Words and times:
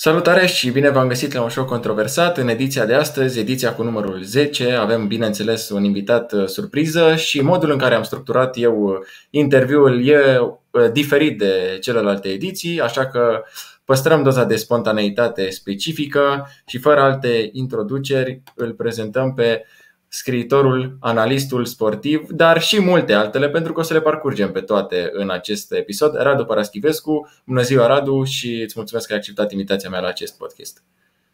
Salutare 0.00 0.46
și 0.46 0.70
bine 0.70 0.90
v-am 0.90 1.08
găsit 1.08 1.32
la 1.32 1.42
un 1.42 1.48
show 1.48 1.64
controversat. 1.64 2.38
În 2.38 2.48
ediția 2.48 2.86
de 2.86 2.94
astăzi, 2.94 3.38
ediția 3.38 3.74
cu 3.74 3.82
numărul 3.82 4.22
10, 4.22 4.72
avem 4.72 5.06
bineînțeles 5.06 5.68
un 5.70 5.84
invitat 5.84 6.32
uh, 6.32 6.46
surpriză 6.46 7.14
și 7.16 7.40
modul 7.40 7.70
în 7.70 7.78
care 7.78 7.94
am 7.94 8.02
structurat 8.02 8.56
eu 8.56 8.82
uh, 8.82 8.96
interviul 9.30 10.06
e 10.08 10.38
uh, 10.38 10.92
diferit 10.92 11.38
de 11.38 11.78
celelalte 11.80 12.28
ediții, 12.28 12.80
așa 12.80 13.06
că 13.06 13.42
păstrăm 13.84 14.22
doza 14.22 14.44
de 14.44 14.56
spontaneitate 14.56 15.50
specifică 15.50 16.48
și 16.66 16.78
fără 16.78 17.00
alte 17.00 17.48
introduceri 17.52 18.42
îl 18.54 18.72
prezentăm 18.72 19.34
pe 19.34 19.64
scriitorul, 20.08 20.96
analistul 21.00 21.64
sportiv, 21.64 22.28
dar 22.30 22.60
și 22.60 22.80
multe 22.80 23.12
altele, 23.12 23.48
pentru 23.48 23.72
că 23.72 23.80
o 23.80 23.82
să 23.82 23.92
le 23.92 24.00
parcurgem 24.00 24.52
pe 24.52 24.60
toate 24.60 25.10
în 25.12 25.30
acest 25.30 25.72
episod. 25.72 26.14
Radu 26.14 26.44
Paraschivescu, 26.44 27.30
bună 27.46 27.62
ziua 27.62 27.86
Radu 27.86 28.24
și 28.24 28.60
îți 28.62 28.74
mulțumesc 28.76 29.06
că 29.06 29.12
ai 29.12 29.18
acceptat 29.18 29.52
invitația 29.52 29.90
mea 29.90 30.00
la 30.00 30.08
acest 30.08 30.36
podcast. 30.36 30.82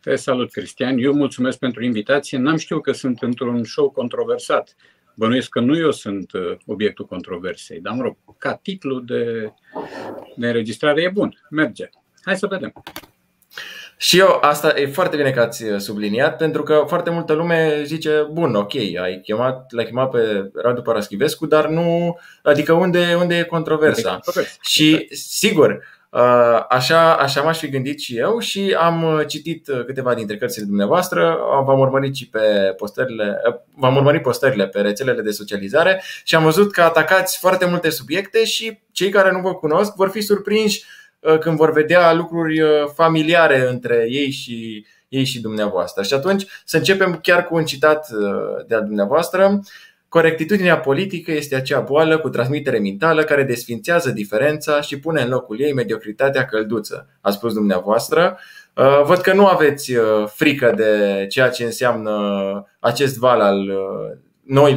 Te 0.01 0.17
salut, 0.17 0.51
Cristian. 0.51 0.99
Eu 0.99 1.13
mulțumesc 1.13 1.59
pentru 1.59 1.85
invitație. 1.85 2.39
N-am 2.39 2.57
știut 2.57 2.83
că 2.83 2.93
sunt 2.93 3.23
într-un 3.23 3.65
show 3.65 3.91
controversat. 3.91 4.77
Bănuiesc 5.15 5.49
că 5.49 5.61
nu 5.61 5.77
eu 5.77 5.91
sunt 5.91 6.33
uh, 6.33 6.57
obiectul 6.67 7.07
controversei, 7.07 7.81
dar 7.81 7.95
mă 7.95 8.03
rog, 8.03 8.17
ca 8.39 8.55
titlu 8.55 9.01
de, 9.01 9.53
de 10.37 10.47
înregistrare 10.47 11.03
e 11.03 11.09
bun, 11.09 11.41
merge. 11.51 11.89
Hai 12.23 12.37
să 12.37 12.47
vedem. 12.47 12.73
Și 14.05 14.19
eu, 14.19 14.39
asta 14.41 14.73
e 14.77 14.87
foarte 14.87 15.17
bine 15.17 15.31
că 15.31 15.41
ați 15.41 15.65
subliniat, 15.79 16.37
pentru 16.37 16.63
că 16.63 16.85
foarte 16.87 17.11
multă 17.11 17.33
lume 17.33 17.83
zice, 17.85 18.29
bun, 18.33 18.55
ok, 18.55 18.75
ai 18.75 19.21
chemat, 19.23 19.73
l-ai 19.73 19.85
chemat 19.85 20.11
pe 20.11 20.51
Radu 20.55 20.83
Paraschivescu, 20.83 21.47
dar 21.47 21.67
nu, 21.67 22.19
adică 22.43 22.73
unde, 22.73 23.17
unde 23.21 23.37
e 23.37 23.43
controversa? 23.43 24.11
controversa. 24.11 24.57
Și 24.61 25.07
sigur, 25.11 25.83
Așa, 26.69 27.15
așa 27.15 27.43
m-aș 27.43 27.59
fi 27.59 27.69
gândit 27.69 28.01
și 28.01 28.17
eu 28.17 28.39
și 28.39 28.77
am 28.79 29.25
citit 29.27 29.71
câteva 29.87 30.15
dintre 30.15 30.37
cărțile 30.37 30.65
dumneavoastră, 30.65 31.39
v-am 31.65 31.79
urmărit 31.79 32.15
și 32.15 32.29
pe 32.29 32.75
postările, 32.77 33.41
v-am 33.77 33.97
urmărit 33.97 34.23
postările 34.23 34.67
pe 34.69 34.81
rețelele 34.81 35.23
de 35.23 35.31
socializare 35.31 36.03
și 36.25 36.35
am 36.35 36.43
văzut 36.43 36.73
că 36.73 36.83
atacați 36.83 37.39
foarte 37.39 37.67
multe 37.67 37.91
subiecte 37.91 38.45
și 38.45 38.79
cei 38.93 39.11
care 39.11 39.33
nu 39.33 39.41
vă 39.41 39.55
cunosc 39.55 39.95
vor 39.95 40.09
fi 40.09 40.21
surprinși 40.21 40.85
Uh, 40.85 41.04
când 41.41 41.57
vor 41.57 41.73
vedea 41.73 42.13
lucruri 42.13 42.61
uh, 42.61 42.69
familiare 42.95 43.69
între 43.69 44.07
ei 44.09 44.31
și 44.31 44.87
ei 45.09 45.25
și 45.25 45.41
dumneavoastră. 45.41 46.03
Și 46.03 46.15
atunci 46.15 46.47
să 46.65 46.77
începem 46.77 47.19
chiar 47.23 47.45
cu 47.45 47.55
un 47.55 47.65
citat 47.65 48.09
uh, 48.11 48.65
de 48.67 48.75
al 48.75 48.85
dumneavoastră. 48.85 49.61
Corectitudinea 50.09 50.79
politică 50.79 51.33
este 51.33 51.55
acea 51.55 51.81
boală 51.81 52.19
cu 52.19 52.29
transmitere 52.29 52.79
mentală 52.79 53.25
care 53.25 53.43
desfințează 53.43 54.11
diferența 54.11 54.81
și 54.81 54.99
pune 54.99 55.23
în 55.23 55.29
locul 55.29 55.61
ei 55.61 55.73
mediocritatea 55.73 56.45
călduță, 56.45 57.09
a 57.21 57.31
spus 57.31 57.55
dumneavoastră. 57.55 58.39
Văd 59.05 59.19
că 59.19 59.33
nu 59.33 59.47
aveți 59.47 59.93
frică 60.27 60.73
de 60.77 61.27
ceea 61.29 61.49
ce 61.49 61.65
înseamnă 61.65 62.13
acest 62.79 63.19
val 63.19 63.41
al 63.41 63.71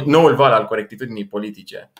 noul 0.04 0.34
val 0.34 0.52
al 0.52 0.64
corectitudinii 0.64 1.26
politice. 1.26 1.90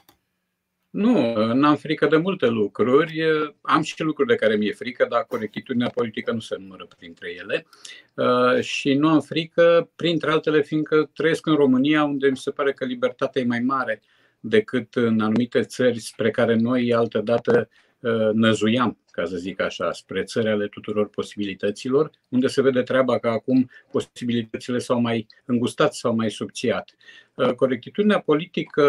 Nu, 0.98 1.44
n-am 1.54 1.76
frică 1.76 2.06
de 2.06 2.16
multe 2.16 2.46
lucruri. 2.46 3.22
Am 3.60 3.82
și 3.82 4.02
lucruri 4.02 4.28
de 4.28 4.34
care 4.34 4.56
mi-e 4.56 4.72
frică, 4.72 5.06
dar 5.10 5.24
corectitudinea 5.28 5.88
politică 5.88 6.32
nu 6.32 6.40
se 6.40 6.56
numără 6.58 6.86
printre 6.98 7.34
ele. 7.38 7.66
Uh, 8.14 8.62
și 8.62 8.94
nu 8.94 9.08
am 9.08 9.20
frică, 9.20 9.90
printre 9.96 10.30
altele, 10.30 10.62
fiindcă 10.62 11.10
trăiesc 11.14 11.46
în 11.46 11.54
România, 11.54 12.04
unde 12.04 12.28
mi 12.28 12.36
se 12.36 12.50
pare 12.50 12.72
că 12.72 12.84
libertatea 12.84 13.42
e 13.42 13.44
mai 13.44 13.60
mare 13.60 14.02
decât 14.40 14.94
în 14.94 15.20
anumite 15.20 15.62
țări 15.62 15.98
spre 15.98 16.30
care 16.30 16.54
noi 16.54 16.94
altădată 16.94 17.68
uh, 18.00 18.30
năzuiam 18.32 18.98
ca 19.18 19.24
să 19.24 19.36
zic 19.36 19.60
așa, 19.60 19.92
spre 19.92 20.22
țări 20.22 20.48
ale 20.48 20.66
tuturor 20.66 21.08
posibilităților, 21.08 22.10
unde 22.28 22.46
se 22.46 22.62
vede 22.62 22.82
treaba 22.82 23.18
că 23.18 23.28
acum 23.28 23.70
posibilitățile 23.90 24.78
s-au 24.78 25.00
mai 25.00 25.26
îngustat, 25.44 25.94
s-au 25.94 26.14
mai 26.14 26.30
subțiat. 26.30 26.94
Uh, 27.38 27.54
corectitudinea 27.54 28.20
politică 28.20 28.82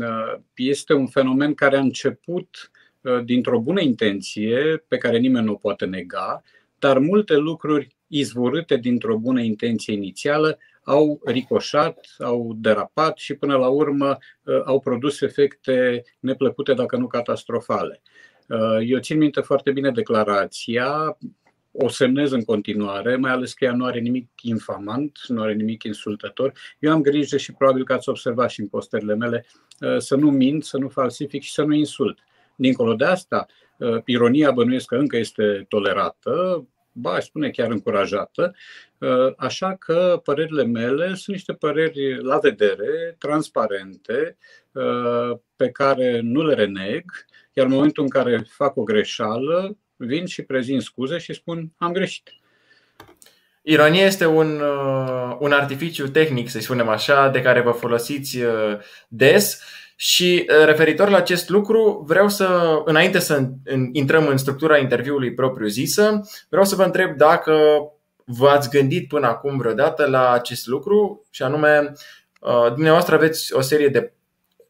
uh, 0.00 0.40
este 0.54 0.92
un 0.92 1.06
fenomen 1.06 1.54
care 1.54 1.76
a 1.76 1.80
început 1.80 2.70
uh, 3.00 3.24
dintr-o 3.24 3.60
bună 3.60 3.80
intenție, 3.80 4.84
pe 4.88 4.96
care 4.96 5.18
nimeni 5.18 5.44
nu 5.44 5.52
o 5.52 5.56
poate 5.56 5.84
nega, 5.84 6.42
dar 6.78 6.98
multe 6.98 7.36
lucruri 7.36 7.96
izvorâte 8.06 8.76
dintr-o 8.76 9.16
bună 9.16 9.40
intenție 9.40 9.92
inițială 9.92 10.58
au 10.84 11.20
ricoșat, 11.24 12.06
au 12.18 12.52
derapat 12.56 13.18
și 13.18 13.34
până 13.34 13.56
la 13.56 13.68
urmă 13.68 14.18
au 14.64 14.80
produs 14.80 15.20
efecte 15.20 16.02
neplăcute, 16.20 16.74
dacă 16.74 16.96
nu 16.96 17.06
catastrofale. 17.06 18.02
Uh, 18.48 18.78
eu 18.86 18.98
țin 18.98 19.18
minte 19.18 19.40
foarte 19.40 19.72
bine 19.72 19.90
declarația, 19.90 21.18
o 21.76 21.88
semnez 21.88 22.32
în 22.32 22.44
continuare, 22.44 23.16
mai 23.16 23.30
ales 23.30 23.52
că 23.52 23.64
ea 23.64 23.74
nu 23.74 23.84
are 23.84 23.98
nimic 23.98 24.28
infamant, 24.42 25.18
nu 25.28 25.42
are 25.42 25.52
nimic 25.52 25.82
insultător. 25.82 26.52
Eu 26.78 26.92
am 26.92 27.02
grijă 27.02 27.36
și 27.36 27.52
probabil 27.52 27.84
că 27.84 27.92
ați 27.92 28.08
observat 28.08 28.50
și 28.50 28.60
în 28.60 28.66
postările 28.66 29.14
mele 29.14 29.46
uh, 29.80 29.98
să 29.98 30.16
nu 30.16 30.30
mint, 30.30 30.64
să 30.64 30.78
nu 30.78 30.88
falsific 30.88 31.42
și 31.42 31.52
să 31.52 31.62
nu 31.62 31.72
insult. 31.72 32.18
Dincolo 32.56 32.94
de 32.94 33.04
asta, 33.04 33.46
uh, 33.78 34.02
ironia 34.04 34.50
bănuiesc 34.50 34.86
că 34.86 34.96
încă 34.96 35.16
este 35.16 35.64
tolerată, 35.68 36.66
ba, 36.92 37.12
aș 37.12 37.24
spune 37.24 37.50
chiar 37.50 37.70
încurajată, 37.70 38.54
așa 39.36 39.74
că 39.74 40.20
părerile 40.24 40.64
mele 40.64 41.06
sunt 41.06 41.36
niște 41.36 41.52
păreri 41.52 42.22
la 42.22 42.38
vedere, 42.38 43.16
transparente, 43.18 44.36
pe 45.56 45.70
care 45.70 46.20
nu 46.20 46.42
le 46.42 46.54
reneg, 46.54 47.04
iar 47.52 47.66
în 47.66 47.72
momentul 47.72 48.02
în 48.02 48.08
care 48.08 48.46
fac 48.48 48.76
o 48.76 48.82
greșeală, 48.82 49.76
vin 49.96 50.26
și 50.26 50.42
prezint 50.42 50.82
scuze 50.82 51.18
și 51.18 51.32
spun 51.32 51.72
am 51.76 51.92
greșit. 51.92 52.30
Ironia 53.66 54.04
este 54.04 54.26
un, 54.26 54.60
uh, 54.60 55.36
un 55.38 55.52
artificiu 55.52 56.08
tehnic, 56.08 56.48
să 56.48 56.60
spunem 56.60 56.88
așa, 56.88 57.28
de 57.28 57.42
care 57.42 57.60
vă 57.60 57.70
folosiți 57.70 58.38
uh, 58.38 58.78
des 59.08 59.60
și 59.96 60.46
uh, 60.48 60.64
referitor 60.64 61.08
la 61.08 61.16
acest 61.16 61.48
lucru, 61.48 62.04
vreau 62.06 62.28
să, 62.28 62.80
înainte 62.84 63.18
să 63.18 63.48
intrăm 63.92 64.26
în 64.26 64.36
structura 64.36 64.78
interviului 64.78 65.34
propriu 65.34 65.66
zisă, 65.66 66.20
vreau 66.48 66.64
să 66.64 66.74
vă 66.74 66.82
întreb 66.82 67.16
dacă 67.16 67.56
v-ați 68.24 68.70
gândit 68.70 69.08
până 69.08 69.26
acum 69.26 69.56
vreodată 69.56 70.06
la 70.06 70.32
acest 70.32 70.66
lucru 70.66 71.26
și 71.30 71.42
anume, 71.42 71.92
dumneavoastră 72.74 73.14
aveți 73.14 73.54
o 73.54 73.60
serie 73.60 73.88
de 73.88 74.12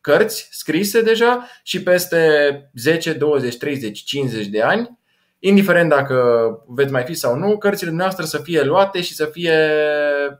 cărți 0.00 0.48
scrise 0.50 1.02
deja 1.02 1.48
și 1.62 1.82
peste 1.82 2.70
10, 2.74 3.12
20, 3.12 3.56
30, 3.56 4.02
50 4.02 4.46
de 4.46 4.62
ani, 4.62 4.98
indiferent 5.46 5.88
dacă 5.88 6.18
veți 6.66 6.92
mai 6.92 7.02
fi 7.02 7.14
sau 7.14 7.36
nu, 7.36 7.58
cărțile 7.58 7.90
noastre 7.90 8.24
să 8.24 8.38
fie 8.38 8.62
luate 8.62 9.00
și 9.00 9.14
să 9.14 9.24
fie 9.24 9.54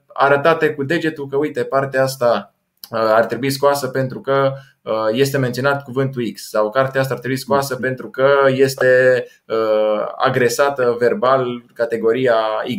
arătate 0.06 0.75
cu 0.75 0.84
degetul 0.84 1.28
că 1.28 1.37
uite, 1.37 1.65
partea 1.65 2.03
asta 2.03 2.54
uh, 2.91 2.98
ar 2.98 3.25
trebui 3.25 3.50
scoasă 3.50 3.88
pentru 3.88 4.20
că 4.20 4.53
uh, 4.82 5.09
este 5.12 5.38
menționat 5.38 5.82
cuvântul 5.82 6.31
X 6.32 6.48
sau 6.48 6.70
cartea 6.70 7.00
asta 7.00 7.14
ar 7.14 7.20
trebui 7.20 7.37
scoasă 7.37 7.76
pentru 7.76 8.10
că 8.10 8.28
este 8.47 9.25
uh, 9.47 10.06
agresată 10.16 10.97
verbal 10.98 11.64
categoria 11.75 12.37
Y. 12.66 12.78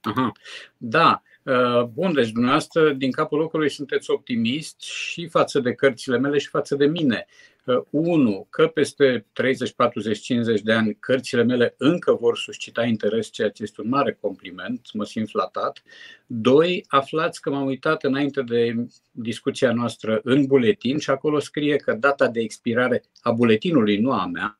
Aha. 0.00 0.32
Da, 0.76 1.22
Uh, 1.48 1.82
bun, 1.82 2.12
deci 2.12 2.30
dumneavoastră, 2.30 2.92
din 2.92 3.10
capul 3.10 3.38
locului, 3.38 3.70
sunteți 3.70 4.10
optimist 4.10 4.80
și 4.80 5.28
față 5.28 5.60
de 5.60 5.72
cărțile 5.72 6.18
mele 6.18 6.38
și 6.38 6.48
față 6.48 6.74
de 6.74 6.86
mine. 6.86 7.26
Uh, 7.68 7.84
unu, 7.90 8.46
că 8.50 8.66
peste 8.66 9.26
30, 9.32 9.72
40, 9.72 10.18
50 10.18 10.60
de 10.60 10.72
ani 10.72 10.96
cărțile 11.00 11.42
mele 11.42 11.74
încă 11.76 12.12
vor 12.12 12.36
suscita 12.36 12.84
interes, 12.84 13.30
ceea 13.30 13.50
ce 13.50 13.62
este 13.62 13.80
un 13.80 13.88
mare 13.88 14.18
compliment, 14.20 14.88
mă 14.92 15.04
simt 15.04 15.28
flatat. 15.28 15.82
Doi, 16.26 16.84
aflați 16.88 17.40
că 17.40 17.50
m-am 17.50 17.66
uitat 17.66 18.04
înainte 18.04 18.42
de 18.42 18.74
discuția 19.10 19.72
noastră 19.72 20.20
în 20.22 20.46
buletin 20.46 20.98
și 20.98 21.10
acolo 21.10 21.38
scrie 21.38 21.76
că 21.76 21.92
data 21.92 22.28
de 22.28 22.40
expirare 22.40 23.02
a 23.20 23.30
buletinului, 23.30 23.98
nu 23.98 24.12
a 24.12 24.26
mea, 24.26 24.58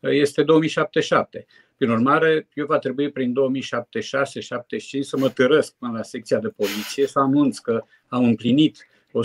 uh, 0.00 0.10
este 0.10 0.42
2077. 0.42 1.46
Prin 1.76 1.90
urmare, 1.90 2.48
eu 2.54 2.66
va 2.66 2.78
trebui 2.78 3.10
prin 3.10 3.34
2076-75 3.34 5.00
să 5.00 5.16
mă 5.18 5.28
târăsc 5.28 5.74
până 5.78 5.92
la 5.92 6.02
secția 6.02 6.38
de 6.38 6.48
poliție, 6.48 7.06
să 7.06 7.18
anunț 7.18 7.58
că 7.58 7.82
am 8.08 8.24
împlinit 8.24 8.86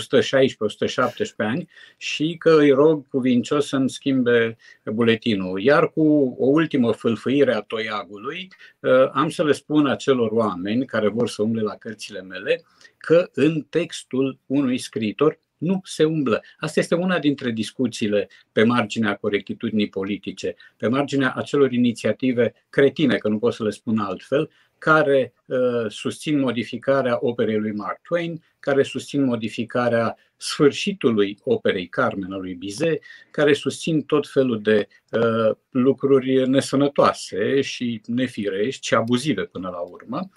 ani 1.36 1.68
și 1.96 2.36
că 2.38 2.56
îi 2.58 2.70
rog 2.70 3.08
cuvincios 3.08 3.68
să-mi 3.68 3.90
schimbe 3.90 4.56
buletinul. 4.84 5.60
Iar 5.60 5.90
cu 5.90 6.36
o 6.38 6.46
ultimă 6.46 6.92
fâlfâire 6.92 7.54
a 7.54 7.60
toiagului, 7.60 8.48
ă, 8.82 9.10
am 9.14 9.28
să 9.28 9.44
le 9.44 9.52
spun 9.52 9.86
acelor 9.86 10.30
oameni 10.30 10.86
care 10.86 11.08
vor 11.08 11.28
să 11.28 11.42
umble 11.42 11.62
la 11.62 11.74
cărțile 11.74 12.22
mele 12.22 12.64
că 12.96 13.28
în 13.32 13.66
textul 13.70 14.38
unui 14.46 14.78
scriitor 14.78 15.38
nu 15.58 15.80
se 15.84 16.04
umblă. 16.04 16.42
Asta 16.58 16.80
este 16.80 16.94
una 16.94 17.18
dintre 17.18 17.50
discuțiile 17.50 18.28
pe 18.52 18.62
marginea 18.62 19.16
corectitudinii 19.16 19.88
politice, 19.88 20.54
pe 20.76 20.88
marginea 20.88 21.32
acelor 21.36 21.72
inițiative 21.72 22.54
cretine, 22.70 23.16
că 23.16 23.28
nu 23.28 23.38
pot 23.38 23.52
să 23.52 23.62
le 23.62 23.70
spun 23.70 23.98
altfel, 23.98 24.50
care 24.78 25.34
uh, 25.46 25.90
susțin 25.90 26.40
modificarea 26.40 27.18
operei 27.20 27.58
lui 27.58 27.72
Mark 27.72 28.00
Twain, 28.02 28.42
care 28.60 28.82
susțin 28.82 29.24
modificarea 29.24 30.16
sfârșitului 30.36 31.38
operei 31.42 31.86
Carmen 31.86 32.32
a 32.32 32.36
lui 32.36 32.54
Bizet, 32.54 33.02
care 33.30 33.52
susțin 33.52 34.02
tot 34.02 34.28
felul 34.28 34.62
de 34.62 34.88
uh, 35.10 35.56
lucruri 35.70 36.48
nesănătoase 36.48 37.60
și 37.60 38.00
nefirești 38.06 38.86
și 38.86 38.94
abuzive 38.94 39.42
până 39.42 39.68
la 39.68 39.78
urmă. 39.78 40.28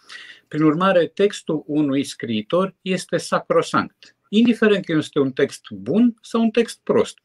Prin 0.48 0.64
urmare, 0.64 1.08
textul 1.08 1.64
unui 1.66 2.04
scriitor 2.04 2.76
este 2.82 3.18
sacrosanct, 3.18 4.16
indiferent 4.30 4.86
că 4.86 4.92
este 4.92 5.20
un 5.20 5.32
text 5.32 5.62
bun 5.72 6.16
sau 6.22 6.42
un 6.42 6.50
text 6.50 6.80
prost 6.84 7.18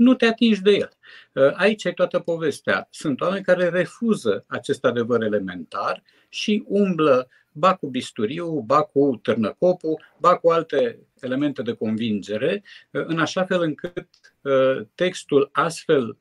nu 0.00 0.14
te 0.14 0.26
atingi 0.26 0.62
de 0.62 0.70
el. 0.70 0.90
Uh, 1.32 1.52
aici 1.54 1.84
e 1.84 1.92
toată 1.92 2.18
povestea. 2.18 2.88
Sunt 2.90 3.20
oameni 3.20 3.44
care 3.44 3.68
refuză 3.68 4.44
acest 4.46 4.84
adevăr 4.84 5.22
elementar 5.22 6.02
și 6.28 6.64
umblă 6.66 7.28
ba 7.52 7.74
cu 7.74 7.86
bisturiu, 7.86 8.60
ba 8.60 8.82
cu 8.82 9.18
târnăcopul, 9.22 10.02
ba 10.18 10.36
cu 10.36 10.50
alte 10.50 10.98
elemente 11.20 11.62
de 11.62 11.72
convingere, 11.72 12.62
uh, 12.90 13.04
în 13.06 13.18
așa 13.18 13.44
fel 13.44 13.62
încât 13.62 14.08
uh, 14.40 14.86
textul 14.94 15.48
astfel 15.52 16.18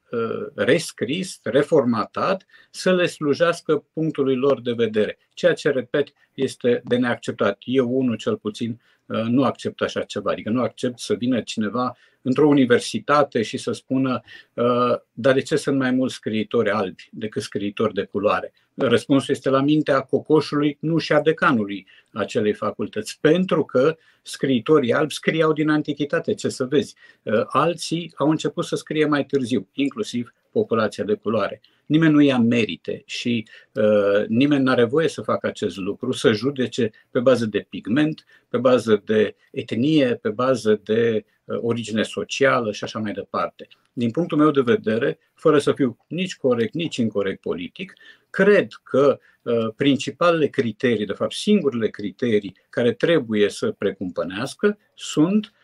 rescris, 0.56 1.40
reformatat, 1.44 2.46
să 2.72 2.94
le 2.94 3.06
slujească 3.06 3.86
punctului 3.94 4.36
lor 4.36 4.62
de 4.62 4.72
vedere. 4.72 5.18
Ceea 5.34 5.54
ce, 5.54 5.70
repet, 5.70 6.08
este 6.34 6.82
de 6.86 6.98
neacceptat. 6.98 7.58
Eu, 7.60 7.98
unul 7.98 8.16
cel 8.16 8.38
puțin, 8.38 8.80
nu 9.10 9.44
accept 9.44 9.82
așa 9.82 10.02
ceva. 10.02 10.32
Adică 10.32 10.50
nu 10.50 10.62
accept 10.62 11.00
să 11.00 11.14
vină 11.14 11.42
cineva 11.42 11.98
într-o 12.22 12.48
universitate 12.48 13.42
și 13.42 13.58
să 13.58 13.72
spună 13.72 14.22
uh, 14.54 14.96
dar 15.12 15.34
de 15.34 15.42
ce 15.42 15.56
sunt 15.56 15.78
mai 15.78 15.92
mulți 15.92 16.14
scriitori 16.14 16.70
albi 16.70 17.10
decât 17.12 17.42
scriitori 17.42 17.94
de 17.94 18.04
culoare? 18.04 18.54
Răspunsul 18.76 19.34
este 19.34 19.50
la 19.50 19.62
mintea 19.62 20.02
cocoșului, 20.02 20.78
nu 20.80 20.98
și 20.98 21.14
a 21.14 21.22
decanului 21.22 21.88
acelei 22.14 22.54
facultăți, 22.54 23.18
pentru 23.22 23.66
că 23.66 23.98
scriitorii 24.22 24.94
albi 24.94 25.14
scriau 25.14 25.54
din 25.54 25.70
antichitate, 25.70 26.34
ce 26.34 26.50
să 26.50 26.66
vezi. 26.66 26.96
Uh, 27.24 27.42
alții 27.48 28.14
au 28.18 28.30
început 28.30 28.66
să 28.66 28.76
scrie 28.76 29.06
mai 29.06 29.26
târziu, 29.26 29.68
inclusiv 29.74 30.34
populația 30.52 31.04
de 31.04 31.14
culoare. 31.14 31.62
Nimeni 31.86 32.14
nu 32.14 32.22
ia 32.22 32.38
merite 32.38 33.04
și 33.06 33.48
uh, 33.74 34.28
nimeni 34.28 34.64
nu 34.64 34.72
are 34.72 34.84
voie 34.84 35.08
să 35.08 35.22
facă 35.22 35.48
acest 35.48 35.78
lucru, 35.78 36.12
să 36.12 36.32
judece 36.32 36.92
pe 37.12 37.20
bază 37.20 37.46
de 37.46 37.66
pigment, 37.70 38.26
pe 38.50 38.58
bază 38.58 39.02
de 39.06 39.36
etnie, 39.52 40.16
pe 40.16 40.30
bază 40.30 40.82
de 40.84 41.26
uh, 41.44 41.58
origine 41.62 42.04
socială 42.04 42.72
și 42.72 42.84
așa 42.84 43.00
mai 43.00 43.12
departe. 43.12 43.68
Din 43.94 44.12
punctul 44.12 44.38
meu 44.38 44.52
de 44.52 44.62
vedere, 44.62 45.20
fără 45.34 45.60
să 45.60 45.72
fiu 45.72 45.98
nici 46.08 46.36
corect, 46.36 46.74
nici 46.74 46.96
incorrect 46.96 47.42
politic, 47.42 47.94
cred 48.30 48.68
că 48.84 49.20
uh, 49.42 49.68
principalele 49.76 50.48
criterii, 50.48 51.06
de 51.06 51.14
fapt 51.14 51.34
singurele 51.34 51.88
criterii 51.88 52.56
care 52.70 52.92
trebuie 52.92 53.50
să 53.50 53.72
precumpănească 53.72 54.78
sunt 54.94 55.46
uh, 55.46 55.59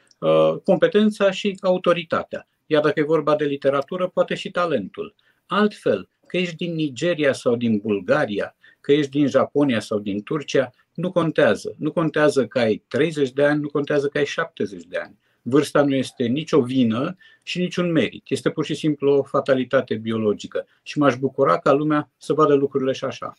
competența 0.64 1.32
și 1.32 1.58
autoritatea. 1.62 2.48
Iar 2.66 2.82
dacă 2.82 3.00
e 3.00 3.04
vorba 3.04 3.36
de 3.36 3.46
literatură, 3.46 4.08
poate 4.08 4.36
și 4.36 4.52
talentul. 4.52 5.16
Altfel, 5.46 6.10
că 6.28 6.38
ești 6.38 6.56
din 6.56 6.76
Nigeria 6.76 7.34
sau 7.34 7.56
din 7.56 7.78
Bulgaria, 7.78 8.56
că 8.82 8.92
ești 8.92 9.12
din 9.12 9.28
Japonia 9.28 9.80
sau 9.80 10.00
din 10.00 10.24
Turcia, 10.24 10.70
nu 10.94 11.12
contează. 11.12 11.76
Nu 11.78 11.92
contează 11.92 12.48
că 12.48 12.60
ai 12.60 12.84
30 12.88 13.32
de 13.32 13.44
ani, 13.44 13.62
nu 13.62 13.70
contează 13.70 14.08
că 14.08 14.18
ai 14.18 14.26
70 14.26 14.84
de 14.84 14.98
ani. 14.98 15.18
Vârsta 15.42 15.84
nu 15.84 15.96
este 15.96 16.24
nicio 16.24 16.62
vină 16.62 17.16
și 17.44 17.60
niciun 17.60 17.92
merit. 17.92 18.24
Este 18.28 18.50
pur 18.50 18.66
și 18.66 18.76
simplu 18.76 19.12
o 19.12 19.24
fatalitate 19.24 19.96
biologică. 19.96 20.68
Și 20.84 20.98
m-aș 20.98 21.16
bucura 21.16 21.58
ca 21.60 21.72
lumea 21.72 22.10
să 22.18 22.34
vadă 22.34 22.54
lucrurile 22.54 22.92
și 22.92 23.06
așa. 23.06 23.34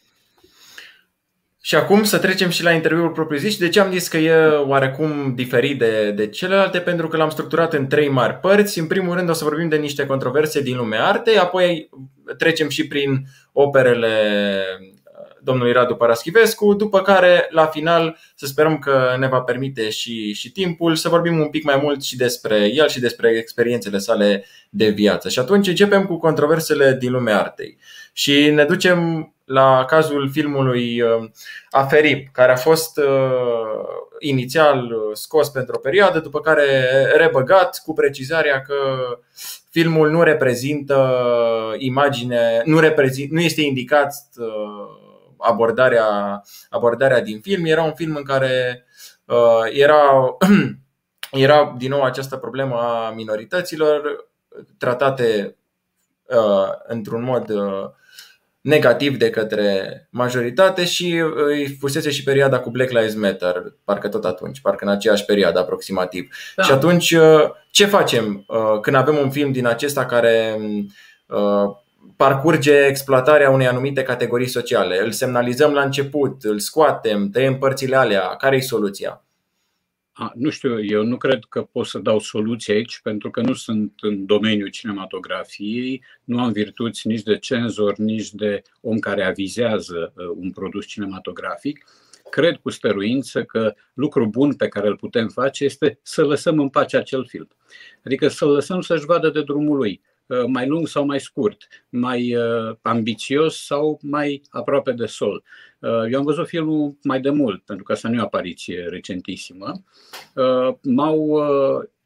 Și 1.67 1.75
acum 1.75 2.05
să 2.05 2.19
trecem 2.19 2.49
și 2.49 2.63
la 2.63 2.73
interviul 2.73 3.11
propriu-zis. 3.11 3.53
Și 3.53 3.59
de 3.59 3.69
ce 3.69 3.81
am 3.81 3.91
zis 3.91 4.09
că 4.09 4.17
e 4.17 4.47
oarecum 4.47 5.33
diferit 5.35 5.79
de, 5.79 6.11
de 6.11 6.29
celelalte? 6.29 6.79
Pentru 6.79 7.09
că 7.09 7.17
l-am 7.17 7.31
structurat 7.31 7.73
în 7.73 7.87
trei 7.87 8.09
mari 8.09 8.35
părți. 8.35 8.79
În 8.79 8.87
primul 8.87 9.15
rând 9.15 9.29
o 9.29 9.33
să 9.33 9.45
vorbim 9.45 9.69
de 9.69 9.77
niște 9.77 10.07
controverse 10.07 10.61
din 10.63 10.77
lumea 10.77 11.07
artei, 11.07 11.39
apoi 11.39 11.91
trecem 12.39 12.69
și 12.69 12.87
prin 12.87 13.27
operele 13.53 14.09
domnului 15.43 15.73
Radu 15.73 15.95
Paraschivescu, 15.95 16.75
după 16.75 17.03
care, 17.03 17.47
la 17.51 17.67
final, 17.67 18.19
să 18.35 18.47
sperăm 18.47 18.79
că 18.79 19.17
ne 19.19 19.29
va 19.29 19.41
permite 19.41 19.91
și, 19.91 20.33
și 20.33 20.53
timpul 20.53 20.95
să 20.95 21.09
vorbim 21.09 21.39
un 21.39 21.49
pic 21.49 21.65
mai 21.65 21.79
mult 21.83 22.03
și 22.03 22.17
despre 22.17 22.71
el 22.75 22.89
și 22.89 23.01
despre 23.01 23.29
experiențele 23.29 23.99
sale 23.99 24.45
de 24.71 24.89
viață. 24.89 25.29
Și 25.29 25.39
atunci 25.39 25.69
începem 25.69 26.05
cu 26.05 26.19
controversele 26.19 26.97
din 27.01 27.13
lumea 27.13 27.39
artei. 27.39 27.79
Și 28.13 28.51
ne 28.51 28.65
ducem 28.65 29.31
la 29.47 29.85
cazul 29.85 30.31
filmului 30.31 31.01
uh, 31.01 31.29
Aferip, 31.71 32.29
care 32.33 32.53
a 32.53 32.57
fost 32.57 32.99
uh, 32.99 33.05
inițial 34.19 34.95
scos 35.13 35.49
pentru 35.49 35.75
o 35.77 35.81
perioadă, 35.81 36.21
după 36.21 36.41
care 36.41 36.67
rebăgat 37.17 37.83
cu 37.85 37.93
precizarea 37.93 38.63
că 38.63 38.75
filmul 39.71 40.11
nu 40.11 40.23
reprezintă 40.23 41.21
imagine, 41.79 42.63
nu, 42.65 42.79
reprezint, 42.79 43.31
nu 43.31 43.41
este 43.41 43.61
indicat 43.61 44.15
uh, 44.37 45.07
abordarea, 45.39 46.43
abordarea 46.71 47.21
din 47.21 47.41
film. 47.41 47.65
Era 47.65 47.83
un 47.83 47.95
film 47.95 48.17
în 48.17 48.25
care 48.25 48.85
uh, 49.25 49.63
era, 49.73 50.37
era 51.47 51.75
din 51.79 51.91
nou 51.91 52.03
această 52.03 52.37
problemă 52.37 52.75
a 52.75 53.11
minorităților 53.11 54.29
tratate 54.79 55.57
uh, 56.27 56.69
într-un 56.87 57.23
mod 57.23 57.51
uh, 57.51 57.91
negativ 58.67 59.17
de 59.17 59.31
către 59.31 60.09
majoritate 60.11 60.85
și 60.85 61.23
îi 61.35 61.77
fusese 61.81 62.11
și 62.11 62.23
perioada 62.23 62.59
cu 62.59 62.71
Black 62.71 62.91
Lives 62.91 63.15
Matter, 63.15 63.63
parcă 63.85 64.09
tot 64.09 64.25
atunci, 64.25 64.61
parcă 64.61 64.85
în 64.85 64.91
aceeași 64.91 65.25
perioadă 65.25 65.59
aproximativ. 65.59 66.29
Da. 66.57 66.63
Și 66.63 66.73
atunci 66.73 67.17
ce 67.71 67.87
facem 67.87 68.47
când 68.81 68.97
avem 68.97 69.17
un 69.17 69.31
film 69.31 69.53
din 69.53 69.67
acesta 69.67 70.07
care 70.07 70.59
parcurge 72.17 72.85
exploatarea 72.87 73.51
unei 73.51 73.67
anumite 73.67 74.03
categorii 74.03 74.49
sociale. 74.49 75.01
Îl 75.03 75.11
semnalizăm 75.11 75.73
la 75.73 75.83
început, 75.83 76.45
îl 76.45 76.59
scoatem, 76.59 77.31
tăiem 77.31 77.59
părțile 77.59 77.97
alea. 77.97 78.21
Care 78.21 78.57
e 78.57 78.61
soluția? 78.61 79.26
A, 80.19 80.33
nu 80.35 80.51
știu, 80.51 80.85
eu 80.85 81.03
nu 81.05 81.17
cred 81.17 81.45
că 81.49 81.63
pot 81.63 81.87
să 81.87 81.99
dau 81.99 82.19
soluții 82.19 82.73
aici, 82.73 83.01
pentru 83.03 83.31
că 83.31 83.41
nu 83.41 83.53
sunt 83.53 83.93
în 84.01 84.27
domeniul 84.27 84.69
cinematografiei, 84.69 86.05
nu 86.25 86.41
am 86.41 86.53
virtuți 86.53 87.07
nici 87.07 87.23
de 87.23 87.39
cenzor, 87.39 87.97
nici 87.97 88.31
de 88.31 88.63
om 88.81 88.99
care 88.99 89.25
avizează 89.25 90.13
uh, 90.17 90.27
un 90.37 90.51
produs 90.51 90.87
cinematografic. 90.87 91.85
Cred 92.31 92.57
cu 92.57 92.71
stăruință 92.71 93.45
că 93.45 93.75
lucru 93.95 94.27
bun 94.27 94.55
pe 94.55 94.69
care 94.69 94.87
îl 94.87 94.97
putem 94.97 95.29
face 95.29 95.65
este 95.65 95.99
să 96.03 96.25
lăsăm 96.25 96.61
în 96.61 96.69
pace 96.69 96.97
acel 96.97 97.27
film. 97.27 97.49
Adică 98.05 98.29
să-l 98.29 98.51
lăsăm 98.51 98.81
să-și 98.81 99.05
vadă 99.05 99.31
de 99.31 99.43
drumul 99.43 99.77
lui 99.77 100.01
Uh, 100.01 100.16
mai 100.47 100.67
lung 100.67 100.87
sau 100.87 101.05
mai 101.05 101.21
scurt, 101.21 101.67
mai 101.89 102.35
uh, 102.35 102.77
ambițios 102.83 103.65
sau 103.65 103.99
mai 104.03 104.43
aproape 104.51 104.93
de 104.93 105.07
sol. 105.07 105.43
Uh, 105.79 105.91
eu 106.11 106.19
am 106.19 106.25
văzut 106.25 106.47
filmul 106.47 106.97
mai 107.03 107.21
de 107.21 107.31
mult, 107.31 107.63
pentru 107.63 107.85
că 107.85 107.93
asta 107.93 108.09
nu 108.09 108.15
e 108.15 108.21
o 108.21 108.25
apariție 108.25 108.87
recentissimă. 108.89 109.73
M-au 110.83 111.41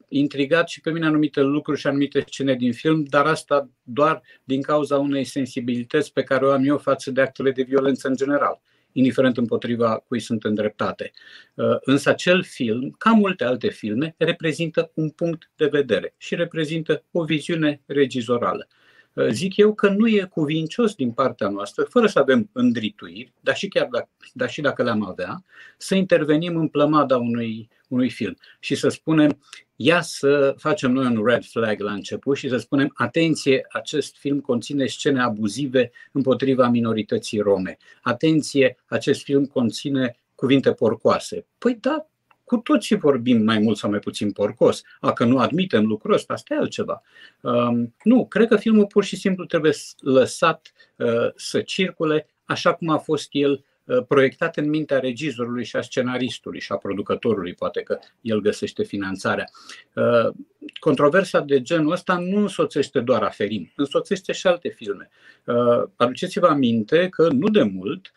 intrigat 0.07 0.69
și 0.69 0.81
pe 0.81 0.91
mine 0.91 1.05
anumite 1.05 1.41
lucruri 1.41 1.79
și 1.79 1.87
anumite 1.87 2.23
scene 2.27 2.55
din 2.55 2.73
film, 2.73 3.03
dar 3.03 3.25
asta 3.25 3.69
doar 3.83 4.21
din 4.43 4.61
cauza 4.61 4.97
unei 4.97 5.23
sensibilități 5.23 6.13
pe 6.13 6.23
care 6.23 6.45
o 6.45 6.51
am 6.51 6.63
eu 6.65 6.77
față 6.77 7.11
de 7.11 7.21
actele 7.21 7.51
de 7.51 7.61
violență 7.63 8.07
în 8.07 8.15
general 8.15 8.61
indiferent 8.93 9.37
împotriva 9.37 9.97
cui 10.07 10.19
sunt 10.19 10.43
îndreptate. 10.43 11.11
Uh, 11.53 11.77
însă 11.81 12.09
acel 12.09 12.43
film, 12.43 12.95
ca 12.97 13.11
multe 13.11 13.43
alte 13.43 13.69
filme, 13.69 14.15
reprezintă 14.17 14.91
un 14.93 15.09
punct 15.09 15.51
de 15.55 15.65
vedere 15.65 16.13
și 16.17 16.35
reprezintă 16.35 17.03
o 17.11 17.23
viziune 17.23 17.81
regizorală. 17.85 18.67
Uh, 19.13 19.27
zic 19.29 19.57
eu 19.57 19.73
că 19.73 19.89
nu 19.89 20.07
e 20.07 20.27
cuvincios 20.29 20.95
din 20.95 21.11
partea 21.11 21.49
noastră, 21.49 21.83
fără 21.83 22.07
să 22.07 22.19
avem 22.19 22.49
îndrituiri, 22.51 23.33
dar 23.39 23.55
și 23.55 23.67
chiar 23.67 23.87
dacă, 23.91 24.09
dar 24.33 24.49
și 24.49 24.61
dacă 24.61 24.83
le-am 24.83 25.05
avea, 25.05 25.43
să 25.77 25.95
intervenim 25.95 26.55
în 26.55 26.67
plămada 26.67 27.17
unui, 27.17 27.69
unui 27.87 28.09
film 28.09 28.37
și 28.59 28.75
să 28.75 28.89
spunem 28.89 29.39
ia 29.83 30.01
să 30.01 30.55
facem 30.57 30.91
noi 30.91 31.05
un 31.05 31.25
red 31.25 31.43
flag 31.43 31.79
la 31.79 31.91
început 31.91 32.37
și 32.37 32.49
să 32.49 32.57
spunem, 32.57 32.91
atenție, 32.93 33.65
acest 33.69 34.17
film 34.17 34.39
conține 34.39 34.85
scene 34.85 35.21
abuzive 35.21 35.91
împotriva 36.11 36.67
minorității 36.67 37.39
rome. 37.39 37.77
Atenție, 38.01 38.77
acest 38.85 39.23
film 39.23 39.45
conține 39.45 40.19
cuvinte 40.35 40.73
porcoase. 40.73 41.45
Păi 41.57 41.77
da, 41.81 42.10
cu 42.51 42.57
toții 42.57 42.95
vorbim 42.95 43.43
mai 43.43 43.59
mult 43.59 43.77
sau 43.77 43.89
mai 43.89 43.99
puțin 43.99 44.31
porcos. 44.31 44.81
A, 44.99 45.13
că 45.13 45.25
nu 45.25 45.37
admitem 45.37 45.85
lucrul 45.85 46.13
ăsta, 46.13 46.33
asta 46.33 46.53
e 46.53 46.57
altceva. 46.57 47.01
Um, 47.41 47.95
nu, 48.03 48.27
cred 48.27 48.47
că 48.47 48.55
filmul 48.55 48.85
pur 48.85 49.03
și 49.03 49.15
simplu 49.15 49.45
trebuie 49.45 49.71
lăsat 49.99 50.71
uh, 50.95 51.29
să 51.35 51.61
circule 51.61 52.27
așa 52.45 52.73
cum 52.73 52.89
a 52.89 52.97
fost 52.97 53.27
el 53.31 53.63
Uh, 53.85 54.03
proiectat 54.07 54.57
în 54.57 54.69
mintea 54.69 54.99
regizorului 54.99 55.65
și 55.65 55.75
a 55.75 55.81
scenaristului 55.81 56.59
și 56.59 56.71
a 56.71 56.75
producătorului, 56.75 57.53
poate 57.53 57.81
că 57.81 57.99
el 58.21 58.39
găsește 58.41 58.83
finanțarea. 58.83 59.45
Uh, 59.93 60.33
controversa 60.79 61.39
de 61.39 61.61
genul 61.61 61.91
ăsta 61.91 62.17
nu 62.17 62.41
însoțește 62.41 62.99
doar 62.99 63.23
Aferim, 63.23 63.71
însoțește 63.75 64.31
și 64.31 64.47
alte 64.47 64.69
filme. 64.69 65.09
Uh, 65.45 65.83
aduceți-vă 65.95 66.47
aminte 66.47 67.09
că 67.09 67.27
nu 67.31 67.49
de 67.49 67.63
mult 67.63 68.11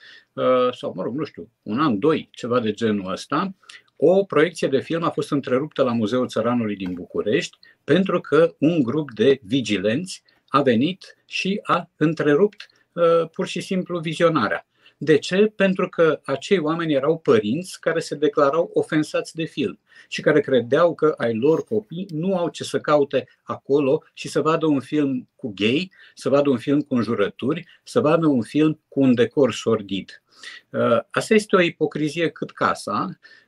sau 0.73 0.93
mă 0.97 1.03
rog, 1.03 1.17
nu 1.17 1.25
știu, 1.25 1.51
un 1.63 1.81
an, 1.81 1.99
doi, 1.99 2.29
ceva 2.33 2.61
de 2.61 2.73
genul 2.73 3.13
ăsta, 3.13 3.55
o 3.97 4.25
proiecție 4.25 4.69
de 4.69 4.81
film 4.81 5.03
a 5.03 5.11
fost 5.11 5.31
întreruptă 5.31 5.83
la 5.83 5.93
Muzeul 5.93 6.29
Țăranului 6.29 6.77
din 6.77 6.93
București 6.93 7.59
pentru 7.85 8.21
că 8.21 8.55
un 8.59 8.83
grup 8.83 9.11
de 9.13 9.41
vigilenți 9.43 10.23
a 10.49 10.63
venit 10.63 11.17
și 11.25 11.61
a 11.63 11.91
întrerupt 11.97 12.69
uh, 12.93 13.29
pur 13.33 13.47
și 13.47 13.61
simplu 13.61 13.99
vizionarea. 13.99 14.67
De 14.97 15.19
ce? 15.19 15.53
Pentru 15.57 15.89
că 15.89 16.21
acei 16.25 16.59
oameni 16.59 16.93
erau 16.93 17.19
părinți 17.19 17.81
care 17.81 18.01
se 18.01 18.15
declarau 18.15 18.71
ofensați 18.75 19.35
de 19.35 19.45
film 19.45 19.79
și 20.09 20.21
care 20.21 20.41
credeau 20.41 20.95
că 20.95 21.15
ai 21.17 21.35
lor 21.35 21.65
copii 21.65 22.07
nu 22.11 22.37
au 22.37 22.49
ce 22.49 22.65
să 22.65 22.81
caute 22.81 23.29
acolo 23.43 24.03
și 24.13 24.29
să 24.29 24.41
vadă 24.41 24.67
un 24.67 24.81
film 24.81 25.29
cu 25.37 25.53
gay, 25.55 25.91
să 26.15 26.29
vadă 26.29 26.51
un 26.51 26.59
film 26.59 26.81
cu 26.81 26.95
înjurături, 26.95 27.67
să 27.85 28.01
vadă 28.01 28.27
un 28.27 28.43
film 28.43 28.81
cu 28.89 29.01
un 29.01 29.15
decor 29.15 29.53
sordid. 29.53 30.23
Uh, 30.71 30.99
asta 31.11 31.35
este 31.35 31.57
o 31.57 31.61
ipocrizie 31.61 32.29
cât 32.29 32.51
casa 32.51 33.09
Uh, 33.09 33.44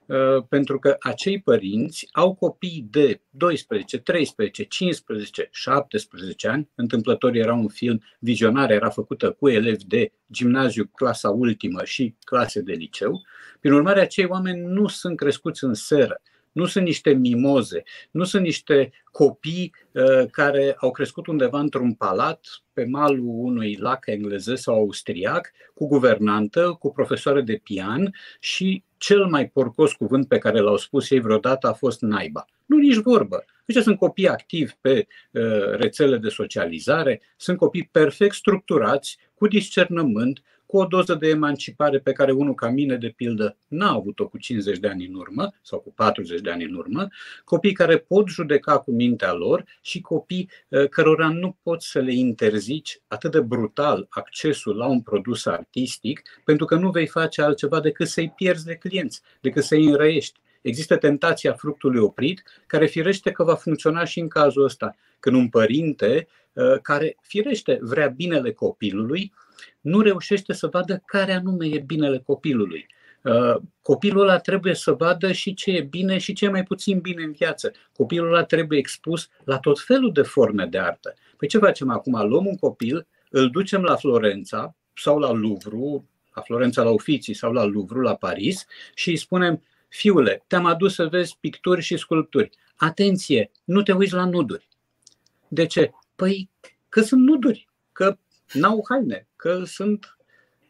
pentru 0.49 0.79
că 0.79 0.97
acei 1.01 1.41
părinți 1.41 2.09
au 2.13 2.35
copii 2.35 2.87
de 2.91 3.21
12, 3.31 3.99
13, 3.99 4.65
15, 4.65 5.49
17 5.53 6.49
ani. 6.49 6.69
Întâmplător 6.75 7.35
era 7.35 7.55
un 7.55 7.69
film, 7.69 8.03
vizionarea 8.19 8.77
era 8.77 8.91
făcută 8.91 9.31
cu 9.31 9.49
elevi 9.49 9.85
de 9.85 10.13
gimnaziu, 10.33 10.91
clasa 10.95 11.31
ultimă 11.31 11.85
și 11.85 12.15
clase 12.25 12.61
de 12.61 12.73
liceu. 12.73 13.23
Prin 13.61 13.73
urmare, 13.73 14.01
acei 14.01 14.25
oameni 14.25 14.61
nu 14.61 14.87
sunt 14.87 15.17
crescuți 15.17 15.65
în 15.65 15.75
seră 15.75 16.21
nu 16.57 16.67
sunt 16.67 16.85
niște 16.85 17.13
mimoze, 17.13 17.83
nu 18.11 18.25
sunt 18.25 18.43
niște 18.43 18.93
copii 19.05 19.75
uh, 19.93 20.27
care 20.31 20.77
au 20.79 20.91
crescut 20.91 21.27
undeva 21.27 21.59
într-un 21.59 21.95
palat 21.95 22.47
pe 22.73 22.85
malul 22.85 23.25
unui 23.27 23.77
lac 23.81 24.07
englezesc 24.07 24.63
sau 24.63 24.75
austriac, 24.75 25.53
cu 25.75 25.87
guvernantă, 25.87 26.77
cu 26.79 26.93
profesoare 26.93 27.41
de 27.41 27.61
pian 27.63 28.15
și 28.41 28.85
cel 28.97 29.27
mai 29.27 29.49
porcos 29.49 29.93
cuvânt 29.93 30.29
pe 30.29 30.39
care 30.39 30.59
l-au 30.59 30.77
spus 30.77 31.11
ei 31.11 31.21
vreodată 31.21 31.69
a 31.69 31.73
fost 31.73 32.01
naiba. 32.01 32.45
Nu 32.67 32.77
nici 32.77 32.97
vorbă. 32.97 33.45
Deci 33.65 33.83
sunt 33.83 33.99
copii 33.99 34.29
activi 34.29 34.73
pe 34.81 35.07
uh, 35.31 35.43
rețele 35.71 36.17
de 36.17 36.29
socializare, 36.29 37.23
sunt 37.37 37.59
copii 37.59 37.89
perfect 37.93 38.35
structurați, 38.35 39.19
cu 39.35 39.47
discernământ, 39.47 40.43
cu 40.67 40.77
o 40.77 40.85
doză 40.85 41.15
de 41.15 41.29
emancipare 41.29 41.99
pe 41.99 42.13
care 42.13 42.33
unul 42.33 42.55
ca 42.55 42.69
mine, 42.69 42.97
de 42.97 43.13
pildă, 43.17 43.57
n-a 43.69 43.93
avut-o 43.93 44.29
cu 44.29 44.39
50 44.39 44.79
de 44.79 44.89
ani 44.89 45.07
în 45.07 45.15
urmă 45.15 45.53
sau 45.63 45.79
cu 45.79 45.93
40 45.93 46.41
de 46.41 46.51
ani 46.51 46.65
în 46.65 46.75
urmă, 46.75 47.09
copii 47.45 47.73
care 47.73 47.99
pot 47.99 48.29
judeca 48.29 48.79
cu 48.79 48.91
mintea 48.91 49.33
lor 49.33 49.65
și 49.81 50.01
copii 50.01 50.51
uh, 50.69 50.89
cărora 50.89 51.29
nu 51.29 51.57
poți 51.63 51.91
să 51.91 51.99
le 51.99 52.15
interzici 52.15 53.01
atât 53.07 53.31
de 53.31 53.41
brutal 53.41 54.07
accesul 54.09 54.77
la 54.77 54.87
un 54.87 55.01
produs 55.01 55.47
artistic, 55.47 56.23
pentru 56.45 56.67
că 56.67 56.75
nu 56.75 56.91
vei 56.91 57.07
face 57.07 57.43
altceva 57.43 57.81
decât 57.81 58.09
să-i 58.09 58.33
pierzi 58.37 58.65
de 58.65 58.75
clienți, 58.75 59.21
decât 59.41 59.65
să-i 59.65 59.85
înrăiești. 59.85 60.41
Există 60.61 60.97
tentația 60.97 61.53
fructului 61.53 62.01
oprit, 62.01 62.43
care 62.67 62.87
firește 62.87 63.31
că 63.31 63.45
va 63.45 63.55
funcționa 63.55 64.05
și 64.05 64.21
în 64.21 64.29
cazul 64.29 64.65
ăsta. 64.65 64.97
Când 65.21 65.37
un 65.37 65.49
părinte 65.49 66.29
uh, 66.53 66.81
care 66.83 67.17
firește 67.21 67.79
vrea 67.81 68.09
binele 68.09 68.53
copilului, 68.53 69.33
nu 69.81 70.01
reușește 70.01 70.53
să 70.53 70.67
vadă 70.67 71.03
care 71.05 71.33
anume 71.33 71.67
e 71.67 71.79
binele 71.79 72.19
copilului. 72.19 72.87
Uh, 73.23 73.57
copilul 73.83 74.23
ăla 74.23 74.39
trebuie 74.39 74.75
să 74.75 74.93
vadă 74.93 75.33
și 75.33 75.55
ce 75.55 75.71
e 75.71 75.81
bine 75.81 76.19
și 76.19 76.33
ce 76.33 76.45
e 76.45 76.49
mai 76.49 76.63
puțin 76.63 76.99
bine 76.99 77.23
în 77.23 77.33
viață. 77.33 77.73
Copilul 77.97 78.29
ăla 78.29 78.45
trebuie 78.45 78.79
expus 78.79 79.29
la 79.45 79.59
tot 79.59 79.81
felul 79.81 80.13
de 80.13 80.23
forme 80.23 80.65
de 80.67 80.79
artă. 80.79 81.15
Păi 81.37 81.49
ce 81.49 81.59
facem 81.59 81.91
acum? 81.91 82.29
Luăm 82.29 82.47
un 82.47 82.57
copil, 82.57 83.07
îl 83.31 83.51
ducem 83.51 83.83
la 83.83 83.97
Florența 83.97 84.77
sau 84.95 85.19
la 85.19 85.31
Louvre, 85.31 86.05
la 86.35 86.43
Florența 86.43 86.83
la 86.83 86.91
Ufiții 86.91 87.35
sau 87.35 87.53
la 87.53 87.65
Louvre, 87.65 88.01
la 88.01 88.15
Paris 88.15 88.67
și 88.95 89.11
îi 89.11 89.17
spunem, 89.17 89.63
fiule, 89.89 90.45
te-am 90.47 90.65
adus 90.65 90.95
să 90.95 91.07
vezi 91.07 91.37
picturi 91.41 91.83
și 91.83 91.97
sculpturi. 91.97 92.51
Atenție, 92.77 93.51
nu 93.65 93.83
te 93.83 93.93
uiți 93.93 94.13
la 94.13 94.25
nuduri. 94.25 94.69
De 95.49 95.67
ce? 95.67 95.91
Păi 96.17 96.51
că 96.89 97.01
sunt 97.01 97.21
nuduri, 97.21 97.69
că 97.93 98.19
n-au 98.53 98.85
haine, 98.89 99.29
că 99.37 99.65
sunt 99.65 100.19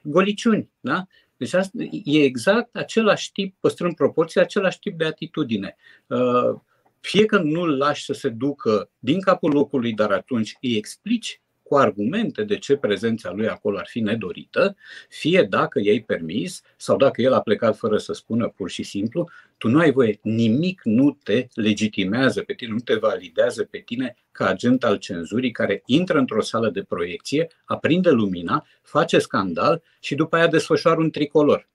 goliciuni. 0.02 0.70
Da? 0.80 1.06
Deci 1.36 1.52
asta 1.52 1.82
e 2.04 2.22
exact 2.22 2.76
același 2.76 3.32
tip, 3.32 3.56
păstrând 3.60 3.94
proporție, 3.94 4.40
același 4.40 4.78
tip 4.78 4.98
de 4.98 5.04
atitudine. 5.04 5.76
Uh, 6.06 6.60
fie 7.00 7.24
că 7.24 7.38
nu-l 7.38 7.76
lași 7.76 8.04
să 8.04 8.12
se 8.12 8.28
ducă 8.28 8.90
din 8.98 9.20
capul 9.20 9.52
locului, 9.52 9.92
dar 9.92 10.10
atunci 10.10 10.56
îi 10.60 10.76
explici 10.76 11.40
cu 11.68 11.76
argumente 11.76 12.44
de 12.44 12.58
ce 12.58 12.76
prezența 12.76 13.32
lui 13.32 13.48
acolo 13.48 13.78
ar 13.78 13.86
fi 13.88 14.00
nedorită, 14.00 14.76
fie 15.08 15.42
dacă 15.42 15.80
i-ai 15.82 16.00
permis 16.00 16.62
sau 16.76 16.96
dacă 16.96 17.22
el 17.22 17.32
a 17.32 17.40
plecat 17.40 17.76
fără 17.76 17.98
să 17.98 18.12
spună 18.12 18.48
pur 18.48 18.70
și 18.70 18.82
simplu, 18.82 19.28
tu 19.58 19.68
nu 19.68 19.78
ai 19.78 19.92
voie, 19.92 20.18
nimic 20.22 20.80
nu 20.84 21.18
te 21.22 21.46
legitimează 21.54 22.42
pe 22.42 22.52
tine, 22.52 22.72
nu 22.72 22.78
te 22.78 22.94
validează 22.94 23.64
pe 23.64 23.78
tine 23.78 24.16
ca 24.32 24.46
agent 24.46 24.84
al 24.84 24.96
cenzurii 24.96 25.50
care 25.50 25.82
intră 25.86 26.18
într-o 26.18 26.40
sală 26.40 26.70
de 26.70 26.82
proiecție, 26.82 27.48
aprinde 27.64 28.10
lumina, 28.10 28.66
face 28.82 29.18
scandal 29.18 29.82
și 30.00 30.14
după 30.14 30.36
aia 30.36 30.46
desfășoară 30.46 31.00
un 31.00 31.10
tricolor 31.10 31.68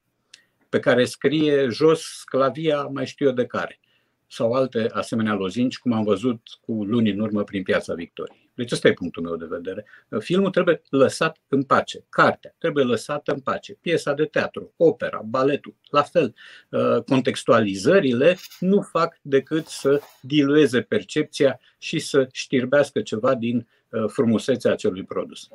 pe 0.69 0.79
care 0.79 1.05
scrie 1.05 1.67
jos 1.69 2.01
sclavia 2.01 2.81
mai 2.81 3.05
știu 3.05 3.25
eu 3.25 3.33
de 3.33 3.45
care 3.45 3.79
sau 4.27 4.53
alte 4.53 4.87
asemenea 4.93 5.33
lozinci, 5.33 5.77
cum 5.77 5.91
am 5.91 6.03
văzut 6.03 6.41
cu 6.61 6.83
luni 6.83 7.09
în 7.09 7.19
urmă 7.19 7.43
prin 7.43 7.63
Piața 7.63 7.93
Victoriei. 7.93 8.40
Deci 8.61 8.71
ăsta 8.71 8.87
e 8.87 8.93
punctul 8.93 9.23
meu 9.23 9.35
de 9.35 9.45
vedere. 9.49 9.85
Filmul 10.19 10.49
trebuie 10.49 10.81
lăsat 10.89 11.37
în 11.47 11.63
pace. 11.63 12.05
Cartea 12.09 12.55
trebuie 12.57 12.83
lăsată 12.83 13.31
în 13.31 13.39
pace. 13.39 13.73
Piesa 13.73 14.13
de 14.13 14.25
teatru, 14.25 14.73
opera, 14.77 15.21
baletul, 15.25 15.75
la 15.89 16.01
fel. 16.01 16.35
Uh, 16.69 17.03
contextualizările 17.03 18.37
nu 18.59 18.81
fac 18.81 19.17
decât 19.21 19.67
să 19.67 20.01
dilueze 20.19 20.81
percepția 20.81 21.59
și 21.77 21.99
să 21.99 22.27
știrbească 22.31 23.01
ceva 23.01 23.35
din 23.35 23.67
uh, 23.89 24.03
frumusețea 24.07 24.71
acelui 24.71 25.03
produs. 25.03 25.47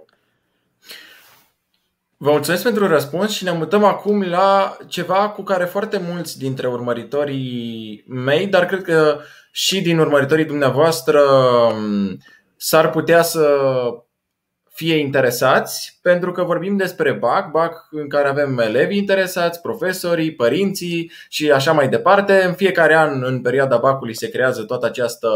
Vă 2.17 2.31
mulțumesc 2.31 2.63
pentru 2.63 2.87
răspuns 2.87 3.33
și 3.33 3.45
ne 3.45 3.53
mutăm 3.53 3.85
acum 3.85 4.23
la 4.23 4.77
ceva 4.89 5.29
cu 5.29 5.43
care 5.43 5.65
foarte 5.65 5.99
mulți 5.99 6.39
dintre 6.39 6.69
urmăritorii 6.69 8.05
mei, 8.07 8.47
dar 8.47 8.67
cred 8.67 8.83
că 8.83 9.21
și 9.51 9.81
din 9.81 9.99
urmăritorii 9.99 10.45
dumneavoastră 10.45 11.21
um, 11.21 12.19
s-ar 12.57 12.91
putea 12.91 13.23
să 13.23 13.59
fie 14.77 14.97
interesați, 14.97 15.99
pentru 16.03 16.33
că 16.33 16.43
vorbim 16.43 16.77
despre 16.77 17.13
BAC, 17.13 17.51
BAC 17.51 17.89
în 17.91 18.09
care 18.09 18.29
avem 18.29 18.59
elevi 18.59 18.97
interesați, 18.97 19.61
profesorii, 19.61 20.35
părinții 20.35 21.11
și 21.29 21.51
așa 21.51 21.73
mai 21.73 21.89
departe. 21.89 22.43
În 22.43 22.53
fiecare 22.53 22.95
an, 22.95 23.23
în 23.23 23.41
perioada 23.41 23.77
BAC-ului, 23.77 24.17
se 24.17 24.31
creează 24.31 24.63
toată 24.63 24.87
această 24.87 25.29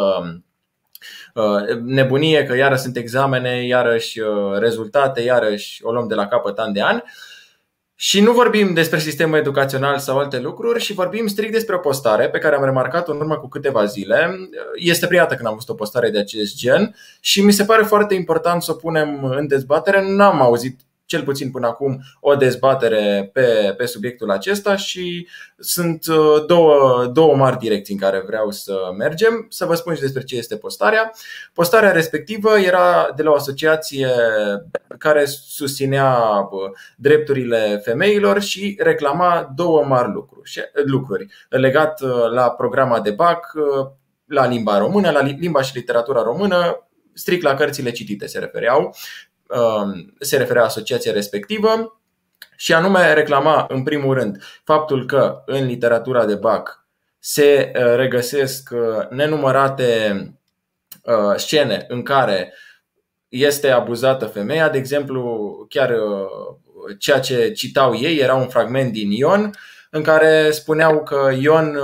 uh, 1.34 1.78
nebunie 1.84 2.44
că 2.44 2.56
iară 2.56 2.76
sunt 2.76 2.96
examene, 2.96 3.66
iarăși 3.66 4.20
uh, 4.20 4.58
rezultate, 4.58 5.20
iarăși 5.20 5.84
o 5.84 5.92
luăm 5.92 6.08
de 6.08 6.14
la 6.14 6.26
capăt 6.26 6.58
an 6.58 6.72
de 6.72 6.82
an. 6.82 7.00
Și 8.02 8.20
nu 8.20 8.32
vorbim 8.32 8.74
despre 8.74 8.98
sistemul 8.98 9.38
educațional 9.38 9.98
sau 9.98 10.18
alte 10.18 10.38
lucruri 10.38 10.80
și 10.80 10.92
vorbim 10.92 11.26
strict 11.26 11.52
despre 11.52 11.74
o 11.74 11.78
postare 11.78 12.28
pe 12.28 12.38
care 12.38 12.56
am 12.56 12.64
remarcat-o 12.64 13.12
în 13.12 13.18
urmă 13.18 13.36
cu 13.36 13.48
câteva 13.48 13.84
zile. 13.84 14.38
Este 14.74 15.06
prima 15.06 15.22
dată 15.22 15.34
când 15.34 15.46
am 15.46 15.54
văzut 15.54 15.68
o 15.68 15.74
postare 15.74 16.10
de 16.10 16.18
acest 16.18 16.56
gen 16.56 16.94
și 17.20 17.44
mi 17.44 17.52
se 17.52 17.64
pare 17.64 17.82
foarte 17.82 18.14
important 18.14 18.62
să 18.62 18.70
o 18.70 18.74
punem 18.74 19.24
în 19.24 19.46
dezbatere. 19.46 20.14
N-am 20.14 20.40
auzit 20.40 20.80
cel 21.10 21.22
puțin 21.22 21.50
până 21.50 21.66
acum, 21.66 22.00
o 22.20 22.34
dezbatere 22.34 23.30
pe, 23.32 23.74
pe 23.76 23.86
subiectul 23.86 24.30
acesta 24.30 24.76
și 24.76 25.28
sunt 25.58 26.06
uh, 26.06 26.44
două, 26.46 27.06
două 27.12 27.36
mari 27.36 27.58
direcții 27.58 27.94
în 27.94 28.00
care 28.00 28.22
vreau 28.26 28.50
să 28.50 28.74
mergem. 28.96 29.46
Să 29.48 29.64
vă 29.64 29.74
spun 29.74 29.94
și 29.94 30.00
despre 30.00 30.22
ce 30.22 30.36
este 30.36 30.56
postarea. 30.56 31.12
Postarea 31.52 31.92
respectivă 31.92 32.58
era 32.58 33.12
de 33.16 33.22
la 33.22 33.30
o 33.30 33.34
asociație 33.34 34.08
care 34.98 35.24
susținea 35.24 36.16
uh, 36.50 36.70
drepturile 36.96 37.80
femeilor 37.84 38.40
și 38.40 38.76
reclama 38.78 39.52
două 39.54 39.84
mari 39.84 40.12
lucruri, 40.12 40.70
lucruri 40.84 41.26
legat 41.48 42.00
uh, 42.00 42.10
la 42.30 42.50
programa 42.50 43.00
de 43.00 43.10
BAC, 43.10 43.52
la 44.26 44.46
limba 44.46 44.78
română, 44.78 45.10
la 45.10 45.22
limba 45.22 45.62
și 45.62 45.76
literatura 45.76 46.22
română, 46.22 46.88
strict 47.12 47.42
la 47.42 47.54
cărțile 47.54 47.90
citite 47.90 48.26
se 48.26 48.38
refereau 48.38 48.94
Um, 48.94 49.29
se 50.20 50.36
referea 50.36 50.64
asociația 50.64 51.12
respectivă 51.12 52.00
și 52.56 52.74
anume 52.74 53.12
reclama 53.12 53.66
în 53.68 53.82
primul 53.82 54.14
rând 54.14 54.42
faptul 54.64 55.06
că 55.06 55.42
în 55.46 55.66
literatura 55.66 56.24
de 56.24 56.34
BAC 56.34 56.86
se 57.18 57.72
uh, 57.74 57.94
regăsesc 57.96 58.70
uh, 58.72 59.08
nenumărate 59.08 60.22
uh, 61.02 61.36
scene 61.36 61.84
în 61.88 62.02
care 62.02 62.54
este 63.28 63.70
abuzată 63.70 64.26
femeia, 64.26 64.68
de 64.68 64.78
exemplu, 64.78 65.66
chiar 65.68 65.94
ceea 66.98 67.20
ce 67.20 67.52
citau 67.52 67.94
ei 67.94 68.18
era 68.18 68.34
un 68.34 68.48
fragment 68.48 68.92
din 68.92 69.10
Ion 69.10 69.50
în 69.90 70.02
care 70.02 70.50
spuneau 70.50 71.02
că 71.02 71.30
Ion 71.38 71.78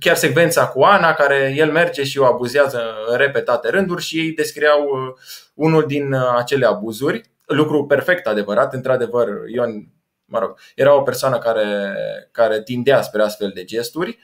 chiar 0.00 0.16
secvența 0.16 0.66
cu 0.66 0.82
Ana, 0.82 1.12
care 1.12 1.54
el 1.56 1.72
merge 1.72 2.04
și 2.04 2.18
o 2.18 2.24
abuzează 2.24 2.82
în 3.06 3.16
repetate 3.16 3.70
rânduri 3.70 4.02
și 4.02 4.18
ei 4.18 4.32
descriau 4.32 4.82
uh, 4.82 5.14
unul 5.54 5.86
din 5.86 6.12
uh, 6.12 6.34
acele 6.36 6.66
abuzuri. 6.66 7.30
Lucru 7.46 7.86
perfect 7.86 8.26
adevărat, 8.26 8.74
într-adevăr, 8.74 9.28
Ion 9.46 9.88
mă 10.24 10.38
rog, 10.38 10.58
era 10.74 10.94
o 10.94 11.02
persoană 11.02 11.38
care, 11.38 11.94
care 12.32 12.62
tindea 12.62 13.02
spre 13.02 13.22
astfel 13.22 13.50
de 13.54 13.64
gesturi 13.64 14.18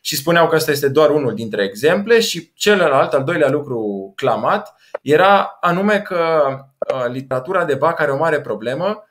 și 0.00 0.16
spuneau 0.16 0.48
că 0.48 0.56
ăsta 0.56 0.70
este 0.70 0.88
doar 0.88 1.10
unul 1.10 1.34
dintre 1.34 1.62
exemple 1.62 2.20
și 2.20 2.52
celălalt, 2.54 3.12
al 3.12 3.24
doilea 3.24 3.48
lucru 3.48 4.12
clamat, 4.16 4.74
era 5.02 5.56
anume 5.60 6.00
că 6.00 6.42
literatura 7.12 7.64
de 7.64 7.74
bac 7.74 8.00
are 8.00 8.10
o 8.10 8.16
mare 8.16 8.40
problemă 8.40 9.04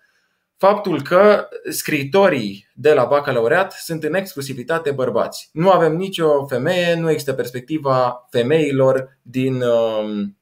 faptul 0.60 1.02
că 1.02 1.48
scriitorii 1.70 2.68
de 2.74 2.94
la 2.94 3.04
bacalaureat 3.04 3.72
sunt 3.72 4.04
în 4.04 4.14
exclusivitate 4.14 4.92
bărbați. 4.92 5.50
Nu 5.54 5.70
avem 5.70 5.96
nicio 5.96 6.46
femeie, 6.46 6.96
nu 6.96 7.10
există 7.10 7.34
perspectiva 7.34 8.28
femeilor 8.30 9.18
din, 9.22 9.62
um, 9.62 10.38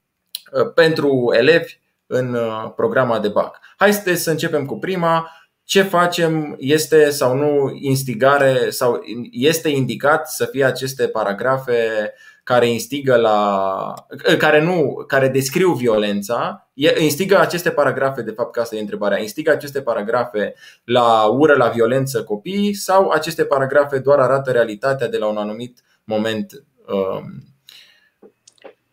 uh, 0.52 0.74
pentru 0.74 1.34
elevi 1.38 1.80
în 2.08 2.34
uh, 2.34 2.72
programa 2.76 3.20
de 3.20 3.28
bac. 3.28 3.60
Hai 3.78 3.94
să 3.94 4.30
începem 4.30 4.66
cu 4.66 4.78
prima. 4.78 5.32
Ce 5.64 5.82
facem 5.82 6.56
este 6.60 7.10
sau 7.10 7.36
nu 7.36 7.78
instigare 7.82 8.70
sau 8.70 9.02
este 9.32 9.70
indicat 9.70 10.30
să 10.30 10.46
fie 10.46 10.66
aceste 10.66 11.08
paragrafe 11.08 12.14
care 12.48 12.70
instigă 12.70 13.16
la. 13.16 13.94
care 14.38 14.64
nu, 14.64 15.04
care 15.08 15.28
descriu 15.28 15.74
violența, 15.74 16.70
instigă 17.00 17.40
aceste 17.40 17.70
paragrafe, 17.70 18.22
de 18.22 18.32
fapt, 18.32 18.52
că 18.52 18.60
asta 18.60 18.76
e 18.76 18.80
întrebarea, 18.80 19.20
instigă 19.20 19.52
aceste 19.52 19.82
paragrafe 19.82 20.54
la 20.84 21.26
ură, 21.26 21.56
la 21.56 21.68
violență 21.68 22.24
copii 22.24 22.74
sau 22.74 23.10
aceste 23.10 23.46
paragrafe 23.46 24.00
doar 24.00 24.20
arată 24.20 24.52
realitatea 24.52 25.08
de 25.08 25.18
la 25.18 25.28
un 25.28 25.38
anumit 25.38 25.84
moment 26.04 26.64
um, 26.86 27.44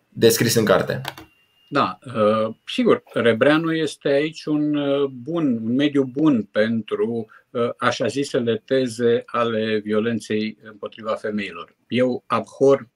descris 0.08 0.54
în 0.54 0.64
carte? 0.64 1.00
Da, 1.68 1.98
uh, 2.06 2.54
sigur, 2.66 3.02
Rebreanu 3.12 3.72
este 3.72 4.08
aici 4.08 4.44
un 4.44 4.76
uh, 4.76 5.04
bun, 5.04 5.60
un 5.62 5.74
mediu 5.74 6.04
bun 6.04 6.42
pentru 6.42 7.26
uh, 7.50 7.70
așa 7.78 8.06
zisele 8.06 8.62
teze 8.64 9.22
ale 9.26 9.80
violenței 9.84 10.58
împotriva 10.62 11.14
femeilor. 11.14 11.76
Eu 11.88 12.24
abhor 12.26 12.92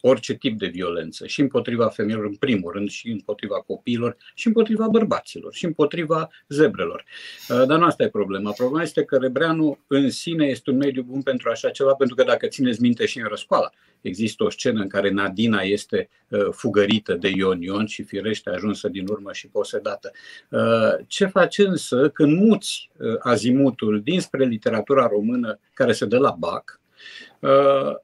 orice 0.00 0.34
tip 0.34 0.58
de 0.58 0.66
violență 0.66 1.26
și 1.26 1.40
împotriva 1.40 1.88
femeilor 1.88 2.24
în 2.24 2.34
primul 2.34 2.72
rând 2.72 2.88
și 2.88 3.08
împotriva 3.10 3.60
copiilor 3.66 4.16
și 4.34 4.46
împotriva 4.46 4.88
bărbaților 4.88 5.54
și 5.54 5.64
împotriva 5.64 6.28
zebrelor. 6.48 7.04
Uh, 7.48 7.66
dar 7.66 7.78
nu 7.78 7.84
asta 7.84 8.02
e 8.02 8.08
problema. 8.08 8.52
Problema 8.52 8.82
este 8.82 9.04
că 9.04 9.16
Rebreanu 9.16 9.78
în 9.86 10.10
sine 10.10 10.46
este 10.46 10.70
un 10.70 10.76
mediu 10.76 11.02
bun 11.02 11.22
pentru 11.22 11.50
așa 11.50 11.70
ceva, 11.70 11.94
pentru 11.94 12.16
că 12.16 12.24
dacă 12.24 12.46
țineți 12.46 12.80
minte 12.80 13.06
și 13.06 13.18
în 13.18 13.26
răscoala, 13.28 13.70
există 14.00 14.44
o 14.44 14.50
scenă 14.50 14.80
în 14.80 14.88
care 14.88 15.10
Nadina 15.10 15.60
este 15.60 16.08
uh, 16.28 16.48
fugărită 16.50 17.14
de 17.14 17.32
Ion 17.34 17.62
Ion 17.62 17.86
și 17.86 18.02
firește 18.02 18.50
ajunsă 18.50 18.88
din 18.88 19.08
urmă 19.08 19.32
și 19.32 19.48
posedată. 19.48 20.10
Uh, 20.48 21.04
ce 21.06 21.26
faci 21.26 21.58
însă 21.58 22.08
când 22.08 22.38
muți 22.38 22.90
azimutul 23.18 24.00
dinspre 24.02 24.44
literatura 24.44 25.06
română 25.06 25.58
care 25.74 25.92
se 25.92 26.06
dă 26.06 26.18
la 26.18 26.36
BAC, 26.38 26.80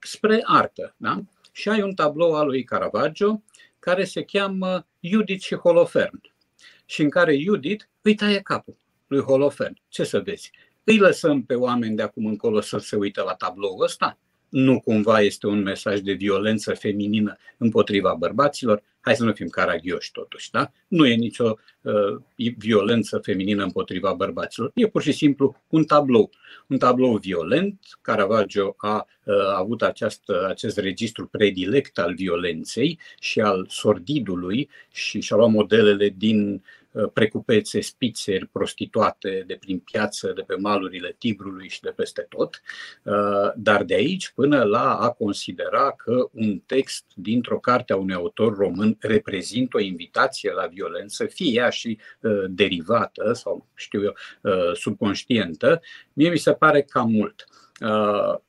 spre 0.00 0.40
artă. 0.44 0.94
Da? 0.96 1.22
Și 1.54 1.68
ai 1.68 1.82
un 1.82 1.94
tablou 1.94 2.34
al 2.34 2.46
lui 2.46 2.64
Caravaggio 2.64 3.42
care 3.78 4.04
se 4.04 4.22
cheamă 4.22 4.86
Judith 5.00 5.44
și 5.44 5.54
Holofern 5.54 6.20
și 6.84 7.02
în 7.02 7.10
care 7.10 7.36
Judith 7.36 7.84
îi 8.02 8.14
taie 8.14 8.40
capul 8.40 8.76
lui 9.06 9.20
Holofern. 9.20 9.80
Ce 9.88 10.04
să 10.04 10.20
vezi? 10.20 10.50
Îi 10.84 10.98
lăsăm 10.98 11.42
pe 11.42 11.54
oameni 11.54 11.96
de 11.96 12.02
acum 12.02 12.26
încolo 12.26 12.60
să 12.60 12.78
se 12.78 12.96
uite 12.96 13.20
la 13.20 13.34
tabloul 13.34 13.82
ăsta? 13.82 14.18
Nu 14.48 14.80
cumva 14.80 15.20
este 15.20 15.46
un 15.46 15.62
mesaj 15.62 16.00
de 16.00 16.12
violență 16.12 16.74
feminină 16.74 17.36
împotriva 17.58 18.14
bărbaților? 18.14 18.82
Hai 19.04 19.16
să 19.16 19.24
nu 19.24 19.32
fim 19.32 19.48
caragioși 19.48 20.12
totuși, 20.12 20.50
da? 20.50 20.70
Nu 20.88 21.06
e 21.06 21.14
nicio 21.14 21.56
uh, 21.80 22.16
violență 22.58 23.18
feminină 23.18 23.62
împotriva 23.62 24.12
bărbaților. 24.12 24.70
E 24.74 24.86
pur 24.86 25.02
și 25.02 25.12
simplu 25.12 25.62
un 25.68 25.84
tablou. 25.84 26.30
Un 26.66 26.78
tablou 26.78 27.16
violent. 27.16 27.80
Caravaggio 28.00 28.74
a 28.76 29.06
uh, 29.24 29.34
avut 29.56 29.82
această, 29.82 30.46
acest 30.48 30.78
registru 30.78 31.26
predilect 31.26 31.98
al 31.98 32.14
violenței 32.14 32.98
și 33.18 33.40
al 33.40 33.66
sordidului 33.68 34.68
și 34.92 35.20
și-a 35.20 35.36
luat 35.36 35.50
modelele 35.50 36.14
din 36.16 36.52
Uh, 36.54 36.83
precupețe, 37.12 37.80
spițeri, 37.80 38.46
prostituate 38.46 39.44
de 39.46 39.56
prin 39.60 39.78
piață, 39.78 40.32
de 40.32 40.42
pe 40.42 40.54
malurile 40.54 41.14
Tibrului 41.18 41.68
și 41.68 41.80
de 41.80 41.90
peste 41.90 42.26
tot, 42.28 42.60
uh, 43.02 43.52
dar 43.56 43.82
de 43.82 43.94
aici 43.94 44.32
până 44.34 44.62
la 44.62 44.96
a 44.96 45.10
considera 45.10 45.90
că 45.96 46.28
un 46.32 46.58
text 46.58 47.04
dintr-o 47.14 47.58
carte 47.58 47.92
a 47.92 47.96
unui 47.96 48.14
autor 48.14 48.56
român 48.56 48.96
reprezintă 49.00 49.76
o 49.76 49.80
invitație 49.80 50.52
la 50.52 50.66
violență, 50.66 51.26
fie 51.26 51.52
ea 51.52 51.70
și 51.70 51.98
uh, 52.20 52.44
derivată 52.48 53.32
sau, 53.32 53.66
știu 53.74 54.02
eu, 54.02 54.14
subconștientă, 54.74 55.80
mie 56.12 56.30
mi 56.30 56.38
se 56.38 56.52
pare 56.52 56.82
cam 56.82 57.10
mult. 57.10 57.46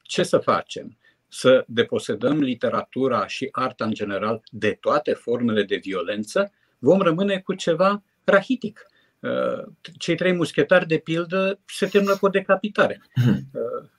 Ce 0.01 0.23
să 0.23 0.37
facem? 0.37 0.97
Să 1.27 1.63
deposedăm 1.67 2.39
literatura 2.39 3.27
și 3.27 3.49
arta 3.51 3.85
în 3.85 3.93
general 3.93 4.41
de 4.51 4.77
toate 4.79 5.13
formele 5.13 5.63
de 5.63 5.75
violență? 5.75 6.51
Vom 6.79 7.01
rămâne 7.01 7.39
cu 7.39 7.53
ceva 7.53 8.03
rahitic. 8.25 8.87
Uh, 9.19 9.63
cei 9.97 10.15
trei 10.15 10.33
muschetari, 10.33 10.87
de 10.87 10.97
pildă, 10.97 11.59
se 11.65 11.87
termină 11.87 12.17
cu 12.17 12.25
o 12.25 12.29
decapitare 12.29 13.01
hmm. 13.13 13.49
uh, 13.53 13.89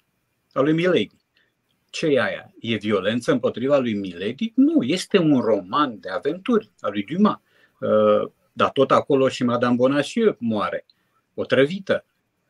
a 0.52 0.60
lui 0.60 0.72
Milady. 0.72 1.16
Ce 1.90 2.06
e 2.06 2.20
aia? 2.20 2.52
E 2.60 2.76
violență 2.76 3.32
împotriva 3.32 3.78
lui 3.78 3.94
Milady? 3.94 4.52
Nu, 4.54 4.82
este 4.82 5.18
un 5.18 5.40
roman 5.40 6.00
de 6.00 6.08
aventuri 6.08 6.70
al 6.80 6.90
lui 6.92 7.04
Dumas. 7.04 7.40
Uh, 7.80 8.30
dar 8.52 8.70
tot 8.70 8.90
acolo 8.90 9.28
și 9.28 9.44
Madame 9.44 9.74
Bonacieux 9.74 10.36
moare, 10.40 10.86
otrăvită, 11.34 12.04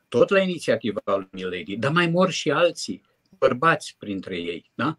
tot 0.09 0.29
la 0.29 0.41
inițiativa 0.41 1.01
lui 1.05 1.29
Milady, 1.31 1.77
dar 1.77 1.93
mai 1.93 2.07
mor 2.07 2.31
și 2.31 2.51
alții, 2.51 3.03
bărbați 3.39 3.97
printre 3.99 4.37
ei. 4.37 4.71
Da? 4.75 4.97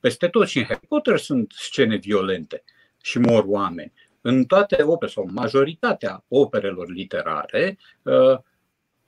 Peste 0.00 0.28
tot 0.28 0.48
și 0.48 0.58
în 0.58 0.64
Harry 0.64 0.86
Potter 0.86 1.18
sunt 1.18 1.52
scene 1.56 1.96
violente 1.96 2.64
și 3.02 3.18
mor 3.18 3.44
oameni 3.46 3.92
în 4.22 4.44
toate 4.44 4.82
opere 4.82 5.10
sau 5.10 5.28
majoritatea 5.32 6.24
operelor 6.28 6.90
literare 6.90 7.78
uh, 8.02 8.38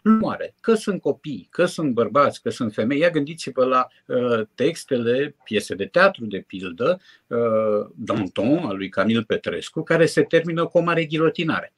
nu 0.05 0.13
moare. 0.13 0.55
Că 0.61 0.75
sunt 0.75 1.01
copii, 1.01 1.47
că 1.51 1.65
sunt 1.65 1.93
bărbați, 1.93 2.43
că 2.43 2.51
sunt 2.51 2.73
femei. 2.73 2.99
Ia 2.99 3.11
gândiți-vă 3.11 3.65
la 3.65 3.87
uh, 4.07 4.41
textele, 4.55 5.37
piese 5.45 5.75
de 5.75 5.87
teatru, 5.87 6.27
de 6.27 6.45
pildă, 6.47 7.01
uh, 7.27 7.87
Danton, 7.95 8.59
al 8.59 8.77
lui 8.77 8.89
Camil 8.89 9.25
Petrescu, 9.25 9.83
care 9.83 10.07
se 10.07 10.23
termină 10.23 10.67
cu 10.67 10.79
o 10.79 10.83
mare 10.83 11.05
ghilotinare, 11.05 11.73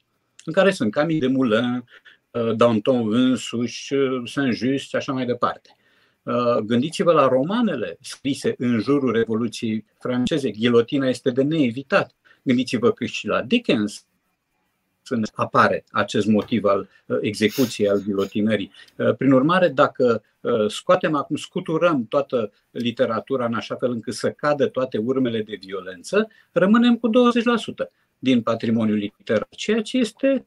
în 0.45 0.53
care 0.53 0.71
sunt 0.71 0.91
Camille 0.91 1.27
de 1.27 1.33
Moulin, 1.33 1.83
uh, 2.31 2.55
Danton 2.55 3.13
însuși, 3.13 3.93
uh, 3.93 4.21
Saint-Just 4.25 4.87
și 4.87 4.95
așa 4.95 5.11
mai 5.11 5.25
departe. 5.25 5.75
Uh, 6.23 6.57
gândiți-vă 6.57 7.11
la 7.11 7.27
romanele 7.27 7.97
scrise 8.01 8.55
în 8.57 8.79
jurul 8.79 9.11
Revoluției 9.11 9.85
franceze. 9.99 10.51
Ghilotina 10.51 11.07
este 11.07 11.29
de 11.29 11.43
neevitat. 11.43 12.15
Gândiți-vă 12.47 12.91
că 12.91 13.05
și 13.05 13.27
la 13.27 13.41
Dickens 13.41 14.05
apare 15.33 15.83
acest 15.91 16.25
motiv 16.25 16.63
al 16.63 16.89
uh, 17.05 17.17
execuției, 17.21 17.89
al 17.89 18.01
gilotinării. 18.01 18.71
Uh, 18.95 19.15
prin 19.15 19.31
urmare, 19.31 19.67
dacă 19.67 20.23
uh, 20.41 20.69
scoatem 20.69 21.15
acum, 21.15 21.35
scuturăm 21.35 22.05
toată 22.07 22.51
literatura 22.71 23.45
în 23.45 23.53
așa 23.53 23.75
fel 23.75 23.91
încât 23.91 24.13
să 24.13 24.31
cadă 24.31 24.67
toate 24.67 24.97
urmele 24.97 25.41
de 25.41 25.57
violență, 25.59 26.27
rămânem 26.51 26.97
cu 26.97 27.09
20% 27.09 27.11
din 28.19 28.41
patrimoniul 28.41 28.97
literar, 28.97 29.47
ceea 29.49 29.81
ce 29.81 29.97
este 29.97 30.45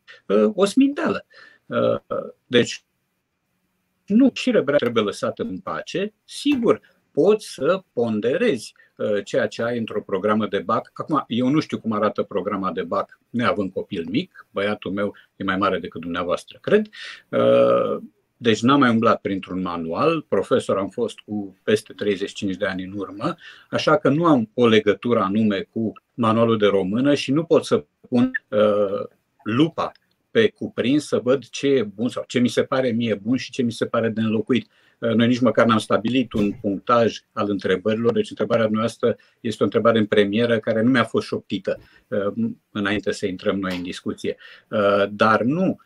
o 0.55 0.65
sminteală. 0.65 1.27
Deci, 2.47 2.85
nu, 4.07 4.31
și 4.35 4.51
Rebrea 4.51 4.77
trebuie 4.77 5.03
lăsată 5.03 5.43
în 5.43 5.59
pace. 5.59 6.13
Sigur, 6.25 6.81
poți 7.13 7.53
să 7.53 7.83
ponderezi 7.93 8.75
uh, 8.97 9.25
ceea 9.25 9.47
ce 9.47 9.63
ai 9.63 9.79
într-o 9.79 10.03
programă 10.03 10.47
de 10.47 10.59
BAC. 10.59 10.91
Acum, 10.95 11.25
eu 11.27 11.49
nu 11.49 11.61
știu 11.61 11.81
cum 11.81 11.93
arată 11.93 12.23
programa 12.23 12.73
de 12.73 12.83
BAC 12.83 13.21
neavând 13.31 13.73
copil 13.73 14.07
mic, 14.11 14.47
băiatul 14.51 14.93
meu 14.93 15.15
e 15.37 15.45
mai 15.45 15.57
mare 15.57 15.79
decât 15.79 16.01
dumneavoastră, 16.01 16.59
cred. 16.61 16.89
Uh, 17.29 18.03
deci 18.43 18.63
n-am 18.63 18.79
mai 18.79 18.91
umblat 18.91 19.21
printr-un 19.21 19.63
manual, 19.63 20.25
profesor 20.29 20.79
am 20.79 20.89
fost 20.89 21.19
cu 21.19 21.59
peste 21.63 21.93
35 21.93 22.57
de 22.57 22.67
ani 22.67 22.85
în 22.85 22.93
urmă, 22.97 23.35
așa 23.71 23.97
că 23.97 24.09
nu 24.09 24.25
am 24.25 24.51
o 24.55 24.67
legătură 24.67 25.21
anume 25.21 25.69
cu 25.71 25.93
manualul 26.15 26.59
de 26.59 26.67
română 26.67 27.15
și 27.15 27.33
nu 27.33 27.45
pot 27.45 27.65
să 27.65 27.85
pun 28.09 28.31
uh, 28.49 29.07
lupa 29.43 29.93
pe 30.31 30.49
cuprins 30.49 31.07
să 31.07 31.19
văd 31.19 31.49
ce 31.49 31.67
e 31.67 31.83
bun 31.83 32.09
sau 32.09 32.25
ce 32.27 32.39
mi 32.39 32.49
se 32.49 32.63
pare 32.63 32.91
mie 32.91 33.15
bun 33.15 33.37
și 33.37 33.51
ce 33.51 33.63
mi 33.63 33.73
se 33.73 33.87
pare 33.87 34.09
de 34.09 34.21
înlocuit. 34.21 34.71
Uh, 35.01 35.15
noi 35.15 35.27
nici 35.27 35.41
măcar 35.41 35.67
n-am 35.67 35.79
stabilit 35.79 36.33
un 36.33 36.53
punctaj 36.53 37.19
al 37.33 37.51
întrebărilor, 37.51 38.13
deci 38.13 38.31
întrebarea 38.31 38.69
noastră 38.71 39.17
este 39.41 39.63
o 39.63 39.65
întrebare 39.65 39.99
în 39.99 40.07
premieră 40.07 40.59
care 40.59 40.83
nu 40.83 40.91
mi-a 40.91 41.05
fost 41.05 41.27
șoptită 41.27 41.81
uh, 42.09 42.51
înainte 42.71 43.13
să 43.13 43.27
intrăm 43.27 43.59
noi 43.59 43.77
în 43.77 43.83
discuție. 43.83 44.37
Uh, 44.69 45.05
dar 45.11 45.43
nu, 45.43 45.81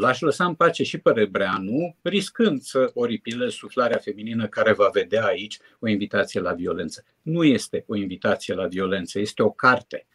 l-aș 0.00 0.20
lăsa 0.20 0.44
în 0.44 0.54
pace 0.54 0.82
și 0.82 0.98
pe 0.98 1.10
Rebreanu, 1.10 1.96
riscând 2.02 2.60
să 2.60 2.90
oripile 2.94 3.48
suflarea 3.48 3.98
feminină 3.98 4.46
care 4.46 4.72
va 4.72 4.90
vedea 4.92 5.24
aici 5.24 5.58
o 5.78 5.88
invitație 5.88 6.40
la 6.40 6.52
violență. 6.52 7.04
Nu 7.22 7.44
este 7.44 7.84
o 7.86 7.96
invitație 7.96 8.54
la 8.54 8.66
violență, 8.66 9.18
este 9.18 9.42
o 9.42 9.50
carte 9.50 10.06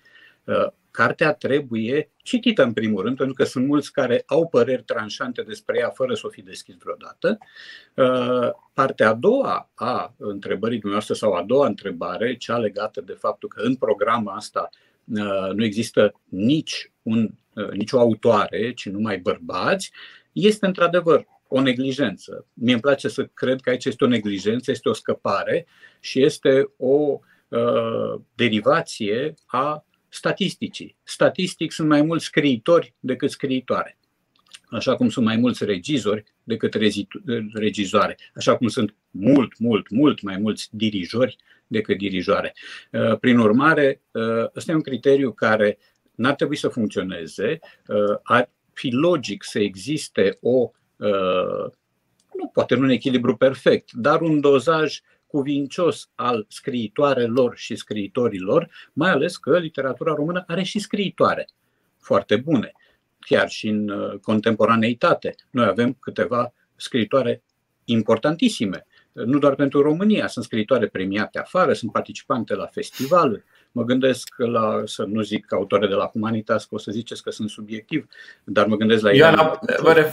cartea 0.91 1.34
trebuie 1.34 2.12
citită 2.17 2.63
în 2.63 2.73
primul 2.73 3.04
rând, 3.04 3.17
pentru 3.17 3.36
că 3.36 3.43
sunt 3.43 3.67
mulți 3.67 3.91
care 3.91 4.23
au 4.25 4.47
păreri 4.47 4.84
tranșante 4.84 5.41
despre 5.41 5.78
ea 5.78 5.89
fără 5.89 6.13
să 6.13 6.21
o 6.25 6.30
fi 6.30 6.41
deschis 6.41 6.75
vreodată. 6.78 7.38
Uh, 7.93 8.49
partea 8.73 9.10
a 9.10 9.13
doua 9.13 9.69
a 9.73 10.13
întrebării 10.17 10.80
dumneavoastră 10.80 11.13
sau 11.13 11.34
a 11.34 11.43
doua 11.43 11.67
întrebare, 11.67 12.36
cea 12.36 12.58
legată 12.58 13.02
de 13.02 13.13
faptul 13.13 13.49
că 13.49 13.62
în 13.62 13.75
programul 13.75 14.34
asta 14.36 14.69
uh, 15.06 15.54
nu 15.54 15.63
există 15.63 16.13
nici 16.25 16.91
un, 17.02 17.30
uh, 17.54 17.69
nicio 17.69 17.99
autoare, 17.99 18.73
ci 18.73 18.89
numai 18.89 19.17
bărbați, 19.17 19.91
este 20.32 20.65
într-adevăr 20.65 21.25
o 21.47 21.62
neglijență. 21.62 22.45
Mie 22.54 22.73
îmi 22.73 22.82
place 22.82 23.08
să 23.08 23.25
cred 23.34 23.62
că 23.62 23.69
aici 23.69 23.86
este 23.86 24.04
o 24.04 24.08
neglijență, 24.08 24.71
este 24.71 24.89
o 24.89 24.93
scăpare 24.93 25.67
și 25.99 26.23
este 26.23 26.71
o 26.78 27.19
uh, 27.47 28.21
derivație 28.36 29.34
a 29.45 29.86
statisticii. 30.10 30.95
Statistic 31.04 31.72
sunt 31.72 31.88
mai 31.88 32.02
mulți 32.02 32.26
scriitori 32.26 32.93
decât 33.00 33.30
scriitoare. 33.30 33.98
Așa 34.69 34.95
cum 34.95 35.10
sunt 35.10 35.26
mai 35.26 35.38
mulți 35.38 35.65
regizori 35.65 36.24
decât 36.43 36.78
regizoare. 37.54 38.17
Așa 38.36 38.58
cum 38.58 38.67
sunt 38.67 38.95
mult, 39.12 39.60
mult, 39.60 39.89
mult 39.89 40.22
mai 40.22 40.38
mulți 40.38 40.69
dirijori 40.72 41.38
decât 41.67 41.98
dirijoare. 41.98 42.54
Uh, 42.91 43.17
prin 43.19 43.38
urmare, 43.38 44.02
uh, 44.12 44.45
ăsta 44.56 44.72
e 44.72 44.76
un 44.76 44.82
criteriu 44.82 45.32
care 45.32 45.78
n-ar 46.15 46.36
trebui 46.36 46.56
să 46.56 46.67
funcționeze. 46.67 47.60
Uh, 47.88 48.17
ar 48.24 48.50
fi 48.74 48.89
logic 48.89 49.43
să 49.43 49.60
existe 49.60 50.38
o, 50.41 50.72
nu 52.34 52.48
poate 52.54 52.76
nu 52.76 52.84
un 52.84 52.89
echilibru 52.89 53.38
perfect, 53.38 53.91
dar 53.91 54.22
un 54.22 54.39
dozaj 54.39 55.00
cuvincios 55.31 56.09
al 56.15 56.45
scriitoarelor 56.47 57.57
și 57.57 57.75
scriitorilor, 57.75 58.69
mai 58.93 59.09
ales 59.09 59.37
că 59.37 59.57
literatura 59.57 60.13
română 60.13 60.43
are 60.47 60.63
și 60.63 60.79
scriitoare 60.79 61.47
foarte 61.99 62.35
bune, 62.35 62.71
chiar 63.19 63.49
și 63.49 63.67
în 63.67 63.89
uh, 63.89 64.19
contemporaneitate. 64.19 65.35
Noi 65.49 65.65
avem 65.65 65.93
câteva 65.93 66.53
scriitoare 66.75 67.43
importantissime, 67.83 68.85
nu 69.11 69.37
doar 69.39 69.55
pentru 69.55 69.81
România, 69.81 70.27
sunt 70.27 70.45
scriitoare 70.45 70.87
premiate 70.87 71.39
afară, 71.39 71.73
sunt 71.73 71.91
participante 71.91 72.55
la 72.55 72.65
festivaluri. 72.65 73.43
Mă 73.71 73.83
gândesc 73.83 74.27
la, 74.37 74.81
să 74.85 75.03
nu 75.03 75.21
zic 75.21 75.53
autore 75.53 75.87
de 75.87 75.93
la 75.93 76.05
Humanitas, 76.05 76.65
că 76.65 76.75
o 76.75 76.77
să 76.77 76.91
ziceți 76.91 77.23
că 77.23 77.31
sunt 77.31 77.49
subiectiv, 77.49 78.07
dar 78.43 78.65
mă 78.65 78.75
gândesc 78.75 79.03
la 79.03 79.13
Ioana. 79.13 79.59
Ioana 79.83 80.03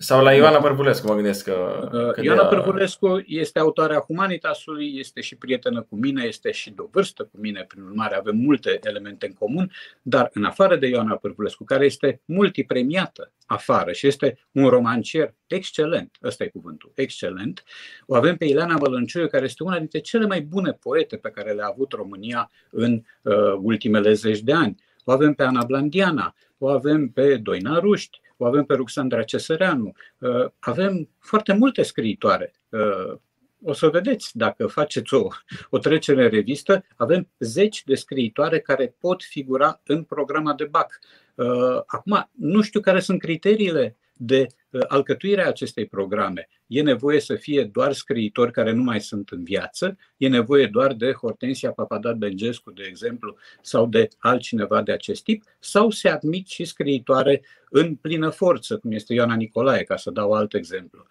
sau 0.00 0.22
la 0.22 0.34
Ioana 0.34 0.58
Părpulescu, 0.58 1.06
mă 1.06 1.14
gândesc 1.14 1.44
că... 1.44 1.88
că 2.14 2.20
Ioana 2.24 2.48
de 2.48 2.54
Părpulescu 2.54 3.22
este 3.26 3.58
autoarea 3.58 3.98
Humanitasului, 3.98 4.98
este 4.98 5.20
și 5.20 5.36
prietenă 5.36 5.82
cu 5.82 5.96
mine, 5.96 6.24
este 6.24 6.50
și 6.50 6.70
de 6.70 6.82
vârstă 6.90 7.22
cu 7.22 7.36
mine, 7.40 7.64
prin 7.68 7.82
urmare 7.82 8.14
avem 8.14 8.36
multe 8.36 8.78
elemente 8.82 9.26
în 9.26 9.32
comun, 9.32 9.72
dar 10.02 10.30
în 10.32 10.44
afară 10.44 10.76
de 10.76 10.86
Ioana 10.86 11.14
Părpulescu, 11.14 11.64
care 11.64 11.84
este 11.84 12.20
multipremiată 12.24 13.32
afară 13.46 13.92
și 13.92 14.06
este 14.06 14.38
un 14.52 14.68
romancier 14.68 15.34
excelent, 15.46 16.16
ăsta 16.22 16.44
e 16.44 16.48
cuvântul, 16.48 16.92
excelent, 16.94 17.64
o 18.06 18.14
avem 18.14 18.36
pe 18.36 18.44
Ileana 18.44 18.76
Vălânciuiu, 18.76 19.26
care 19.26 19.44
este 19.44 19.62
una 19.62 19.78
dintre 19.78 19.98
cele 19.98 20.26
mai 20.26 20.40
bune 20.40 20.72
poete 20.72 21.16
pe 21.16 21.30
care 21.30 21.52
le-a 21.52 21.66
avut 21.66 21.92
România 21.92 22.50
în 22.70 23.02
uh, 23.22 23.34
ultimele 23.60 24.12
zeci 24.12 24.40
de 24.40 24.52
ani. 24.52 24.82
O 25.04 25.12
avem 25.12 25.34
pe 25.34 25.42
Ana 25.42 25.64
Blandiana, 25.64 26.34
o 26.58 26.68
avem 26.68 27.08
pe 27.08 27.36
Doina 27.36 27.78
Ruști, 27.78 28.20
o 28.38 28.46
avem 28.46 28.64
pe 28.64 28.74
Ruxandra 28.74 29.22
Cesăreanu, 29.22 29.92
uh, 30.18 30.46
avem 30.58 31.08
foarte 31.18 31.52
multe 31.52 31.82
scriitoare. 31.82 32.52
Uh, 32.68 33.18
o 33.62 33.72
să 33.72 33.88
vedeți, 33.88 34.36
dacă 34.36 34.66
faceți 34.66 35.14
o, 35.14 35.28
o 35.70 35.78
trecere 35.78 36.22
în 36.22 36.30
revistă, 36.30 36.84
avem 36.96 37.28
zeci 37.38 37.84
de 37.84 37.94
scriitoare 37.94 38.60
care 38.60 38.94
pot 39.00 39.22
figura 39.22 39.80
în 39.86 40.02
programa 40.02 40.54
de 40.54 40.64
BAC. 40.64 40.98
Uh, 41.34 41.80
acum, 41.86 42.30
nu 42.32 42.62
știu 42.62 42.80
care 42.80 43.00
sunt 43.00 43.20
criteriile 43.20 43.96
de 44.18 44.46
uh, 44.70 44.80
alcătuirea 44.88 45.48
acestei 45.48 45.86
programe. 45.86 46.48
E 46.66 46.82
nevoie 46.82 47.20
să 47.20 47.34
fie 47.34 47.64
doar 47.64 47.92
scriitori 47.92 48.52
care 48.52 48.72
nu 48.72 48.82
mai 48.82 49.00
sunt 49.00 49.28
în 49.28 49.44
viață, 49.44 49.96
e 50.16 50.28
nevoie 50.28 50.66
doar 50.66 50.92
de 50.92 51.12
Hortensia 51.12 51.72
Papadat 51.72 52.16
Bengescu, 52.16 52.70
de 52.70 52.82
exemplu, 52.88 53.36
sau 53.62 53.86
de 53.86 54.08
altcineva 54.18 54.82
de 54.82 54.92
acest 54.92 55.22
tip, 55.22 55.42
sau 55.58 55.90
se 55.90 56.08
admit 56.08 56.46
și 56.46 56.64
scriitoare 56.64 57.42
în 57.70 57.94
plină 57.94 58.28
forță, 58.28 58.78
cum 58.78 58.92
este 58.92 59.14
Ioana 59.14 59.34
Nicolae, 59.34 59.82
ca 59.82 59.96
să 59.96 60.10
dau 60.10 60.32
alt 60.32 60.54
exemplu. 60.54 61.06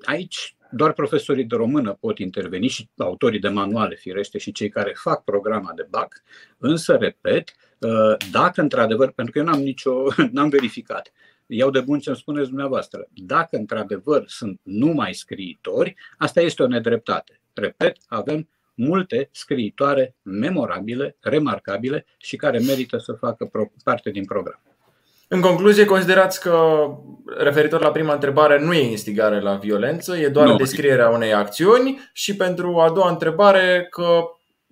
Uh, 0.00 0.08
aici 0.08 0.56
doar 0.70 0.92
profesorii 0.92 1.44
de 1.44 1.56
română 1.56 1.96
pot 2.00 2.18
interveni 2.18 2.68
și 2.68 2.88
autorii 2.96 3.40
de 3.40 3.48
manuale, 3.48 3.94
firește, 3.94 4.38
și 4.38 4.52
cei 4.52 4.68
care 4.68 4.92
fac 4.96 5.24
programa 5.24 5.72
de 5.74 5.86
BAC, 5.90 6.22
însă, 6.58 6.96
repet, 6.96 7.54
uh, 7.78 8.16
dacă 8.30 8.60
într-adevăr, 8.60 9.10
pentru 9.12 9.32
că 9.32 9.38
eu 9.38 9.44
n-am 9.44 9.60
nicio, 9.60 10.02
n-am 10.32 10.48
verificat, 10.48 11.12
iau 11.46 11.70
de 11.70 11.80
bun 11.80 11.98
ce 11.98 12.08
îmi 12.08 12.18
spuneți 12.18 12.48
dumneavoastră, 12.48 13.08
dacă 13.14 13.56
într-adevăr 13.56 14.24
sunt 14.26 14.60
numai 14.62 15.14
scriitori, 15.14 15.94
asta 16.18 16.40
este 16.40 16.62
o 16.62 16.66
nedreptate. 16.66 17.40
Repet, 17.54 17.96
avem 18.06 18.48
multe 18.74 19.28
scriitoare 19.32 20.14
memorabile, 20.22 21.16
remarcabile 21.20 22.06
și 22.18 22.36
care 22.36 22.58
merită 22.58 22.98
să 22.98 23.12
facă 23.12 23.50
parte 23.84 24.10
din 24.10 24.24
program. 24.24 24.62
În 25.32 25.40
concluzie, 25.40 25.84
considerați 25.84 26.40
că, 26.40 26.86
referitor 27.38 27.80
la 27.80 27.90
prima 27.90 28.12
întrebare, 28.12 28.60
nu 28.60 28.72
e 28.72 28.90
instigare 28.90 29.40
la 29.40 29.54
violență, 29.54 30.16
e 30.16 30.28
doar 30.28 30.46
nu. 30.46 30.56
descrierea 30.56 31.08
unei 31.08 31.32
acțiuni 31.32 32.10
și 32.12 32.36
pentru 32.36 32.78
a 32.78 32.90
doua 32.90 33.10
întrebare 33.10 33.86
că 33.90 34.22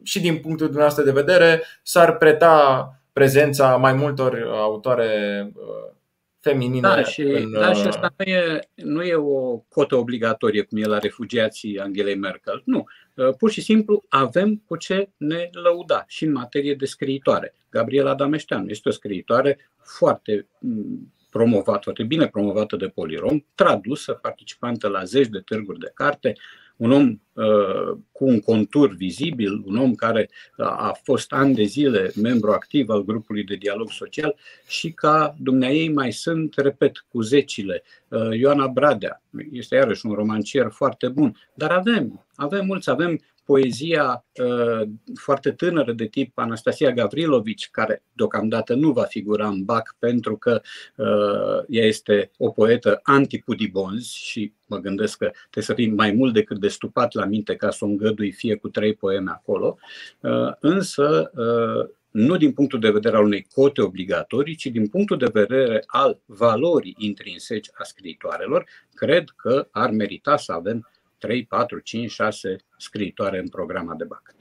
și 0.03 0.21
din 0.21 0.39
punctul 0.39 0.67
dumneavoastră 0.67 1.05
de 1.05 1.11
vedere 1.11 1.63
s-ar 1.83 2.17
preta 2.17 2.89
prezența 3.13 3.77
mai 3.77 3.93
multor 3.93 4.49
autoare 4.53 5.43
uh, 5.55 5.95
feminine. 6.41 6.81
Da, 6.81 7.03
și, 7.03 7.21
în, 7.21 7.53
da, 7.53 7.73
și 7.73 7.81
uh, 7.81 7.87
asta 7.87 8.15
nu 8.17 8.25
e, 8.25 8.61
nu 8.75 9.03
e 9.03 9.15
o 9.15 9.57
cotă 9.57 9.97
obligatorie 9.97 10.63
cum 10.63 10.79
e 10.79 10.87
la 10.87 10.99
refugiații 10.99 11.79
Angelei 11.79 12.17
Merkel. 12.17 12.63
Nu. 12.65 12.85
Uh, 13.19 13.35
pur 13.39 13.51
și 13.51 13.61
simplu 13.61 14.05
avem 14.09 14.63
cu 14.67 14.77
ce 14.77 15.11
ne 15.17 15.51
lăuda 15.53 16.05
și 16.07 16.25
în 16.25 16.33
materie 16.33 16.75
de 16.75 16.85
scriitoare. 16.85 17.55
Gabriela 17.71 18.15
Dameșteanu 18.15 18.69
este 18.69 18.89
o 18.89 18.93
scriitoare 18.93 19.59
foarte 19.83 20.47
mm, 20.61 21.13
promovată, 21.31 21.81
foarte 21.83 22.03
bine 22.03 22.29
promovată 22.29 22.77
de 22.77 22.87
Polirom, 22.89 23.45
tradusă, 23.55 24.13
participantă 24.13 24.89
la 24.89 25.05
zeci 25.05 25.29
de 25.29 25.39
târguri 25.39 25.79
de 25.79 25.91
carte, 25.95 26.33
un 26.79 26.93
om 26.93 27.21
uh, 27.33 27.99
cu 28.13 28.25
un 28.25 28.41
contur 28.41 28.95
vizibil, 28.95 29.63
un 29.65 29.77
om 29.77 29.95
care 29.95 30.31
a 30.57 30.99
fost 31.03 31.33
ani 31.33 31.55
de 31.55 31.63
zile 31.63 32.11
membru 32.23 32.51
activ 32.51 32.89
al 32.89 33.05
grupului 33.05 33.45
de 33.45 33.55
dialog 33.55 33.91
social 33.91 34.37
și 34.67 34.93
ca 34.93 35.35
dumneai 35.39 35.91
mai 35.95 36.13
sunt, 36.13 36.55
repet, 36.57 37.05
cu 37.09 37.21
zecile. 37.21 37.83
Uh, 38.09 38.39
Ioana 38.39 38.67
Bradea 38.67 39.23
este 39.53 39.75
iarăși 39.75 40.07
un 40.07 40.13
romancier 40.13 40.67
foarte 40.71 41.09
bun, 41.09 41.37
dar 41.55 41.71
avem, 41.71 42.27
avem 42.35 42.67
mulți, 42.67 42.91
avem 42.91 43.21
poezia 43.49 44.25
uh, 44.43 44.89
foarte 45.15 45.53
tânără 45.53 45.93
de 45.93 46.07
tip 46.07 46.39
Anastasia 46.39 46.93
Gavrilovici, 46.93 47.69
care 47.71 48.03
deocamdată 48.13 48.75
nu 48.75 48.93
va 48.93 49.03
figura 49.03 49.49
în 49.49 49.65
BAC 49.65 49.97
pentru 49.99 50.37
că 50.37 50.61
uh, 50.97 51.65
ea 51.69 51.85
este 51.85 52.31
o 52.37 52.51
poetă 52.51 53.01
antipudibonzi 53.03 54.17
și 54.17 54.53
mă 54.67 54.79
gândesc 54.79 55.19
că 55.19 55.31
trebuie 55.41 55.65
să 55.65 55.75
fii 55.75 55.91
mai 55.91 56.13
mult 56.13 56.33
decât 56.33 56.59
de 56.59 56.69
stupat 56.69 57.15
la 57.15 57.25
minte 57.25 57.57
ca 57.57 57.71
să 57.71 57.85
o 57.85 57.89
îngădui 57.89 58.31
fie 58.31 58.55
cu 58.55 58.69
trei 58.69 58.95
poeme 58.95 59.31
acolo, 59.31 59.79
uh, 60.21 60.53
însă 60.61 61.31
uh, 61.35 61.95
nu 62.11 62.37
din 62.37 62.53
punctul 62.53 62.81
de 62.81 62.91
vedere 62.91 63.17
al 63.17 63.25
unei 63.25 63.47
cote 63.55 63.83
obligatorii, 63.83 64.55
ci 64.55 64.67
din 64.67 64.89
punctul 64.89 65.19
de 65.19 65.31
vedere 65.33 65.83
al 65.87 66.21
valorii 66.27 66.97
intrinseci 66.99 67.71
a 67.73 67.83
scriitoarelor, 67.83 68.67
cred 68.95 69.29
că 69.37 69.69
ar 69.71 69.91
merita 69.91 70.37
să 70.37 70.53
avem 70.53 70.89
3, 71.19 71.45
4, 71.45 71.79
5, 71.79 72.11
6 72.11 72.57
scriitoare 72.79 73.39
în 73.39 73.49
programa 73.49 73.95
de 73.95 74.05
BAC. 74.05 74.35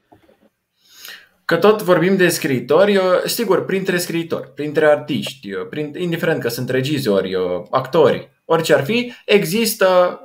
Că 1.45 1.57
tot 1.57 1.81
vorbim 1.81 2.15
de 2.15 2.29
scriitori, 2.29 2.99
sigur, 3.25 3.65
printre 3.65 3.97
scriitori, 3.97 4.53
printre 4.53 4.85
artiști, 4.85 5.49
prin, 5.69 5.93
indiferent 5.97 6.41
că 6.41 6.49
sunt 6.49 6.69
regizori, 6.69 7.35
actori, 7.69 8.29
orice 8.45 8.73
ar 8.73 8.83
fi, 8.83 9.13
există, 9.25 10.19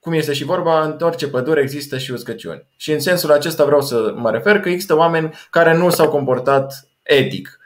cum 0.00 0.12
este 0.12 0.32
și 0.32 0.44
vorba, 0.44 0.84
în 0.84 0.96
orice 1.00 1.28
pădure 1.28 1.60
există 1.60 1.98
și 1.98 2.10
uscăciuni. 2.10 2.66
Și 2.76 2.92
în 2.92 3.00
sensul 3.00 3.32
acesta 3.32 3.64
vreau 3.64 3.80
să 3.80 4.12
mă 4.16 4.30
refer 4.30 4.60
că 4.60 4.68
există 4.68 4.96
oameni 4.96 5.34
care 5.50 5.76
nu 5.76 5.90
s-au 5.90 6.08
comportat 6.08 6.88
etic. 7.02 7.58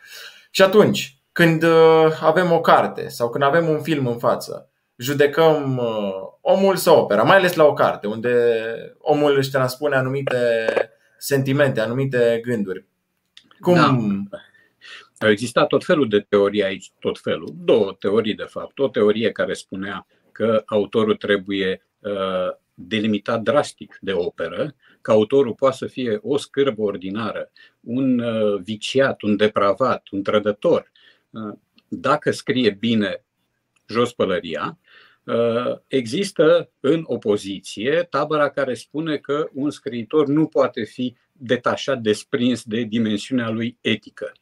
Și 0.50 0.62
atunci, 0.62 1.16
când 1.32 1.62
uh, 1.62 2.06
avem 2.20 2.52
o 2.52 2.60
carte 2.60 3.08
sau 3.08 3.30
când 3.30 3.44
avem 3.44 3.68
un 3.68 3.82
film 3.82 4.06
în 4.06 4.18
față, 4.18 4.71
judecăm 5.02 5.76
uh, 5.76 6.32
omul 6.40 6.76
sau 6.76 6.98
opera, 6.98 7.22
mai 7.22 7.36
ales 7.36 7.54
la 7.54 7.64
o 7.64 7.72
carte, 7.72 8.06
unde 8.06 8.54
omul 8.98 9.36
își 9.36 9.50
transpune 9.50 9.96
anumite 9.96 10.66
sentimente, 11.18 11.80
anumite 11.80 12.40
gânduri. 12.44 12.84
Cum... 13.60 13.74
Da. 14.30 14.38
Au 15.18 15.30
existat 15.30 15.66
tot 15.66 15.84
felul 15.84 16.08
de 16.08 16.20
teorii 16.20 16.64
aici, 16.64 16.92
tot 16.98 17.20
felul. 17.20 17.54
Două 17.56 17.96
teorii, 17.98 18.34
de 18.34 18.46
fapt. 18.48 18.78
O 18.78 18.88
teorie 18.88 19.32
care 19.32 19.52
spunea 19.52 20.06
că 20.32 20.62
autorul 20.66 21.16
trebuie 21.16 21.86
uh, 21.98 22.48
delimitat 22.74 23.42
drastic 23.42 23.98
de 24.00 24.12
operă, 24.12 24.74
că 25.00 25.10
autorul 25.10 25.54
poate 25.54 25.76
să 25.76 25.86
fie 25.86 26.18
o 26.22 26.36
scârbă 26.36 26.82
ordinară, 26.82 27.50
un 27.80 28.18
uh, 28.18 28.60
viciat, 28.62 29.22
un 29.22 29.36
depravat, 29.36 30.08
un 30.10 30.22
trădător. 30.22 30.90
Uh, 31.30 31.54
dacă 31.88 32.30
scrie 32.30 32.70
bine 32.70 33.24
jos 33.88 34.12
pălăria, 34.12 34.78
uh, 34.80 34.81
există 35.86 36.70
în 36.80 37.02
opoziție 37.06 38.06
tabăra 38.10 38.50
care 38.50 38.74
spune 38.74 39.16
că 39.16 39.48
un 39.52 39.70
scriitor 39.70 40.26
nu 40.26 40.46
poate 40.46 40.84
fi 40.84 41.16
detașat, 41.32 42.00
desprins 42.00 42.62
de 42.62 42.82
dimensiunea 42.82 43.50
lui 43.50 43.78
etică. 43.80 44.32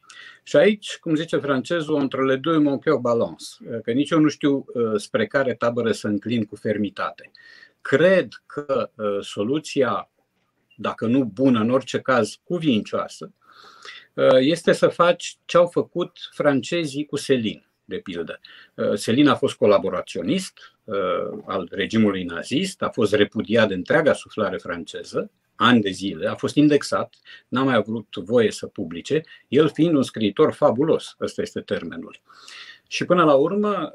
Și 0.43 0.55
aici, 0.55 0.97
cum 0.97 1.15
zice 1.15 1.37
francezul, 1.37 1.99
între 1.99 2.25
le 2.25 2.35
două 2.35 2.57
mon 2.57 2.79
cœur 2.79 3.01
balance, 3.01 3.45
că 3.83 3.91
nici 3.91 4.09
eu 4.09 4.19
nu 4.19 4.27
știu 4.27 4.65
spre 4.95 5.27
care 5.27 5.53
tabără 5.53 5.91
să 5.91 6.07
înclin 6.07 6.45
cu 6.45 6.55
fermitate. 6.55 7.31
Cred 7.81 8.27
că 8.45 8.91
soluția 9.21 10.11
dacă 10.81 11.05
nu 11.05 11.23
bună, 11.23 11.59
în 11.59 11.69
orice 11.69 11.99
caz 11.99 12.39
cuvincioasă, 12.43 13.33
uh, 14.13 14.37
este 14.39 14.71
să 14.71 14.87
faci 14.87 15.37
ce 15.45 15.57
au 15.57 15.67
făcut 15.67 16.17
francezii 16.31 17.05
cu 17.05 17.15
Selin, 17.15 17.70
de 17.91 17.97
pildă. 17.97 18.39
Uh, 18.73 18.93
Selin 18.93 19.27
a 19.27 19.35
fost 19.35 19.55
colaboraționist 19.55 20.53
uh, 20.83 20.95
al 21.45 21.67
regimului 21.71 22.23
nazist, 22.23 22.81
a 22.81 22.89
fost 22.89 23.13
repudiat 23.13 23.67
de 23.67 23.73
întreaga 23.73 24.13
suflare 24.13 24.57
franceză, 24.57 25.31
ani 25.55 25.81
de 25.81 25.89
zile, 25.89 26.27
a 26.27 26.35
fost 26.35 26.55
indexat, 26.55 27.15
n-a 27.47 27.63
mai 27.63 27.75
avut 27.75 28.15
voie 28.15 28.51
să 28.51 28.67
publice, 28.67 29.23
el 29.47 29.69
fiind 29.69 29.95
un 29.95 30.03
scriitor 30.03 30.53
fabulos, 30.53 31.15
ăsta 31.19 31.41
este 31.41 31.59
termenul. 31.59 32.21
Și 32.87 33.05
până 33.05 33.23
la 33.23 33.33
urmă, 33.33 33.93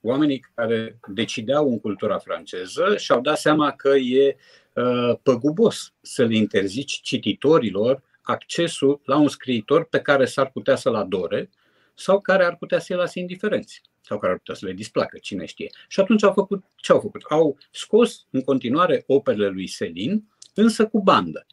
oamenii 0.00 0.44
care 0.54 0.98
decideau 1.06 1.70
în 1.70 1.80
cultura 1.80 2.18
franceză 2.18 2.96
și-au 2.96 3.20
dat 3.20 3.38
seama 3.38 3.72
că 3.72 3.88
e 3.88 4.36
Uh, 4.74 5.16
păgubos 5.22 5.92
să 6.00 6.24
le 6.24 6.36
interzici 6.36 7.00
cititorilor 7.02 8.02
accesul 8.22 9.00
la 9.04 9.16
un 9.16 9.28
scriitor 9.28 9.84
pe 9.84 10.00
care 10.00 10.24
s-ar 10.24 10.50
putea 10.50 10.76
să-l 10.76 10.94
adore 10.94 11.50
sau 12.00 12.20
care 12.20 12.44
ar 12.44 12.56
putea 12.56 12.78
să-i 12.78 12.96
lase 12.96 13.18
indiferenți 13.18 13.82
sau 14.00 14.18
care 14.18 14.32
ar 14.32 14.38
putea 14.38 14.54
să 14.54 14.66
le 14.66 14.72
displacă, 14.72 15.18
cine 15.18 15.44
știe. 15.44 15.70
Și 15.88 16.00
atunci 16.00 16.22
au 16.22 16.32
făcut 16.32 16.64
ce 16.76 16.92
au 16.92 17.00
făcut? 17.00 17.22
Au 17.28 17.58
scos 17.70 18.26
în 18.30 18.42
continuare 18.42 19.04
operele 19.06 19.48
lui 19.48 19.66
Selin, 19.66 20.28
însă 20.54 20.86
cu 20.88 21.00
bandă. 21.02 21.46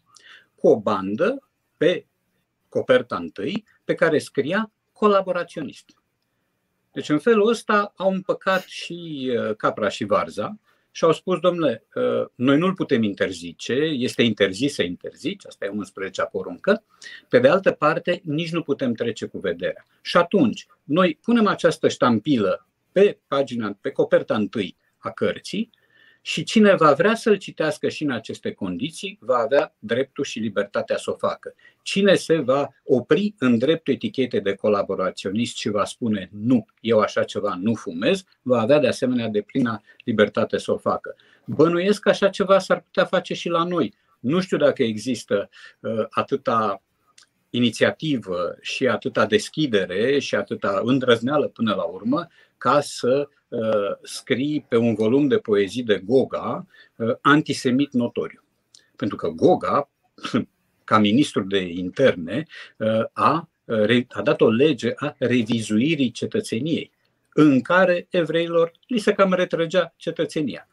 Cu 0.56 0.68
o 0.68 0.80
bandă 0.80 1.50
pe 1.78 2.08
coperta 2.70 3.16
întâi 3.16 3.66
pe 3.84 3.94
care 3.94 4.18
scria 4.18 4.72
colaboraționist. 4.92 5.86
Deci 6.92 7.10
în 7.10 7.20
felul 7.20 7.48
ăsta 7.48 7.94
au 7.96 8.12
împăcat 8.12 8.64
și 8.64 9.30
uh, 9.38 9.56
capra 9.56 9.90
și 9.90 10.04
varza 10.04 10.60
și 10.98 11.04
au 11.04 11.12
spus, 11.12 11.40
domnule, 11.40 11.84
ă, 11.96 12.32
noi 12.36 12.58
nu-l 12.58 12.74
putem 12.74 13.04
interzice, 13.04 13.74
este 13.74 14.24
interzis 14.24 14.74
să 14.74 14.84
interzici, 14.84 15.46
asta 15.46 15.66
e 15.66 15.70
11-a 15.70 16.26
poruncă, 16.26 16.84
pe 17.30 17.40
de 17.40 17.48
altă 17.48 17.72
parte 17.72 18.22
nici 18.24 18.52
nu 18.52 18.62
putem 18.62 18.94
trece 18.94 19.26
cu 19.26 19.40
vederea. 19.40 19.86
Și 20.02 20.18
atunci, 20.18 20.68
noi 20.84 21.20
punem 21.22 21.48
această 21.48 21.88
ștampilă 21.88 22.68
pe 22.92 23.20
pagina, 23.28 23.78
pe 23.82 23.90
coperta 23.90 24.36
întâi 24.36 24.76
a 24.98 25.10
cărții 25.12 25.70
și 26.28 26.44
cine 26.44 26.76
va 26.76 26.94
vrea 26.94 27.16
să-l 27.16 27.36
citească 27.36 27.90
și 27.90 28.04
în 28.04 28.12
aceste 28.12 28.52
condiții 28.52 29.18
va 29.22 29.38
avea 29.38 29.76
dreptul 29.80 30.24
și 30.24 30.40
libertatea 30.40 30.98
să 30.98 31.12
o 31.12 31.14
facă. 31.14 31.54
Cine 31.82 32.16
se 32.16 32.38
va 32.38 32.70
opri 32.84 33.36
în 33.40 33.58
dreptul 33.58 33.94
etichetei 33.94 34.42
de 34.42 34.54
colaboraționist 34.54 35.58
și 35.58 35.70
va 35.70 35.86
spune 35.86 36.30
nu, 36.32 36.66
eu 36.82 37.00
așa 37.00 37.24
ceva 37.24 37.58
nu 37.62 37.74
fumez, 37.74 38.24
va 38.42 38.60
avea 38.60 38.80
de 38.80 38.88
asemenea 38.88 39.28
de 39.28 39.42
plină 39.42 39.82
libertate 40.04 40.58
să 40.58 40.72
o 40.72 40.78
facă. 40.78 41.16
Bănuiesc 41.46 42.02
că 42.02 42.10
așa 42.10 42.30
ceva 42.30 42.60
s-ar 42.60 42.82
putea 42.82 43.06
face 43.06 43.34
și 43.34 43.50
la 43.50 43.64
noi. 43.64 43.94
Nu 44.20 44.40
știu 44.40 44.58
dacă 44.58 44.84
există 44.84 45.50
uh, 45.80 46.06
atâta 46.10 46.82
inițiativă 47.50 48.58
și 48.62 48.88
atâta 48.88 49.26
deschidere 49.26 50.20
și 50.20 50.36
atâta 50.36 50.82
îndrăzneală 50.84 51.48
până 51.48 51.74
la 51.74 51.84
urmă 51.84 52.28
ca 52.58 52.82
să 52.82 53.28
uh, 53.30 53.36
scrii 54.02 54.66
pe 54.68 54.78
un 54.78 54.94
volum 54.94 55.28
de 55.28 55.38
poezii 55.38 55.84
de 55.84 56.02
Goga 56.06 56.68
uh, 56.96 57.16
antisemit 57.22 57.92
notoriu. 57.92 58.44
Pentru 58.96 59.18
că 59.18 59.28
Goga, 59.28 59.90
ca 60.84 60.98
ministru 60.98 61.44
de 61.44 61.60
interne, 61.60 62.46
uh, 62.78 63.04
a, 63.14 63.50
a 64.10 64.22
dat 64.22 64.42
o 64.42 64.50
lege 64.50 64.92
a 64.96 65.16
revizuirii 65.18 66.12
cetățeniei, 66.12 66.92
în 67.34 67.62
care 67.62 68.08
evreilor 68.10 68.72
li 68.88 68.98
se 68.98 69.14
cam 69.14 69.34
retrăgea 69.34 69.94
cetățenia. 69.96 70.68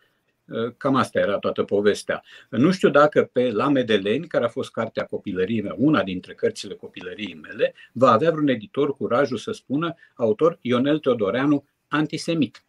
Cam 0.76 0.94
asta 0.94 1.18
era 1.18 1.38
toată 1.38 1.62
povestea. 1.62 2.22
Nu 2.48 2.70
știu 2.72 2.90
dacă 2.90 3.30
pe 3.32 3.50
La 3.50 3.68
Medeleni, 3.68 4.26
care 4.26 4.44
a 4.44 4.48
fost 4.48 4.70
cartea 4.70 5.04
copilăriei 5.04 5.62
mele, 5.62 5.74
una 5.78 6.02
dintre 6.02 6.34
cărțile 6.34 6.74
copilăriei 6.74 7.38
mele, 7.42 7.74
va 7.92 8.10
avea 8.10 8.30
vreun 8.30 8.48
editor 8.48 8.96
curajul 8.96 9.36
să 9.36 9.52
spună 9.52 9.94
autor 10.14 10.58
Ionel 10.60 10.98
Teodoreanu 10.98 11.64
antisemit. 11.94 12.64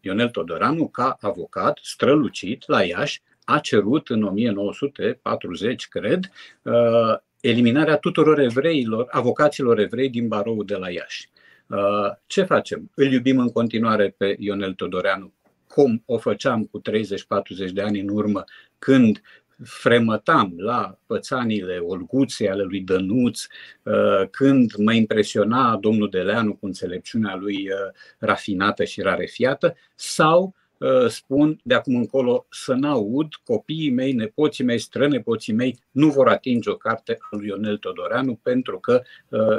Ionel 0.00 0.28
Todoranu, 0.28 0.88
ca 0.88 1.16
avocat 1.20 1.78
strălucit 1.82 2.68
la 2.68 2.82
Iași, 2.82 3.22
a 3.44 3.58
cerut 3.58 4.08
în 4.08 4.22
1940, 4.22 5.88
cred, 5.88 6.30
uh, 6.62 7.16
eliminarea 7.40 7.96
tuturor 7.96 8.38
evreilor, 8.38 9.06
avocaților 9.10 9.78
evrei 9.78 10.08
din 10.08 10.28
baroul 10.28 10.64
de 10.64 10.74
la 10.74 10.90
Iași. 10.90 11.28
Uh, 11.66 12.10
ce 12.26 12.42
facem? 12.42 12.90
Îl 12.94 13.12
iubim 13.12 13.38
în 13.38 13.52
continuare 13.52 14.14
pe 14.16 14.36
Ionel 14.38 14.72
Todoreanu, 14.72 15.32
cum 15.68 16.02
o 16.06 16.18
făceam 16.18 16.64
cu 16.64 16.80
30-40 16.80 17.72
de 17.72 17.82
ani 17.82 18.00
în 18.00 18.08
urmă, 18.08 18.44
când 18.78 19.22
fremătam 19.64 20.54
la 20.56 20.98
pățanile 21.06 21.78
olguțe 21.78 22.48
ale 22.48 22.62
lui 22.62 22.80
Dănuț, 22.80 23.40
uh, 23.82 24.28
când 24.30 24.74
mă 24.76 24.92
impresiona 24.92 25.76
domnul 25.76 26.08
Deleanu 26.10 26.54
cu 26.54 26.66
înțelepciunea 26.66 27.34
lui 27.34 27.56
uh, 27.56 27.76
rafinată 28.18 28.84
și 28.84 29.00
rarefiată, 29.00 29.74
sau 29.94 30.54
uh, 30.78 31.06
spun 31.08 31.60
de 31.62 31.74
acum 31.74 31.96
încolo 31.96 32.46
să 32.50 32.72
n-aud, 32.72 33.28
copiii 33.44 33.90
mei, 33.90 34.12
nepoții 34.12 34.64
mei, 34.64 34.78
strănepoții 34.78 35.52
mei 35.52 35.78
nu 35.90 36.08
vor 36.08 36.28
atinge 36.28 36.70
o 36.70 36.76
carte 36.76 37.16
a 37.20 37.36
lui 37.36 37.46
Ionel 37.46 37.76
Todoreanu 37.76 38.34
pentru 38.42 38.78
că 38.78 39.02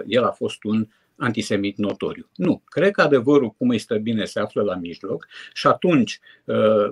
el 0.06 0.24
a 0.24 0.32
fost 0.32 0.64
un 0.64 0.88
antisemit 1.16 1.78
notoriu. 1.78 2.30
Nu. 2.36 2.62
Cred 2.66 2.92
că 2.92 3.02
adevărul, 3.02 3.50
cum 3.50 3.70
îi 3.70 3.78
stă 3.78 3.98
bine, 3.98 4.26
se 4.26 4.40
află 4.40 4.62
la 4.62 4.76
mijloc 4.76 5.28
și 5.54 5.68
atunci 5.68 6.20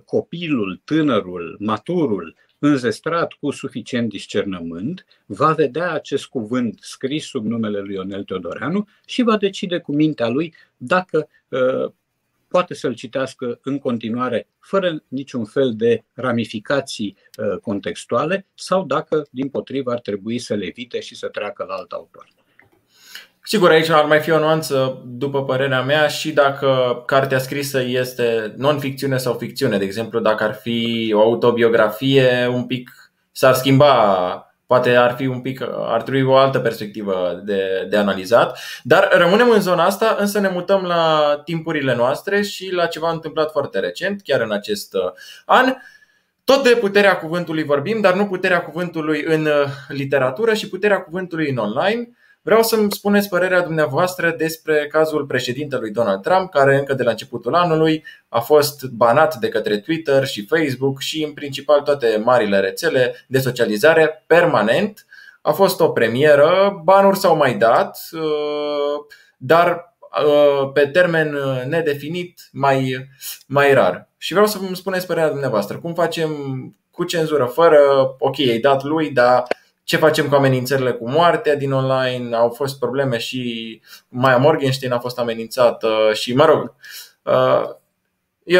copilul, 0.05 0.81
tânărul, 0.83 1.55
maturul, 1.59 2.35
înzestrat 2.59 3.33
cu 3.33 3.51
suficient 3.51 4.09
discernământ, 4.09 5.05
va 5.25 5.53
vedea 5.53 5.91
acest 5.91 6.25
cuvânt 6.25 6.79
scris 6.81 7.25
sub 7.25 7.45
numele 7.45 7.79
lui 7.79 7.93
Ionel 7.93 8.23
Teodoreanu 8.23 8.87
și 9.05 9.23
va 9.23 9.37
decide 9.37 9.79
cu 9.79 9.95
mintea 9.95 10.27
lui 10.27 10.53
dacă 10.77 11.27
uh, 11.47 11.91
poate 12.47 12.73
să-l 12.73 12.93
citească 12.93 13.59
în 13.63 13.79
continuare 13.79 14.47
fără 14.59 15.03
niciun 15.07 15.45
fel 15.45 15.75
de 15.75 16.03
ramificații 16.13 17.17
uh, 17.37 17.59
contextuale 17.59 18.45
sau 18.53 18.85
dacă, 18.85 19.27
din 19.31 19.49
potrivă, 19.49 19.91
ar 19.91 19.99
trebui 19.99 20.39
să 20.39 20.53
le 20.53 20.65
evite 20.65 20.99
și 20.99 21.15
să 21.15 21.27
treacă 21.27 21.63
la 21.63 21.73
alt 21.73 21.91
autor. 21.91 22.27
Sigur, 23.47 23.69
aici 23.69 23.89
ar 23.89 24.05
mai 24.05 24.19
fi 24.19 24.31
o 24.31 24.39
nuanță, 24.39 25.01
după 25.05 25.43
părerea 25.43 25.81
mea, 25.81 26.08
și 26.08 26.31
dacă 26.31 27.01
cartea 27.05 27.39
scrisă 27.39 27.81
este 27.81 28.53
non-ficțiune 28.58 29.17
sau 29.17 29.34
ficțiune. 29.34 29.77
De 29.77 29.86
exemplu, 29.86 30.19
dacă 30.19 30.43
ar 30.43 30.53
fi 30.53 31.12
o 31.15 31.19
autobiografie, 31.19 32.47
un 32.47 32.65
pic 32.65 32.89
s-ar 33.31 33.53
schimba 33.53 34.39
Poate 34.67 34.95
ar 34.95 35.15
fi 35.15 35.25
un 35.25 35.41
pic, 35.41 35.62
ar 35.77 36.01
trebui 36.01 36.21
o 36.21 36.36
altă 36.36 36.60
perspectivă 36.60 37.41
de, 37.43 37.88
de 37.89 37.97
analizat. 37.97 38.60
Dar 38.84 39.10
rămânem 39.12 39.49
în 39.49 39.62
zona 39.62 39.86
asta, 39.86 40.15
însă 40.19 40.39
ne 40.39 40.47
mutăm 40.47 40.84
la 40.84 41.41
timpurile 41.43 41.95
noastre 41.95 42.41
și 42.41 42.71
la 42.71 42.86
ceva 42.86 43.12
întâmplat 43.12 43.51
foarte 43.51 43.79
recent, 43.79 44.21
chiar 44.21 44.41
în 44.41 44.51
acest 44.51 44.93
uh, 44.93 45.01
an. 45.45 45.73
Tot 46.43 46.63
de 46.63 46.69
puterea 46.69 47.17
cuvântului 47.17 47.63
vorbim, 47.63 48.01
dar 48.01 48.13
nu 48.13 48.27
puterea 48.27 48.62
cuvântului 48.62 49.23
în 49.23 49.45
uh, 49.45 49.65
literatură 49.88 50.53
și 50.53 50.69
puterea 50.69 51.01
cuvântului 51.01 51.49
în 51.49 51.58
online. 51.58 52.10
Vreau 52.45 52.63
să-mi 52.63 52.91
spuneți 52.91 53.29
părerea 53.29 53.62
dumneavoastră 53.62 54.36
despre 54.38 54.88
cazul 54.88 55.25
președintelui 55.25 55.91
Donald 55.91 56.21
Trump, 56.21 56.51
care 56.51 56.77
încă 56.77 56.93
de 56.93 57.03
la 57.03 57.10
începutul 57.10 57.55
anului 57.55 58.03
a 58.29 58.39
fost 58.39 58.86
banat 58.86 59.36
de 59.36 59.47
către 59.47 59.77
Twitter 59.77 60.25
și 60.25 60.45
Facebook 60.45 60.99
și 60.99 61.23
în 61.23 61.34
principal 61.34 61.81
toate 61.81 62.21
marile 62.23 62.60
rețele 62.60 63.25
de 63.27 63.39
socializare 63.39 64.23
permanent. 64.27 65.05
A 65.41 65.51
fost 65.51 65.79
o 65.79 65.89
premieră, 65.89 66.81
banuri 66.84 67.17
s-au 67.17 67.36
mai 67.36 67.58
dat, 67.58 67.99
uh, 68.12 69.05
dar 69.38 69.95
uh, 70.25 70.71
pe 70.73 70.88
termen 70.88 71.38
nedefinit 71.67 72.49
mai, 72.51 73.10
mai 73.47 73.73
rar. 73.73 74.10
Și 74.17 74.31
vreau 74.31 74.47
să 74.47 74.58
vă 74.58 74.75
spuneți 74.75 75.08
părerea 75.08 75.29
dumneavoastră. 75.29 75.77
Cum 75.77 75.93
facem 75.93 76.31
cu 76.91 77.03
cenzură, 77.03 77.45
fără, 77.45 77.79
ok, 78.19 78.39
ai 78.39 78.60
dat 78.60 78.84
lui, 78.84 79.12
dar 79.12 79.43
ce 79.85 79.97
facem 79.97 80.27
cu 80.27 80.35
amenințările 80.35 80.91
cu 80.91 81.09
moartea 81.09 81.55
din 81.55 81.71
online, 81.71 82.35
au 82.35 82.49
fost 82.49 82.79
probleme 82.79 83.17
și 83.17 83.81
Maya 84.09 84.37
Morgenstein 84.37 84.91
a 84.91 84.99
fost 84.99 85.19
amenințată 85.19 86.11
și, 86.13 86.33
mă 86.33 86.45
rog, 86.45 86.73
uh, 87.23 87.75
e 88.43 88.59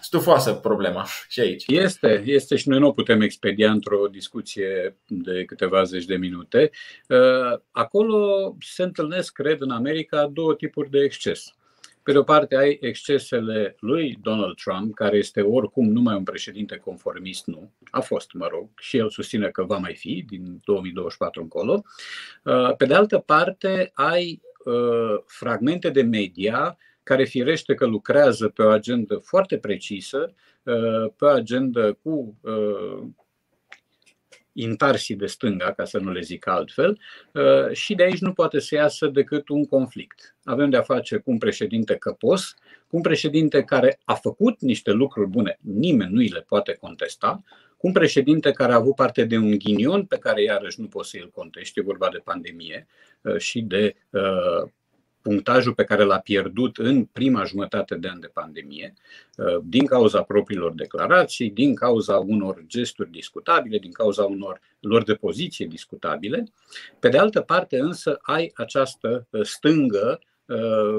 stufoasă 0.00 0.52
problema 0.52 1.06
și 1.28 1.40
aici. 1.40 1.64
Este, 1.66 2.22
este 2.26 2.56
și 2.56 2.68
noi 2.68 2.78
nu 2.78 2.86
o 2.86 2.92
putem 2.92 3.20
expedia 3.20 3.70
într-o 3.70 4.06
discuție 4.10 4.96
de 5.06 5.44
câteva 5.44 5.82
zeci 5.82 6.04
de 6.04 6.16
minute. 6.16 6.70
Uh, 7.08 7.60
acolo 7.70 8.54
se 8.60 8.82
întâlnesc, 8.82 9.32
cred, 9.32 9.60
în 9.60 9.70
America 9.70 10.26
două 10.26 10.54
tipuri 10.54 10.90
de 10.90 10.98
exces. 10.98 11.55
Pe 12.06 12.12
de 12.12 12.18
o 12.18 12.22
parte 12.22 12.56
ai 12.56 12.78
excesele 12.80 13.76
lui 13.80 14.18
Donald 14.22 14.56
Trump, 14.56 14.94
care 14.94 15.16
este 15.16 15.40
oricum 15.40 15.92
numai 15.92 16.16
un 16.16 16.22
președinte 16.22 16.76
conformist, 16.76 17.46
nu, 17.46 17.72
a 17.90 18.00
fost, 18.00 18.32
mă 18.32 18.46
rog, 18.50 18.68
și 18.78 18.96
el 18.96 19.10
susține 19.10 19.48
că 19.48 19.64
va 19.64 19.76
mai 19.76 19.94
fi 19.94 20.24
din 20.28 20.60
2024 20.64 21.42
încolo. 21.42 21.82
Uh, 22.42 22.76
pe 22.76 22.84
de 22.84 22.94
altă 22.94 23.18
parte 23.18 23.90
ai 23.94 24.42
uh, 24.64 25.22
fragmente 25.26 25.90
de 25.90 26.02
media 26.02 26.78
care 27.02 27.24
firește 27.24 27.74
că 27.74 27.86
lucrează 27.86 28.48
pe 28.48 28.62
o 28.62 28.68
agendă 28.68 29.16
foarte 29.16 29.58
precisă, 29.58 30.34
uh, 30.62 31.10
pe 31.16 31.24
o 31.24 31.28
agendă 31.28 31.98
cu 32.02 32.36
intarsii 34.56 35.14
de 35.14 35.26
stânga, 35.26 35.72
ca 35.72 35.84
să 35.84 35.98
nu 35.98 36.10
le 36.10 36.20
zic 36.20 36.46
altfel, 36.46 37.00
uh, 37.32 37.72
și 37.72 37.94
de 37.94 38.02
aici 38.02 38.20
nu 38.20 38.32
poate 38.32 38.60
să 38.60 38.74
iasă 38.74 39.06
decât 39.06 39.48
un 39.48 39.64
conflict. 39.64 40.36
Avem 40.44 40.70
de-a 40.70 40.82
face 40.82 41.16
cu 41.16 41.30
un 41.30 41.38
președinte 41.38 41.96
căpos, 41.96 42.54
cu 42.88 42.96
un 42.96 43.02
președinte 43.02 43.62
care 43.62 43.98
a 44.04 44.14
făcut 44.14 44.60
niște 44.60 44.90
lucruri 44.90 45.28
bune, 45.28 45.58
nimeni 45.60 46.12
nu 46.12 46.18
îi 46.18 46.28
le 46.28 46.40
poate 46.40 46.76
contesta, 46.80 47.42
cu 47.76 47.86
un 47.86 47.92
președinte 47.92 48.50
care 48.50 48.72
a 48.72 48.76
avut 48.76 48.94
parte 48.94 49.24
de 49.24 49.36
un 49.36 49.58
ghinion 49.58 50.04
pe 50.04 50.18
care 50.18 50.42
iarăși 50.42 50.80
nu 50.80 50.86
poți 50.86 51.10
să 51.10 51.18
îl 51.20 51.30
contești, 51.30 51.78
e 51.78 51.82
vorba 51.82 52.08
de 52.12 52.20
pandemie 52.24 52.86
uh, 53.20 53.38
și 53.38 53.60
de 53.60 53.94
uh, 54.10 54.70
punctajul 55.26 55.74
pe 55.74 55.84
care 55.84 56.02
l-a 56.02 56.18
pierdut 56.18 56.76
în 56.76 57.04
prima 57.04 57.44
jumătate 57.44 57.94
de 57.94 58.08
an 58.08 58.20
de 58.20 58.26
pandemie, 58.26 58.94
uh, 59.36 59.58
din 59.62 59.86
cauza 59.86 60.22
propriilor 60.22 60.72
declarații, 60.72 61.50
din 61.50 61.74
cauza 61.74 62.18
unor 62.18 62.64
gesturi 62.66 63.10
discutabile, 63.10 63.78
din 63.78 63.92
cauza 63.92 64.24
unor 64.24 64.60
lor 64.80 65.04
de 65.04 65.14
poziție 65.14 65.66
discutabile. 65.66 66.44
Pe 66.98 67.08
de 67.08 67.18
altă 67.18 67.40
parte, 67.40 67.78
însă, 67.78 68.18
ai 68.22 68.52
această 68.54 69.26
uh, 69.30 69.42
stângă 69.42 70.20
Uh, 70.20 70.35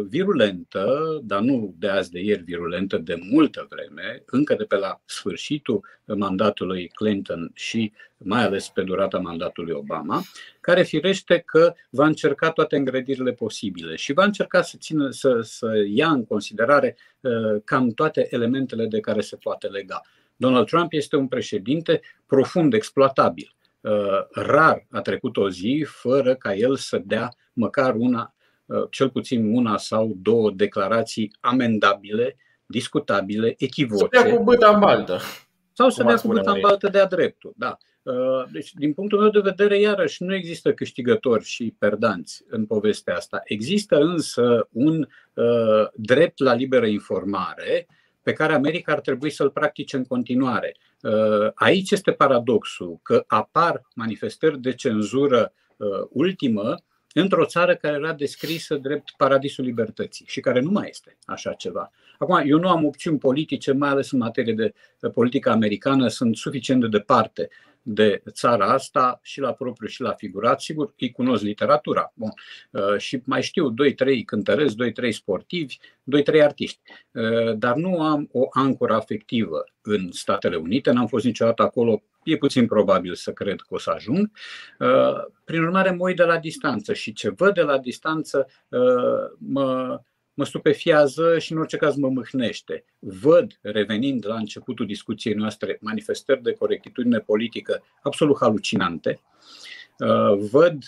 virulentă, 0.07 1.19
dar 1.23 1.41
nu 1.41 1.73
de 1.77 1.88
azi 1.88 2.12
de 2.12 2.19
ieri 2.19 2.43
virulentă, 2.43 2.97
de 2.97 3.19
multă 3.31 3.67
vreme, 3.69 4.23
încă 4.25 4.55
de 4.55 4.63
pe 4.63 4.75
la 4.75 5.01
sfârșitul 5.05 5.86
mandatului 6.05 6.88
Clinton 6.88 7.51
și 7.53 7.93
mai 8.17 8.43
ales 8.43 8.69
pe 8.69 8.81
durata 8.81 9.19
mandatului 9.19 9.73
Obama, 9.73 10.21
care 10.62 10.83
firește 10.83 11.43
că 11.45 11.73
va 11.89 12.05
încerca 12.05 12.51
toate 12.51 12.75
îngrădirile 12.75 13.31
posibile 13.31 13.95
și 13.95 14.13
va 14.13 14.23
încerca 14.23 14.62
să, 14.62 14.77
țină, 14.79 15.10
să, 15.10 15.41
să 15.41 15.83
ia 15.88 16.10
în 16.10 16.25
considerare 16.25 16.97
uh, 17.19 17.62
cam 17.63 17.89
toate 17.89 18.27
elementele 18.29 18.86
de 18.86 18.99
care 18.99 19.21
se 19.21 19.36
poate 19.36 19.67
lega. 19.67 20.01
Donald 20.36 20.67
Trump 20.67 20.93
este 20.93 21.15
un 21.15 21.27
președinte 21.27 22.01
profund 22.25 22.73
exploatabil. 22.73 23.55
Uh, 23.81 23.91
rar 24.31 24.88
a 24.91 25.01
trecut 25.01 25.38
o 25.38 25.49
zi 25.49 25.86
fără 25.89 26.36
ca 26.36 26.53
el 26.53 26.75
să 26.75 27.01
dea 27.05 27.29
măcar 27.53 27.95
una 27.95 28.31
Uh, 28.37 28.37
cel 28.89 29.10
puțin 29.10 29.56
una 29.56 29.77
sau 29.77 30.17
două 30.21 30.51
declarații 30.51 31.36
amendabile, 31.39 32.36
discutabile, 32.65 33.53
echivoce. 33.58 34.17
Să 34.17 34.23
dea 34.23 34.36
cu 34.36 34.43
băta 34.43 34.69
în 34.73 34.80
baltă. 34.80 35.19
Sau 35.73 35.89
să 35.89 36.03
dea 36.03 36.15
cu 36.15 36.27
băta 36.27 36.51
în 36.51 36.60
baltă 36.62 36.88
de-a 36.88 37.06
dreptul, 37.06 37.53
da. 37.56 37.77
Uh, 38.03 38.43
deci, 38.51 38.73
din 38.73 38.93
punctul 38.93 39.19
meu 39.19 39.30
de 39.30 39.39
vedere, 39.39 39.80
iarăși, 39.80 40.23
nu 40.23 40.34
există 40.34 40.73
câștigători 40.73 41.43
și 41.43 41.75
perdanți 41.80 42.43
în 42.49 42.65
povestea 42.65 43.15
asta. 43.15 43.41
Există 43.43 43.97
însă 43.97 44.67
un 44.71 45.08
uh, 45.34 45.88
drept 45.93 46.39
la 46.39 46.53
liberă 46.53 46.86
informare 46.86 47.88
pe 48.21 48.34
care 48.34 48.53
America 48.53 48.91
ar 48.91 48.99
trebui 48.99 49.30
să-l 49.30 49.49
practice 49.49 49.95
în 49.95 50.03
continuare. 50.03 50.75
Uh, 51.01 51.51
aici 51.53 51.91
este 51.91 52.12
paradoxul 52.12 52.99
că 53.03 53.23
apar 53.27 53.82
manifestări 53.95 54.60
de 54.60 54.73
cenzură 54.73 55.53
uh, 55.77 55.88
ultimă 56.10 56.75
într-o 57.19 57.45
țară 57.45 57.75
care 57.75 57.95
era 57.95 58.13
descrisă 58.13 58.75
drept 58.75 59.13
paradisul 59.17 59.65
libertății 59.65 60.25
și 60.27 60.39
care 60.39 60.60
nu 60.60 60.71
mai 60.71 60.88
este 60.89 61.17
așa 61.25 61.53
ceva. 61.53 61.91
Acum, 62.17 62.41
eu 62.45 62.60
nu 62.60 62.69
am 62.69 62.86
opțiuni 62.86 63.17
politice, 63.17 63.71
mai 63.71 63.89
ales 63.89 64.12
în 64.12 64.19
materie 64.19 64.53
de 64.53 64.73
politică 65.13 65.49
americană, 65.49 66.08
sunt 66.08 66.38
suficient 66.38 66.82
de 66.82 66.88
departe 66.88 67.49
de 67.89 68.21
țara 68.32 68.65
asta 68.65 69.19
și 69.23 69.39
la 69.39 69.54
propriu 69.54 69.88
și 69.88 70.02
la 70.02 70.12
figurat. 70.12 70.62
Sigur, 70.62 70.93
îi 70.97 71.12
cunosc 71.12 71.43
literatura. 71.43 72.12
Bun. 72.13 72.32
Uh, 72.71 72.97
și 72.97 73.21
mai 73.26 73.41
știu 73.41 73.73
2-3 73.73 73.73
cântăreți, 74.26 74.76
2-3 74.76 75.10
sportivi, 75.10 75.78
2-3 76.38 76.43
artiști. 76.43 76.80
Uh, 77.12 77.58
dar 77.58 77.76
nu 77.76 78.02
am 78.02 78.30
o 78.32 78.47
ancoră 78.50 78.93
afectivă 78.93 79.63
în 79.82 80.12
Statele 80.12 80.56
Unite, 80.56 80.91
n-am 80.91 81.08
fost 81.08 81.26
niciodată 81.26 81.62
acolo 81.62 82.02
e 82.23 82.38
puțin 82.38 82.65
probabil 82.65 83.15
să 83.15 83.32
cred 83.32 83.62
că 83.62 83.73
o 83.73 83.78
să 83.78 83.89
ajung. 83.89 84.32
Uh, 84.80 85.26
prin 85.43 85.62
urmare, 85.62 85.91
mă 85.91 86.04
uit 86.04 86.15
de 86.15 86.23
la 86.23 86.38
distanță 86.38 86.93
și 86.93 87.13
ce 87.13 87.30
văd 87.30 87.54
de 87.54 87.62
la 87.62 87.78
distanță 87.78 88.47
uh, 88.67 89.36
mă, 89.38 90.00
mă 90.38 90.45
stupefiază 90.45 91.39
și 91.39 91.52
în 91.52 91.58
orice 91.58 91.78
caz 91.78 91.95
mă 91.95 92.10
mâhnește. 92.10 92.86
Văd, 93.00 93.60
revenind 93.62 94.28
la 94.28 94.36
începutul 94.36 94.86
discuției 94.86 95.34
noastre, 95.34 95.78
manifestări 95.82 96.41
de 96.41 96.54
corectitudine 96.54 97.19
politică 97.19 97.84
absolut 98.02 98.38
halucinante. 98.39 99.21
Uh, 100.00 100.47
văd 100.52 100.84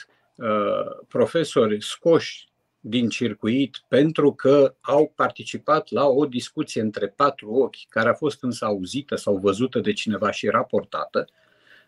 profesori 1.08 1.84
scoși 1.84 2.50
din 2.80 3.10
circuit 3.10 3.84
pentru 3.88 4.34
că 4.34 4.76
au 4.82 5.12
participat 5.16 5.92
la 5.92 6.06
o 6.08 6.26
discuție 6.26 6.82
între 6.82 7.08
patru 7.08 7.52
ochi, 7.52 7.88
care 7.90 8.10
a 8.10 8.14
fost 8.14 8.44
însă 8.44 8.66
auzită 8.66 9.16
sau 9.16 9.38
văzută 9.38 9.80
de 9.80 9.94
cineva 9.94 10.32
și 10.32 10.48
raportată. 10.48 11.28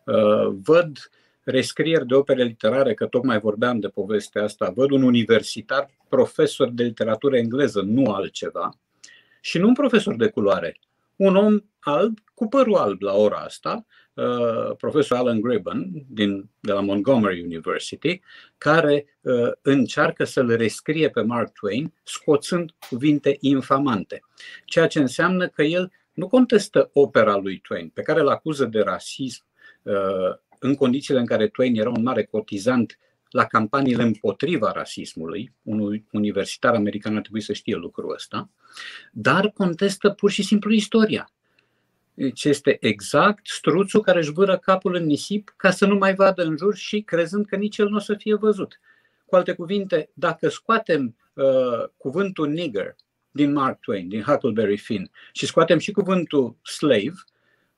Uh, 0.05 0.55
văd 0.63 1.09
rescrieri 1.43 2.07
de 2.07 2.15
opere 2.15 2.43
literare, 2.43 2.93
că 2.93 3.05
tocmai 3.05 3.39
vorbeam 3.39 3.79
de 3.79 3.87
povestea 3.87 4.43
asta, 4.43 4.71
văd 4.75 4.91
un 4.91 5.03
universitar, 5.03 5.89
profesor 6.09 6.69
de 6.69 6.83
literatură 6.83 7.37
engleză, 7.37 7.81
nu 7.81 8.11
altceva, 8.11 8.79
și 9.41 9.57
nu 9.57 9.67
un 9.67 9.73
profesor 9.73 10.15
de 10.15 10.27
culoare, 10.27 10.79
un 11.15 11.35
om 11.35 11.59
alb, 11.79 12.17
cu 12.33 12.47
părul 12.47 12.75
alb 12.75 13.01
la 13.01 13.13
ora 13.13 13.37
asta, 13.37 13.85
uh, 14.13 14.75
profesor 14.77 15.17
Alan 15.17 15.41
Graben 15.41 15.91
din, 16.07 16.49
de 16.59 16.71
la 16.71 16.81
Montgomery 16.81 17.43
University, 17.43 18.21
care 18.57 19.05
uh, 19.21 19.51
încearcă 19.61 20.23
să-l 20.23 20.55
rescrie 20.55 21.09
pe 21.09 21.21
Mark 21.21 21.53
Twain 21.53 21.93
scoțând 22.03 22.71
cuvinte 22.89 23.37
infamante. 23.39 24.21
Ceea 24.65 24.87
ce 24.87 24.99
înseamnă 24.99 25.47
că 25.47 25.63
el 25.63 25.91
nu 26.13 26.27
contestă 26.27 26.89
opera 26.93 27.35
lui 27.35 27.59
Twain, 27.59 27.89
pe 27.89 28.01
care 28.01 28.19
îl 28.19 28.29
acuză 28.29 28.65
de 28.65 28.79
rasism 28.79 29.45
uh, 29.81 30.35
în 30.63 30.75
condițiile 30.75 31.19
în 31.19 31.25
care 31.25 31.47
Twain 31.47 31.75
era 31.75 31.89
un 31.89 32.01
mare 32.03 32.23
cotizant 32.23 32.97
la 33.29 33.45
campaniile 33.45 34.03
împotriva 34.03 34.71
rasismului, 34.71 35.53
un 35.61 36.03
universitar 36.11 36.75
american 36.75 37.15
ar 37.15 37.21
trebui 37.21 37.41
să 37.41 37.53
știe 37.53 37.75
lucrul 37.75 38.13
ăsta, 38.13 38.49
dar 39.11 39.49
contestă 39.49 40.09
pur 40.09 40.31
și 40.31 40.43
simplu 40.43 40.71
istoria. 40.71 41.31
Deci 42.13 42.43
este 42.43 42.77
exact 42.79 43.47
struțul 43.47 44.01
care 44.01 44.19
își 44.19 44.31
vâră 44.31 44.57
capul 44.57 44.95
în 44.95 45.05
nisip 45.05 45.53
ca 45.57 45.71
să 45.71 45.85
nu 45.85 45.95
mai 45.95 46.15
vadă 46.15 46.43
în 46.43 46.57
jur 46.57 46.75
și 46.75 47.01
crezând 47.01 47.45
că 47.45 47.55
nici 47.55 47.77
el 47.77 47.89
nu 47.89 47.95
o 47.95 47.99
să 47.99 48.13
fie 48.13 48.35
văzut. 48.35 48.79
Cu 49.25 49.35
alte 49.35 49.53
cuvinte, 49.53 50.09
dacă 50.13 50.49
scoatem 50.49 51.15
uh, 51.33 51.89
cuvântul 51.97 52.47
nigger 52.47 52.95
din 53.31 53.51
Mark 53.51 53.79
Twain, 53.79 54.07
din 54.07 54.21
Huckleberry 54.21 54.77
Finn, 54.77 55.11
și 55.31 55.45
scoatem 55.45 55.77
și 55.77 55.91
cuvântul 55.91 56.55
slave, 56.63 57.13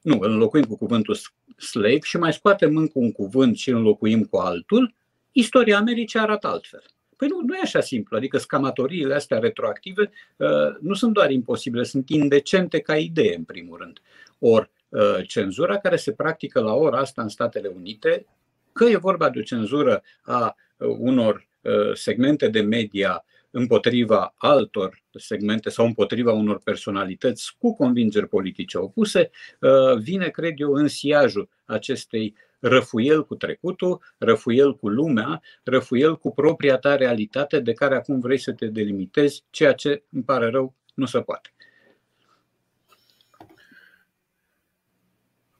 nu, 0.03 0.17
îl 0.19 0.31
înlocuim 0.31 0.63
cu 0.63 0.77
cuvântul 0.77 1.17
slave 1.57 1.99
și 2.01 2.17
mai 2.17 2.33
scoatem 2.33 2.77
încă 2.77 2.93
un 2.95 3.11
cuvânt 3.11 3.57
și 3.57 3.69
îl 3.69 3.75
înlocuim 3.75 4.23
cu 4.23 4.37
altul, 4.37 4.93
istoria 5.31 5.77
Americii 5.77 6.19
arată 6.19 6.47
altfel. 6.47 6.83
Păi 7.17 7.27
nu, 7.27 7.41
nu 7.45 7.55
e 7.55 7.59
așa 7.63 7.81
simplu. 7.81 8.17
Adică 8.17 8.37
scamatoriile 8.37 9.13
astea 9.13 9.39
retroactive 9.39 10.11
uh, 10.37 10.47
nu 10.81 10.93
sunt 10.93 11.13
doar 11.13 11.31
imposibile, 11.31 11.83
sunt 11.83 12.09
indecente 12.09 12.79
ca 12.79 12.97
idee, 12.97 13.35
în 13.35 13.43
primul 13.43 13.77
rând. 13.77 13.99
Ori 14.39 14.69
uh, 14.89 15.27
cenzura 15.27 15.77
care 15.77 15.95
se 15.95 16.11
practică 16.11 16.59
la 16.59 16.73
ora 16.73 16.97
asta 16.97 17.21
în 17.21 17.29
Statele 17.29 17.67
Unite, 17.67 18.25
că 18.73 18.85
e 18.85 18.97
vorba 18.97 19.29
de 19.29 19.39
o 19.39 19.41
cenzură 19.41 20.03
a 20.21 20.55
uh, 20.77 20.87
unor 20.99 21.47
uh, 21.61 21.93
segmente 21.93 22.47
de 22.47 22.61
media 22.61 23.25
împotriva 23.53 24.33
altor 24.37 25.03
segmente 25.11 25.69
sau 25.69 25.85
împotriva 25.85 26.31
unor 26.31 26.59
personalități 26.59 27.55
cu 27.57 27.75
convingeri 27.75 28.27
politice 28.27 28.77
opuse, 28.77 29.29
uh, 29.59 29.97
vine, 29.97 30.29
cred 30.29 30.53
eu, 30.59 30.73
în 30.73 30.87
siajul 30.87 31.49
acestei 31.65 32.35
răfuiel 32.59 33.25
cu 33.25 33.35
trecutul, 33.35 34.01
răfuiel 34.17 34.75
cu 34.75 34.89
lumea, 34.89 35.41
răfuiel 35.63 36.17
cu 36.17 36.33
propria 36.33 36.77
ta 36.77 36.95
realitate 36.95 37.59
de 37.59 37.73
care 37.73 37.95
acum 37.95 38.19
vrei 38.19 38.37
să 38.37 38.51
te 38.51 38.67
delimitezi, 38.67 39.43
ceea 39.49 39.73
ce 39.73 40.03
îmi 40.11 40.23
pare 40.23 40.49
rău 40.49 40.75
nu 40.93 41.05
se 41.05 41.21
poate. 41.21 41.53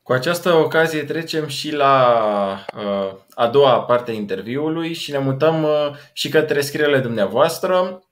Cu 0.04 0.14
această 0.14 0.54
ocazie 0.54 1.04
trecem 1.04 1.48
și 1.48 1.72
la 1.72 2.66
uh, 2.78 3.14
a 3.36 3.48
doua 3.48 3.82
parte 3.82 4.12
a 4.12 4.14
interviului 4.14 4.94
și 4.94 5.12
ne 5.12 5.18
mutăm 5.18 5.64
uh, 5.64 5.90
și 6.14 6.30
către 6.30 6.62
scrierile 6.62 7.00
dumneavoastră. 7.00 8.04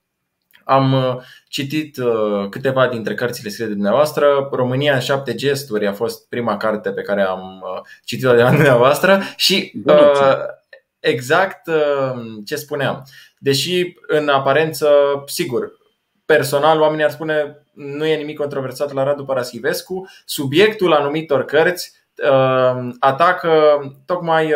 Am 0.63 0.93
uh, 0.93 1.15
citit 1.47 1.97
uh, 1.97 2.49
câteva 2.49 2.87
dintre 2.87 3.13
cărțile 3.13 3.49
scrise 3.49 3.67
de 3.67 3.73
dumneavoastră. 3.73 4.49
România 4.51 4.93
în 4.93 4.99
șapte 4.99 5.35
gesturi 5.35 5.87
a 5.87 5.93
fost 5.93 6.27
prima 6.27 6.57
carte 6.57 6.91
pe 6.91 7.01
care 7.01 7.21
am 7.21 7.63
citit-o 8.03 8.33
de 8.35 8.41
la 8.41 8.51
dumneavoastră 8.55 9.21
și 9.35 9.73
exact 10.99 11.69
ce 12.45 12.55
spuneam. 12.55 13.03
Deși 13.37 13.93
în 14.07 14.29
aparență, 14.29 14.89
sigur, 15.25 15.71
personal 16.35 16.81
oamenii 16.81 17.03
ar 17.03 17.11
spune 17.11 17.65
nu 17.73 18.05
e 18.05 18.15
nimic 18.15 18.37
controversat 18.37 18.93
la 18.93 19.03
Radu 19.03 19.25
Paraschivescu, 19.25 20.09
subiectul 20.25 20.93
anumitor 20.93 21.45
cărți 21.45 21.99
atacă 22.99 23.51
tocmai 24.05 24.53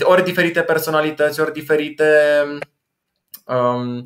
ori 0.00 0.24
diferite 0.24 0.62
personalități, 0.62 1.40
ori 1.40 1.52
diferite. 1.52 2.14
Um, 3.46 4.02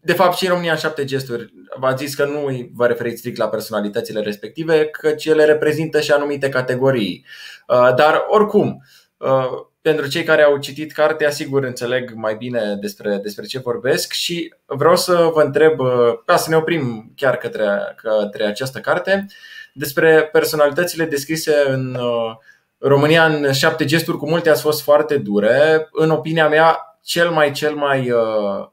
de 0.00 0.12
fapt, 0.12 0.36
și 0.36 0.44
în 0.44 0.50
România 0.50 0.72
în 0.72 0.78
șapte 0.78 1.04
gesturi, 1.04 1.52
v-ați 1.78 2.04
zis 2.04 2.14
că 2.14 2.24
nu 2.24 2.68
vă 2.72 2.86
referiți 2.86 3.18
strict 3.18 3.36
la 3.36 3.48
personalitățile 3.48 4.20
respective, 4.20 4.86
că 4.86 5.14
ele 5.24 5.44
reprezintă 5.44 6.00
și 6.00 6.10
anumite 6.10 6.48
categorii. 6.48 7.24
Uh, 7.68 7.94
dar, 7.94 8.24
oricum, 8.28 8.82
uh, 9.16 9.66
pentru 9.84 10.08
cei 10.08 10.24
care 10.24 10.42
au 10.42 10.56
citit 10.56 10.92
cartea, 10.92 11.30
sigur 11.30 11.62
înțeleg 11.62 12.12
mai 12.14 12.34
bine 12.36 12.76
despre, 12.80 13.16
despre 13.16 13.44
ce 13.44 13.58
vorbesc 13.58 14.12
și 14.12 14.54
vreau 14.66 14.96
să 14.96 15.30
vă 15.34 15.42
întreb, 15.42 15.78
uh, 15.78 15.88
ca 16.24 16.36
să 16.36 16.50
ne 16.50 16.56
oprim 16.56 17.12
chiar 17.16 17.36
către, 17.36 17.66
către 17.96 18.44
această 18.44 18.78
carte, 18.80 19.26
despre 19.72 20.28
personalitățile 20.32 21.04
descrise 21.04 21.54
în 21.66 21.98
România 22.78 23.26
în 23.26 23.52
șapte 23.52 23.84
gesturi 23.84 24.16
cu 24.16 24.28
multe 24.28 24.50
a 24.50 24.54
fost 24.54 24.82
foarte 24.82 25.16
dure. 25.16 25.88
În 25.92 26.10
opinia 26.10 26.48
mea, 26.48 26.98
cel 27.02 27.30
mai, 27.30 27.52
cel 27.52 27.74
mai 27.74 28.10
uh, 28.10 28.68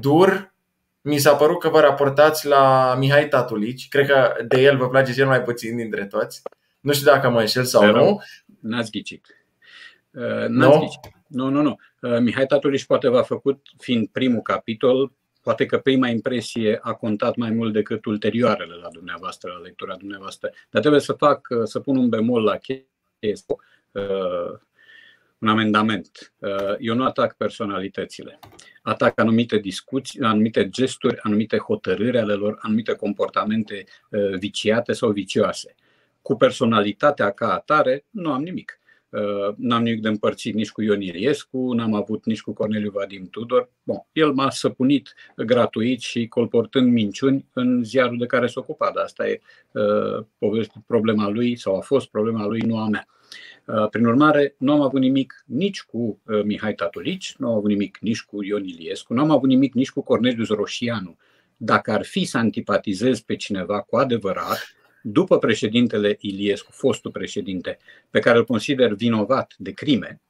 dur 0.00 0.52
mi 1.00 1.18
s-a 1.18 1.34
părut 1.34 1.60
că 1.60 1.68
vă 1.68 1.80
raportați 1.80 2.46
la 2.46 2.94
Mihai 2.98 3.28
Tatulici. 3.28 3.88
Cred 3.88 4.06
că 4.06 4.34
de 4.48 4.60
el 4.60 4.76
vă 4.76 4.88
place 4.88 5.12
cel 5.12 5.26
mai 5.26 5.42
puțin 5.42 5.76
dintre 5.76 6.06
toți. 6.06 6.42
Nu 6.80 6.92
știu 6.92 7.10
dacă 7.10 7.28
mă 7.28 7.40
înșel 7.40 7.64
sau 7.64 7.86
nu. 7.86 8.22
N-ați 8.60 8.90
ghicit. 8.90 9.39
Uh, 10.10 10.46
n-ați 10.48 10.76
no? 10.76 10.78
ghicit. 10.78 11.00
Nu, 11.26 11.48
nu, 11.48 11.62
nu. 11.62 11.76
Uh, 12.00 12.18
Mihai 12.18 12.46
Tatulici 12.46 12.86
poate 12.86 13.08
v-a 13.08 13.22
făcut, 13.22 13.66
fiind 13.78 14.08
primul 14.08 14.40
capitol, 14.40 15.12
poate 15.42 15.66
că 15.66 15.78
prima 15.78 16.08
impresie 16.08 16.78
a 16.82 16.92
contat 16.92 17.36
mai 17.36 17.50
mult 17.50 17.72
decât 17.72 18.04
ulterioarele 18.04 18.74
la 18.74 18.88
dumneavoastră, 18.92 19.52
la 19.52 19.58
lectura 19.58 19.96
dumneavoastră. 19.96 20.50
Dar 20.70 20.80
trebuie 20.80 21.00
să 21.00 21.12
fac, 21.12 21.48
să 21.64 21.80
pun 21.80 21.96
un 21.96 22.08
bemol 22.08 22.42
la 22.42 22.56
chestia 22.56 22.88
este 23.18 23.54
uh, 23.92 24.58
un 25.38 25.48
amendament. 25.48 26.32
Uh, 26.38 26.74
eu 26.78 26.94
nu 26.94 27.04
atac 27.04 27.36
personalitățile. 27.36 28.38
Atac 28.82 29.18
anumite 29.18 29.58
discuții, 29.58 30.20
anumite 30.20 30.68
gesturi, 30.68 31.18
anumite 31.22 31.56
hotărâri 31.56 32.18
ale 32.18 32.34
lor, 32.34 32.58
anumite 32.60 32.94
comportamente 32.94 33.84
uh, 34.10 34.38
viciate 34.38 34.92
sau 34.92 35.10
vicioase. 35.10 35.74
Cu 36.22 36.36
personalitatea 36.36 37.30
ca 37.30 37.52
atare 37.52 38.04
nu 38.10 38.32
am 38.32 38.42
nimic. 38.42 38.79
Uh, 39.10 39.54
n-am 39.56 39.82
nimic 39.82 40.00
de 40.00 40.08
împărțit 40.08 40.54
nici 40.54 40.70
cu 40.70 40.82
Ion 40.82 41.00
Iliescu, 41.00 41.72
n-am 41.72 41.94
avut 41.94 42.24
nici 42.24 42.40
cu 42.40 42.52
Corneliu 42.52 42.90
Vadim 42.90 43.28
Tudor. 43.30 43.70
Bun, 43.82 43.96
el 44.12 44.32
m-a 44.32 44.50
săpunit 44.50 45.14
gratuit 45.36 46.00
și 46.00 46.26
colportând 46.26 46.92
minciuni 46.92 47.46
în 47.52 47.84
ziarul 47.84 48.18
de 48.18 48.26
care 48.26 48.46
se 48.46 48.58
ocupa, 48.58 48.90
dar 48.94 49.04
asta 49.04 49.28
e 49.28 49.40
uh, 49.72 50.66
problema 50.86 51.28
lui 51.28 51.56
sau 51.56 51.76
a 51.76 51.80
fost 51.80 52.06
problema 52.06 52.46
lui, 52.46 52.60
nu 52.60 52.78
a 52.78 52.88
mea. 52.88 53.06
Uh, 53.64 53.88
prin 53.88 54.06
urmare, 54.06 54.54
nu 54.58 54.72
am 54.72 54.80
avut 54.80 55.00
nimic 55.00 55.44
nici 55.46 55.82
cu 55.82 56.20
uh, 56.26 56.42
Mihai 56.44 56.74
Tatulici, 56.74 57.34
nu 57.38 57.48
am 57.48 57.54
avut 57.54 57.68
nimic 57.68 57.98
nici 58.00 58.22
cu 58.22 58.42
Ion 58.42 58.64
Iliescu, 58.64 59.14
nu 59.14 59.20
am 59.20 59.30
avut 59.30 59.48
nimic 59.48 59.74
nici 59.74 59.90
cu 59.90 60.02
Cornelius 60.02 60.48
Roșianu. 60.48 61.16
Dacă 61.56 61.90
ar 61.92 62.04
fi 62.04 62.24
să 62.24 62.38
antipatizez 62.38 63.20
pe 63.20 63.36
cineva 63.36 63.80
cu 63.80 63.96
adevărat, 63.96 64.74
după 65.02 65.38
președintele 65.38 66.16
Iliescu, 66.20 66.72
fostul 66.72 67.10
președinte, 67.10 67.78
pe 68.10 68.18
care 68.18 68.38
îl 68.38 68.44
consider 68.44 68.92
vinovat 68.92 69.54
de 69.58 69.70
crime, 69.70 70.20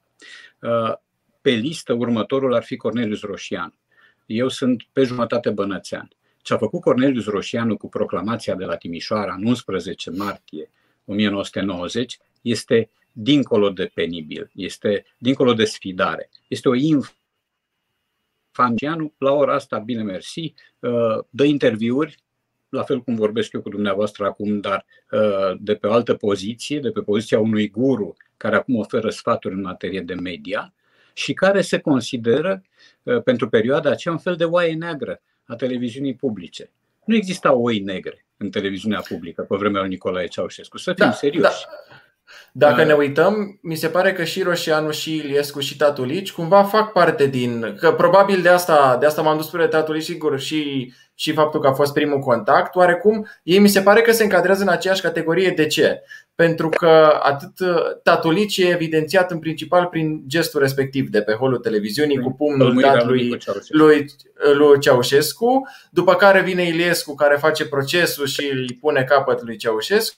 uh, 0.60 0.94
pe 1.40 1.50
listă 1.50 1.92
următorul 1.92 2.54
ar 2.54 2.62
fi 2.62 2.76
Cornelius 2.76 3.20
Roșian. 3.20 3.74
Eu 4.26 4.48
sunt 4.48 4.82
pe 4.92 5.02
jumătate 5.02 5.50
bănățean. 5.50 6.10
Ce 6.42 6.54
a 6.54 6.58
făcut 6.58 6.80
Cornelius 6.80 7.24
Roșianu 7.24 7.76
cu 7.76 7.88
proclamația 7.88 8.54
de 8.54 8.64
la 8.64 8.76
Timișoara 8.76 9.34
în 9.34 9.46
11 9.46 10.10
martie 10.10 10.70
1990 11.04 12.18
este 12.42 12.90
dincolo 13.12 13.70
de 13.70 13.90
penibil, 13.94 14.50
este 14.54 15.04
dincolo 15.18 15.54
de 15.54 15.64
sfidare. 15.64 16.30
Este 16.48 16.68
o 16.68 16.74
infamie. 16.74 17.08
La 19.18 19.32
ora 19.32 19.54
asta, 19.54 19.78
bine 19.78 20.02
mersi, 20.02 20.54
uh, 20.78 21.18
dă 21.30 21.44
interviuri 21.44 22.18
la 22.70 22.82
fel 22.82 23.00
cum 23.00 23.14
vorbesc 23.14 23.52
eu 23.52 23.60
cu 23.60 23.68
dumneavoastră 23.68 24.24
acum, 24.24 24.60
dar 24.60 24.84
uh, 25.10 25.56
de 25.60 25.74
pe 25.74 25.86
o 25.86 25.92
altă 25.92 26.14
poziție, 26.14 26.80
de 26.80 26.90
pe 26.90 27.00
poziția 27.00 27.38
unui 27.38 27.70
guru 27.70 28.16
care 28.36 28.56
acum 28.56 28.76
oferă 28.76 29.10
sfaturi 29.10 29.54
în 29.54 29.60
materie 29.60 30.00
de 30.00 30.14
media 30.14 30.72
și 31.12 31.32
care 31.32 31.60
se 31.60 31.78
consideră 31.78 32.62
uh, 33.02 33.22
pentru 33.22 33.48
perioada 33.48 33.90
aceea 33.90 34.14
un 34.14 34.20
fel 34.20 34.36
de 34.36 34.44
oaie 34.44 34.74
neagră 34.74 35.20
a 35.44 35.54
televiziunii 35.54 36.14
publice. 36.14 36.70
Nu 37.04 37.14
exista 37.14 37.52
oi 37.52 37.78
negre 37.78 38.24
în 38.36 38.50
televiziunea 38.50 39.02
publică 39.08 39.42
pe 39.42 39.56
vremea 39.56 39.80
lui 39.80 39.90
Nicolae 39.90 40.26
Ceaușescu. 40.26 40.78
Să 40.78 40.92
fim 40.92 41.06
da, 41.06 41.12
serioși. 41.12 41.44
Da. 41.44 41.94
Dacă 42.52 42.84
ne 42.84 42.92
uităm, 42.92 43.58
mi 43.62 43.74
se 43.74 43.88
pare 43.88 44.12
că 44.12 44.24
și 44.24 44.42
Roșianu, 44.42 44.90
și 44.90 45.16
Iliescu, 45.16 45.60
și 45.60 45.76
Tatulici 45.76 46.32
cumva 46.32 46.64
fac 46.64 46.92
parte 46.92 47.26
din. 47.26 47.76
Că 47.78 47.92
probabil 47.92 48.42
de 48.42 48.48
asta, 48.48 48.96
de 49.00 49.06
asta 49.06 49.22
m-am 49.22 49.36
dus 49.36 49.46
spre 49.46 49.66
Tatulici, 49.66 50.02
sigur, 50.02 50.40
și, 50.40 50.92
și 51.20 51.32
faptul 51.32 51.60
că 51.60 51.66
a 51.66 51.72
fost 51.72 51.92
primul 51.92 52.18
contact. 52.18 52.74
Oarecum, 52.74 53.26
ei 53.42 53.58
mi 53.58 53.68
se 53.68 53.82
pare 53.82 54.00
că 54.00 54.12
se 54.12 54.22
încadrează 54.22 54.62
în 54.62 54.68
aceeași 54.68 55.02
categorie. 55.02 55.50
De 55.50 55.66
ce? 55.66 56.02
Pentru 56.34 56.68
că 56.68 57.18
atât 57.22 57.52
Tatulici 58.02 58.56
e 58.56 58.68
evidențiat 58.68 59.30
în 59.30 59.38
principal 59.38 59.86
prin 59.86 60.22
gestul 60.26 60.60
respectiv 60.60 61.08
de 61.08 61.22
pe 61.22 61.32
holul 61.32 61.58
televiziunii 61.58 62.20
cu 62.20 62.32
pumnul 62.32 62.80
dat 62.80 63.06
lui, 63.06 63.38
lui, 63.68 64.06
lui 64.54 64.80
Ceaușescu, 64.80 65.68
după 65.90 66.14
care 66.14 66.42
vine 66.42 66.62
Iliescu 66.62 67.14
care 67.14 67.36
face 67.36 67.68
procesul 67.68 68.26
și 68.26 68.50
îi 68.52 68.78
pune 68.80 69.04
capăt 69.04 69.42
lui 69.42 69.56
Ceaușescu 69.56 70.16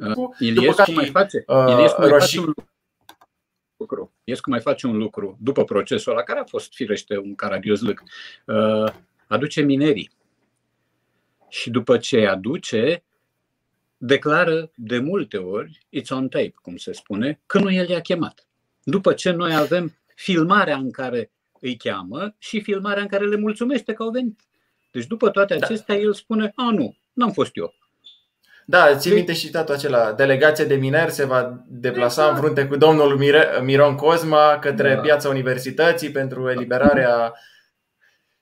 Uh, 0.00 0.28
Iliescu 0.38 0.92
mai 0.92 1.10
face, 1.10 1.44
uh, 1.46 1.64
Iliescu 1.68 2.00
mai 2.00 2.10
face 2.10 2.38
un 2.38 2.54
lucru. 3.82 4.12
Iliescu 4.24 4.50
mai 4.50 4.60
face 4.60 4.86
un 4.86 4.96
lucru 4.96 5.36
după 5.40 5.64
procesul 5.64 6.12
ăla, 6.12 6.22
care 6.22 6.38
a 6.38 6.44
fost 6.44 6.74
firește 6.74 7.16
un 7.18 7.34
caradiozlâc. 7.34 8.02
Uh, 8.46 8.92
aduce 9.26 9.60
minerii. 9.60 10.10
Și 11.48 11.70
după 11.70 11.96
ce 11.96 12.26
aduce, 12.26 13.04
declară 13.96 14.70
de 14.74 14.98
multe 14.98 15.36
ori, 15.36 15.78
it's 16.00 16.10
on 16.10 16.28
tape, 16.28 16.54
cum 16.62 16.76
se 16.76 16.92
spune, 16.92 17.40
că 17.46 17.58
nu 17.58 17.72
el 17.72 17.88
i-a 17.88 18.00
chemat. 18.00 18.46
După 18.82 19.12
ce 19.12 19.30
noi 19.30 19.54
avem 19.54 19.96
filmarea 20.14 20.76
în 20.76 20.90
care 20.90 21.30
îi 21.60 21.76
cheamă 21.76 22.34
și 22.38 22.60
filmarea 22.60 23.02
în 23.02 23.08
care 23.08 23.26
le 23.26 23.36
mulțumește 23.36 23.92
că 23.92 24.02
au 24.02 24.10
venit. 24.10 24.40
Deci 24.90 25.06
după 25.06 25.30
toate 25.30 25.56
da. 25.56 25.66
acestea, 25.66 25.94
da. 25.94 26.00
el 26.00 26.12
spune, 26.12 26.52
a, 26.54 26.70
nu, 26.70 26.96
n-am 27.12 27.32
fost 27.32 27.56
eu. 27.56 27.74
Da, 28.64 28.96
ții 28.96 29.12
minte 29.12 29.32
și 29.32 29.46
citatul 29.46 29.74
acela. 29.74 30.12
Delegația 30.12 30.64
de 30.64 30.74
mineri 30.74 31.12
se 31.12 31.24
va 31.24 31.64
deplasa 31.68 32.28
în 32.28 32.36
frunte 32.36 32.66
cu 32.66 32.76
domnul 32.76 33.20
Miron 33.62 33.94
Cosma 33.94 34.58
către 34.60 34.94
da. 34.94 35.00
piața 35.00 35.28
universității 35.28 36.10
pentru 36.10 36.50
eliberarea. 36.50 37.32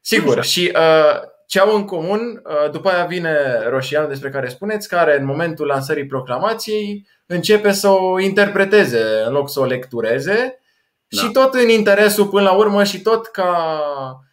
Sigur, 0.00 0.44
și 0.44 0.72
uh, 0.74 1.20
ce 1.46 1.60
au 1.60 1.76
în 1.76 1.84
comun, 1.84 2.42
uh, 2.44 2.70
după 2.70 2.88
aia 2.88 3.04
vine 3.04 3.36
Roșianu 3.68 4.08
despre 4.08 4.30
care 4.30 4.48
spuneți, 4.48 4.88
care 4.88 5.18
în 5.18 5.24
momentul 5.24 5.66
lansării 5.66 6.06
proclamației 6.06 7.06
începe 7.26 7.72
să 7.72 7.88
o 7.88 8.20
interpreteze 8.20 9.02
în 9.26 9.32
loc 9.32 9.50
să 9.50 9.60
o 9.60 9.64
lectureze 9.64 10.60
da. 11.08 11.20
și 11.20 11.30
tot 11.30 11.54
în 11.54 11.68
interesul 11.68 12.26
până 12.26 12.42
la 12.42 12.52
urmă 12.52 12.84
și 12.84 13.00
tot 13.00 13.26
ca 13.26 13.82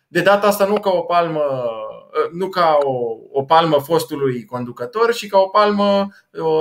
de 0.07 0.21
data 0.21 0.47
asta 0.47 0.65
nu 0.65 0.79
ca 0.79 0.89
o 0.89 1.01
palmă 1.01 1.41
nu 2.31 2.49
ca 2.49 2.77
o, 2.81 3.17
o 3.31 3.43
palmă 3.43 3.77
fostului 3.79 4.45
conducător, 4.45 5.13
și 5.13 5.27
ca 5.27 5.37
o 5.37 5.47
palmă 5.47 6.07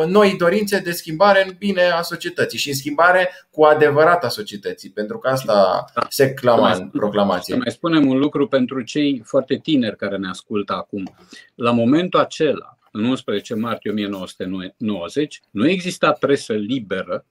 noi 0.07 0.37
dorințe 0.37 0.79
de 0.79 0.93
schimbare 0.93 1.45
în 1.47 1.55
bine 1.59 1.83
a 1.83 2.03
societății 2.03 2.59
și 2.59 2.69
în 2.69 2.75
schimbare 2.75 3.31
cu 3.51 3.63
adevărat 3.65 4.25
a 4.25 4.29
societății, 4.29 4.91
pentru 4.91 5.19
că 5.19 5.29
asta 5.29 5.85
da. 5.95 6.07
se 6.09 6.35
clama 6.35 6.73
în 6.73 6.89
proclamație. 6.89 7.55
Să 7.55 7.61
mai 7.61 7.73
spunem 7.73 8.09
un 8.09 8.19
lucru 8.19 8.49
pentru 8.49 8.81
cei 8.81 9.23
foarte 9.25 9.57
tineri 9.57 9.97
care 9.97 10.17
ne 10.17 10.29
ascultă 10.29 10.73
acum. 10.73 11.15
La 11.55 11.71
momentul 11.71 12.21
acela, 12.21 12.79
în 12.93 13.05
11 13.05 13.55
martie 13.55 13.91
1990, 13.91 15.41
nu 15.51 15.69
exista 15.69 16.13
presă 16.13 16.53
liberă, 16.53 17.25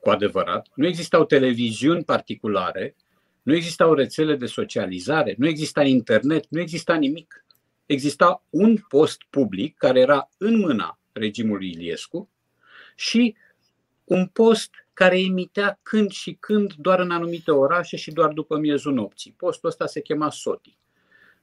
cu 0.00 0.10
adevărat, 0.10 0.66
nu 0.74 0.86
existau 0.86 1.24
televiziuni 1.24 2.04
particulare, 2.04 2.94
nu 3.42 3.54
existau 3.54 3.94
rețele 3.94 4.36
de 4.36 4.46
socializare, 4.46 5.34
nu 5.38 5.48
exista 5.48 5.82
internet, 5.82 6.46
nu 6.48 6.60
exista 6.60 6.94
nimic. 6.94 7.44
Exista 7.86 8.44
un 8.50 8.76
post 8.88 9.22
public 9.30 9.76
care 9.76 10.00
era 10.00 10.30
în 10.38 10.58
mâna 10.58 10.98
regimului 11.12 11.70
Iliescu 11.70 12.30
și 12.94 13.36
un 14.04 14.26
post 14.26 14.70
care 14.92 15.20
emitea 15.20 15.78
când 15.82 16.10
și 16.10 16.36
când 16.40 16.72
doar 16.72 17.00
în 17.00 17.10
anumite 17.10 17.50
orașe 17.50 17.96
și 17.96 18.10
doar 18.10 18.32
după 18.32 18.58
miezul 18.58 18.92
nopții. 18.92 19.34
Postul 19.36 19.68
ăsta 19.68 19.86
se 19.86 20.00
chema 20.00 20.30
SOTI. 20.30 20.78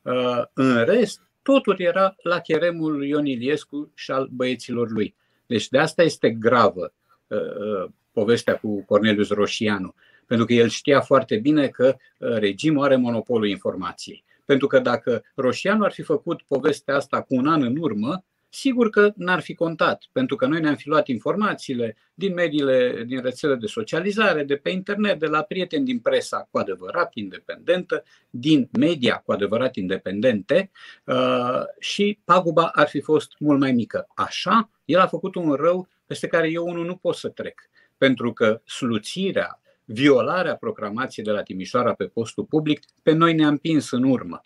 Uh, 0.01 0.41
în 0.53 0.83
rest, 0.83 1.21
totul 1.41 1.75
era 1.79 2.15
la 2.21 2.39
cheremul 2.39 2.97
lui 2.97 3.09
Ion 3.09 3.25
Iliescu 3.25 3.91
și 3.95 4.11
al 4.11 4.27
băieților 4.31 4.89
lui. 4.89 5.15
Deci 5.45 5.67
de 5.67 5.77
asta 5.77 6.03
este 6.03 6.29
gravă 6.29 6.93
uh, 7.27 7.89
povestea 8.11 8.57
cu 8.57 8.83
Cornelius 8.85 9.29
Roșianu, 9.29 9.95
pentru 10.27 10.45
că 10.45 10.53
el 10.53 10.67
știa 10.67 11.01
foarte 11.01 11.37
bine 11.37 11.67
că 11.67 11.95
regimul 12.17 12.83
are 12.83 12.95
monopolul 12.95 13.47
informației. 13.47 14.23
Pentru 14.45 14.67
că 14.67 14.79
dacă 14.79 15.23
Roșianu 15.35 15.83
ar 15.83 15.91
fi 15.91 16.01
făcut 16.01 16.41
povestea 16.41 16.95
asta 16.95 17.21
cu 17.21 17.35
un 17.35 17.47
an 17.47 17.63
în 17.63 17.77
urmă, 17.79 18.23
sigur 18.49 18.89
că 18.89 19.11
n-ar 19.15 19.39
fi 19.39 19.53
contat, 19.53 20.03
pentru 20.11 20.35
că 20.35 20.45
noi 20.45 20.59
ne-am 20.59 20.75
fi 20.75 20.87
luat 20.87 21.07
informațiile 21.07 21.97
din 22.13 22.33
mediile, 22.33 23.03
din 23.05 23.21
rețele 23.21 23.55
de 23.55 23.65
socializare, 23.65 24.43
de 24.43 24.55
pe 24.55 24.69
internet, 24.69 25.19
de 25.19 25.25
la 25.25 25.41
prieteni 25.41 25.85
din 25.85 25.99
presa 25.99 26.47
cu 26.51 26.57
adevărat 26.57 27.11
independentă, 27.13 28.03
din 28.29 28.69
media 28.79 29.15
cu 29.25 29.31
adevărat 29.31 29.75
independente 29.75 30.71
uh, 31.05 31.61
și 31.79 32.19
paguba 32.23 32.67
ar 32.67 32.87
fi 32.87 32.99
fost 32.99 33.35
mult 33.39 33.59
mai 33.59 33.71
mică. 33.71 34.07
Așa, 34.15 34.69
el 34.85 34.99
a 34.99 35.07
făcut 35.07 35.35
un 35.35 35.53
rău 35.53 35.87
peste 36.05 36.27
care 36.27 36.49
eu 36.49 36.67
unul 36.67 36.85
nu 36.85 36.95
pot 36.95 37.15
să 37.15 37.29
trec, 37.29 37.61
pentru 37.97 38.33
că 38.33 38.61
sluțirea, 38.65 39.61
violarea 39.89 40.55
proclamației 40.55 41.25
de 41.25 41.31
la 41.31 41.43
Timișoara 41.43 41.93
pe 41.93 42.05
postul 42.05 42.43
public, 42.43 42.79
pe 43.03 43.11
noi 43.11 43.33
ne-a 43.33 43.47
împins 43.47 43.91
în 43.91 44.03
urmă 44.03 44.41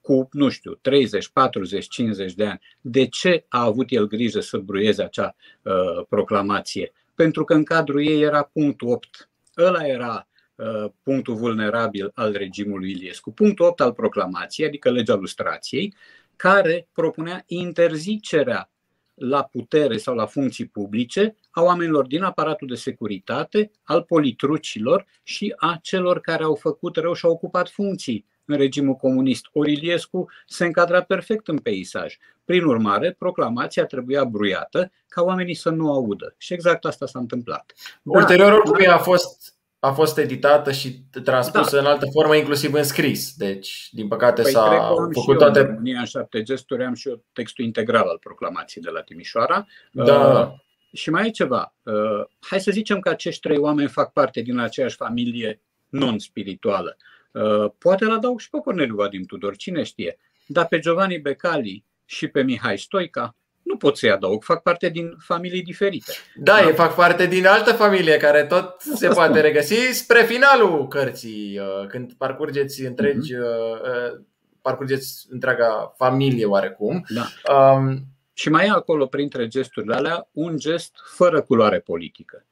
cu, 0.00 0.28
nu 0.32 0.48
știu, 0.48 0.74
30, 0.74 1.28
40, 1.28 1.88
50 1.88 2.34
de 2.34 2.46
ani. 2.46 2.60
De 2.80 3.06
ce 3.06 3.44
a 3.48 3.62
avut 3.62 3.86
el 3.90 4.06
grijă 4.06 4.40
să 4.40 4.58
bruieze 4.58 5.02
acea 5.02 5.36
uh, 5.62 5.72
proclamație? 6.08 6.92
Pentru 7.14 7.44
că 7.44 7.54
în 7.54 7.64
cadrul 7.64 8.06
ei 8.06 8.20
era 8.20 8.42
punctul 8.42 8.88
8. 8.88 9.30
Ăla 9.56 9.86
era 9.86 10.28
uh, 10.54 10.90
punctul 11.02 11.34
vulnerabil 11.34 12.10
al 12.14 12.32
regimului 12.32 12.90
Iliescu. 12.90 13.32
Punctul 13.32 13.66
8 13.66 13.80
al 13.80 13.92
proclamației, 13.92 14.66
adică 14.66 14.90
legea 14.90 15.14
lustrației, 15.14 15.94
care 16.36 16.88
propunea 16.92 17.42
interzicerea 17.46 18.70
la 19.14 19.42
putere 19.42 19.96
sau 19.96 20.14
la 20.14 20.26
funcții 20.26 20.66
publice 20.66 21.36
a 21.56 21.62
oamenilor 21.62 22.06
din 22.06 22.22
aparatul 22.22 22.68
de 22.68 22.74
securitate, 22.74 23.70
al 23.82 24.02
politrucilor 24.02 25.06
și 25.22 25.54
a 25.56 25.78
celor 25.82 26.20
care 26.20 26.42
au 26.42 26.54
făcut 26.54 26.96
rău 26.96 27.12
și 27.12 27.24
au 27.24 27.30
ocupat 27.30 27.68
funcții 27.68 28.26
în 28.44 28.56
regimul 28.56 28.94
comunist. 28.94 29.46
Oriliescu 29.52 30.26
se 30.46 30.64
încadra 30.64 31.02
perfect 31.02 31.48
în 31.48 31.58
peisaj. 31.58 32.16
Prin 32.44 32.64
urmare, 32.64 33.12
proclamația 33.18 33.86
trebuia 33.86 34.24
bruiată 34.24 34.92
ca 35.08 35.22
oamenii 35.22 35.54
să 35.54 35.70
nu 35.70 35.92
audă. 35.92 36.34
Și 36.38 36.52
exact 36.52 36.84
asta 36.84 37.06
s-a 37.06 37.18
întâmplat. 37.18 37.72
Ulterior, 38.02 38.52
oricum, 38.52 38.92
a 38.92 38.98
fost 38.98 39.54
a 39.78 39.92
fost 39.92 40.18
editată 40.18 40.72
și 40.72 41.00
transpusă 41.24 41.76
da. 41.76 41.80
în 41.80 41.86
altă 41.86 42.06
formă, 42.12 42.36
inclusiv 42.36 42.74
în 42.74 42.82
scris. 42.82 43.34
Deci, 43.36 43.88
din 43.92 44.08
păcate, 44.08 44.42
păi, 44.42 44.50
s-a 44.50 44.94
făcut 45.12 45.38
toate. 45.38 45.58
În 45.58 45.66
România 45.66 45.98
în 45.98 46.04
șapte 46.04 46.42
gesturi 46.42 46.84
am 46.84 46.94
și 46.94 47.08
eu 47.08 47.22
textul 47.32 47.64
integral 47.64 48.08
al 48.08 48.18
proclamației 48.18 48.84
de 48.84 48.90
la 48.90 49.00
Timișoara. 49.00 49.66
Da. 49.92 50.56
Uh, 50.96 51.02
și 51.02 51.10
mai 51.10 51.26
e 51.26 51.30
ceva. 51.30 51.74
Uh, 51.82 52.26
hai 52.40 52.60
să 52.60 52.70
zicem 52.70 53.00
că 53.00 53.08
acești 53.08 53.40
trei 53.40 53.56
oameni 53.56 53.88
fac 53.88 54.12
parte 54.12 54.40
din 54.40 54.58
aceeași 54.58 54.96
familie 54.96 55.60
non-spirituală. 55.88 56.96
Uh, 57.32 57.70
poate 57.78 58.04
îl 58.04 58.12
adaug 58.12 58.40
și 58.40 58.50
pe 58.50 58.58
Corneliu 58.58 58.94
Vadim 58.94 59.22
Tudor, 59.22 59.56
cine 59.56 59.82
știe. 59.82 60.18
Dar 60.46 60.66
pe 60.66 60.78
Giovanni 60.78 61.18
Becali 61.18 61.84
și 62.04 62.28
pe 62.28 62.42
Mihai 62.42 62.78
Stoica 62.78 63.36
nu 63.62 63.76
pot 63.76 63.96
să-i 63.96 64.10
adaug, 64.10 64.42
fac 64.42 64.62
parte 64.62 64.88
din 64.88 65.16
familii 65.18 65.62
diferite. 65.62 66.12
Da, 66.34 66.60
da? 66.64 66.72
fac 66.72 66.94
parte 66.94 67.26
din 67.26 67.46
altă 67.46 67.72
familie 67.72 68.16
care 68.16 68.44
tot 68.44 68.74
Asta 68.78 68.94
se 68.94 69.08
poate 69.08 69.32
spun. 69.32 69.42
regăsi 69.42 69.74
spre 69.74 70.22
finalul 70.22 70.88
cărții, 70.88 71.58
uh, 71.58 71.86
când 71.86 72.12
parcurgeți 72.12 72.84
întregi, 72.84 73.34
mm-hmm. 73.34 74.20
parcurgeți 74.62 75.26
întreaga 75.30 75.94
familie 75.96 76.44
oarecum. 76.44 77.04
Da. 77.08 77.54
Um, 77.54 78.15
și 78.36 78.48
mai 78.48 78.66
e 78.66 78.70
acolo, 78.70 79.06
printre 79.06 79.46
gesturile 79.46 79.94
alea, 79.94 80.28
un 80.32 80.58
gest 80.58 80.96
fără 81.14 81.42
culoare 81.42 81.80
politică. 81.80 82.44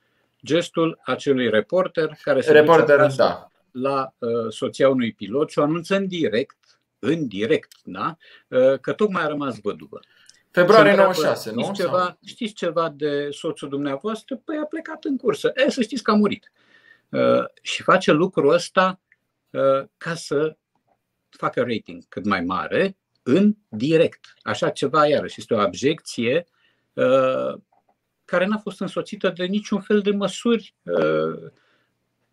Gestul 0.45 1.01
acelui 1.05 1.51
reporter 1.51 2.19
care 2.23 2.41
se 2.41 2.53
reporter, 2.53 3.13
da 3.17 3.49
la 3.75 4.15
uh, 4.19 4.31
soția 4.49 4.89
unui 4.89 5.13
pilot 5.13 5.51
și 5.51 5.59
o 5.59 5.63
anunță 5.63 5.97
în 5.97 6.07
direct, 6.07 6.81
în 6.99 7.27
direct, 7.29 7.73
da? 7.85 8.17
Uh, 8.49 8.79
că 8.81 8.93
tocmai 8.93 9.23
a 9.23 9.27
rămas 9.27 9.59
văduvă. 9.61 10.01
Februarie 10.51 10.95
96, 10.95 11.51
nu? 11.51 11.63
Știți 11.63 11.81
ceva, 11.81 12.19
știți 12.25 12.53
ceva 12.53 12.89
de 12.89 13.29
soțul 13.31 13.69
dumneavoastră? 13.69 14.37
Păi 14.45 14.57
a 14.57 14.65
plecat 14.65 15.05
în 15.05 15.17
cursă. 15.17 15.53
E, 15.55 15.71
să 15.71 15.83
știți 15.83 16.03
că 16.03 16.11
a 16.11 16.15
murit. 16.15 16.53
Uh, 17.09 17.45
și 17.63 17.83
face 17.83 18.13
lucrul 18.13 18.53
ăsta 18.53 19.01
uh, 19.51 19.85
ca 19.97 20.15
să 20.15 20.57
facă 21.29 21.61
rating 21.61 22.03
cât 22.09 22.25
mai 22.25 22.41
mare 22.41 22.97
în 23.25 23.57
direct. 23.69 24.35
Așa 24.43 24.71
ceva, 24.71 25.07
iarăși, 25.07 25.35
este 25.39 25.55
o 25.55 25.59
abjecție 25.59 26.47
uh, 26.93 27.55
care 28.25 28.47
n-a 28.47 28.59
fost 28.59 28.81
însoțită 28.81 29.33
de 29.37 29.45
niciun 29.45 29.81
fel 29.81 30.01
de 30.01 30.11
măsuri 30.11 30.75
uh, 30.83 31.51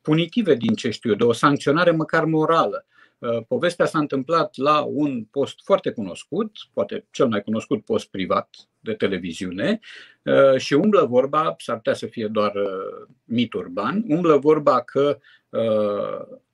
punitive 0.01 0.55
din 0.55 0.73
ce 0.73 0.89
știu 0.89 1.09
eu, 1.09 1.15
de 1.15 1.23
o 1.23 1.31
sancționare 1.31 1.91
măcar 1.91 2.25
morală. 2.25 2.85
Uh, 3.17 3.43
povestea 3.47 3.85
s-a 3.85 3.99
întâmplat 3.99 4.57
la 4.57 4.81
un 4.81 5.23
post 5.23 5.59
foarte 5.63 5.91
cunoscut, 5.91 6.51
poate 6.73 7.05
cel 7.11 7.27
mai 7.27 7.41
cunoscut 7.41 7.85
post 7.85 8.09
privat 8.09 8.49
de 8.79 8.93
televiziune 8.93 9.79
uh, 10.23 10.57
și 10.57 10.73
umblă 10.73 11.05
vorba, 11.05 11.55
s-ar 11.57 11.75
putea 11.75 11.93
să 11.93 12.05
fie 12.05 12.27
doar 12.27 12.55
uh, 12.55 13.07
mit 13.23 13.53
urban, 13.53 14.03
umblă 14.07 14.37
vorba 14.37 14.81
că 14.81 15.19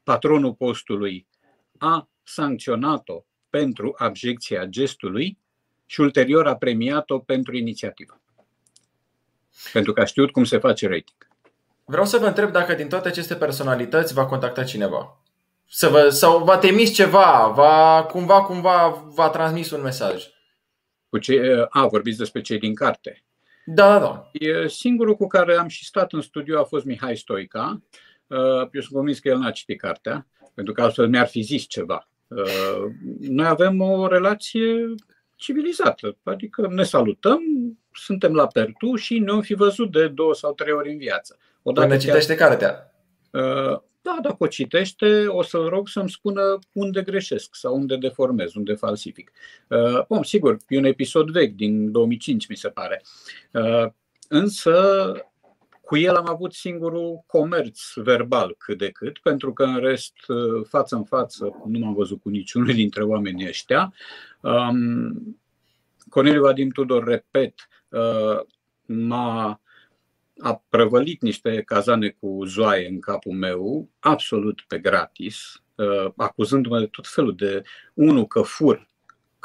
patronul 0.03 0.53
postului 0.53 1.27
a 1.77 2.09
sancționat-o 2.23 3.23
pentru 3.57 3.93
abjecția 3.97 4.65
gestului 4.65 5.37
și 5.85 6.01
ulterior 6.01 6.47
a 6.47 6.55
premiat-o 6.55 7.19
pentru 7.19 7.55
inițiativă. 7.55 8.21
Pentru 9.73 9.93
că 9.93 10.01
a 10.01 10.05
știut 10.05 10.31
cum 10.31 10.43
se 10.43 10.57
face 10.57 10.87
rating. 10.87 11.27
Vreau 11.85 12.05
să 12.05 12.17
vă 12.17 12.25
întreb 12.25 12.51
dacă 12.51 12.73
din 12.73 12.87
toate 12.87 13.07
aceste 13.07 13.35
personalități 13.35 14.13
va 14.13 14.25
contacta 14.25 14.63
cineva. 14.63 15.21
Să 15.69 15.87
vă, 15.87 16.09
sau 16.09 16.43
va 16.43 16.57
trimis 16.57 16.93
ceva, 16.93 17.51
va, 17.55 18.05
cumva, 18.11 18.41
cumva 18.41 19.03
va 19.07 19.29
transmis 19.29 19.71
un 19.71 19.81
mesaj. 19.81 20.23
Cu 21.09 21.17
ce, 21.17 21.65
a, 21.69 21.87
vorbiți 21.87 22.17
despre 22.17 22.41
cei 22.41 22.59
din 22.59 22.75
carte. 22.75 23.23
Da, 23.65 23.99
da, 23.99 23.99
da. 23.99 24.31
Singurul 24.67 25.15
cu 25.15 25.27
care 25.27 25.55
am 25.55 25.67
și 25.67 25.85
stat 25.85 26.11
în 26.13 26.21
studio 26.21 26.59
a 26.59 26.63
fost 26.63 26.85
Mihai 26.85 27.17
Stoica. 27.17 27.81
Eu 28.71 28.81
sunt 28.81 28.93
convins 28.93 29.19
că 29.19 29.27
el 29.27 29.37
n-a 29.37 29.51
citit 29.51 29.79
cartea, 29.79 30.27
pentru 30.53 30.73
că 30.73 30.81
altfel 30.81 31.07
mi-ar 31.07 31.27
fi 31.27 31.41
zis 31.41 31.63
ceva. 31.63 32.07
Noi 33.19 33.45
avem 33.45 33.81
o 33.81 34.07
relație 34.07 34.95
civilizată, 35.35 36.17
adică 36.23 36.67
ne 36.69 36.83
salutăm, 36.83 37.39
suntem 37.93 38.33
la 38.33 38.47
pertu 38.47 38.95
și 38.95 39.19
ne-am 39.19 39.41
fi 39.41 39.53
văzut 39.53 39.91
de 39.91 40.07
două 40.07 40.33
sau 40.33 40.53
trei 40.53 40.73
ori 40.73 40.91
în 40.91 40.97
viață. 40.97 41.37
Odată 41.61 41.87
Până 41.87 41.99
citește 41.99 42.35
chiar, 42.35 42.47
cartea. 42.47 42.93
Uh, 43.31 43.79
da, 44.01 44.19
dacă 44.21 44.35
o 44.39 44.47
citește, 44.47 45.25
o 45.27 45.43
să-l 45.43 45.69
rog 45.69 45.87
să-mi 45.87 46.09
spună 46.09 46.59
unde 46.71 47.01
greșesc 47.01 47.55
sau 47.55 47.75
unde 47.75 47.95
deformez, 47.95 48.53
unde 48.53 48.73
falsific. 48.73 49.31
Uh, 49.67 50.05
bun, 50.07 50.23
sigur, 50.23 50.57
e 50.67 50.77
un 50.77 50.83
episod 50.83 51.29
vechi, 51.29 51.55
din 51.55 51.91
2005, 51.91 52.47
mi 52.47 52.55
se 52.55 52.69
pare. 52.69 53.01
Uh, 53.51 53.85
însă, 54.27 54.73
cu 55.87 55.97
el 55.97 56.15
am 56.15 56.29
avut 56.29 56.53
singurul 56.53 57.23
comerț 57.25 57.79
verbal 57.95 58.55
cât 58.57 58.77
de 58.77 58.89
cât, 58.89 59.17
pentru 59.17 59.53
că 59.53 59.63
în 59.63 59.79
rest, 59.79 60.13
față 60.63 60.95
în 60.95 61.03
față, 61.03 61.61
nu 61.65 61.79
m-am 61.79 61.93
văzut 61.93 62.21
cu 62.21 62.29
niciunul 62.29 62.73
dintre 62.83 63.03
oamenii 63.03 63.47
ăștia. 63.47 63.93
Um, 64.41 65.39
Corneliu 66.09 66.41
Vadim 66.41 66.69
Tudor, 66.69 67.03
repet, 67.03 67.53
m-a 68.85 69.61
a 70.39 70.63
prăvălit 70.69 71.21
niște 71.21 71.61
cazane 71.61 72.09
cu 72.19 72.43
zoaie 72.45 72.87
în 72.87 72.99
capul 72.99 73.31
meu, 73.31 73.89
absolut 73.99 74.63
pe 74.67 74.79
gratis, 74.79 75.63
uh, 75.75 76.11
acuzându-mă 76.15 76.79
de 76.79 76.85
tot 76.85 77.07
felul 77.07 77.35
de, 77.35 77.61
unul, 77.93 78.25
că 78.25 78.41
fur 78.41 78.89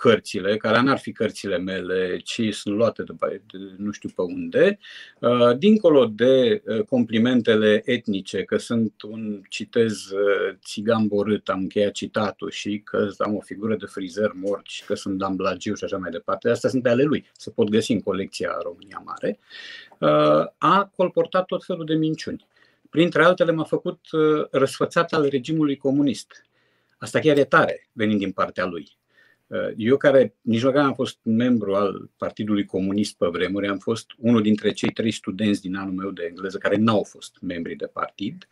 cărțile, 0.02 0.56
care 0.56 0.80
n-ar 0.80 0.98
fi 0.98 1.12
cărțile 1.12 1.58
mele, 1.58 2.18
ci 2.18 2.40
sunt 2.50 2.74
luate 2.76 3.02
de, 3.02 3.12
de 3.46 3.58
nu 3.76 3.90
știu 3.90 4.08
pe 4.08 4.22
unde, 4.22 4.78
uh, 5.18 5.56
dincolo 5.58 6.06
de 6.06 6.62
uh, 6.66 6.84
complimentele 6.84 7.82
etnice, 7.84 8.42
că 8.44 8.56
sunt 8.56 9.02
un, 9.02 9.42
citez, 9.48 10.10
uh, 10.10 10.56
țigan 10.64 11.06
borât, 11.06 11.48
am 11.48 11.58
încheiat 11.58 11.92
citatul 11.92 12.50
și 12.50 12.80
că 12.84 13.08
am 13.18 13.36
o 13.36 13.40
figură 13.40 13.76
de 13.76 13.86
frizer 13.86 14.32
mort 14.34 14.66
și 14.66 14.84
că 14.84 14.94
sunt 14.94 15.18
damblagiu 15.18 15.74
și 15.74 15.84
așa 15.84 15.96
mai 15.96 16.10
departe, 16.10 16.48
astea 16.48 16.70
sunt 16.70 16.86
ale 16.86 17.02
lui, 17.02 17.30
se 17.36 17.50
pot 17.50 17.68
găsi 17.68 17.92
în 17.92 18.00
colecția 18.00 18.58
România 18.62 19.02
Mare, 19.04 19.38
a 20.58 20.90
colportat 20.96 21.44
tot 21.44 21.64
felul 21.64 21.84
de 21.84 21.94
minciuni. 21.94 22.46
Printre 22.90 23.24
altele 23.24 23.52
m-a 23.52 23.64
făcut 23.64 24.00
răsfățat 24.50 25.12
al 25.12 25.28
regimului 25.28 25.76
comunist. 25.76 26.44
Asta 26.98 27.18
chiar 27.18 27.36
e 27.36 27.44
tare, 27.44 27.88
venind 27.92 28.18
din 28.18 28.32
partea 28.32 28.64
lui 28.64 29.00
Eu 29.76 29.96
care 29.96 30.34
nici 30.40 30.62
măcar 30.62 30.84
am 30.84 30.94
fost 30.94 31.18
membru 31.22 31.74
al 31.74 32.10
Partidului 32.16 32.64
Comunist 32.64 33.16
pe 33.16 33.26
vremuri, 33.26 33.68
am 33.68 33.78
fost 33.78 34.06
unul 34.18 34.42
dintre 34.42 34.72
cei 34.72 34.90
trei 34.90 35.10
studenți 35.10 35.60
din 35.60 35.76
anul 35.76 35.94
meu 35.94 36.10
de 36.10 36.26
engleză 36.28 36.58
care 36.58 36.76
n-au 36.76 37.02
fost 37.02 37.36
membri 37.40 37.74
de 37.74 37.86
partid. 37.86 38.48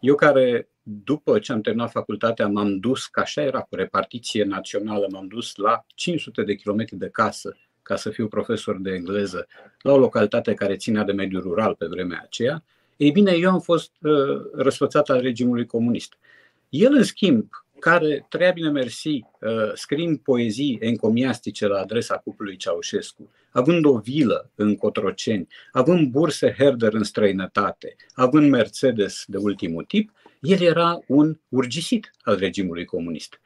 Eu 0.00 0.14
care, 0.14 0.68
după 0.82 1.38
ce 1.38 1.52
am 1.52 1.60
terminat 1.60 1.90
facultatea, 1.90 2.48
m-am 2.48 2.78
dus, 2.78 3.06
ca 3.06 3.20
așa 3.20 3.42
era 3.42 3.60
cu 3.60 3.74
repartiție 3.74 4.44
națională, 4.44 5.06
m-am 5.10 5.26
dus 5.26 5.54
la 5.54 5.84
500 5.94 6.42
de 6.42 6.54
kilometri 6.54 6.96
de 6.96 7.08
casă 7.08 7.56
ca 7.82 7.96
să 7.96 8.10
fiu 8.10 8.28
profesor 8.28 8.80
de 8.80 8.90
engleză 8.90 9.46
la 9.80 9.92
o 9.92 9.98
localitate 9.98 10.54
care 10.54 10.76
ținea 10.76 11.04
de 11.04 11.12
mediul 11.12 11.42
rural 11.42 11.74
pe 11.74 11.86
vremea 11.86 12.20
aceea, 12.24 12.64
ei 12.96 13.10
bine, 13.10 13.32
eu 13.32 13.50
am 13.50 13.60
fost 13.60 13.92
uh, 14.00 14.40
răsfățat 14.52 15.08
al 15.08 15.20
regimului 15.20 15.66
comunist. 15.66 16.14
El, 16.68 16.94
în 16.94 17.02
schimb, 17.02 17.48
care, 17.80 18.26
treia 18.28 18.50
bine 18.50 18.70
mersi, 18.70 19.08
uh, 19.08 19.72
scriind 19.74 20.18
poezii 20.18 20.78
encomiastice 20.80 21.66
la 21.66 21.78
adresa 21.78 22.16
cuplului 22.16 22.56
Ceaușescu, 22.56 23.30
având 23.50 23.84
o 23.84 23.98
vilă 23.98 24.50
în 24.54 24.76
Cotroceni, 24.76 25.46
având 25.72 26.10
burse 26.10 26.54
Herder 26.58 26.92
în 26.92 27.04
străinătate, 27.04 27.96
având 28.12 28.50
Mercedes 28.50 29.24
de 29.26 29.36
ultimul 29.36 29.84
tip, 29.84 30.10
el 30.40 30.60
era 30.60 31.00
un 31.06 31.38
urgisit 31.48 32.10
al 32.22 32.36
regimului 32.36 32.84
comunist 32.84 33.40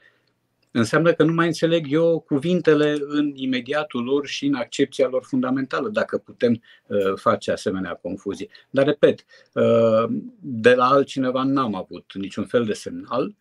înseamnă 0.76 1.12
că 1.12 1.22
nu 1.22 1.32
mai 1.32 1.46
înțeleg 1.46 1.92
eu 1.92 2.20
cuvintele 2.20 2.96
în 3.00 3.32
imediatul 3.34 4.04
lor 4.04 4.26
și 4.26 4.46
în 4.46 4.54
accepția 4.54 5.08
lor 5.08 5.24
fundamentală, 5.24 5.88
dacă 5.88 6.18
putem 6.18 6.62
uh, 6.86 6.98
face 7.14 7.50
asemenea 7.50 7.98
confuzii. 8.02 8.50
Dar, 8.70 8.84
repet, 8.84 9.24
uh, 9.52 10.04
de 10.40 10.74
la 10.74 10.86
altcineva 10.86 11.42
n-am 11.42 11.74
avut 11.74 12.12
niciun 12.14 12.44
fel 12.44 12.64
de 12.64 12.72
semnal. 12.72 13.34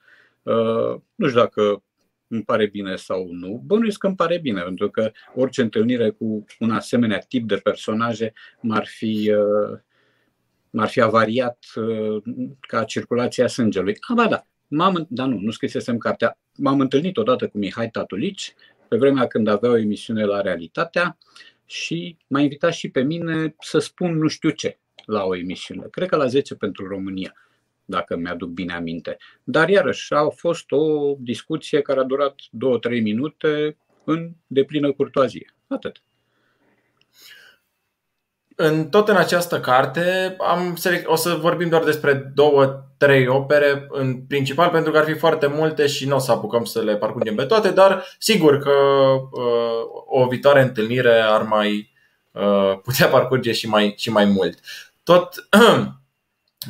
Uh, 0.43 1.01
nu 1.15 1.27
știu 1.27 1.39
dacă 1.39 1.83
îmi 2.27 2.43
pare 2.43 2.65
bine 2.65 2.95
sau 2.95 3.27
nu. 3.31 3.61
Bănuiesc 3.65 3.97
că 3.97 4.07
îmi 4.07 4.15
pare 4.15 4.37
bine, 4.37 4.61
pentru 4.61 4.89
că 4.89 5.11
orice 5.35 5.61
întâlnire 5.61 6.09
cu 6.09 6.45
un 6.59 6.71
asemenea 6.71 7.19
tip 7.19 7.47
de 7.47 7.55
personaje 7.55 8.33
m-ar 8.61 8.85
fi, 8.85 9.31
m-ar 10.69 10.87
fi 10.87 11.01
avariat 11.01 11.65
ca 12.59 12.83
circulația 12.83 13.47
sângelui. 13.47 13.97
Ah, 13.99 14.15
ba 14.15 14.27
da, 14.27 14.45
m-am, 14.67 15.05
dar 15.09 15.27
nu, 15.27 15.39
nu 15.39 15.51
scrisesem 15.51 15.97
cartea. 15.97 16.37
M-am 16.57 16.79
întâlnit 16.79 17.17
odată 17.17 17.47
cu 17.47 17.57
Mihai 17.57 17.89
Tatulici, 17.89 18.53
pe 18.87 18.97
vremea 18.97 19.27
când 19.27 19.47
avea 19.47 19.69
o 19.69 19.77
emisiune 19.77 20.25
la 20.25 20.41
Realitatea 20.41 21.17
și 21.65 22.17
m-a 22.27 22.39
invitat 22.39 22.73
și 22.73 22.89
pe 22.89 23.01
mine 23.01 23.55
să 23.59 23.79
spun 23.79 24.17
nu 24.17 24.27
știu 24.27 24.49
ce 24.49 24.77
la 25.05 25.23
o 25.23 25.35
emisiune. 25.35 25.87
Cred 25.91 26.07
că 26.07 26.15
la 26.15 26.25
10 26.25 26.55
pentru 26.55 26.87
România, 26.87 27.33
dacă 27.85 28.15
mi-aduc 28.15 28.49
bine 28.49 28.73
aminte. 28.73 29.17
Dar 29.43 29.69
iarăși 29.69 30.13
a 30.13 30.29
fost 30.29 30.71
o 30.71 31.15
discuție 31.19 31.81
care 31.81 31.99
a 31.99 32.03
durat 32.03 32.35
2-3 32.35 33.01
minute 33.01 33.77
în 34.03 34.31
deplină 34.47 34.91
curtoazie. 34.91 35.55
Atât. 35.67 36.01
În 38.55 38.89
tot 38.89 39.07
în 39.07 39.15
această 39.15 39.59
carte 39.59 40.35
am 40.39 40.77
o 41.05 41.15
să 41.15 41.37
vorbim 41.41 41.69
doar 41.69 41.83
despre 41.83 42.13
două, 42.35 42.83
trei 42.97 43.27
opere 43.27 43.87
în 43.89 44.21
principal 44.27 44.69
pentru 44.69 44.91
că 44.91 44.97
ar 44.97 45.05
fi 45.05 45.13
foarte 45.13 45.47
multe 45.47 45.87
și 45.87 46.07
nu 46.07 46.15
o 46.15 46.19
să 46.19 46.31
apucăm 46.31 46.63
să 46.63 46.81
le 46.81 46.95
parcurgem 46.95 47.35
pe 47.35 47.45
toate, 47.45 47.71
dar 47.71 48.05
sigur 48.19 48.57
că 48.57 48.71
uh, 49.31 50.03
o 50.05 50.27
viitoare 50.27 50.61
întâlnire 50.61 51.19
ar 51.19 51.41
mai 51.41 51.91
uh, 52.31 52.79
putea 52.83 53.07
parcurge 53.07 53.51
și 53.51 53.69
mai, 53.69 53.93
și 53.97 54.11
mai 54.11 54.25
mult. 54.25 54.59
Tot 55.03 55.47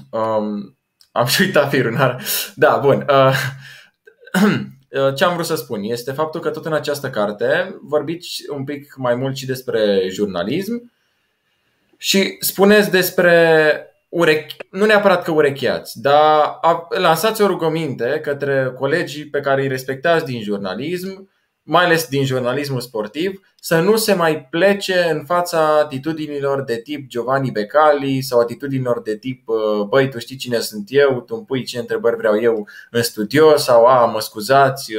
um, 0.10 0.78
am 1.14 1.26
și 1.26 1.42
uitat 1.42 1.70
firul. 1.70 2.20
Da, 2.56 2.78
bun. 2.78 3.06
Uh, 4.94 5.16
ce 5.16 5.24
am 5.24 5.34
vrut 5.34 5.46
să 5.46 5.56
spun 5.56 5.84
este 5.84 6.12
faptul 6.12 6.42
că 6.42 6.50
tot 6.50 6.66
în 6.66 6.74
această 6.74 7.10
carte 7.10 7.76
vorbiți 7.82 8.44
un 8.50 8.64
pic 8.64 8.94
mai 8.98 9.16
mult 9.16 9.36
și 9.36 9.46
despre 9.46 10.08
jurnalism 10.10 10.92
și 11.98 12.38
spuneți 12.40 12.92
despre 12.92 13.78
urechi, 14.10 14.56
nu 14.70 14.86
neapărat 14.86 15.24
că 15.24 15.32
urecheați, 15.32 16.02
dar 16.02 16.60
lansați 16.90 17.42
o 17.42 17.48
rugăminte 17.48 18.20
către 18.24 18.74
colegii 18.78 19.30
pe 19.30 19.40
care 19.40 19.62
îi 19.62 19.68
respectați 19.68 20.26
din 20.26 20.42
jurnalism, 20.42 21.30
mai 21.64 21.86
ales 21.86 22.08
din 22.08 22.26
jurnalismul 22.26 22.82
sportiv, 22.82 23.42
să 23.60 23.80
nu 23.80 23.96
se 23.96 24.14
mai 24.14 24.46
plece 24.46 25.10
în 25.12 25.26
fața 25.26 25.80
atitudinilor 25.80 26.64
de 26.64 26.78
tip 26.78 27.08
Giovanni 27.08 27.52
Becali 27.52 28.22
sau 28.22 28.40
atitudinilor 28.40 29.02
de 29.02 29.18
tip 29.18 29.44
băi, 29.88 30.10
tu 30.10 30.20
știi 30.20 30.36
cine 30.36 30.60
sunt 30.60 30.88
eu, 30.90 31.22
tu 31.22 31.36
îmi 31.36 31.46
pui 31.46 31.64
ce 31.64 31.80
întrebări 31.80 32.18
vreau 32.18 32.42
eu 32.42 32.68
în 32.92 33.02
studio 33.02 33.58
sau 33.58 33.86
a, 33.86 34.06
mă 34.06 34.20
scuzați, 34.20 34.94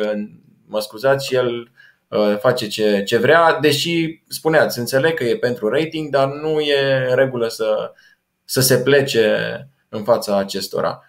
mă 0.67 0.81
scuzați 0.81 1.27
și 1.27 1.35
el 1.35 1.69
Uh, 2.15 2.39
face 2.39 2.69
ce, 2.69 3.03
ce 3.03 3.19
vrea, 3.19 3.59
deși 3.61 4.23
spuneați, 4.29 4.79
înțeleg 4.79 5.15
că 5.15 5.25
e 5.25 5.37
pentru 5.37 5.69
rating, 5.69 6.11
dar 6.11 6.29
nu 6.29 6.61
e 6.61 7.07
în 7.09 7.17
regulă 7.17 7.49
să, 7.49 7.93
să 8.45 8.61
se 8.61 8.83
plece 8.83 9.69
în 9.89 10.05
fața 10.05 10.37
acestora. 10.37 11.03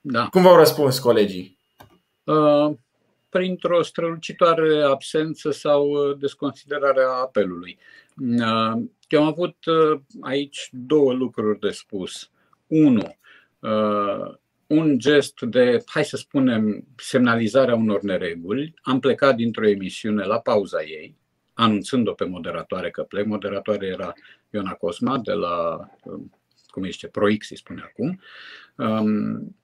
Da. 0.00 0.26
Cum 0.26 0.42
v-au 0.42 0.56
răspuns 0.56 0.98
colegii? 0.98 1.58
Uh, 2.24 2.70
printr-o 3.36 3.82
strălucitoare 3.82 4.82
absență 4.82 5.50
sau 5.50 5.90
uh, 5.90 6.18
desconsiderare 6.18 7.02
a 7.02 7.20
apelului. 7.20 7.78
Uh, 8.16 8.82
eu 9.08 9.22
am 9.22 9.26
avut 9.26 9.56
uh, 9.66 10.00
aici 10.20 10.68
două 10.72 11.12
lucruri 11.12 11.58
de 11.58 11.70
spus. 11.70 12.30
Unu, 12.66 13.16
uh, 13.58 14.34
un 14.66 14.98
gest 14.98 15.40
de, 15.40 15.82
hai 15.86 16.04
să 16.04 16.16
spunem, 16.16 16.86
semnalizarea 16.96 17.74
unor 17.74 18.02
nereguli. 18.02 18.74
Am 18.82 19.00
plecat 19.00 19.36
dintr-o 19.36 19.68
emisiune 19.68 20.24
la 20.24 20.40
pauza 20.40 20.82
ei, 20.82 21.16
anunțând-o 21.54 22.12
pe 22.12 22.24
moderatoare 22.24 22.90
că 22.90 23.02
plec. 23.02 23.26
Moderatoare 23.26 23.86
era 23.86 24.12
Iona 24.50 24.72
Cosma 24.72 25.18
de 25.18 25.32
la, 25.32 25.88
cum 26.66 26.84
zice, 26.84 27.08
ProX, 27.08 27.50
îi 27.50 27.56
spune 27.56 27.82
acum. 27.84 28.20
Um, 28.76 29.56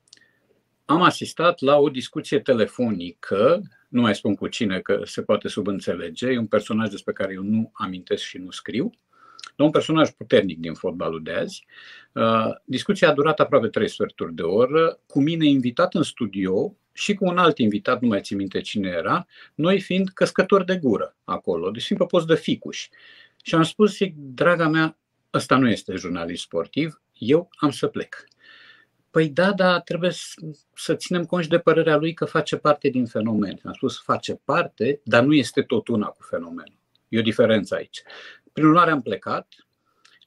am 0.85 1.03
asistat 1.03 1.61
la 1.61 1.77
o 1.77 1.89
discuție 1.89 2.41
telefonică, 2.41 3.63
nu 3.89 4.01
mai 4.01 4.15
spun 4.15 4.35
cu 4.35 4.49
cine, 4.49 4.81
că 4.81 5.01
se 5.05 5.23
poate 5.23 5.49
subînțelege, 5.49 6.27
e 6.27 6.39
un 6.39 6.47
personaj 6.47 6.89
despre 6.89 7.13
care 7.13 7.33
eu 7.33 7.43
nu 7.43 7.71
amintesc 7.73 8.23
și 8.23 8.39
nu 8.39 8.51
scriu, 8.51 8.93
un 9.63 9.71
personaj 9.71 10.11
puternic 10.11 10.59
din 10.59 10.75
fotbalul 10.75 11.23
de 11.23 11.33
azi. 11.33 11.65
Uh, 12.13 12.55
discuția 12.65 13.09
a 13.09 13.13
durat 13.13 13.41
aproape 13.41 13.69
trei 13.69 13.89
sferturi 13.89 14.35
de 14.35 14.43
oră, 14.43 15.01
cu 15.07 15.21
mine 15.21 15.47
invitat 15.47 15.95
în 15.95 16.03
studio 16.03 16.77
și 16.93 17.15
cu 17.15 17.25
un 17.25 17.39
alt 17.39 17.59
invitat, 17.59 18.01
nu 18.01 18.09
mai 18.09 18.21
țin 18.21 18.37
minte 18.37 18.61
cine 18.61 18.89
era, 18.89 19.27
noi 19.55 19.81
fiind 19.81 20.09
căscători 20.09 20.67
de 20.67 20.77
gură 20.77 21.17
acolo, 21.25 21.71
deci 21.71 21.85
fiind 21.85 22.01
pe 22.01 22.07
post 22.09 22.27
de 22.27 22.35
ficuși. 22.35 22.91
Și 23.43 23.55
am 23.55 23.63
spus, 23.63 23.97
zic, 23.97 24.15
draga 24.17 24.69
mea, 24.69 24.99
ăsta 25.35 25.57
nu 25.57 25.71
este 25.71 25.95
jurnalist 25.95 26.43
sportiv, 26.43 27.01
eu 27.13 27.49
am 27.57 27.71
să 27.71 27.87
plec. 27.87 28.25
Păi 29.13 29.29
da, 29.29 29.53
da, 29.53 29.81
trebuie 29.81 30.11
să 30.75 30.95
ținem 30.95 31.25
cont 31.25 31.43
și 31.43 31.49
de 31.49 31.59
părerea 31.59 31.97
lui 31.97 32.15
că 32.15 32.25
face 32.25 32.57
parte 32.57 32.89
din 32.89 33.07
fenomen. 33.07 33.61
Am 33.65 33.73
spus, 33.73 34.03
face 34.03 34.41
parte, 34.45 35.01
dar 35.05 35.23
nu 35.25 35.35
este 35.35 35.63
tot 35.63 35.89
una 35.89 36.07
cu 36.07 36.23
fenomenul. 36.23 36.79
E 37.09 37.19
o 37.19 37.23
diferență 37.23 37.75
aici. 37.75 38.03
Prin 38.53 38.67
urmare 38.67 38.91
am 38.91 39.03
plecat, 39.03 39.47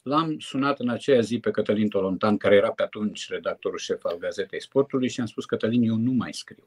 L-am 0.05 0.39
sunat 0.39 0.79
în 0.79 0.89
aceea 0.89 1.19
zi 1.19 1.39
pe 1.39 1.51
Cătălin 1.51 1.89
Tolontan, 1.89 2.37
care 2.37 2.55
era 2.55 2.71
pe 2.71 2.83
atunci 2.83 3.29
redactorul 3.29 3.77
șef 3.77 4.03
al 4.03 4.17
Gazetei 4.17 4.61
Sportului 4.61 5.09
și 5.09 5.19
am 5.19 5.25
spus, 5.25 5.45
Cătălin, 5.45 5.83
eu 5.83 5.95
nu 5.95 6.11
mai 6.11 6.33
scriu. 6.33 6.63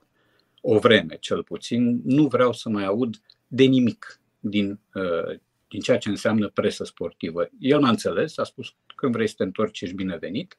O 0.61 0.79
vreme, 0.79 1.17
cel 1.21 1.43
puțin, 1.43 2.01
nu 2.05 2.27
vreau 2.27 2.53
să 2.53 2.69
mai 2.69 2.85
aud 2.85 3.21
de 3.47 3.65
nimic 3.65 4.21
din, 4.41 4.81
uh, 4.95 5.39
din 5.69 5.81
ceea 5.81 5.99
ce 5.99 6.09
înseamnă 6.09 6.49
presă 6.49 6.85
sportivă. 6.85 7.49
El 7.61 7.81
m-a 7.81 7.89
înțeles, 7.89 8.39
a 8.39 8.45
spus, 8.45 8.75
când 8.95 9.13
vrei 9.13 9.27
să 9.27 9.35
te 9.37 9.43
întorci, 9.43 9.81
ești 9.81 9.95
binevenit. 9.95 10.59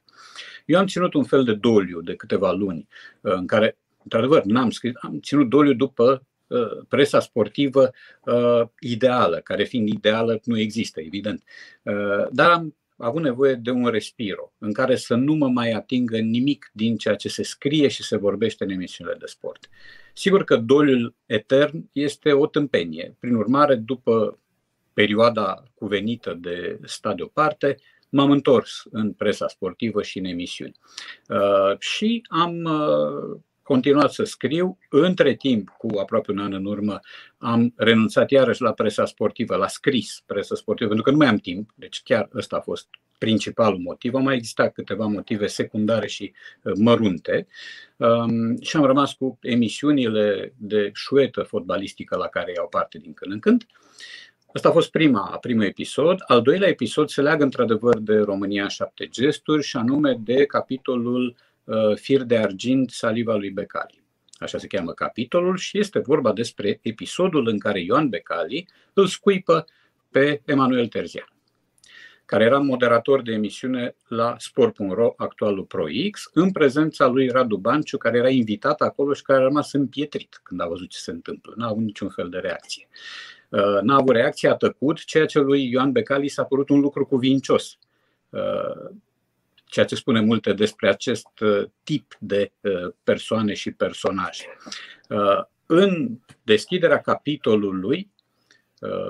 Eu 0.66 0.78
am 0.78 0.86
ținut 0.86 1.14
un 1.14 1.24
fel 1.24 1.44
de 1.44 1.54
doliu 1.54 2.00
de 2.00 2.14
câteva 2.14 2.52
luni, 2.52 2.88
uh, 3.20 3.32
în 3.32 3.46
care, 3.46 3.78
într-adevăr, 4.02 4.44
n-am 4.44 4.70
scris, 4.70 4.92
am 5.00 5.20
ținut 5.20 5.48
doliu 5.48 5.72
după 5.72 6.24
Uh, 6.50 6.84
presa 6.88 7.20
sportivă 7.20 7.90
uh, 8.24 8.62
ideală, 8.80 9.40
care 9.44 9.64
fiind 9.64 9.88
ideală 9.88 10.40
nu 10.44 10.58
există, 10.58 11.00
evident. 11.00 11.42
Uh, 11.82 12.26
dar 12.30 12.50
am 12.50 12.76
avut 12.96 13.22
nevoie 13.22 13.54
de 13.54 13.70
un 13.70 13.86
respiro 13.86 14.52
în 14.58 14.72
care 14.72 14.96
să 14.96 15.14
nu 15.14 15.34
mă 15.34 15.48
mai 15.48 15.70
atingă 15.70 16.18
nimic 16.18 16.70
din 16.72 16.96
ceea 16.96 17.14
ce 17.14 17.28
se 17.28 17.42
scrie 17.42 17.88
și 17.88 18.02
se 18.02 18.16
vorbește 18.16 18.64
în 18.64 18.70
emisiunile 18.70 19.16
de 19.18 19.26
sport. 19.26 19.68
Sigur 20.14 20.44
că 20.44 20.56
doliul 20.56 21.14
etern 21.26 21.88
este 21.92 22.32
o 22.32 22.46
tâmpenie. 22.46 23.16
Prin 23.18 23.34
urmare, 23.34 23.74
după 23.74 24.38
perioada 24.92 25.62
cuvenită 25.74 26.34
de 26.40 26.78
stat 26.84 27.16
deoparte, 27.16 27.76
m-am 28.08 28.30
întors 28.30 28.82
în 28.90 29.12
presa 29.12 29.48
sportivă 29.48 30.02
și 30.02 30.18
în 30.18 30.24
emisiuni. 30.24 30.74
Uh, 31.28 31.78
și 31.78 32.22
am 32.28 32.64
uh, 32.64 33.40
continuat 33.62 34.12
să 34.12 34.24
scriu. 34.24 34.78
Între 34.88 35.34
timp, 35.34 35.68
cu 35.68 35.98
aproape 35.98 36.30
un 36.30 36.38
an 36.38 36.52
în 36.52 36.64
urmă, 36.64 37.00
am 37.38 37.72
renunțat 37.76 38.30
iarăși 38.30 38.62
la 38.62 38.72
presa 38.72 39.04
sportivă, 39.04 39.56
la 39.56 39.68
scris 39.68 40.22
presa 40.26 40.54
sportivă, 40.54 40.88
pentru 40.88 41.04
că 41.04 41.10
nu 41.10 41.16
mai 41.16 41.28
am 41.28 41.36
timp, 41.36 41.70
deci 41.74 42.02
chiar 42.02 42.28
ăsta 42.34 42.56
a 42.56 42.60
fost 42.60 42.88
principalul 43.18 43.78
motiv. 43.78 44.14
Au 44.14 44.22
mai 44.22 44.34
existat 44.34 44.72
câteva 44.72 45.06
motive 45.06 45.46
secundare 45.46 46.06
și 46.06 46.32
mărunte. 46.74 47.46
Um, 47.96 48.60
și 48.60 48.76
am 48.76 48.84
rămas 48.84 49.12
cu 49.12 49.38
emisiunile 49.40 50.54
de 50.56 50.90
șuetă 50.94 51.42
fotbalistică 51.42 52.16
la 52.16 52.26
care 52.26 52.52
iau 52.56 52.68
parte 52.68 52.98
din 52.98 53.14
când 53.14 53.32
în 53.32 53.38
când. 53.38 53.66
Asta 54.54 54.68
a 54.68 54.72
fost 54.72 54.90
prima, 54.90 55.38
primul 55.40 55.64
episod. 55.64 56.18
Al 56.26 56.42
doilea 56.42 56.68
episod 56.68 57.08
se 57.08 57.22
leagă 57.22 57.44
într-adevăr 57.44 57.98
de 57.98 58.18
România 58.18 58.62
în 58.62 58.68
șapte 58.68 59.06
gesturi 59.06 59.62
și 59.62 59.76
anume 59.76 60.18
de 60.20 60.44
capitolul 60.44 61.36
uh, 61.64 61.96
Fir 61.96 62.22
de 62.22 62.36
argint, 62.36 62.90
saliva 62.90 63.34
lui 63.34 63.50
Becali. 63.50 64.02
Așa 64.38 64.58
se 64.58 64.66
cheamă 64.66 64.92
capitolul 64.92 65.56
și 65.56 65.78
este 65.78 65.98
vorba 65.98 66.32
despre 66.32 66.78
episodul 66.82 67.46
în 67.46 67.58
care 67.58 67.80
Ioan 67.80 68.08
Becali 68.08 68.68
îl 68.92 69.06
scuipă 69.06 69.64
pe 70.10 70.42
Emanuel 70.44 70.86
Terzian 70.86 71.32
care 72.24 72.44
era 72.44 72.58
moderator 72.58 73.22
de 73.22 73.32
emisiune 73.32 73.94
la 74.08 74.34
sport.ro, 74.38 75.14
actualul 75.16 75.64
ProX, 75.64 76.30
în 76.32 76.52
prezența 76.52 77.06
lui 77.06 77.28
Radu 77.28 77.56
Banciu, 77.56 77.96
care 77.96 78.18
era 78.18 78.28
invitat 78.28 78.80
acolo 78.80 79.12
și 79.12 79.22
care 79.22 79.38
a 79.38 79.42
rămas 79.42 79.72
împietrit 79.72 80.40
când 80.42 80.60
a 80.60 80.66
văzut 80.66 80.88
ce 80.88 80.98
se 80.98 81.10
întâmplă. 81.10 81.52
N-a 81.56 81.66
avut 81.66 81.82
niciun 81.82 82.08
fel 82.08 82.28
de 82.28 82.38
reacție. 82.38 82.88
Uh, 83.50 83.80
n-a 83.80 83.94
avut 83.94 84.14
reacție, 84.14 84.48
a 84.48 84.54
tăcut, 84.54 85.04
ceea 85.04 85.26
ce 85.26 85.38
lui 85.38 85.70
Ioan 85.70 85.92
Becali 85.92 86.28
s-a 86.28 86.44
părut 86.44 86.68
un 86.68 86.80
lucru 86.80 87.06
cuvincios. 87.06 87.78
Uh, 88.28 88.90
ceea 89.64 89.86
ce 89.86 89.94
spune 89.94 90.20
multe 90.20 90.52
despre 90.52 90.88
acest 90.88 91.40
uh, 91.40 91.64
tip 91.82 92.16
de 92.18 92.52
persoane 93.02 93.54
și 93.54 93.70
personaje. 93.70 94.44
În 95.66 96.18
deschiderea 96.42 97.00
capitolului, 97.00 98.10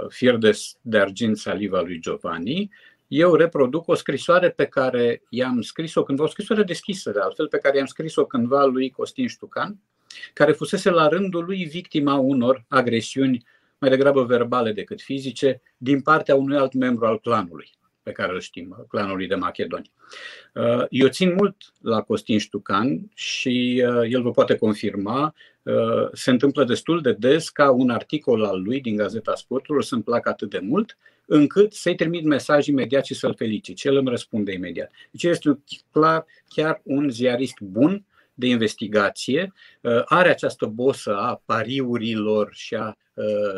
Fier 0.08 0.36
de, 0.36 0.58
de 0.80 0.98
argint 0.98 1.36
saliva 1.36 1.80
lui 1.80 2.00
Giovanni, 2.00 2.70
eu 3.08 3.34
reproduc 3.34 3.88
o 3.88 3.94
scrisoare 3.94 4.50
pe 4.50 4.64
care 4.64 5.22
i-am 5.28 5.60
scris-o 5.60 6.02
cândva, 6.02 6.24
o 6.24 6.28
scrisoare 6.28 6.62
deschisă 6.62 7.10
de 7.10 7.20
altfel, 7.20 7.48
pe 7.48 7.58
care 7.58 7.76
i-am 7.76 7.86
scris-o 7.86 8.24
cândva 8.24 8.64
lui 8.64 8.90
Costin 8.90 9.28
Ștucan, 9.28 9.78
care 10.32 10.52
fusese 10.52 10.90
la 10.90 11.08
rândul 11.08 11.44
lui 11.44 11.64
victima 11.64 12.14
unor 12.14 12.64
agresiuni 12.68 13.44
mai 13.80 13.90
degrabă 13.90 14.24
verbale 14.24 14.72
decât 14.72 15.00
fizice, 15.00 15.62
din 15.76 16.00
partea 16.00 16.34
unui 16.34 16.56
alt 16.56 16.72
membru 16.72 17.06
al 17.06 17.20
clanului, 17.20 17.70
pe 18.02 18.12
care 18.12 18.32
îl 18.32 18.40
știm, 18.40 18.86
clanului 18.88 19.26
de 19.26 19.34
Macedoni. 19.34 19.92
Uh, 20.54 20.84
eu 20.90 21.08
țin 21.08 21.34
mult 21.34 21.56
la 21.80 22.02
Costin 22.02 22.38
Ștucan 22.38 23.10
și 23.14 23.84
uh, 23.86 24.10
el 24.10 24.22
vă 24.22 24.30
poate 24.30 24.56
confirma, 24.56 25.34
uh, 25.62 26.08
se 26.12 26.30
întâmplă 26.30 26.64
destul 26.64 27.00
de 27.00 27.12
des 27.12 27.48
ca 27.48 27.70
un 27.70 27.90
articol 27.90 28.44
al 28.44 28.62
lui 28.62 28.80
din 28.80 28.96
Gazeta 28.96 29.34
Sportului 29.34 29.84
să-mi 29.84 30.02
placă 30.02 30.28
atât 30.28 30.50
de 30.50 30.58
mult, 30.58 30.96
încât 31.26 31.72
să-i 31.72 31.94
trimit 31.94 32.24
mesaj 32.24 32.66
imediat 32.66 33.04
și 33.04 33.14
să-l 33.14 33.34
felicit. 33.34 33.78
Și 33.78 33.86
el 33.86 33.96
îmi 33.96 34.08
răspunde 34.08 34.52
imediat. 34.52 34.90
Deci 35.10 35.22
este 35.22 35.58
clar 35.92 36.26
chiar 36.48 36.80
un 36.84 37.10
ziarist 37.10 37.60
bun 37.60 38.04
de 38.40 38.46
investigație, 38.46 39.52
are 40.04 40.28
această 40.28 40.66
bosă 40.66 41.16
a 41.16 41.42
pariurilor 41.44 42.48
și 42.52 42.74
a 42.74 42.96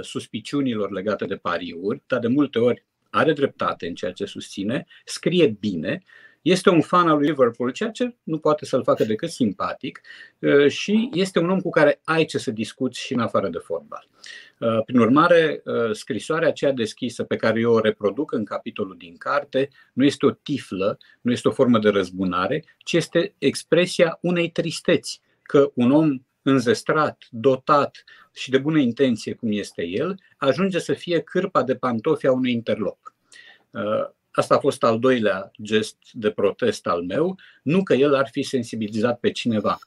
suspiciunilor 0.01 0.91
legate 0.91 1.25
de 1.25 1.37
pariuri, 1.37 2.03
dar 2.07 2.19
de 2.19 2.29
multe 2.29 2.59
ori 2.59 2.85
are 3.11 3.33
dreptate 3.33 3.87
în 3.87 3.95
ceea 3.95 4.13
ce 4.13 4.25
susține, 4.25 4.87
scrie 5.05 5.47
bine, 5.47 6.03
este 6.43 6.71
un 6.71 6.81
fan 6.81 7.09
al 7.09 7.17
lui 7.17 7.27
Liverpool, 7.27 7.71
ceea 7.71 7.91
ce 7.91 8.15
nu 8.23 8.39
poate 8.39 8.65
să-l 8.65 8.83
facă 8.83 9.05
decât 9.05 9.31
simpatic 9.31 10.01
uh, 10.39 10.69
și 10.69 11.11
este 11.13 11.39
un 11.39 11.51
om 11.51 11.61
cu 11.61 11.71
care 11.71 12.01
ai 12.05 12.25
ce 12.25 12.39
să 12.39 12.51
discuți 12.51 13.01
și 13.01 13.13
în 13.13 13.21
afară 13.21 13.49
de 13.49 13.59
fotbal. 13.59 14.09
Uh, 14.63 14.83
prin 14.85 14.99
urmare, 14.99 15.63
uh, 15.65 15.91
scrisoarea 15.93 16.49
aceea 16.49 16.73
deschisă 16.73 17.25
pe 17.25 17.37
care 17.37 17.61
eu 17.61 17.73
o 17.73 17.81
reproduc 17.81 18.33
în 18.33 18.45
capitolul 18.45 18.97
din 18.99 19.17
carte 19.17 19.69
nu 19.93 20.05
este 20.05 20.27
o 20.27 20.31
tiflă, 20.31 20.99
nu 21.21 21.33
este 21.33 21.49
o 21.49 21.53
formă 21.53 21.79
de 21.79 21.89
răzbunare, 21.89 22.65
ci 22.79 22.93
este 22.93 23.35
expresia 23.39 24.19
unei 24.21 24.51
tristeți 24.51 25.21
că 25.43 25.71
un 25.75 25.91
om 25.91 26.19
înzestrat, 26.43 27.27
dotat 27.31 28.05
și 28.33 28.51
de 28.51 28.59
bună 28.59 28.79
intenție 28.79 29.33
cum 29.33 29.49
este 29.53 29.87
el, 29.87 30.21
ajunge 30.37 30.79
să 30.79 30.93
fie 30.93 31.21
cârpa 31.21 31.63
de 31.63 31.75
pantofi 31.75 32.27
a 32.27 32.33
unui 32.33 32.53
interlop. 32.53 33.15
Asta 34.31 34.55
a 34.55 34.59
fost 34.59 34.83
al 34.85 34.99
doilea 34.99 35.51
gest 35.63 35.97
de 36.13 36.31
protest 36.31 36.87
al 36.87 37.03
meu, 37.03 37.39
nu 37.63 37.83
că 37.83 37.95
el 37.95 38.15
ar 38.15 38.29
fi 38.29 38.43
sensibilizat 38.43 39.21
pe 39.21 39.31
cineva. 39.31 39.79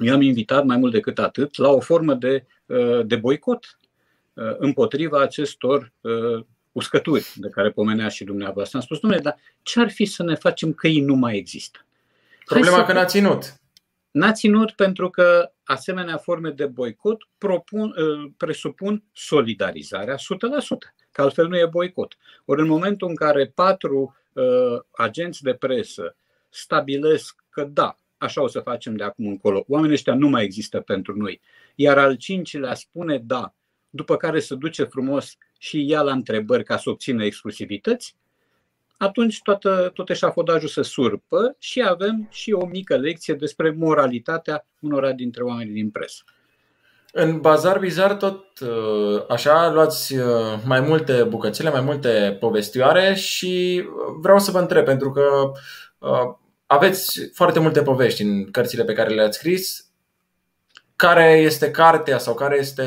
Eu 0.00 0.14
am 0.14 0.20
invitat 0.20 0.64
mai 0.64 0.76
mult 0.76 0.92
decât 0.92 1.18
atât 1.18 1.56
la 1.56 1.68
o 1.68 1.80
formă 1.80 2.14
de, 2.14 2.46
uh, 2.66 3.06
de 3.06 3.16
boicot 3.16 3.64
uh, 3.64 3.80
împotriva 4.58 5.20
acestor 5.20 5.92
uh, 6.00 6.44
uscături 6.72 7.32
de 7.36 7.48
care 7.48 7.70
pomenea 7.70 8.08
și 8.08 8.24
dumneavoastră. 8.24 8.78
Am 8.78 8.84
spus, 8.84 8.98
domnule, 8.98 9.22
dar 9.22 9.36
ce 9.62 9.80
ar 9.80 9.90
fi 9.90 10.04
să 10.04 10.22
ne 10.22 10.34
facem 10.34 10.72
că 10.72 10.86
ei 10.88 11.00
nu 11.00 11.14
mai 11.14 11.36
există? 11.36 11.86
Problema 12.44 12.76
să... 12.76 12.84
că 12.84 12.92
n-a 12.92 13.04
ținut. 13.04 13.54
N-a 14.10 14.32
ținut 14.32 14.70
pentru 14.70 15.10
că 15.10 15.52
asemenea 15.64 16.16
forme 16.16 16.50
de 16.50 16.66
boicot 16.66 17.28
propun, 17.38 17.94
presupun 18.36 19.04
solidarizarea 19.12 20.14
100% 20.14 20.18
că 21.12 21.22
altfel 21.22 21.48
nu 21.48 21.58
e 21.58 21.66
boicot. 21.66 22.16
Ori 22.44 22.60
în 22.60 22.66
momentul 22.66 23.08
în 23.08 23.14
care 23.14 23.46
patru 23.46 24.16
uh, 24.32 24.44
agenți 24.90 25.42
de 25.42 25.54
presă 25.54 26.16
stabilesc 26.48 27.44
că 27.50 27.64
da, 27.64 27.96
așa 28.18 28.42
o 28.42 28.46
să 28.46 28.60
facem 28.60 28.96
de 28.96 29.04
acum 29.04 29.26
încolo, 29.26 29.64
oamenii 29.68 29.94
ăștia 29.94 30.14
nu 30.14 30.28
mai 30.28 30.44
există 30.44 30.80
pentru 30.80 31.16
noi, 31.16 31.40
iar 31.74 31.98
al 31.98 32.14
cincilea 32.14 32.74
spune 32.74 33.18
da, 33.18 33.54
după 33.90 34.16
care 34.16 34.40
se 34.40 34.54
duce 34.54 34.84
frumos 34.84 35.36
și 35.58 35.88
ia 35.88 36.02
la 36.02 36.12
întrebări 36.12 36.64
ca 36.64 36.76
să 36.76 36.90
obțină 36.90 37.24
exclusivități, 37.24 38.16
atunci 38.96 39.40
toată, 39.42 39.90
tot 39.94 40.10
eșafodajul 40.10 40.68
se 40.68 40.82
surpă 40.82 41.56
și 41.58 41.82
avem 41.82 42.28
și 42.30 42.52
o 42.52 42.66
mică 42.66 42.96
lecție 42.96 43.34
despre 43.34 43.70
moralitatea 43.70 44.66
unora 44.80 45.12
dintre 45.12 45.42
oamenii 45.42 45.72
din 45.72 45.90
presă. 45.90 46.22
În 47.12 47.40
Bazar 47.40 47.78
Bizar 47.78 48.14
tot 48.14 48.58
uh, 48.60 49.24
așa 49.28 49.70
luați 49.72 50.16
uh, 50.16 50.24
mai 50.64 50.80
multe 50.80 51.22
bucățele, 51.22 51.70
mai 51.70 51.80
multe 51.80 52.36
povestioare 52.40 53.14
și 53.14 53.84
vreau 54.20 54.38
să 54.38 54.50
vă 54.50 54.58
întreb, 54.58 54.84
pentru 54.84 55.10
că 55.10 55.22
uh, 55.98 56.34
aveți 56.66 57.30
foarte 57.34 57.58
multe 57.58 57.82
povești 57.82 58.22
în 58.22 58.50
cărțile 58.50 58.84
pe 58.84 58.92
care 58.92 59.14
le-ați 59.14 59.38
scris. 59.38 59.89
Care 61.00 61.32
este 61.32 61.70
cartea 61.70 62.18
sau 62.18 62.34
care 62.34 62.58
este 62.58 62.84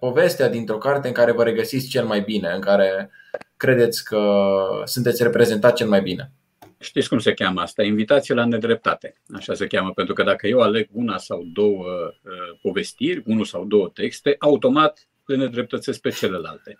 povestea 0.00 0.48
dintr-o 0.48 0.78
carte 0.78 1.06
în 1.08 1.14
care 1.14 1.32
vă 1.32 1.42
regăsiți 1.42 1.88
cel 1.88 2.04
mai 2.04 2.20
bine, 2.20 2.48
în 2.48 2.60
care 2.60 3.10
credeți 3.56 4.04
că 4.04 4.42
sunteți 4.84 5.22
reprezentat 5.22 5.74
cel 5.74 5.88
mai 5.88 6.00
bine? 6.00 6.30
Știți 6.78 7.08
cum 7.08 7.18
se 7.18 7.34
cheamă 7.34 7.60
asta? 7.60 7.82
Invitație 7.82 8.34
la 8.34 8.44
nedreptate. 8.44 9.14
Așa 9.34 9.54
se 9.54 9.66
cheamă, 9.66 9.92
pentru 9.92 10.14
că 10.14 10.22
dacă 10.22 10.46
eu 10.46 10.60
aleg 10.60 10.88
una 10.92 11.18
sau 11.18 11.42
două 11.52 11.84
uh, 11.84 12.58
povestiri, 12.62 13.22
unul 13.26 13.44
sau 13.44 13.64
două 13.64 13.90
texte, 13.94 14.36
automat 14.38 15.08
le 15.24 15.36
nedreptățesc 15.36 16.00
pe 16.00 16.10
celelalte. 16.10 16.76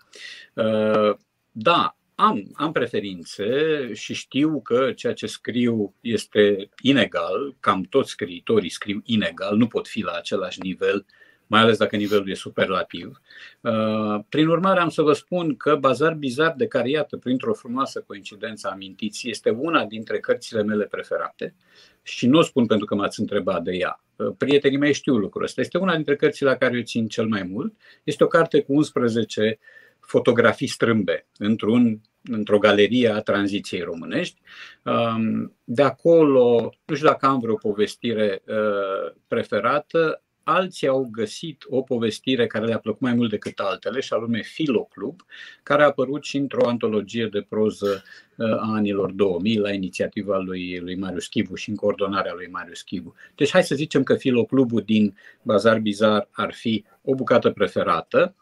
Uh, 0.53 1.15
da, 1.51 1.96
am, 2.19 2.49
am 2.53 2.71
preferințe 2.71 3.49
și 3.93 4.13
știu 4.13 4.61
că 4.61 4.91
ceea 4.91 5.13
ce 5.13 5.25
scriu 5.25 5.93
este 6.01 6.69
inegal, 6.81 7.55
cam 7.59 7.81
toți 7.81 8.09
scriitorii 8.09 8.69
scriu 8.69 9.01
inegal, 9.05 9.57
nu 9.57 9.67
pot 9.67 9.87
fi 9.87 10.01
la 10.01 10.11
același 10.11 10.59
nivel 10.61 11.05
mai 11.47 11.61
ales 11.61 11.77
dacă 11.77 11.95
nivelul 11.95 12.29
e 12.29 12.33
superlativ. 12.33 13.21
Uh, 13.61 14.19
prin 14.29 14.47
urmare, 14.47 14.79
am 14.79 14.89
să 14.89 15.01
vă 15.01 15.13
spun 15.13 15.55
că 15.55 15.75
Bazar 15.75 16.13
Bizar 16.13 16.53
de 16.57 16.67
care, 16.67 16.89
iată, 16.89 17.17
printr-o 17.17 17.53
frumoasă 17.53 18.03
coincidență 18.07 18.69
amintiți, 18.71 19.29
este 19.29 19.49
una 19.49 19.85
dintre 19.85 20.19
cărțile 20.19 20.63
mele 20.63 20.85
preferate 20.85 21.55
și 22.03 22.27
nu 22.27 22.37
o 22.37 22.41
spun 22.41 22.65
pentru 22.65 22.85
că 22.85 22.95
m-ați 22.95 23.19
întrebat 23.19 23.63
de 23.63 23.71
ea. 23.75 24.03
Uh, 24.15 24.33
prietenii 24.37 24.77
mei 24.77 24.93
știu 24.93 25.15
lucrul 25.15 25.43
ăsta. 25.43 25.61
Este 25.61 25.77
una 25.77 25.95
dintre 25.95 26.15
cărțile 26.15 26.49
la 26.49 26.55
care 26.55 26.75
eu 26.75 26.83
țin 26.83 27.07
cel 27.07 27.27
mai 27.27 27.43
mult. 27.43 27.73
Este 28.03 28.23
o 28.23 28.27
carte 28.27 28.61
cu 28.61 28.73
11 28.73 29.59
fotografii 30.07 30.67
strâmbe 30.67 31.27
într-un, 31.37 32.01
într-o 32.23 32.57
galerie 32.57 33.09
a 33.09 33.21
tranziției 33.21 33.81
românești. 33.81 34.41
Um, 34.83 35.55
de 35.63 35.81
acolo, 35.81 36.73
nu 36.85 36.95
știu 36.95 37.07
dacă 37.07 37.25
am 37.25 37.39
vreo 37.39 37.55
povestire 37.55 38.41
uh, 38.45 39.13
preferată, 39.27 40.21
alții 40.43 40.87
au 40.87 41.09
găsit 41.11 41.63
o 41.69 41.81
povestire 41.81 42.47
care 42.47 42.65
le-a 42.65 42.79
plăcut 42.79 43.01
mai 43.01 43.13
mult 43.13 43.29
decât 43.29 43.59
altele, 43.59 43.99
și 43.99 44.13
anume 44.13 44.41
Filoclub, 44.41 45.21
care 45.63 45.83
a 45.83 45.85
apărut 45.85 46.23
și 46.23 46.37
într-o 46.37 46.67
antologie 46.67 47.27
de 47.31 47.45
proză 47.49 48.03
uh, 48.35 48.51
a 48.51 48.73
anilor 48.73 49.11
2000 49.11 49.57
la 49.57 49.71
inițiativa 49.71 50.37
lui, 50.37 50.79
lui 50.79 50.95
Marius 50.95 51.27
Chivu 51.27 51.55
și 51.55 51.69
în 51.69 51.75
coordonarea 51.75 52.33
lui 52.33 52.47
Marius 52.51 52.81
Chivu. 52.81 53.13
Deci 53.35 53.51
hai 53.51 53.63
să 53.63 53.75
zicem 53.75 54.03
că 54.03 54.15
Filoclubul 54.15 54.81
din 54.81 55.17
Bazar 55.41 55.79
Bizar 55.79 56.29
ar 56.31 56.53
fi 56.53 56.85
o 57.01 57.15
bucată 57.15 57.49
preferată. 57.49 58.35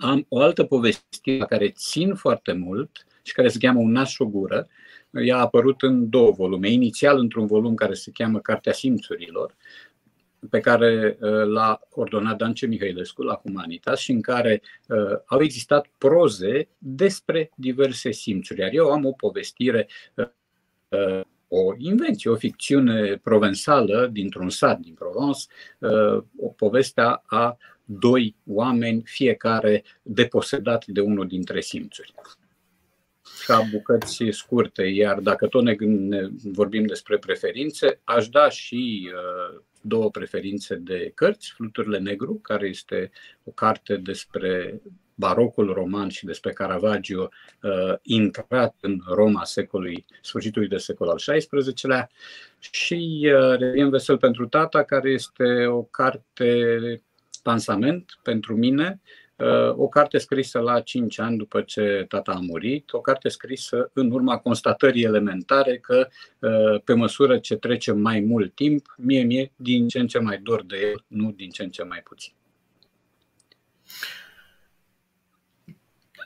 Am 0.00 0.26
o 0.28 0.40
altă 0.40 0.64
povestire 0.64 1.38
la 1.38 1.44
care 1.44 1.70
țin 1.70 2.14
foarte 2.14 2.52
mult 2.52 3.06
și 3.22 3.32
care 3.32 3.48
se 3.48 3.58
cheamă 3.58 3.80
Un 3.80 3.92
nas 3.92 4.08
și 4.08 4.22
o 4.22 4.26
gură. 4.26 4.68
Ea 5.10 5.36
a 5.36 5.40
apărut 5.40 5.82
în 5.82 6.10
două 6.10 6.30
volume. 6.30 6.70
Inițial 6.70 7.18
într-un 7.18 7.46
volum 7.46 7.74
care 7.74 7.94
se 7.94 8.10
cheamă 8.10 8.38
Cartea 8.38 8.72
Simțurilor, 8.72 9.54
pe 10.50 10.60
care 10.60 11.16
uh, 11.20 11.44
l-a 11.44 11.80
ordonat 11.90 12.36
Dance 12.36 12.66
Mihailescu 12.66 13.22
la 13.22 13.34
Humanitas 13.34 13.98
și 13.98 14.10
în 14.10 14.20
care 14.20 14.62
uh, 14.88 15.18
au 15.24 15.42
existat 15.42 15.86
proze 15.98 16.68
despre 16.78 17.50
diverse 17.54 18.10
simțuri. 18.10 18.60
Iar 18.60 18.70
eu 18.72 18.90
am 18.90 19.04
o 19.04 19.12
povestire 19.12 19.88
uh, 20.14 21.20
o 21.48 21.74
invenție, 21.76 22.30
o 22.30 22.36
ficțiune 22.36 23.20
provensală 23.22 24.08
dintr-un 24.12 24.50
sat 24.50 24.78
din 24.78 24.94
Provence, 24.94 25.40
o 26.36 26.48
poveste 26.48 27.00
a 27.24 27.56
doi 27.98 28.36
oameni, 28.46 29.02
fiecare 29.04 29.84
deposedat 30.02 30.86
de 30.86 31.00
unul 31.00 31.26
dintre 31.26 31.60
simțuri. 31.60 32.14
Ca 33.46 33.62
bucăți 33.70 34.24
scurte, 34.30 34.82
iar 34.82 35.18
dacă 35.18 35.46
tot 35.46 35.62
ne, 35.62 35.74
ne 35.86 36.28
vorbim 36.44 36.86
despre 36.86 37.18
preferințe, 37.18 38.00
aș 38.04 38.28
da 38.28 38.48
și 38.48 39.10
uh, 39.12 39.60
două 39.80 40.10
preferințe 40.10 40.74
de 40.74 41.12
cărți, 41.14 41.52
Fluturile 41.52 41.98
Negru, 41.98 42.34
care 42.34 42.68
este 42.68 43.10
o 43.44 43.50
carte 43.50 43.96
despre 43.96 44.80
barocul 45.14 45.72
roman 45.72 46.08
și 46.08 46.24
despre 46.24 46.52
Caravaggio 46.52 47.28
uh, 47.62 47.94
intrat 48.02 48.74
în 48.80 49.00
Roma 49.06 49.44
secolului, 49.44 50.04
sfârșitului 50.22 50.68
de 50.68 50.76
secol 50.76 51.08
al 51.08 51.16
XVI-lea 51.16 52.10
și 52.58 53.30
uh, 53.34 53.58
Revien 53.58 53.90
Vesel 53.90 54.18
pentru 54.18 54.46
tata, 54.46 54.82
care 54.82 55.10
este 55.10 55.66
o 55.66 55.82
carte 55.82 57.02
lansament 57.42 58.18
pentru 58.22 58.56
mine, 58.56 59.00
uh, 59.36 59.76
o 59.76 59.88
carte 59.88 60.18
scrisă 60.18 60.58
la 60.58 60.80
5 60.80 61.18
ani 61.18 61.36
după 61.36 61.60
ce 61.60 62.04
tata 62.08 62.32
a 62.32 62.40
murit, 62.40 62.92
o 62.92 63.00
carte 63.00 63.28
scrisă 63.28 63.90
în 63.92 64.10
urma 64.10 64.38
constatării 64.38 65.04
elementare 65.04 65.78
că 65.78 66.08
uh, 66.38 66.80
pe 66.84 66.94
măsură 66.94 67.38
ce 67.38 67.56
trece 67.56 67.92
mai 67.92 68.20
mult 68.20 68.54
timp, 68.54 68.94
mie 68.96 69.22
mie 69.22 69.52
din 69.56 69.88
ce 69.88 69.98
în 69.98 70.06
ce 70.06 70.18
mai 70.18 70.38
dor 70.38 70.64
de 70.64 70.76
el, 70.90 71.04
nu 71.06 71.32
din 71.32 71.50
ce 71.50 71.62
în 71.62 71.70
ce 71.70 71.82
mai 71.82 72.00
puțin. 72.04 72.32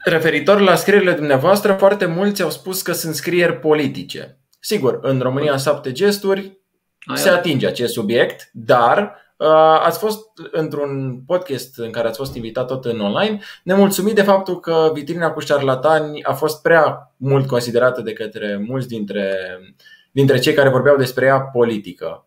Referitor 0.05 0.61
la 0.61 0.75
scrierile 0.75 1.13
dumneavoastră, 1.13 1.73
foarte 1.73 2.07
mulți 2.07 2.43
au 2.43 2.51
spus 2.51 2.83
că 2.83 2.93
sunt 2.93 3.15
scrieri 3.15 3.59
politice. 3.59 4.39
Sigur, 4.61 4.99
în 5.03 5.21
România 5.21 5.53
în 5.53 5.59
șapte 5.59 5.93
gesturi 5.93 6.59
se 7.15 7.29
atinge 7.29 7.67
acest 7.67 7.93
subiect, 7.93 8.51
dar 8.53 8.99
uh, 8.99 9.24
ați 9.83 9.99
fost 9.99 10.29
într-un 10.51 11.23
podcast 11.27 11.79
în 11.79 11.91
care 11.91 12.09
ați 12.09 12.19
fost 12.19 12.35
invitat 12.35 12.67
tot 12.67 12.85
în 12.85 13.01
online, 13.01 13.39
nemulțumit 13.63 14.15
de 14.15 14.23
faptul 14.23 14.61
că 14.61 14.91
vitrina 14.95 15.31
cu 15.31 15.41
șarlatani 15.41 16.23
a 16.23 16.33
fost 16.33 16.63
prea 16.63 17.15
mult 17.17 17.47
considerată 17.47 18.01
de 18.01 18.13
către 18.13 18.57
mulți 18.67 18.89
dintre, 18.89 19.37
dintre 20.13 20.39
cei 20.39 20.55
care 20.55 20.69
vorbeau 20.69 20.97
despre 20.97 21.27
ea 21.27 21.41
politică. 21.41 22.27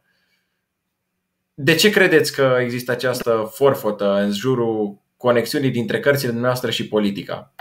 De 1.53 1.75
ce 1.75 1.89
credeți 1.89 2.35
că 2.35 2.57
există 2.61 2.91
această 2.91 3.49
forfotă 3.53 4.13
în 4.13 4.31
jurul 4.31 4.97
conexiunii 5.17 5.71
dintre 5.71 5.99
cărțile 5.99 6.31
noastre 6.31 6.71
și 6.71 6.87
politica? 6.87 7.53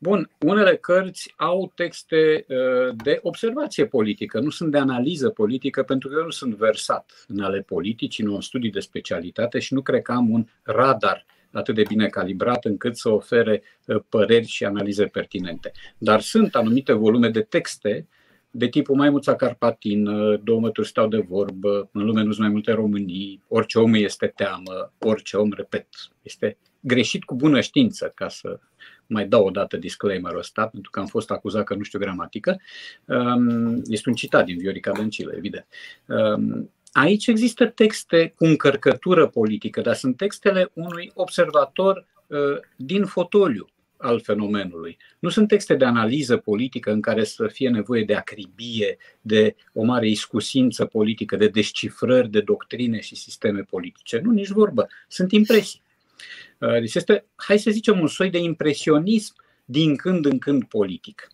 Bun, 0.00 0.30
unele 0.38 0.76
cărți 0.76 1.32
au 1.36 1.72
texte 1.74 2.46
uh, 2.48 2.94
de 3.04 3.18
observație 3.22 3.86
politică, 3.86 4.40
nu 4.40 4.50
sunt 4.50 4.70
de 4.70 4.78
analiză 4.78 5.28
politică, 5.28 5.82
pentru 5.82 6.08
că 6.08 6.14
eu 6.18 6.24
nu 6.24 6.30
sunt 6.30 6.54
versat 6.54 7.24
în 7.28 7.40
ale 7.40 7.60
politicii, 7.60 8.24
nu 8.24 8.34
am 8.34 8.40
studii 8.40 8.70
de 8.70 8.80
specialitate 8.80 9.58
și 9.58 9.74
nu 9.74 9.82
cred 9.82 10.02
că 10.02 10.12
am 10.12 10.30
un 10.30 10.46
radar 10.62 11.26
atât 11.52 11.74
de 11.74 11.82
bine 11.88 12.08
calibrat 12.08 12.64
încât 12.64 12.96
să 12.96 13.08
ofere 13.08 13.62
uh, 13.86 13.96
păreri 14.08 14.46
și 14.46 14.64
analize 14.64 15.04
pertinente. 15.04 15.72
Dar 15.98 16.20
sunt 16.20 16.54
anumite 16.54 16.92
volume 16.92 17.28
de 17.28 17.42
texte 17.42 18.08
de 18.50 18.68
tipul 18.68 18.96
Maimuța 18.96 19.34
Carpatin, 19.34 20.06
uh, 20.06 20.40
două 20.42 20.60
mături 20.60 20.88
stau 20.88 21.08
de 21.08 21.18
vorbă, 21.18 21.88
în 21.92 22.04
lume 22.04 22.22
nu 22.22 22.30
sunt 22.30 22.42
mai 22.42 22.52
multe 22.52 22.72
românii, 22.72 23.42
orice 23.48 23.78
om 23.78 23.94
este 23.94 24.26
teamă, 24.26 24.92
orice 24.98 25.36
om, 25.36 25.52
repet, 25.52 25.86
este 26.22 26.58
greșit 26.80 27.24
cu 27.24 27.34
bună 27.34 27.60
știință, 27.60 28.12
ca 28.14 28.28
să 28.28 28.60
mai 29.08 29.26
dau 29.26 29.46
o 29.46 29.50
dată 29.50 29.76
disclaimer-ul 29.76 30.38
ăsta, 30.38 30.66
pentru 30.66 30.90
că 30.90 31.00
am 31.00 31.06
fost 31.06 31.30
acuzat 31.30 31.64
că 31.64 31.74
nu 31.74 31.82
știu 31.82 31.98
gramatică. 31.98 32.60
Um, 33.04 33.82
este 33.86 34.08
un 34.08 34.14
citat 34.14 34.44
din 34.44 34.58
Viorica 34.58 34.92
Dăncilă, 34.92 35.32
evident. 35.36 35.66
Um, 36.06 36.70
aici 36.92 37.26
există 37.26 37.66
texte 37.66 38.32
cu 38.36 38.44
încărcătură 38.44 39.26
politică, 39.26 39.80
dar 39.80 39.94
sunt 39.94 40.16
textele 40.16 40.70
unui 40.72 41.10
observator 41.14 42.06
uh, 42.26 42.58
din 42.76 43.04
fotoliu 43.04 43.68
al 43.96 44.20
fenomenului. 44.20 44.96
Nu 45.18 45.28
sunt 45.28 45.48
texte 45.48 45.74
de 45.74 45.84
analiză 45.84 46.36
politică 46.36 46.92
în 46.92 47.00
care 47.00 47.24
să 47.24 47.46
fie 47.46 47.68
nevoie 47.68 48.04
de 48.04 48.14
acribie, 48.14 48.96
de 49.20 49.54
o 49.72 49.84
mare 49.84 50.08
iscusință 50.08 50.84
politică, 50.84 51.36
de 51.36 51.48
descifrări 51.48 52.30
de 52.30 52.40
doctrine 52.40 53.00
și 53.00 53.14
sisteme 53.14 53.60
politice. 53.60 54.20
Nu, 54.24 54.30
nici 54.30 54.48
vorbă. 54.48 54.88
Sunt 55.08 55.32
impresii. 55.32 55.80
Uh, 56.58 56.72
deci 56.72 56.94
este, 56.94 57.24
hai 57.36 57.58
să 57.58 57.70
zicem, 57.70 58.00
un 58.00 58.06
soi 58.06 58.30
de 58.30 58.38
impresionism 58.38 59.34
din 59.64 59.96
când 59.96 60.24
în 60.24 60.38
când 60.38 60.64
politic. 60.64 61.28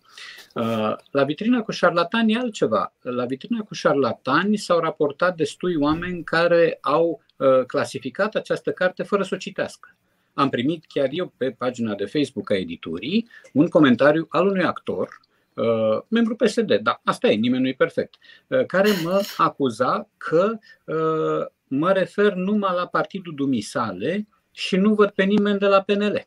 Uh, 0.55 0.95
la 1.11 1.25
vitrina 1.25 1.63
cu 1.63 1.71
șarlatani 1.71 2.33
e 2.33 2.39
altceva. 2.39 2.95
La 3.01 3.25
vitrina 3.25 3.63
cu 3.63 3.75
șarlatani 3.75 4.57
s-au 4.57 4.79
raportat 4.79 5.37
destui 5.37 5.77
oameni 5.77 6.25
care 6.25 6.79
au 6.81 7.23
uh, 7.37 7.65
clasificat 7.67 8.35
această 8.35 8.71
carte 8.71 9.03
fără 9.03 9.23
să 9.23 9.35
o 9.35 9.39
citească. 9.39 9.97
Am 10.35 10.49
primit 10.49 10.85
chiar 10.89 11.09
eu 11.11 11.33
pe 11.37 11.51
pagina 11.51 11.95
de 11.95 12.05
Facebook 12.05 12.51
a 12.51 12.57
editurii 12.57 13.29
un 13.53 13.69
comentariu 13.69 14.27
al 14.29 14.47
unui 14.47 14.65
actor, 14.65 15.21
membru 16.09 16.37
PSD, 16.37 16.75
da, 16.83 17.01
asta 17.05 17.29
e, 17.29 17.35
nimeni 17.35 17.63
nu 17.63 17.69
e 17.69 17.75
perfect, 17.75 18.15
care 18.67 18.89
mă 19.03 19.23
acuza 19.37 20.09
că 20.17 20.59
mă 21.69 21.93
refer 21.93 22.33
numai 22.33 22.75
la 22.75 22.87
partidul 22.87 23.35
dumisale 23.35 24.27
și 24.55 24.77
nu 24.77 24.95
văd 24.95 25.11
pe 25.11 25.23
nimeni 25.23 25.59
de 25.59 25.67
la 25.67 25.83
PNL. 25.83 26.27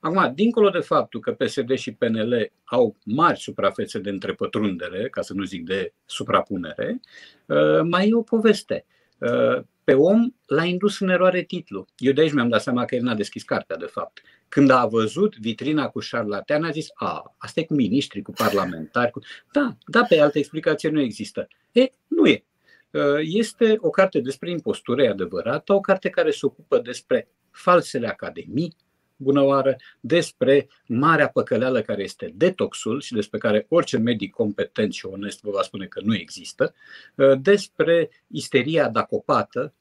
Acum, 0.00 0.32
dincolo 0.34 0.70
de 0.70 0.78
faptul 0.78 1.20
că 1.20 1.32
PSD 1.32 1.74
și 1.74 1.92
PNL 1.92 2.52
au 2.64 2.96
mari 3.04 3.38
suprafețe 3.38 3.98
de 3.98 4.10
întrepătrundere, 4.10 5.08
ca 5.08 5.22
să 5.22 5.32
nu 5.34 5.42
zic 5.42 5.64
de 5.64 5.92
suprapunere, 6.04 7.00
uh, 7.46 7.80
mai 7.82 8.08
e 8.08 8.14
o 8.14 8.22
poveste. 8.22 8.84
Uh, 9.18 9.62
pe 9.84 9.94
om 9.94 10.34
l-a 10.46 10.64
indus 10.64 11.00
în 11.00 11.08
eroare 11.08 11.42
titlu. 11.42 11.86
Eu 11.96 12.12
de 12.12 12.20
aici 12.20 12.32
mi-am 12.32 12.48
dat 12.48 12.62
seama 12.62 12.84
că 12.84 12.94
el 12.94 13.02
n-a 13.02 13.14
deschis 13.14 13.42
cartea, 13.42 13.76
de 13.76 13.86
fapt. 13.86 14.22
Când 14.48 14.70
a 14.70 14.86
văzut 14.86 15.36
vitrina 15.38 15.88
cu 15.88 16.00
șarlatean, 16.00 16.64
a 16.64 16.70
zis, 16.70 16.86
a, 16.94 17.34
asta 17.38 17.60
e 17.60 17.64
cu 17.64 17.74
miniștri, 17.74 18.22
cu 18.22 18.32
parlamentari. 18.32 19.10
Cu... 19.10 19.20
Da, 19.52 19.76
da, 19.86 20.02
pe 20.08 20.20
altă 20.20 20.38
explicație 20.38 20.88
nu 20.88 21.00
există. 21.00 21.48
E, 21.72 21.92
nu 22.06 22.26
e. 22.26 22.44
Uh, 22.90 23.18
este 23.20 23.76
o 23.80 23.90
carte 23.90 24.20
despre 24.20 24.50
impostură, 24.50 25.02
e 25.02 25.08
adevărat, 25.08 25.68
o 25.68 25.80
carte 25.80 26.08
care 26.08 26.30
se 26.30 26.46
ocupă 26.46 26.78
despre 26.78 27.28
falsele 27.50 28.08
academii, 28.08 28.76
bună 29.16 29.42
oară, 29.42 29.76
despre 30.00 30.68
marea 30.86 31.28
păcăleală 31.28 31.80
care 31.80 32.02
este 32.02 32.32
detoxul 32.34 33.00
și 33.00 33.12
despre 33.12 33.38
care 33.38 33.66
orice 33.68 33.98
medic 33.98 34.30
competent 34.30 34.92
și 34.92 35.06
onest 35.06 35.40
vă 35.42 35.50
va 35.50 35.62
spune 35.62 35.86
că 35.86 36.00
nu 36.04 36.14
există, 36.14 36.74
uh, 37.14 37.40
despre 37.40 38.10
isteria 38.26 38.88
dacopată 38.88 39.74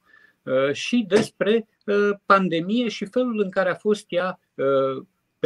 uh, 0.44 0.74
și 0.74 1.06
despre 1.08 1.68
pandemie 2.26 2.88
și 2.88 3.06
felul 3.06 3.40
în 3.40 3.50
care 3.50 3.70
a 3.70 3.76
fost 3.76 4.06
ea 4.08 4.40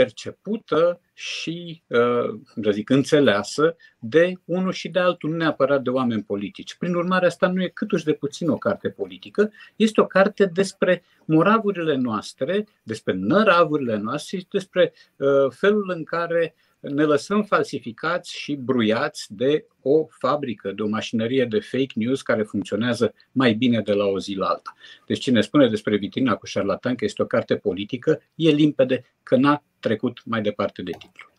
percepută 0.02 1.00
și, 1.14 1.82
uh, 1.88 2.40
să 2.64 2.72
zic, 2.72 2.90
înțeleasă 2.90 3.76
de 4.00 4.34
unul 4.46 4.72
și 4.72 4.90
de 4.90 5.00
altul, 5.00 5.30
nu 5.30 5.36
neapărat 5.36 5.82
de 5.82 5.90
oameni 5.90 6.24
politici. 6.24 6.76
Prin 6.76 6.94
urmare, 6.94 7.26
asta 7.26 7.48
nu 7.48 7.62
e 7.62 7.68
câtuși 7.68 8.06
de 8.06 8.14
puțin 8.14 8.50
o 8.50 8.58
carte 8.58 8.90
politică, 8.90 9.52
este 9.76 10.02
o 10.02 10.06
carte 10.06 10.46
despre 10.46 11.04
moravurile 11.26 11.96
noastre, 11.96 12.68
despre 12.84 13.14
năravurile 13.14 13.98
noastre 13.98 14.38
și 14.38 14.48
despre 14.52 14.94
uh, 15.16 15.28
felul 15.50 15.92
în 15.96 16.04
care 16.04 16.56
uh, 16.56 16.71
ne 16.82 17.04
lăsăm 17.04 17.44
falsificați 17.44 18.38
și 18.38 18.56
bruiați 18.56 19.26
de 19.30 19.66
o 19.82 20.06
fabrică, 20.10 20.72
de 20.76 20.82
o 20.82 20.88
mașinărie 20.88 21.46
de 21.46 21.60
fake 21.60 21.94
news 21.94 22.22
care 22.22 22.44
funcționează 22.44 23.14
mai 23.32 23.54
bine 23.54 23.82
de 23.82 23.94
la 23.94 24.06
o 24.06 24.20
zi 24.20 24.34
la 24.34 24.46
alta. 24.46 24.76
Deci 25.06 25.20
cine 25.20 25.42
spune 25.42 25.68
despre 25.68 25.98
vitrina 25.98 26.36
cu 26.36 26.46
șarlatan 26.46 26.96
că 26.96 27.06
este 27.06 27.22
o 27.22 27.26
carte 27.26 27.56
politică, 27.56 28.22
e 28.36 28.50
limpede 28.50 29.06
că 29.24 29.36
n-a 29.36 29.64
trecut 29.80 30.22
mai 30.26 30.42
departe 30.42 30.82
de 30.82 30.92
titlu. 30.92 31.30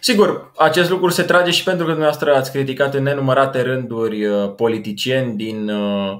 Sigur, 0.00 0.52
acest 0.56 0.90
lucru 0.90 1.08
se 1.08 1.22
trage 1.22 1.50
și 1.50 1.64
pentru 1.64 1.84
că 1.84 1.90
dumneavoastră 1.90 2.34
ați 2.34 2.52
criticat 2.52 2.94
în 2.94 3.02
nenumărate 3.02 3.62
rânduri 3.62 4.26
uh, 4.26 4.54
politicieni 4.56 5.36
din 5.36 5.68
uh, 5.68 6.18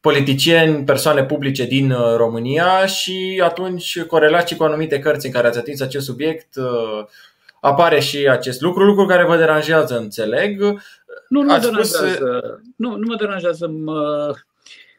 politicieni, 0.00 0.84
persoane 0.84 1.24
publice 1.24 1.64
din 1.64 1.90
uh, 1.90 2.14
România 2.16 2.86
și 2.86 3.42
atunci 3.44 4.02
corelați 4.02 4.52
și 4.52 4.56
cu 4.56 4.64
anumite 4.64 4.98
cărți 4.98 5.26
în 5.26 5.32
care 5.32 5.46
ați 5.46 5.58
atins 5.58 5.80
acest 5.80 6.04
subiect, 6.04 6.56
apare 7.60 8.00
și 8.00 8.28
acest 8.28 8.60
lucru, 8.60 8.84
lucru 8.84 9.06
care 9.06 9.24
vă 9.24 9.36
deranjează, 9.36 9.98
înțeleg. 9.98 10.60
Nu, 11.28 11.42
nu 11.42 11.42
mă 11.42 11.58
deranjează. 11.58 12.08
Spus... 12.08 12.18
Nu, 12.76 12.96
nu 12.96 13.06
mă 13.06 13.16
deranjează, 13.16 13.68
mă, 13.68 14.34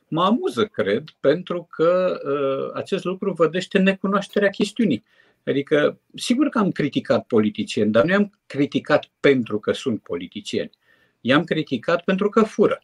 mă 0.07 0.24
amuză, 0.24 0.66
cred, 0.66 1.03
pentru 1.20 1.68
că 1.72 2.20
uh, 2.26 2.72
acest 2.74 3.03
lucru 3.03 3.32
vădește 3.32 3.78
necunoașterea 3.78 4.49
chestiunii. 4.49 5.03
Adică, 5.45 5.99
sigur 6.16 6.49
că 6.49 6.57
am 6.57 6.72
criticat 6.72 7.26
politicieni, 7.26 7.91
dar 7.91 8.03
nu 8.03 8.12
i-am 8.12 8.39
criticat 8.45 9.10
pentru 9.20 9.60
că 9.60 9.72
sunt 9.72 10.01
politicieni. 10.01 10.72
I-am 11.22 11.43
criticat 11.43 12.03
pentru 12.03 12.30
că 12.30 12.43
fură. 12.43 12.84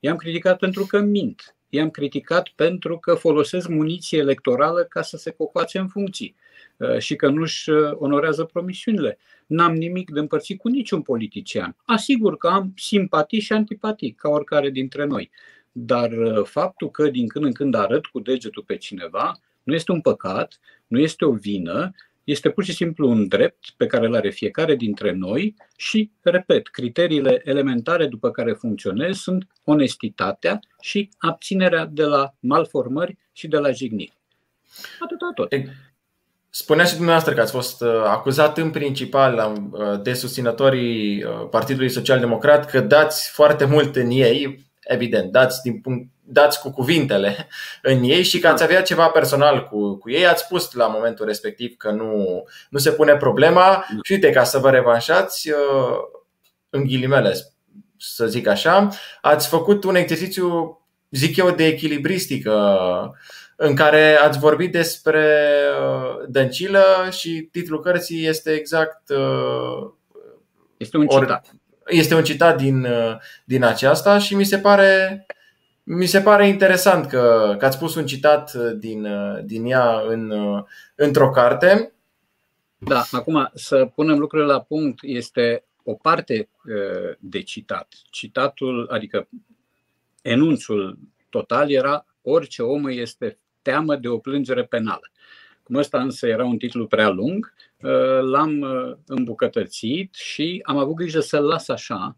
I-am 0.00 0.16
criticat 0.16 0.58
pentru 0.58 0.86
că 0.86 1.00
mint. 1.00 1.56
I-am 1.68 1.90
criticat 1.90 2.48
pentru 2.48 2.98
că 2.98 3.14
folosesc 3.14 3.68
muniție 3.68 4.18
electorală 4.18 4.82
ca 4.82 5.02
să 5.02 5.16
se 5.16 5.30
cocoațe 5.30 5.78
în 5.78 5.88
funcții. 5.88 6.36
Și 6.98 7.16
că 7.16 7.28
nu-și 7.28 7.70
onorează 7.92 8.44
promisiunile. 8.44 9.18
N-am 9.46 9.74
nimic 9.74 10.10
de 10.10 10.20
împărțit 10.20 10.58
cu 10.58 10.68
niciun 10.68 11.02
politician. 11.02 11.76
Asigur 11.84 12.36
că 12.36 12.48
am 12.48 12.72
simpatii 12.76 13.40
și 13.40 13.52
antipatii, 13.52 14.12
ca 14.12 14.28
oricare 14.28 14.70
dintre 14.70 15.04
noi. 15.04 15.30
Dar 15.72 16.10
faptul 16.44 16.90
că 16.90 17.08
din 17.08 17.28
când 17.28 17.44
în 17.44 17.52
când 17.52 17.74
arăt 17.74 18.06
cu 18.06 18.20
degetul 18.20 18.62
pe 18.66 18.76
cineva 18.76 19.40
nu 19.62 19.74
este 19.74 19.92
un 19.92 20.00
păcat, 20.00 20.58
nu 20.86 20.98
este 20.98 21.24
o 21.24 21.32
vină, 21.32 21.94
este 22.24 22.50
pur 22.50 22.64
și 22.64 22.72
simplu 22.72 23.08
un 23.08 23.28
drept 23.28 23.70
pe 23.76 23.86
care 23.86 24.06
îl 24.06 24.14
are 24.14 24.30
fiecare 24.30 24.74
dintre 24.74 25.12
noi 25.12 25.54
și, 25.76 26.10
repet, 26.20 26.68
criteriile 26.68 27.40
elementare 27.44 28.06
după 28.06 28.30
care 28.30 28.52
funcționez 28.52 29.16
sunt 29.16 29.46
onestitatea 29.64 30.60
și 30.80 31.08
abținerea 31.18 31.86
de 31.86 32.04
la 32.04 32.34
malformări 32.40 33.16
și 33.32 33.48
de 33.48 33.56
la 33.56 33.70
jigniri. 33.70 34.16
Atât 35.00 35.18
tot. 35.34 35.52
Spunea 36.58 36.84
și 36.84 36.94
dumneavoastră 36.94 37.34
că 37.34 37.40
ați 37.40 37.52
fost 37.52 37.80
uh, 37.80 38.02
acuzat 38.04 38.58
în 38.58 38.70
principal 38.70 39.60
uh, 39.72 40.02
de 40.02 40.12
susținătorii 40.12 41.24
uh, 41.24 41.48
Partidului 41.50 41.88
Social 41.90 42.18
Democrat 42.18 42.70
că 42.70 42.80
dați 42.80 43.30
foarte 43.30 43.64
mult 43.64 43.96
în 43.96 44.10
ei, 44.10 44.66
evident, 44.80 45.32
dați 45.32 45.62
din 45.62 45.80
punct 45.80 46.10
dați 46.20 46.60
cu 46.60 46.70
cuvintele 46.70 47.48
în 47.82 48.02
ei 48.02 48.22
și 48.22 48.38
că 48.38 48.48
ați 48.48 48.62
avea 48.62 48.82
ceva 48.82 49.08
personal 49.08 49.68
cu, 49.68 49.96
cu 49.96 50.10
ei. 50.10 50.26
Ați 50.26 50.42
spus 50.42 50.72
la 50.72 50.86
momentul 50.86 51.26
respectiv 51.26 51.76
că 51.76 51.90
nu, 51.90 52.42
nu 52.70 52.78
se 52.78 52.92
pune 52.92 53.16
problema 53.16 53.86
și 54.02 54.12
uite, 54.12 54.30
ca 54.30 54.44
să 54.44 54.58
vă 54.58 54.70
revanșați, 54.70 55.50
uh, 55.50 55.96
în 56.70 56.84
ghilimele, 56.84 57.34
să 57.98 58.26
zic 58.26 58.46
așa, 58.46 58.88
ați 59.20 59.48
făcut 59.48 59.84
un 59.84 59.94
exercițiu, 59.94 60.80
zic 61.10 61.36
eu, 61.36 61.50
de 61.50 61.66
echilibristică 61.66 62.52
în 63.56 63.74
care 63.74 64.14
ați 64.14 64.38
vorbit 64.38 64.72
despre 64.72 65.48
uh, 65.80 66.24
Dăncilă 66.28 66.84
și 67.10 67.48
titlul 67.52 67.80
cărții 67.80 68.26
este 68.26 68.50
exact 68.50 69.08
uh, 69.08 69.90
este 70.76 70.96
un 70.96 71.06
citat. 71.06 71.54
Este 71.86 72.14
un 72.14 72.24
citat 72.24 72.56
din, 72.56 72.86
din 73.44 73.64
aceasta 73.64 74.18
și 74.18 74.34
mi 74.34 74.44
se 74.44 74.58
pare 74.58 75.26
mi 75.88 76.06
se 76.06 76.20
pare 76.20 76.48
interesant 76.48 77.06
că, 77.06 77.54
că 77.58 77.66
ați 77.66 77.78
pus 77.78 77.94
un 77.94 78.06
citat 78.06 78.54
uh, 78.54 78.72
din, 78.76 79.04
uh, 79.04 79.44
din 79.44 79.64
ea 79.64 80.00
în, 80.06 80.30
uh, 80.30 80.64
într-o 80.94 81.30
carte. 81.30 81.92
Da, 82.78 83.04
acum 83.10 83.50
să 83.54 83.90
punem 83.94 84.18
lucrurile 84.18 84.52
la 84.52 84.60
punct, 84.60 84.98
este 85.02 85.64
o 85.82 85.94
parte 85.94 86.48
de 87.18 87.42
citat. 87.42 87.94
Citatul, 88.10 88.88
adică 88.90 89.28
enunțul 90.22 90.98
total 91.28 91.70
era 91.70 92.06
orice 92.22 92.62
om 92.62 92.86
este 92.86 93.38
teamă 93.66 93.96
de 93.96 94.08
o 94.08 94.18
plângere 94.18 94.64
penală. 94.64 95.10
Cum 95.62 95.74
ăsta 95.74 96.00
însă 96.00 96.26
era 96.26 96.44
un 96.44 96.58
titlu 96.58 96.86
prea 96.86 97.08
lung, 97.08 97.54
l-am 98.20 98.66
îmbucătățit 99.06 100.14
și 100.14 100.60
am 100.64 100.76
avut 100.76 100.94
grijă 100.94 101.20
să-l 101.20 101.44
las 101.44 101.68
așa, 101.68 102.14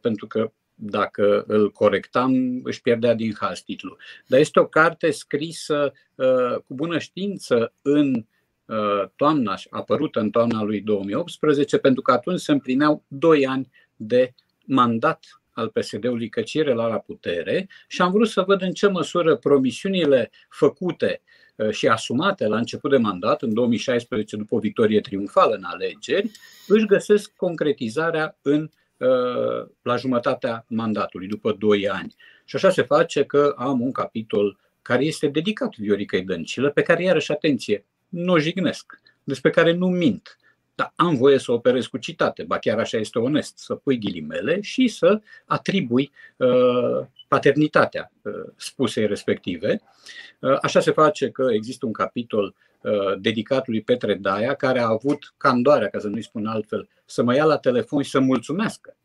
pentru 0.00 0.26
că 0.26 0.50
dacă 0.80 1.44
îl 1.46 1.72
corectam, 1.72 2.60
își 2.62 2.80
pierdea 2.80 3.14
din 3.14 3.34
haz 3.38 3.60
titlul. 3.60 3.98
Dar 4.26 4.40
este 4.40 4.60
o 4.60 4.66
carte 4.66 5.10
scrisă 5.10 5.92
uh, 6.14 6.54
cu 6.66 6.74
bună 6.74 6.98
știință 6.98 7.72
în 7.82 8.24
uh, 8.64 9.08
toamna, 9.16 9.54
apărută 9.70 10.20
în 10.20 10.30
toamna 10.30 10.62
lui 10.62 10.80
2018, 10.80 11.78
pentru 11.78 12.02
că 12.02 12.12
atunci 12.12 12.40
se 12.40 12.52
împlineau 12.52 13.04
doi 13.08 13.46
ani 13.46 13.70
de 13.96 14.34
mandat 14.66 15.40
al 15.58 15.68
PSD-ului 15.68 16.28
căcire 16.28 16.72
la 16.72 16.86
la 16.86 16.98
putere 16.98 17.68
și 17.88 18.02
am 18.02 18.12
vrut 18.12 18.28
să 18.28 18.44
văd 18.46 18.62
în 18.62 18.72
ce 18.72 18.88
măsură 18.88 19.36
promisiunile 19.36 20.30
făcute 20.48 21.22
uh, 21.56 21.70
și 21.70 21.88
asumate 21.88 22.46
la 22.46 22.56
început 22.56 22.90
de 22.90 22.96
mandat, 22.96 23.42
în 23.42 23.54
2016, 23.54 24.36
după 24.36 24.54
o 24.54 24.58
victorie 24.58 25.00
triumfală 25.00 25.54
în 25.54 25.64
alegeri, 25.64 26.30
își 26.66 26.86
găsesc 26.86 27.32
concretizarea 27.36 28.38
în 28.42 28.70
Uh, 28.98 29.68
la 29.82 29.96
jumătatea 29.96 30.64
mandatului, 30.68 31.28
după 31.28 31.52
2 31.52 31.88
ani. 31.88 32.14
Și 32.44 32.56
așa 32.56 32.70
se 32.70 32.82
face 32.82 33.24
că 33.24 33.54
am 33.56 33.80
un 33.80 33.92
capitol 33.92 34.58
care 34.82 35.04
este 35.04 35.26
dedicat 35.26 35.76
Vioricăi 35.76 36.22
Dăncilă, 36.22 36.70
pe 36.70 36.82
care, 36.82 37.02
iarăși, 37.02 37.32
atenție, 37.32 37.84
nu 38.08 38.32
o 38.32 38.38
jignesc, 38.38 39.00
despre 39.24 39.50
care 39.50 39.72
nu 39.72 39.86
mint. 39.88 40.38
Dar 40.78 40.92
am 40.96 41.16
voie 41.16 41.38
să 41.38 41.52
operez 41.52 41.86
cu 41.86 41.96
citate, 41.96 42.42
ba 42.42 42.58
chiar 42.58 42.78
așa 42.78 42.96
este 42.98 43.18
onest, 43.18 43.58
să 43.58 43.74
pui 43.74 43.98
ghilimele 43.98 44.60
și 44.60 44.88
să 44.88 45.20
atribui 45.46 46.10
uh, 46.36 47.06
paternitatea 47.28 48.12
uh, 48.22 48.32
spusei 48.56 49.06
respective. 49.06 49.80
Uh, 50.38 50.58
așa 50.62 50.80
se 50.80 50.90
face 50.90 51.30
că 51.30 51.46
există 51.50 51.86
un 51.86 51.92
capitol 51.92 52.54
Uh, 52.80 53.20
dedicat 53.20 53.66
lui 53.66 53.82
Petre 53.82 54.14
Daia, 54.14 54.54
care 54.54 54.80
a 54.80 54.88
avut 54.88 55.34
candoarea, 55.36 55.88
ca 55.88 55.98
să 55.98 56.08
nu-i 56.08 56.22
spun 56.22 56.46
altfel, 56.46 56.88
să 57.04 57.22
mă 57.22 57.34
ia 57.34 57.44
la 57.44 57.58
telefon 57.58 58.02
și 58.02 58.10
să 58.10 58.20
mulțumească, 58.20 58.96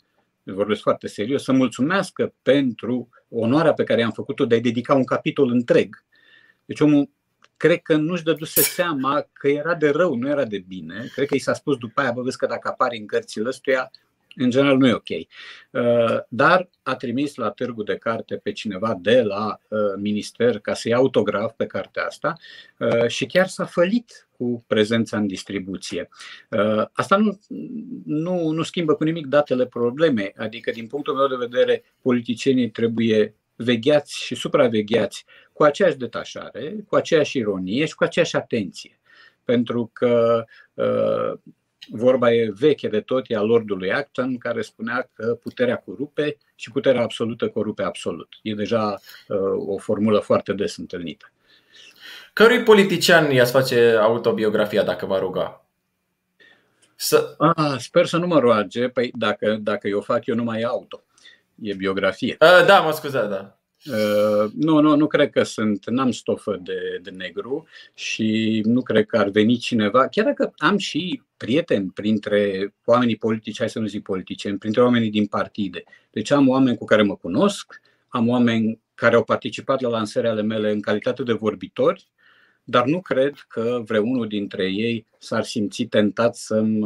vorbesc 0.43 0.81
foarte 0.81 1.07
serios, 1.07 1.43
să 1.43 1.51
mulțumească 1.51 2.33
pentru 2.41 3.09
onoarea 3.29 3.73
pe 3.73 3.83
care 3.83 3.99
i-am 3.99 4.11
făcut-o 4.11 4.45
de 4.45 4.55
a 4.55 4.59
dedica 4.59 4.93
un 4.93 5.03
capitol 5.03 5.49
întreg. 5.49 6.03
Deci 6.65 6.79
omul 6.79 7.09
cred 7.63 7.81
că 7.81 7.95
nu-și 7.95 8.23
dăduse 8.23 8.61
seama 8.61 9.27
că 9.33 9.47
era 9.47 9.75
de 9.75 9.89
rău, 9.89 10.15
nu 10.15 10.29
era 10.29 10.45
de 10.45 10.63
bine. 10.67 11.09
Cred 11.13 11.27
că 11.27 11.35
i 11.35 11.39
s-a 11.39 11.53
spus 11.53 11.77
după 11.77 12.01
aia, 12.01 12.11
bă, 12.11 12.21
vezi 12.21 12.37
că 12.37 12.45
dacă 12.45 12.67
apare 12.67 12.97
în 12.97 13.05
cărțile 13.05 13.47
ăstuia, 13.47 13.91
în 14.35 14.49
general 14.49 14.77
nu 14.77 14.87
e 14.87 14.93
ok. 14.93 15.09
Uh, 15.09 16.19
dar 16.27 16.69
a 16.81 16.95
trimis 16.95 17.35
la 17.35 17.49
târgu 17.49 17.83
de 17.83 17.95
carte 17.95 18.35
pe 18.35 18.51
cineva 18.51 18.97
de 19.01 19.21
la 19.21 19.59
uh, 19.67 19.79
minister 19.97 20.59
ca 20.59 20.73
să 20.73 20.87
ia 20.87 20.95
autograf 20.95 21.53
pe 21.55 21.65
cartea 21.65 22.03
asta 22.03 22.37
uh, 22.79 23.07
și 23.07 23.25
chiar 23.25 23.47
s-a 23.47 23.65
fălit 23.65 24.27
cu 24.37 24.63
prezența 24.67 25.17
în 25.17 25.27
distribuție. 25.27 26.09
Asta 26.91 27.17
nu, 27.17 27.39
nu, 28.05 28.49
nu 28.49 28.63
schimbă 28.63 28.95
cu 28.95 29.03
nimic 29.03 29.25
datele 29.25 29.65
problemei, 29.65 30.33
adică 30.37 30.71
din 30.71 30.87
punctul 30.87 31.15
meu 31.15 31.27
de 31.27 31.45
vedere 31.45 31.83
politicienii 32.01 32.69
trebuie 32.69 33.35
vegheați 33.55 34.23
și 34.23 34.35
supravegheați 34.35 35.25
cu 35.53 35.63
aceeași 35.63 35.97
detașare, 35.97 36.75
cu 36.87 36.95
aceeași 36.95 37.37
ironie 37.37 37.85
și 37.85 37.95
cu 37.95 38.03
aceeași 38.03 38.35
atenție. 38.35 38.99
Pentru 39.43 39.89
că 39.93 40.45
Vorba 41.89 42.33
e 42.33 42.51
veche 42.59 42.87
de 42.87 43.01
tot, 43.01 43.25
e 43.27 43.35
a 43.35 43.41
Lordului 43.41 43.91
Acton, 43.91 44.37
care 44.37 44.61
spunea 44.61 45.09
că 45.13 45.37
puterea 45.41 45.77
corupe 45.77 46.37
și 46.55 46.71
puterea 46.71 47.01
absolută 47.01 47.49
corupe 47.49 47.83
absolut. 47.83 48.27
E 48.41 48.53
deja 48.53 48.99
uh, 49.27 49.37
o 49.67 49.77
formulă 49.77 50.19
foarte 50.19 50.53
des 50.53 50.77
întâlnită. 50.77 51.31
Cărui 52.33 52.63
politician 52.63 53.31
i-ați 53.31 53.51
face 53.51 53.97
autobiografia, 54.01 54.83
dacă 54.83 55.05
vă 55.05 55.17
ruga? 55.17 55.65
Să... 56.95 57.35
Ah, 57.37 57.75
sper 57.77 58.05
să 58.05 58.17
nu 58.17 58.27
mă 58.27 58.39
roage, 58.39 58.87
păi 58.87 59.11
dacă, 59.15 59.57
dacă 59.61 59.87
eu 59.87 60.01
fac, 60.01 60.25
eu 60.25 60.35
nu 60.35 60.43
mai 60.43 60.61
auto. 60.61 61.03
E 61.61 61.73
biografie. 61.73 62.37
Uh, 62.39 62.65
da, 62.65 62.79
mă 62.79 62.91
scuzați, 62.91 63.29
da. 63.29 63.57
Uh, 63.85 64.51
nu, 64.53 64.79
nu, 64.79 64.95
nu 64.95 65.07
cred 65.07 65.29
că 65.29 65.43
sunt, 65.43 65.89
n-am 65.89 66.11
stofă 66.11 66.59
de, 66.63 66.99
de 67.01 67.09
negru 67.09 67.67
și 67.93 68.61
nu 68.65 68.81
cred 68.81 69.05
că 69.05 69.17
ar 69.17 69.29
veni 69.29 69.57
cineva, 69.57 70.07
chiar 70.07 70.25
dacă 70.25 70.53
am 70.57 70.77
și 70.77 71.21
prieteni 71.37 71.91
printre 71.93 72.73
oamenii 72.85 73.15
politici, 73.15 73.57
hai 73.57 73.69
să 73.69 73.79
nu 73.79 73.85
zic 73.85 74.03
politicieni, 74.03 74.57
printre 74.57 74.81
oamenii 74.81 75.09
din 75.09 75.25
partide. 75.25 75.83
Deci 76.11 76.31
am 76.31 76.47
oameni 76.47 76.77
cu 76.77 76.85
care 76.85 77.01
mă 77.01 77.15
cunosc, 77.15 77.81
am 78.07 78.29
oameni 78.29 78.79
care 78.95 79.15
au 79.15 79.23
participat 79.23 79.81
la 79.81 79.89
lansările 79.89 80.31
ale 80.31 80.41
mele 80.41 80.71
în 80.71 80.81
calitate 80.81 81.23
de 81.23 81.33
vorbitori, 81.33 82.07
dar 82.63 82.85
nu 82.85 83.01
cred 83.01 83.33
că 83.47 83.81
vreunul 83.85 84.27
dintre 84.27 84.63
ei 84.71 85.05
s-ar 85.17 85.43
simți 85.43 85.83
tentat 85.83 86.35
să-mi 86.35 86.85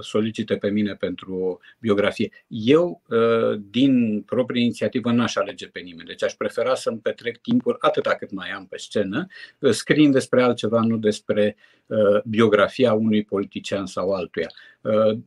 solicite 0.00 0.56
pe 0.56 0.70
mine 0.70 0.94
pentru 0.94 1.34
o 1.34 1.58
biografie. 1.78 2.30
Eu, 2.48 3.02
ă, 3.10 3.54
din 3.70 4.22
proprie 4.22 4.62
inițiativă, 4.62 5.10
n-aș 5.10 5.36
alege 5.36 5.66
pe 5.66 5.80
nimeni. 5.80 6.08
Deci 6.08 6.22
aș 6.22 6.32
prefera 6.32 6.74
să-mi 6.74 6.98
petrec 6.98 7.36
timpul 7.36 7.76
atâta 7.80 8.14
cât 8.14 8.30
mai 8.30 8.50
am 8.50 8.66
pe 8.66 8.76
scenă, 8.76 9.26
ă, 9.62 9.70
scriind 9.70 10.12
despre 10.12 10.42
altceva, 10.42 10.80
nu 10.80 10.96
despre 10.96 11.56
ă, 11.90 12.22
biografia 12.24 12.92
unui 12.92 13.24
politician 13.24 13.86
sau 13.86 14.12
altuia. 14.12 14.48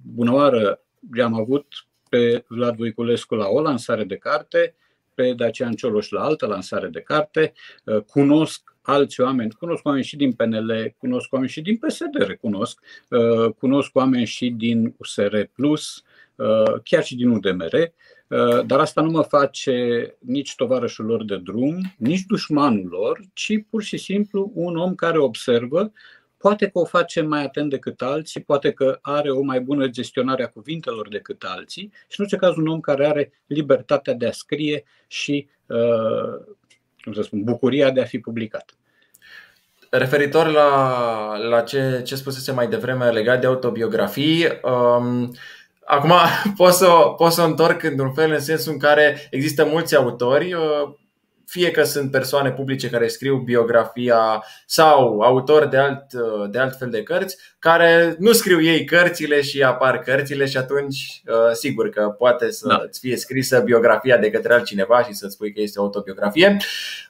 Bună 0.02 0.34
oară, 0.34 0.82
am 1.24 1.34
avut 1.34 1.66
pe 2.10 2.44
Vlad 2.48 2.76
Voiculescu 2.76 3.36
la 3.36 3.48
o 3.48 3.62
lansare 3.62 4.04
de 4.04 4.16
carte, 4.16 4.76
pe 5.14 5.34
Dacian 5.34 5.74
Cioloș 5.74 6.10
la 6.10 6.24
altă 6.24 6.46
lansare 6.46 6.88
de 6.88 7.00
carte, 7.00 7.54
cunosc 8.08 8.71
alți 8.82 9.22
oameni, 9.22 9.52
cunosc 9.52 9.86
oameni 9.86 10.04
și 10.04 10.16
din 10.16 10.32
PNL, 10.32 10.96
cunosc 10.98 11.34
oameni 11.34 11.52
și 11.52 11.62
din 11.62 11.78
PSD, 11.78 12.16
recunosc, 12.28 12.80
uh, 13.10 13.54
cunosc 13.54 13.96
oameni 13.96 14.26
și 14.26 14.50
din 14.50 14.96
USR 14.98 15.36
Plus, 15.54 16.04
uh, 16.36 16.74
chiar 16.84 17.04
și 17.04 17.16
din 17.16 17.30
UDMR, 17.30 17.74
uh, 17.74 18.66
dar 18.66 18.80
asta 18.80 19.02
nu 19.02 19.10
mă 19.10 19.22
face 19.22 20.08
nici 20.20 20.56
tovarășul 20.56 21.06
lor 21.06 21.24
de 21.26 21.38
drum, 21.38 21.94
nici 21.98 22.26
dușmanul 22.28 22.88
lor, 22.90 23.20
ci 23.34 23.64
pur 23.70 23.84
și 23.84 23.98
simplu 23.98 24.52
un 24.54 24.78
om 24.78 24.96
care 24.96 25.18
observă, 25.18 25.92
poate 26.38 26.68
că 26.68 26.80
o 26.80 26.86
face 26.86 27.22
mai 27.22 27.44
atent 27.44 27.70
decât 27.70 28.02
alții, 28.02 28.42
poate 28.42 28.72
că 28.72 28.98
are 29.02 29.32
o 29.32 29.42
mai 29.42 29.62
bună 29.62 29.88
gestionare 29.88 30.44
a 30.44 30.50
cuvintelor 30.50 31.08
decât 31.10 31.44
alții 31.44 31.92
și 32.08 32.20
în 32.20 32.26
orice 32.26 32.36
caz 32.36 32.56
un 32.56 32.68
om 32.68 32.80
care 32.80 33.06
are 33.06 33.32
libertatea 33.46 34.14
de 34.14 34.28
a 34.28 34.32
scrie 34.32 34.84
și 35.08 35.48
cum 37.04 37.14
să 37.14 37.22
spun, 37.22 37.44
bucuria 37.44 37.92
de 37.92 38.02
a 38.02 38.06
fi 38.06 38.20
publicat. 38.20 38.76
referitor 39.90 40.48
la, 40.48 41.38
la 41.38 41.62
ce, 41.62 42.02
ce 42.04 42.16
spusese 42.16 42.52
mai 42.52 42.68
devreme 42.68 43.10
legat 43.10 43.40
de 43.40 43.48
autobiografii, 43.48 44.46
um, 44.64 45.32
acum 45.86 46.12
pot 46.58 46.74
să, 46.74 46.88
pot 47.18 47.32
să 47.32 47.42
întorc 47.42 47.84
într-un 47.84 48.14
fel 48.14 48.32
în 48.32 48.40
sensul 48.40 48.72
în 48.72 48.80
care 48.80 49.28
există 49.32 49.66
mulți 49.66 49.96
autori, 49.96 50.54
uh, 50.54 50.94
fie 51.52 51.72
că 51.72 51.84
sunt 51.84 52.12
persoane 52.12 52.52
publice 52.52 52.90
care 52.90 53.08
scriu 53.08 53.38
biografia 53.38 54.44
sau 54.66 55.20
autori 55.20 55.70
de 55.70 55.78
alt, 55.78 56.14
de 56.50 56.60
alt 56.60 56.78
fel 56.78 56.90
de 56.90 57.04
cărți, 57.04 57.38
care 57.60 58.16
nu 58.20 58.32
scriu 58.32 58.62
ei 58.62 58.86
cărțile 58.86 59.42
și 59.42 59.64
apar 59.64 60.00
cărțile 60.00 60.46
și 60.46 60.58
atunci 60.58 61.22
uh, 61.26 61.52
sigur 61.54 61.90
că 61.90 62.16
poate 62.18 62.52
să 62.52 62.68
da. 62.68 62.84
fie 63.00 63.18
scrisă 63.18 63.60
biografia 63.60 64.18
de 64.18 64.30
către 64.30 64.54
altcineva 64.54 65.04
și 65.04 65.14
să 65.14 65.28
spui 65.28 65.54
că 65.54 65.62
este 65.62 65.80
o 65.80 65.84
autobiografie. 65.84 66.58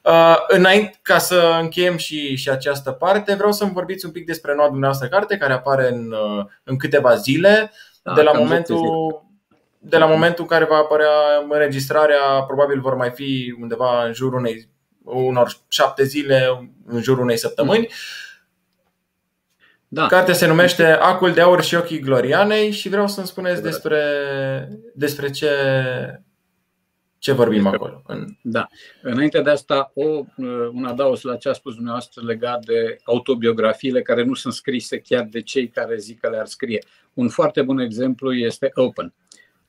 Uh, 0.04 0.36
înainte 0.48 1.00
ca 1.02 1.18
să 1.18 1.58
încheiem 1.62 1.98
și, 1.98 2.36
și 2.36 2.50
această 2.50 2.92
parte, 2.92 3.34
vreau 3.34 3.52
să-mi 3.52 3.74
vorbiți 3.74 4.06
un 4.06 4.12
pic 4.12 4.26
despre 4.26 4.56
noua 4.56 4.70
dumneavoastră 4.70 5.08
carte 5.08 5.38
care 5.38 5.54
apare 5.54 5.88
în, 5.92 6.12
uh, 6.12 6.46
în 6.64 6.78
câteva 6.78 7.16
zile. 7.16 7.72
Da, 8.04 8.14
de 8.14 8.22
la 8.22 8.32
momentul 8.32 9.31
de 9.84 9.98
la 9.98 10.06
momentul 10.06 10.44
în 10.44 10.48
care 10.48 10.66
va 10.66 10.76
apărea 10.76 11.10
înregistrarea, 11.50 12.44
probabil 12.48 12.80
vor 12.80 12.96
mai 12.96 13.10
fi 13.10 13.56
undeva 13.62 14.06
în 14.06 14.14
jurul 14.14 14.40
unei, 14.40 14.70
unor 15.04 15.58
șapte 15.68 16.04
zile, 16.04 16.70
în 16.86 17.02
jurul 17.02 17.24
unei 17.24 17.38
săptămâni. 17.38 17.88
Da. 19.88 20.08
Cartea 20.08 20.34
se 20.34 20.48
numește 20.48 20.84
Acul 20.84 21.34
de 21.34 21.42
aur 21.42 21.64
și 21.64 21.76
ochii 21.76 22.00
glorianei 22.00 22.72
și 22.72 22.90
vreau 22.90 23.08
să-mi 23.08 23.28
spuneți 23.28 23.62
despre, 23.62 24.04
despre 24.94 25.30
ce, 25.30 25.50
ce 27.18 27.32
vorbim 27.32 27.68
acolo. 27.68 28.04
Da. 28.42 28.68
Înainte 29.02 29.42
de 29.42 29.50
asta, 29.50 29.92
o, 29.94 30.24
un 30.74 30.86
adaos 30.86 31.22
la 31.22 31.36
ce 31.36 31.50
a 31.50 31.54
spus 31.54 31.74
dumneavoastră 31.74 32.22
legat 32.26 32.66
de 32.66 32.98
autobiografiile 33.04 34.02
care 34.02 34.24
nu 34.24 34.34
sunt 34.34 34.54
scrise 34.54 35.00
chiar 35.00 35.28
de 35.32 35.42
cei 35.42 35.68
care 35.68 35.98
zic 35.98 36.20
că 36.20 36.30
le-ar 36.30 36.46
scrie. 36.46 36.84
Un 37.14 37.30
foarte 37.30 37.62
bun 37.62 37.80
exemplu 37.80 38.34
este 38.34 38.72
Open 38.74 39.14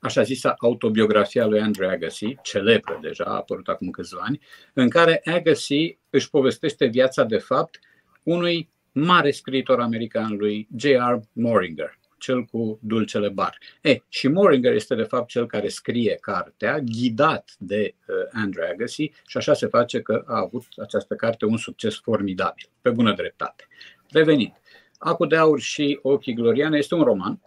așa 0.03 0.21
zisa 0.21 0.53
autobiografia 0.57 1.45
lui 1.45 1.59
Andrew 1.59 1.89
Agassi, 1.89 2.37
celebră 2.41 2.99
deja, 3.01 3.23
a 3.23 3.35
apărut 3.35 3.67
acum 3.67 3.89
câțiva 3.89 4.21
ani, 4.23 4.39
în 4.73 4.89
care 4.89 5.21
Agassi 5.25 5.97
își 6.09 6.29
povestește 6.29 6.85
viața 6.85 7.23
de 7.23 7.37
fapt 7.37 7.79
unui 8.23 8.69
mare 8.91 9.31
scriitor 9.31 9.79
american 9.79 10.35
lui 10.35 10.67
J.R. 10.75 11.15
Moringer, 11.33 11.99
cel 12.17 12.43
cu 12.43 12.79
dulcele 12.81 13.29
bar. 13.29 13.57
E, 13.81 13.97
și 14.09 14.27
Moringer 14.27 14.73
este 14.73 14.95
de 14.95 15.03
fapt 15.03 15.27
cel 15.27 15.47
care 15.47 15.67
scrie 15.67 16.17
cartea, 16.21 16.79
ghidat 16.79 17.55
de 17.57 17.95
uh, 18.07 18.15
Andrew 18.31 18.67
Agassi 18.71 19.11
și 19.27 19.37
așa 19.37 19.53
se 19.53 19.67
face 19.67 20.01
că 20.01 20.23
a 20.27 20.39
avut 20.39 20.65
această 20.77 21.15
carte 21.15 21.45
un 21.45 21.57
succes 21.57 21.99
formidabil, 21.99 22.69
pe 22.81 22.89
bună 22.89 23.13
dreptate. 23.13 23.67
Revenind, 24.09 24.53
Acu 24.97 25.25
de 25.25 25.35
aur 25.35 25.59
și 25.59 25.99
Ochii 26.01 26.33
Gloriane 26.33 26.77
este 26.77 26.95
un 26.95 27.03
roman 27.03 27.41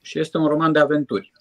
și 0.00 0.18
este 0.18 0.38
un 0.38 0.46
roman 0.46 0.72
de 0.72 0.78
aventuri. 0.78 1.32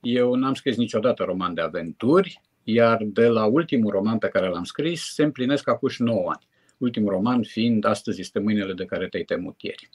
Eu 0.00 0.34
n-am 0.34 0.54
scris 0.54 0.76
niciodată 0.76 1.22
roman 1.22 1.54
de 1.54 1.60
aventuri, 1.60 2.40
iar 2.62 2.98
de 3.02 3.26
la 3.26 3.44
ultimul 3.44 3.90
roman 3.90 4.18
pe 4.18 4.28
care 4.28 4.48
l-am 4.48 4.64
scris 4.64 5.12
se 5.12 5.22
împlinesc 5.22 5.68
acum 5.68 5.88
9 5.98 6.30
ani. 6.30 6.48
Ultimul 6.78 7.12
roman 7.12 7.42
fiind 7.42 7.84
Astăzi 7.84 8.20
este 8.20 8.38
mâinile 8.38 8.72
de 8.72 8.84
care 8.84 9.08
te-ai 9.08 9.22
temut 9.22 9.60
ieri. 9.60 9.88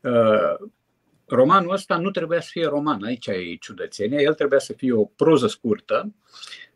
Uh, 0.00 0.68
romanul 1.26 1.72
ăsta 1.72 1.96
nu 1.96 2.10
trebuia 2.10 2.40
să 2.40 2.48
fie 2.50 2.66
roman, 2.66 3.04
aici 3.04 3.26
e 3.26 3.56
ciudățenia, 3.60 4.20
el 4.20 4.34
trebuia 4.34 4.58
să 4.58 4.72
fie 4.72 4.92
o 4.92 5.04
proză 5.04 5.46
scurtă 5.46 6.14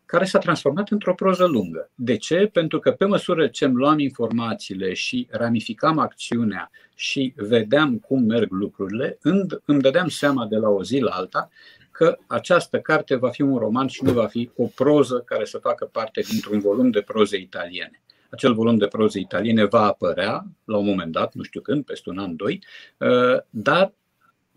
care 0.09 0.25
s-a 0.25 0.39
transformat 0.39 0.91
într-o 0.91 1.15
proză 1.15 1.45
lungă. 1.45 1.91
De 1.95 2.17
ce? 2.17 2.51
Pentru 2.53 2.79
că 2.79 2.91
pe 2.91 3.05
măsură 3.05 3.47
ce 3.47 3.65
îmi 3.65 3.75
luam 3.75 3.99
informațiile 3.99 4.93
și 4.93 5.27
ramificam 5.31 5.99
acțiunea 5.99 6.71
și 6.95 7.33
vedeam 7.37 7.99
cum 7.99 8.23
merg 8.23 8.51
lucrurile, 8.51 9.19
îmi 9.65 9.81
dădeam 9.81 10.09
seama 10.09 10.47
de 10.47 10.57
la 10.57 10.69
o 10.69 10.83
zi 10.83 10.99
la 10.99 11.11
alta 11.11 11.51
că 11.99 12.19
această 12.27 12.81
carte 12.81 13.15
va 13.15 13.31
fi 13.31 13.43
un 13.43 13.59
roman 13.59 13.87
și 13.87 14.05
nu 14.05 14.13
va 14.13 14.27
fi 14.27 14.51
o 14.57 14.67
proză 14.67 15.19
care 15.19 15.45
să 15.45 15.59
facă 15.59 15.85
parte 15.85 16.21
dintr-un 16.21 16.61
volum 16.61 16.91
de 16.91 17.01
proze 17.01 17.37
italiene. 17.37 18.03
Acel 18.31 18.55
volum 18.55 18.77
de 18.77 18.87
proze 18.87 19.19
italiene 19.19 19.65
va 19.65 19.83
apărea 19.83 20.45
la 20.65 20.77
un 20.77 20.85
moment 20.85 21.13
dat, 21.13 21.35
nu 21.35 21.43
știu 21.43 21.61
când, 21.61 21.85
peste 21.85 22.11
un 22.11 22.19
an, 22.19 22.37
doi, 22.37 22.65
uh, 22.99 23.41
dar 23.51 23.93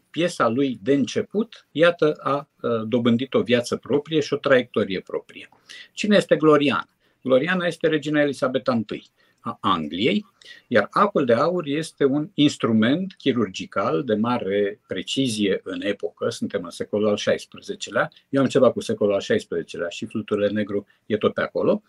piesa 0.10 0.48
lui 0.48 0.80
de 0.82 0.94
început, 0.94 1.68
iată, 1.72 2.18
a 2.20 2.50
uh, 2.62 2.82
dobândit 2.88 3.34
o 3.34 3.42
viață 3.42 3.76
proprie 3.76 4.20
și 4.20 4.34
o 4.34 4.38
traiectorie 4.38 5.00
proprie. 5.00 5.50
Cine 5.94 6.16
este 6.16 6.36
Gloriana? 6.36 6.88
Gloriana 7.24 7.66
este 7.66 7.88
regina 7.88 8.22
Elisabeta 8.22 8.82
I 8.90 9.10
a 9.42 9.58
Angliei, 9.62 10.26
iar 10.68 10.88
acul 10.92 11.26
de 11.26 11.34
aur 11.34 11.68
este 11.68 12.06
un 12.06 12.30
instrument 12.34 13.14
chirurgical 13.14 14.04
de 14.04 14.16
mare 14.16 14.80
precizie 14.88 15.62
în 15.64 15.82
epocă, 15.82 16.30
suntem 16.30 16.64
în 16.64 16.70
secolul 16.70 17.08
al 17.08 17.16
XVI-lea, 17.16 18.12
eu 18.30 18.42
am 18.42 18.48
ceva 18.48 18.72
cu 18.72 18.80
secolul 18.80 19.14
al 19.14 19.20
XVI-lea 19.20 19.90
și 19.90 20.06
fluturile 20.06 20.48
negru 20.48 20.86
e 21.06 21.18
tot 21.18 21.34
pe 21.34 21.42
acolo, 21.42 21.82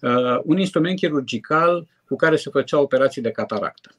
uh, 0.00 0.40
un 0.44 0.58
instrument 0.58 0.98
chirurgical 0.98 1.88
cu 2.06 2.16
care 2.16 2.36
se 2.36 2.50
făcea 2.50 2.80
operații 2.80 3.22
de 3.22 3.30
cataractă. 3.30 3.90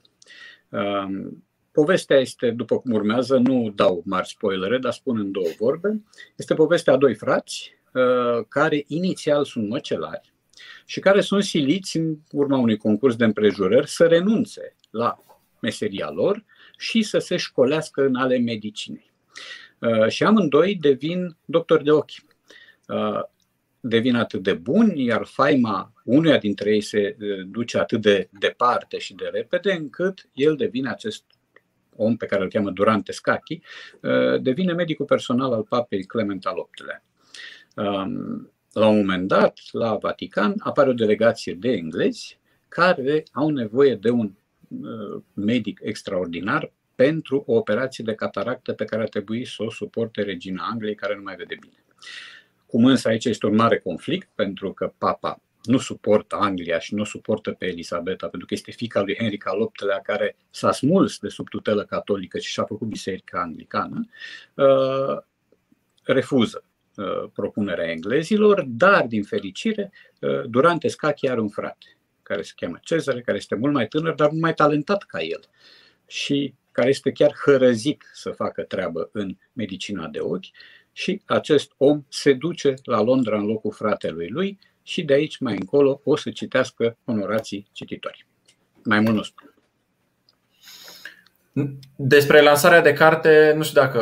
Uh, 0.70 1.32
povestea 1.72 2.18
este, 2.18 2.52
după 2.52 2.80
cum 2.80 2.92
urmează, 2.92 3.38
nu 3.38 3.72
dau 3.76 4.02
mari 4.06 4.28
spoilere, 4.28 4.78
dar 4.78 4.92
spun 4.92 5.18
în 5.18 5.32
două 5.32 5.48
vorbe. 5.58 6.04
Este 6.36 6.54
povestea 6.54 6.94
a 6.94 6.98
doi 6.98 7.16
frați 7.16 7.78
uh, 7.94 8.46
care 8.48 8.84
inițial 8.88 9.46
sunt 9.46 9.70
măcelari, 9.70 10.34
și 10.86 11.00
care 11.00 11.22
sunt 11.22 11.44
siliți 11.44 11.98
în 11.98 12.18
urma 12.32 12.58
unui 12.58 12.78
concurs 12.78 13.16
de 13.16 13.24
împrejurări 13.24 13.90
să 13.90 14.06
renunțe 14.06 14.76
la 14.90 15.24
meseria 15.62 16.10
lor 16.10 16.44
și 16.78 17.02
să 17.02 17.18
se 17.18 17.38
școlească 17.38 18.06
în 18.06 18.16
ale 18.16 18.38
medicinei. 18.38 19.14
Uh, 19.80 20.08
și 20.08 20.24
amândoi 20.24 20.76
devin 20.76 21.38
doctori 21.46 21.84
de 21.84 21.92
ochi. 21.92 22.24
Uh, 22.88 23.22
devin 23.80 24.16
atât 24.16 24.44
de 24.44 24.54
buni, 24.54 25.04
iar 25.04 25.26
faima 25.26 25.94
unuia 26.04 26.38
dintre 26.38 26.74
ei 26.74 26.82
se 26.82 27.16
uh, 27.20 27.46
duce 27.46 27.78
atât 27.78 28.02
de 28.02 28.30
departe 28.40 28.98
și 28.98 29.14
de 29.14 29.30
repede, 29.32 29.72
încât 29.72 30.30
el 30.34 30.56
devine 30.56 30.90
acest 30.90 31.24
om 31.96 32.18
pe 32.18 32.26
care 32.26 32.44
îl 32.44 32.50
cheamă 32.50 32.70
Durante 32.70 33.12
Scachi, 33.12 33.62
devine 34.42 34.74
medicul 34.74 35.06
personal 35.06 35.54
al 35.54 35.64
papei 35.64 36.04
Clement 36.04 36.46
al 36.46 36.54
VIII-lea. 36.54 37.04
Um, 37.76 38.52
la 38.80 38.88
un 38.88 38.96
moment 38.96 39.28
dat, 39.28 39.60
la 39.72 39.96
Vatican, 39.96 40.56
apare 40.60 40.90
o 40.90 40.94
delegație 40.94 41.54
de 41.54 41.72
englezi 41.72 42.40
care 42.68 43.24
au 43.32 43.50
nevoie 43.50 43.96
de 43.96 44.10
un 44.10 44.32
uh, 44.68 45.22
medic 45.34 45.80
extraordinar 45.84 46.72
pentru 46.96 47.44
o 47.48 47.54
operație 47.54 48.04
de 48.04 48.14
cataractă 48.14 48.74
pe 48.74 48.86
care 48.86 49.02
a 49.02 49.06
trebuit 49.06 49.48
să 49.48 49.64
o 49.64 49.72
suporte 49.72 50.22
regina 50.22 50.68
Angliei, 50.72 50.96
care 50.96 51.16
nu 51.16 51.22
mai 51.22 51.36
vede 51.36 51.58
bine. 51.60 51.84
Cum 52.66 52.86
însă 52.86 53.08
aici 53.08 53.26
este 53.26 53.46
un 53.46 53.56
mare 53.56 53.80
conflict, 53.80 54.30
pentru 54.36 54.74
că 54.74 54.94
papa 54.98 55.42
nu 55.64 55.78
suportă 55.78 56.36
Anglia 56.40 56.80
și 56.80 56.94
nu 56.94 57.04
suportă 57.04 57.52
pe 57.52 57.66
Elisabeta, 57.66 58.28
pentru 58.28 58.48
că 58.48 58.54
este 58.54 58.72
fica 58.72 59.02
lui 59.02 59.16
Henric 59.16 59.48
al 59.48 59.58
VIII-lea 59.58 60.00
care 60.02 60.36
s-a 60.50 60.72
smuls 60.72 61.20
de 61.20 61.28
sub 61.28 61.50
tutelă 61.50 61.84
catolică 61.84 62.40
și 62.40 62.52
și-a 62.52 62.64
făcut 62.64 62.88
biserica 62.88 63.40
anglicană, 63.40 64.08
uh, 64.54 65.18
refuză 66.04 66.64
Uh, 66.66 66.75
propunerea 67.34 67.90
englezilor, 67.90 68.64
dar, 68.68 69.06
din 69.06 69.24
fericire, 69.24 69.92
uh, 70.20 70.44
Durante 70.46 70.88
Scachi 70.88 71.30
are 71.30 71.40
un 71.40 71.50
frate 71.50 71.98
care 72.24 72.42
se 72.42 72.52
cheamă 72.56 72.80
Cezare, 72.82 73.22
care 73.22 73.38
este 73.38 73.56
mult 73.56 73.74
mai 73.74 73.88
tânăr, 73.88 74.14
dar 74.14 74.30
mult 74.30 74.42
mai 74.42 74.54
talentat 74.54 75.04
ca 75.04 75.22
el 75.22 75.40
și 76.08 76.54
care 76.72 76.90
este 76.90 77.12
chiar 77.12 77.34
hărăzit 77.46 78.04
să 78.14 78.30
facă 78.30 78.64
treabă 78.64 79.10
în 79.12 79.38
medicina 79.54 80.08
de 80.08 80.20
ochi 80.20 80.46
și 80.92 81.22
acest 81.26 81.72
om 81.78 82.04
se 82.10 82.34
duce 82.34 82.74
la 82.84 83.02
Londra 83.02 83.38
în 83.38 83.46
locul 83.46 83.72
fratelui 83.72 84.28
lui 84.30 84.60
și 84.84 85.04
de 85.04 85.14
aici 85.14 85.38
mai 85.38 85.54
încolo 85.54 86.02
o 86.04 86.16
să 86.16 86.32
citească 86.32 86.98
onorații 87.06 87.68
cititori. 87.72 88.26
Mai 88.84 89.00
mult 89.00 89.16
nu 89.16 89.22
spun. 89.22 89.55
Despre 91.96 92.42
lansarea 92.42 92.82
de 92.82 92.94
carte, 92.94 93.54
nu 93.56 93.64
știu 93.64 93.82
dacă 93.82 94.02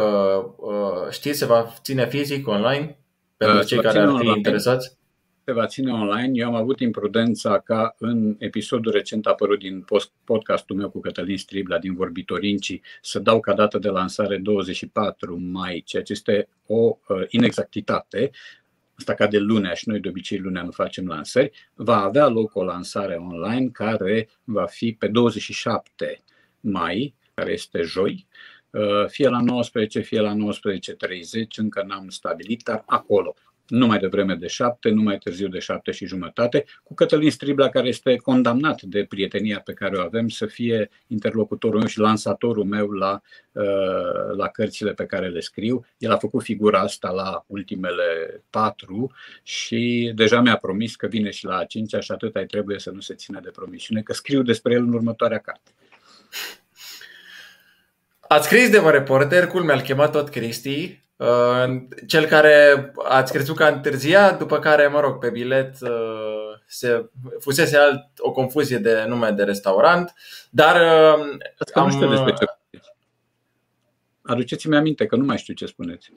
uh, 0.58 1.12
știți, 1.12 1.38
se 1.38 1.46
va 1.46 1.74
ține 1.82 2.08
fizic, 2.08 2.48
online, 2.48 2.98
pentru 3.38 3.58
uh, 3.58 3.66
cei 3.66 3.82
care 3.82 4.00
ar 4.00 4.08
fi 4.08 4.14
online. 4.14 4.34
interesați? 4.36 4.98
Se 5.46 5.52
va 5.52 5.66
ține 5.66 5.92
online. 5.92 6.32
Eu 6.34 6.48
am 6.48 6.56
avut 6.56 6.80
imprudența 6.80 7.60
ca 7.60 7.96
în 7.98 8.36
episodul 8.40 8.92
recent 8.92 9.26
apărut 9.26 9.60
din 9.60 9.86
podcastul 10.24 10.76
meu 10.76 10.90
cu 10.90 11.00
Cătălin 11.00 11.38
Stribla 11.38 11.78
din 11.78 11.94
Vorbitorinci 11.94 12.80
să 13.02 13.20
dau 13.20 13.40
ca 13.40 13.54
dată 13.54 13.78
de 13.78 13.90
lansare 13.90 14.38
24 14.38 15.40
mai, 15.40 15.84
ceea 15.86 16.04
ce 16.04 16.12
este 16.12 16.48
o 16.68 16.98
uh, 17.08 17.24
inexactitate 17.28 18.32
asta 18.98 19.14
ca 19.14 19.28
de 19.28 19.38
lunea 19.38 19.74
și 19.74 19.90
noi 19.90 20.00
de 20.00 20.10
obicei 20.10 20.38
lunea 20.38 20.64
nu 20.64 20.72
facem 20.72 21.08
lansări, 21.08 21.52
va 21.74 22.02
avea 22.02 22.28
loc 22.28 22.56
o 22.56 22.64
lansare 22.64 23.16
online 23.16 23.68
care 23.68 24.30
va 24.44 24.66
fi 24.66 24.96
pe 25.00 25.08
27 25.08 26.24
mai 26.60 27.14
care 27.34 27.52
este 27.52 27.82
joi, 27.82 28.28
uh, 28.70 29.08
fie 29.08 29.28
la 29.28 29.42
19, 29.42 30.00
fie 30.00 30.20
la 30.20 30.34
19.30, 30.34 31.58
încă 31.58 31.84
n-am 31.88 32.10
stabilit, 32.10 32.64
dar 32.64 32.84
acolo. 32.86 33.36
nu 33.68 33.88
mai 33.88 34.00
devreme 34.00 34.36
de 34.36 34.48
șapte, 34.48 34.90
nu 34.90 35.02
mai 35.02 35.18
târziu 35.18 35.48
de 35.48 35.60
șapte 35.60 35.92
și 35.92 36.06
jumătate, 36.06 36.66
cu 36.84 36.94
Cătălin 36.94 37.32
Stribla, 37.32 37.70
care 37.70 37.88
este 37.88 38.16
condamnat 38.16 38.82
de 38.82 39.06
prietenia 39.06 39.60
pe 39.60 39.74
care 39.74 39.98
o 39.98 40.02
avem 40.02 40.28
să 40.28 40.46
fie 40.46 40.90
interlocutorul 41.08 41.80
meu 41.80 41.88
și 41.88 42.00
lansatorul 42.00 42.64
meu 42.64 42.90
la, 42.92 43.22
uh, 43.52 44.36
la 44.38 44.48
cărțile 44.48 44.94
pe 44.94 45.06
care 45.06 45.28
le 45.30 45.40
scriu. 45.40 45.86
El 45.98 46.12
a 46.12 46.18
făcut 46.18 46.44
figura 46.44 46.80
asta 46.80 47.10
la 47.10 47.44
ultimele 47.48 48.42
patru 48.50 49.12
și 49.44 50.12
deja 50.16 50.42
mi-a 50.42 50.58
promis 50.58 50.96
că 50.96 51.08
vine 51.08 51.30
și 51.30 51.46
la 51.46 51.58
a 51.58 51.66
cincea 51.66 52.00
și 52.00 52.12
atât 52.12 52.36
ai 52.36 52.46
trebuie 52.46 52.80
să 52.80 52.92
nu 52.92 53.00
se 53.00 53.14
țină 53.14 53.40
de 53.40 53.50
promisiune, 53.50 54.02
că 54.02 54.14
scriu 54.14 54.42
despre 54.42 54.74
el 54.74 54.84
în 54.84 54.94
următoarea 54.94 55.40
carte. 55.40 55.72
Ați 58.34 58.46
scris 58.46 58.70
de 58.70 58.80
un 58.80 58.90
reporter, 58.90 59.48
culmea, 59.48 59.76
mi-a 59.76 59.84
chemat 59.84 60.12
tot 60.12 60.30
Cristi, 60.30 61.04
Uh, 61.18 61.82
cel 62.08 62.26
care 62.26 62.92
ați 63.04 63.32
crezut 63.32 63.56
că 63.56 63.64
a 63.64 63.68
întârziat, 63.68 64.38
după 64.38 64.60
care, 64.60 64.88
mă 64.88 65.00
rog, 65.00 65.18
pe 65.18 65.30
bilet 65.30 65.76
uh, 65.82 66.60
se 66.68 67.10
fusese 67.40 67.78
alt, 67.78 68.06
o 68.18 68.32
confuzie 68.32 68.78
de 68.78 69.06
nume 69.08 69.30
de 69.30 69.44
restaurant, 69.44 70.14
dar 70.50 70.76
uh, 70.76 71.38
am... 71.74 71.86
nu 71.86 71.92
știu 71.92 72.10
despre 72.10 72.34
ce 72.34 72.46
Aduceți-mi 74.22 74.76
aminte 74.76 75.06
că 75.06 75.16
nu 75.16 75.26
mai 75.26 75.38
știu 75.38 75.54
ce 75.54 75.66
spuneți. 75.66 76.12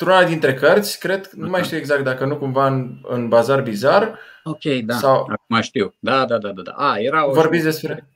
Într-una 0.00 0.24
dintre 0.24 0.54
cărți, 0.54 0.98
cred, 0.98 1.30
nu 1.34 1.48
mai 1.48 1.62
știu 1.62 1.76
exact 1.76 2.04
dacă 2.04 2.24
nu 2.24 2.36
cumva 2.36 2.66
în, 2.66 2.98
în 3.02 3.28
Bazar 3.28 3.60
Bizar. 3.60 4.18
Ok, 4.44 4.64
da, 4.84 4.94
sau... 4.94 5.28
acum 5.30 5.60
știu. 5.60 5.94
Da, 5.98 6.24
da, 6.24 6.38
da, 6.38 6.48
da. 6.48 6.62
da. 6.62 6.72
A, 6.72 6.96
era 6.98 7.28
o... 7.28 7.32
Vorbiți 7.32 7.64
despre... 7.64 8.08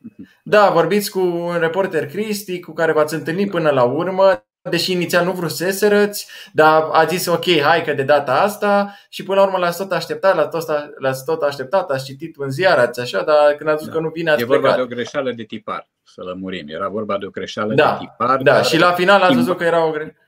Da, 0.43 0.71
vorbiți 0.71 1.11
cu 1.11 1.21
un 1.21 1.59
reporter 1.59 2.07
Cristi 2.07 2.61
cu 2.61 2.73
care 2.73 2.93
v-ați 2.93 3.15
întâlnit 3.15 3.51
până 3.51 3.71
la 3.71 3.83
urmă, 3.83 4.45
deși 4.71 4.93
inițial 4.93 5.25
nu 5.25 5.33
vruseserăți, 5.33 6.29
dar 6.53 6.89
a 6.93 7.05
zis 7.05 7.27
ok, 7.27 7.61
hai 7.61 7.83
că 7.85 7.93
de 7.93 8.03
data 8.03 8.41
asta 8.41 8.95
și 9.09 9.23
până 9.23 9.41
la 9.41 9.47
urmă 9.47 9.59
l-ați 9.59 9.79
tot 9.79 9.93
așteptat, 9.93 10.37
l-ați 10.37 10.67
tot, 10.67 10.79
l-ați 10.99 11.25
tot 11.25 11.43
așteptat, 11.43 11.91
ați 11.91 12.05
citit 12.05 12.35
în 12.39 12.51
ziar, 12.51 12.79
ați 12.79 13.01
așa, 13.01 13.23
dar 13.23 13.53
când 13.57 13.71
a 13.71 13.75
zis 13.75 13.87
da. 13.87 13.93
că 13.93 14.01
nu 14.01 14.09
vine 14.09 14.31
ați 14.31 14.43
E 14.43 14.45
vorba 14.45 14.61
plecat. 14.61 14.77
de 14.77 14.83
o 14.83 14.97
greșeală 14.97 15.33
de 15.33 15.43
tipar, 15.43 15.89
să 16.03 16.23
lămurim. 16.23 16.67
Era 16.69 16.89
vorba 16.89 17.19
de 17.19 17.27
o 17.27 17.31
greșeală 17.31 17.75
da, 17.75 17.97
de 17.99 18.05
tipar. 18.05 18.43
Da, 18.43 18.63
și 18.63 18.79
la 18.79 18.93
final 18.93 19.23
ați 19.23 19.35
văzut 19.35 19.57
că 19.57 19.65
era 19.65 19.87
o 19.87 19.91
greșeală 19.91 20.19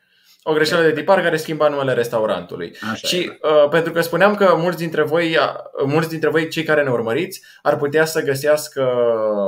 o 0.48 0.52
greșeală 0.52 0.84
de 0.84 0.92
tipar 0.92 1.22
care 1.22 1.36
schimba 1.36 1.68
numele 1.68 1.92
restaurantului. 1.92 2.76
Așa 2.92 3.06
și 3.06 3.32
uh, 3.42 3.68
pentru 3.68 3.92
că 3.92 4.00
spuneam 4.00 4.34
că 4.34 4.54
mulți 4.58 4.78
dintre 4.78 5.02
voi, 5.02 5.36
uh, 5.36 5.84
mulți 5.86 6.08
dintre 6.08 6.28
voi, 6.28 6.48
cei 6.48 6.62
care 6.62 6.82
ne 6.82 6.90
urmăriți, 6.90 7.42
ar 7.62 7.76
putea 7.76 8.04
să 8.04 8.22
găsească 8.22 8.82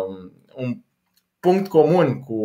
um, 0.06 0.32
un 0.54 0.76
punct 1.40 1.68
comun 1.68 2.20
cu, 2.20 2.42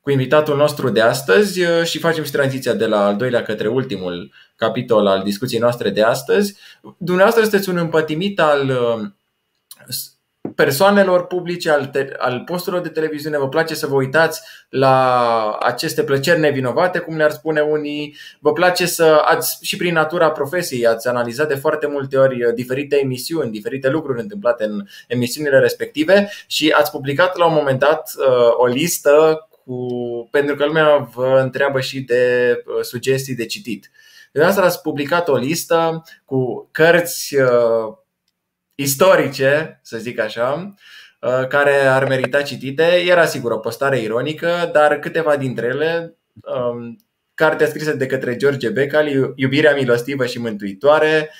cu 0.00 0.10
invitatul 0.10 0.56
nostru 0.56 0.88
de 0.88 1.00
astăzi 1.00 1.62
uh, 1.62 1.84
și 1.84 1.98
facem 1.98 2.24
și 2.24 2.30
tranziția 2.30 2.72
de 2.72 2.86
la 2.86 3.06
al 3.06 3.16
doilea 3.16 3.42
către 3.42 3.68
ultimul 3.68 4.32
capitol 4.56 5.06
al 5.06 5.22
discuției 5.22 5.60
noastre 5.60 5.90
de 5.90 6.02
astăzi. 6.02 6.56
Dumneavoastră 6.96 7.42
sunteți 7.42 7.68
un 7.68 7.76
împătimit 7.76 8.40
al 8.40 8.68
uh, 8.68 9.10
persoanelor 10.58 11.26
publice, 11.26 11.70
al, 11.70 11.86
te- 11.86 12.14
al 12.18 12.42
posturilor 12.46 12.84
de 12.84 12.88
televiziune, 12.88 13.38
vă 13.38 13.48
place 13.48 13.74
să 13.74 13.86
vă 13.86 13.94
uitați 13.94 14.40
la 14.68 15.56
aceste 15.60 16.04
plăceri 16.04 16.40
nevinovate, 16.40 16.98
cum 16.98 17.16
ne-ar 17.16 17.30
spune 17.30 17.60
unii, 17.60 18.16
vă 18.40 18.52
place 18.52 18.86
să 18.86 19.22
ați 19.24 19.58
și 19.60 19.76
prin 19.76 19.92
natura 19.92 20.30
profesiei, 20.30 20.86
ați 20.86 21.08
analizat 21.08 21.48
de 21.48 21.54
foarte 21.54 21.86
multe 21.86 22.16
ori 22.16 22.54
diferite 22.54 22.96
emisiuni, 22.96 23.50
diferite 23.50 23.88
lucruri 23.88 24.20
întâmplate 24.20 24.64
în 24.64 24.84
emisiunile 25.08 25.58
respective 25.58 26.30
și 26.46 26.74
ați 26.76 26.90
publicat 26.90 27.36
la 27.36 27.46
un 27.46 27.54
moment 27.54 27.78
dat 27.78 28.12
uh, 28.18 28.50
o 28.56 28.66
listă 28.66 29.48
cu, 29.64 29.76
pentru 30.30 30.54
că 30.54 30.64
lumea 30.64 30.96
vă 31.14 31.40
întreabă 31.42 31.80
și 31.80 32.00
de 32.00 32.52
uh, 32.66 32.82
sugestii 32.82 33.34
de 33.34 33.46
citit. 33.46 33.90
Dumneavoastră 34.32 34.70
ați 34.70 34.82
publicat 34.82 35.28
o 35.28 35.36
listă 35.36 36.02
cu 36.24 36.68
cărți 36.72 37.36
uh, 37.36 37.96
istorice, 38.80 39.80
să 39.82 39.98
zic 39.98 40.18
așa, 40.20 40.74
uh, 41.20 41.46
care 41.48 41.74
ar 41.74 42.04
merita 42.08 42.42
citite. 42.42 42.82
Era 43.06 43.24
sigur 43.26 43.50
o 43.50 43.58
postare 43.58 43.98
ironică, 43.98 44.70
dar 44.72 44.98
câteva 44.98 45.36
dintre 45.36 45.66
ele, 45.66 46.16
um, 46.42 46.96
cartea 47.34 47.66
scrisă 47.66 47.92
de 47.92 48.06
către 48.06 48.36
George 48.36 48.68
Becali, 48.68 49.32
Iubirea 49.34 49.74
milostivă 49.74 50.26
și 50.26 50.38
mântuitoare, 50.38 51.30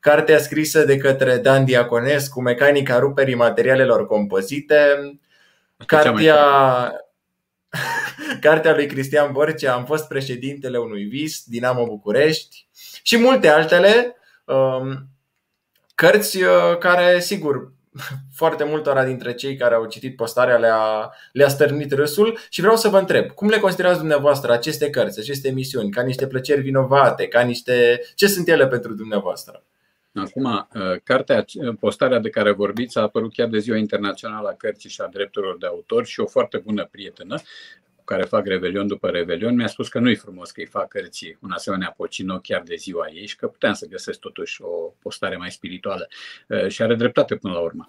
cartea 0.00 0.38
scrisă 0.38 0.84
de 0.84 0.96
către 0.96 1.36
Dan 1.36 1.64
Diaconescu, 1.64 2.40
Mecanica 2.40 2.98
ruperii 2.98 3.34
materialelor 3.34 4.06
compozite, 4.06 4.78
cartea, 5.86 6.92
cartea 8.40 8.74
lui 8.74 8.86
Cristian 8.86 9.32
Borcea, 9.32 9.72
Am 9.72 9.84
fost 9.84 10.08
președintele 10.08 10.78
unui 10.78 11.04
vis, 11.04 11.44
Dinamo 11.46 11.86
București 11.86 12.68
și 13.02 13.18
multe 13.18 13.48
altele. 13.48 14.16
Um, 14.44 15.08
Cărți 15.94 16.42
uh, 16.42 16.78
care, 16.78 17.20
sigur, 17.20 17.72
foarte 18.40 18.64
multora 18.64 19.04
dintre 19.04 19.34
cei 19.34 19.56
care 19.56 19.74
au 19.74 19.86
citit 19.86 20.16
postarea 20.16 20.56
le-a, 20.56 21.12
le-a 21.32 21.48
stărnit 21.48 21.92
râsul 21.92 22.38
și 22.48 22.60
vreau 22.60 22.76
să 22.76 22.88
vă 22.88 22.98
întreb, 22.98 23.30
cum 23.30 23.48
le 23.48 23.58
considerați 23.58 23.98
dumneavoastră 23.98 24.52
aceste 24.52 24.90
cărți, 24.90 25.20
aceste 25.20 25.48
emisiuni, 25.48 25.90
ca 25.90 26.02
niște 26.02 26.26
plăceri 26.26 26.60
vinovate, 26.60 27.28
ca 27.28 27.40
niște... 27.40 28.00
Ce 28.14 28.26
sunt 28.26 28.48
ele 28.48 28.66
pentru 28.66 28.94
dumneavoastră? 28.94 29.62
Acum, 30.14 30.44
uh, 30.44 31.00
cartea, 31.04 31.44
postarea 31.80 32.18
de 32.18 32.30
care 32.30 32.52
vorbiți 32.52 32.98
a 32.98 33.00
apărut 33.00 33.32
chiar 33.32 33.48
de 33.48 33.58
Ziua 33.58 33.76
Internațională 33.76 34.48
a 34.48 34.54
Cărții 34.54 34.90
și 34.90 35.00
a 35.00 35.06
Drepturilor 35.06 35.58
de 35.58 35.66
Autor 35.66 36.06
și 36.06 36.20
o 36.20 36.26
foarte 36.26 36.58
bună 36.58 36.88
prietenă 36.90 37.36
cu 37.36 37.83
care 38.04 38.22
fac 38.22 38.46
Revelion 38.46 38.86
după 38.86 39.08
Revelion, 39.08 39.54
mi-a 39.54 39.66
spus 39.66 39.88
că 39.88 39.98
nu-i 39.98 40.14
frumos 40.14 40.50
că 40.50 40.60
îi 40.60 40.66
fac 40.66 40.88
cărții 40.88 41.38
un 41.42 41.50
asemenea 41.50 41.94
pocino 41.96 42.38
chiar 42.38 42.62
de 42.62 42.74
ziua 42.74 43.06
ei 43.12 43.26
și 43.26 43.36
că 43.36 43.46
puteam 43.46 43.72
să 43.72 43.86
găsesc 43.86 44.18
totuși 44.18 44.62
o 44.62 44.94
postare 44.98 45.36
mai 45.36 45.50
spirituală. 45.50 46.08
Uh, 46.48 46.68
și 46.68 46.82
are 46.82 46.94
dreptate 46.94 47.36
până 47.36 47.54
la 47.54 47.60
urmă. 47.60 47.86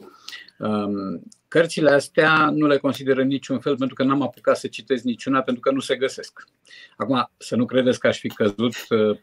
Um, 0.57 1.23
cărțile 1.47 1.91
astea 1.91 2.49
nu 2.49 2.67
le 2.67 2.77
consider 2.77 3.17
în 3.17 3.27
niciun 3.27 3.59
fel 3.59 3.77
pentru 3.77 3.95
că 3.95 4.03
n-am 4.03 4.21
apucat 4.21 4.57
să 4.57 4.67
citesc 4.67 5.03
niciuna 5.03 5.41
pentru 5.41 5.61
că 5.61 5.71
nu 5.71 5.79
se 5.79 5.95
găsesc. 5.95 6.43
Acum, 6.97 7.31
să 7.37 7.55
nu 7.55 7.65
credeți 7.65 7.99
că 7.99 8.07
aș 8.07 8.19
fi 8.19 8.27
căzut, 8.27 8.73
uh, 8.89 9.17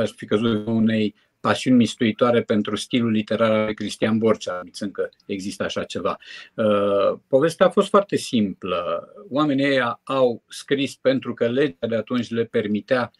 aș 0.00 0.10
fi 0.10 0.26
căzut 0.26 0.66
unei 0.66 1.14
pasiuni 1.40 1.76
mistuitoare 1.76 2.42
pentru 2.42 2.76
stilul 2.76 3.10
literar 3.10 3.50
al 3.50 3.74
Cristian 3.74 4.18
Borcea, 4.18 4.62
țin 4.70 4.90
că 4.90 5.08
există 5.26 5.64
așa 5.64 5.84
ceva. 5.84 6.16
Uh, 6.54 7.18
povestea 7.28 7.66
a 7.66 7.70
fost 7.70 7.88
foarte 7.88 8.16
simplă. 8.16 9.08
Oamenii 9.30 9.64
ăia 9.64 10.00
au 10.04 10.42
scris 10.48 10.96
pentru 10.96 11.34
că 11.34 11.46
legea 11.46 11.86
de 11.88 11.96
atunci 11.96 12.30
le 12.30 12.44
permitea 12.44 13.10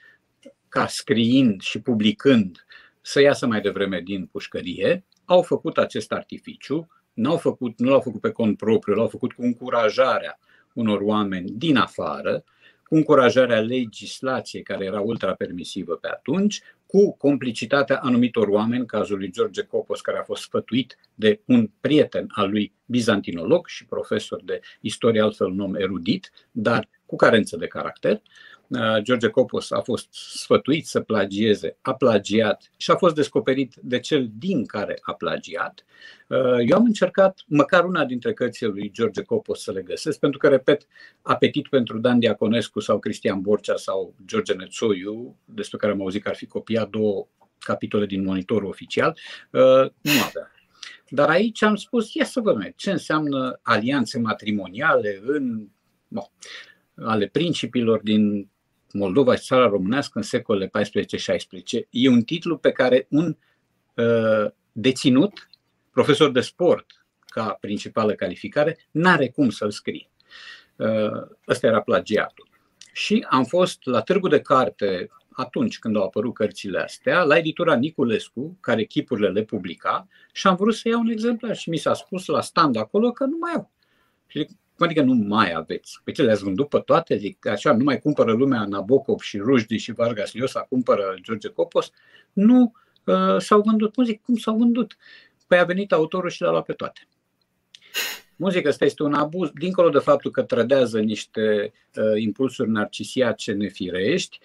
ca 0.69 0.87
scriind 0.87 1.61
și 1.61 1.81
publicând 1.81 2.67
să 3.01 3.21
iasă 3.21 3.47
mai 3.47 3.61
devreme 3.61 4.01
din 4.01 4.27
pușcărie, 4.27 5.05
au 5.25 5.43
făcut 5.43 5.79
acest 5.79 6.13
artificiu, 6.13 6.89
n-au 7.13 7.37
făcut, 7.37 7.79
nu 7.79 7.89
l-au 7.89 8.01
făcut 8.01 8.21
pe 8.21 8.31
cont 8.31 8.57
propriu, 8.57 8.95
l-au 8.95 9.09
făcut 9.09 9.33
cu 9.33 9.43
încurajarea 9.43 10.39
unor 10.73 11.01
oameni 11.01 11.51
din 11.51 11.77
afară, 11.77 12.45
cu 12.89 12.95
încurajarea 12.95 13.61
legislației 13.61 14.63
care 14.63 14.85
era 14.85 15.01
ultra 15.01 15.35
permisivă 15.35 15.95
pe 15.95 16.09
atunci, 16.09 16.63
cu 16.89 17.17
complicitatea 17.17 17.99
anumitor 17.99 18.49
oameni, 18.49 18.87
cazul 18.87 19.19
lui 19.19 19.31
George 19.31 19.63
Copos, 19.63 20.01
care 20.01 20.19
a 20.19 20.23
fost 20.23 20.43
sfătuit 20.43 20.99
de 21.15 21.41
un 21.45 21.71
prieten 21.81 22.27
al 22.29 22.51
lui 22.51 22.73
bizantinolog 22.85 23.67
și 23.67 23.87
profesor 23.87 24.43
de 24.43 24.61
istorie, 24.81 25.21
altfel 25.21 25.47
un 25.47 25.61
om 25.61 25.75
erudit, 25.75 26.33
dar 26.51 26.89
cu 27.07 27.17
carență 27.17 27.57
de 27.57 27.67
caracter, 27.67 28.13
Uh, 28.13 28.48
George 29.03 29.29
Copos 29.29 29.71
a 29.71 29.81
fost 29.81 30.07
sfătuit 30.11 30.87
să 30.87 31.01
plagieze, 31.01 31.77
a 31.81 31.95
plagiat 31.95 32.71
și 32.77 32.91
a 32.91 32.97
fost 32.97 33.15
descoperit 33.15 33.75
de 33.83 34.01
cel 34.01 34.31
din 34.39 34.67
care 34.67 34.99
a 35.01 35.13
plagiat. 35.13 35.85
Uh, 36.27 36.57
eu 36.67 36.77
am 36.77 36.85
încercat 36.85 37.43
măcar 37.47 37.85
una 37.85 38.05
dintre 38.05 38.33
cărțile 38.33 38.69
lui 38.69 38.91
George 38.91 39.23
Copos 39.23 39.63
să 39.63 39.73
le 39.73 39.83
găsesc, 39.83 40.19
pentru 40.19 40.39
că, 40.39 40.49
repet, 40.49 40.87
apetit 41.23 41.69
pentru 41.69 41.99
Dan 41.99 42.19
Diaconescu 42.19 42.81
sau 42.81 42.99
Cristian 42.99 43.41
Borcea 43.41 43.77
sau 43.77 44.15
George 44.27 44.53
Nețoiu, 44.53 45.37
despre 45.45 45.79
care 45.79 45.93
am 45.93 46.01
auzit 46.01 46.23
că 46.23 46.29
ar 46.29 46.37
fi 46.37 46.47
copiat 46.47 46.89
două 46.89 47.27
capitole 47.59 48.07
din 48.07 48.25
monitorul 48.25 48.69
oficial, 48.69 49.19
uh, 49.51 49.91
nu 50.01 50.13
avea. 50.27 50.51
Dar 51.09 51.29
aici 51.29 51.63
am 51.63 51.77
spus, 51.77 52.15
ia 52.15 52.25
să 52.25 52.41
văd 52.41 52.73
ce 52.77 52.91
înseamnă 52.91 53.61
alianțe 53.63 54.19
matrimoniale 54.19 55.21
în, 55.25 55.69
bon, 56.09 56.25
ale 56.95 57.27
principilor 57.27 58.01
din 58.03 58.49
Moldova 58.99 59.35
și 59.35 59.43
țara 59.43 59.69
românească 59.69 60.19
în 60.19 60.25
secolele 60.25 60.71
14-16. 60.79 61.89
E 61.91 62.09
un 62.09 62.23
titlu 62.23 62.57
pe 62.57 62.71
care 62.71 63.07
un 63.11 63.37
uh, 63.95 64.51
deținut, 64.73 65.49
profesor 65.91 66.31
de 66.31 66.41
sport 66.41 67.07
ca 67.27 67.57
principală 67.61 68.13
calificare, 68.15 68.79
n-are 68.91 69.29
cum 69.29 69.51
să-l 69.51 69.71
scrie. 69.71 70.11
Uh, 70.77 71.29
ăsta 71.49 71.67
era 71.67 71.81
plagiatul. 71.81 72.49
Și 72.93 73.27
am 73.29 73.45
fost 73.45 73.79
la 73.85 74.01
târgu 74.01 74.29
de 74.29 74.41
carte 74.41 75.11
atunci 75.31 75.79
când 75.79 75.97
au 75.97 76.03
apărut 76.05 76.35
cărțile 76.35 76.79
astea, 76.79 77.23
la 77.23 77.37
editura 77.37 77.77
Niculescu, 77.77 78.59
care 78.61 78.85
chipurile 78.85 79.29
le 79.29 79.43
publica, 79.43 80.07
și 80.33 80.47
am 80.47 80.57
vrut 80.57 80.75
să 80.75 80.89
iau 80.89 81.01
un 81.01 81.09
exemplar 81.09 81.57
și 81.57 81.71
mi 81.71 81.77
s-a 81.77 81.95
spus 81.95 82.27
la 82.27 82.41
stand 82.41 82.77
acolo 82.77 83.11
că 83.11 83.25
nu 83.25 83.37
mai 83.41 83.53
au. 83.55 83.71
Și 84.27 84.49
Cum 84.79 84.87
adică 84.87 85.03
nu 85.03 85.15
mai 85.15 85.53
aveți? 85.53 86.01
Pe 86.05 86.13
ce 86.13 86.23
le-ați 86.23 86.43
vândut 86.43 86.69
pe 86.69 86.79
toate? 86.79 87.17
Zic, 87.17 87.47
așa, 87.47 87.73
nu 87.73 87.85
mai 87.85 87.99
cumpără 87.99 88.33
lumea 88.33 88.65
Nabokov 88.65 89.21
și 89.21 89.39
Rujdi 89.39 89.77
și 89.77 89.93
Vargas 89.93 90.33
Llosa, 90.33 90.61
cumpără 90.61 91.15
George 91.23 91.49
Copos? 91.49 91.91
Nu, 92.33 92.73
uh, 93.05 93.37
s-au 93.39 93.61
vândut. 93.61 93.95
Cum 93.95 94.05
zic, 94.05 94.23
cum 94.23 94.37
s-au 94.37 94.57
vândut? 94.57 94.97
Păi 95.47 95.59
a 95.59 95.65
venit 95.65 95.93
autorul 95.93 96.31
și 96.31 96.43
le-a 96.43 96.51
luat 96.51 96.65
pe 96.65 96.73
toate. 96.73 97.09
Muzica 98.41 98.69
asta 98.69 98.85
este 98.85 99.03
un 99.03 99.15
abuz, 99.15 99.51
dincolo 99.55 99.89
de 99.89 99.99
faptul 99.99 100.31
că 100.31 100.43
trădează 100.43 101.01
niște 101.01 101.73
uh, 101.95 102.21
impulsuri 102.23 102.71
narcisiace 102.71 103.53
nefirești 103.53 104.39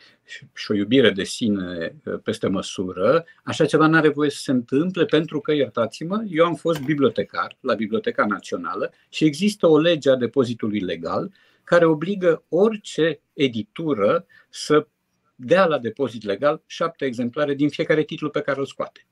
și 0.53 0.72
o 0.72 0.74
iubire 0.74 1.10
de 1.10 1.24
sine 1.24 1.95
uh, 2.06 2.20
peste 2.24 2.48
măsură, 2.48 3.26
așa 3.44 3.65
ceva 3.65 3.88
nu 3.88 3.95
are 3.95 4.10
voie 4.10 4.30
să 4.30 4.38
se 4.38 4.52
întâmple 4.52 5.06
pentru 5.06 5.40
că, 5.40 5.53
iertați-mă, 5.53 6.24
eu 6.30 6.45
am 6.45 6.56
fost 6.56 6.82
bibliotecar 6.82 7.57
la 7.60 7.74
Biblioteca 7.74 8.26
Națională 8.26 8.94
și 9.10 9.26
există 9.26 9.68
o 9.68 9.78
lege 9.78 10.10
a 10.10 10.15
depozitului 10.15 10.80
legal 10.80 11.32
care 11.64 11.86
obligă 11.86 12.44
orice 12.49 13.20
editură 13.34 14.26
să 14.49 14.88
dea 15.36 15.65
la 15.65 15.80
depozit 15.80 16.24
legal 16.24 16.61
șapte 16.65 17.06
exemplare 17.06 17.53
din 17.53 17.70
fiecare 17.70 18.03
titlu 18.03 18.30
pe 18.30 18.41
care 18.41 18.60
îl 18.60 18.65
scoate. 18.65 19.06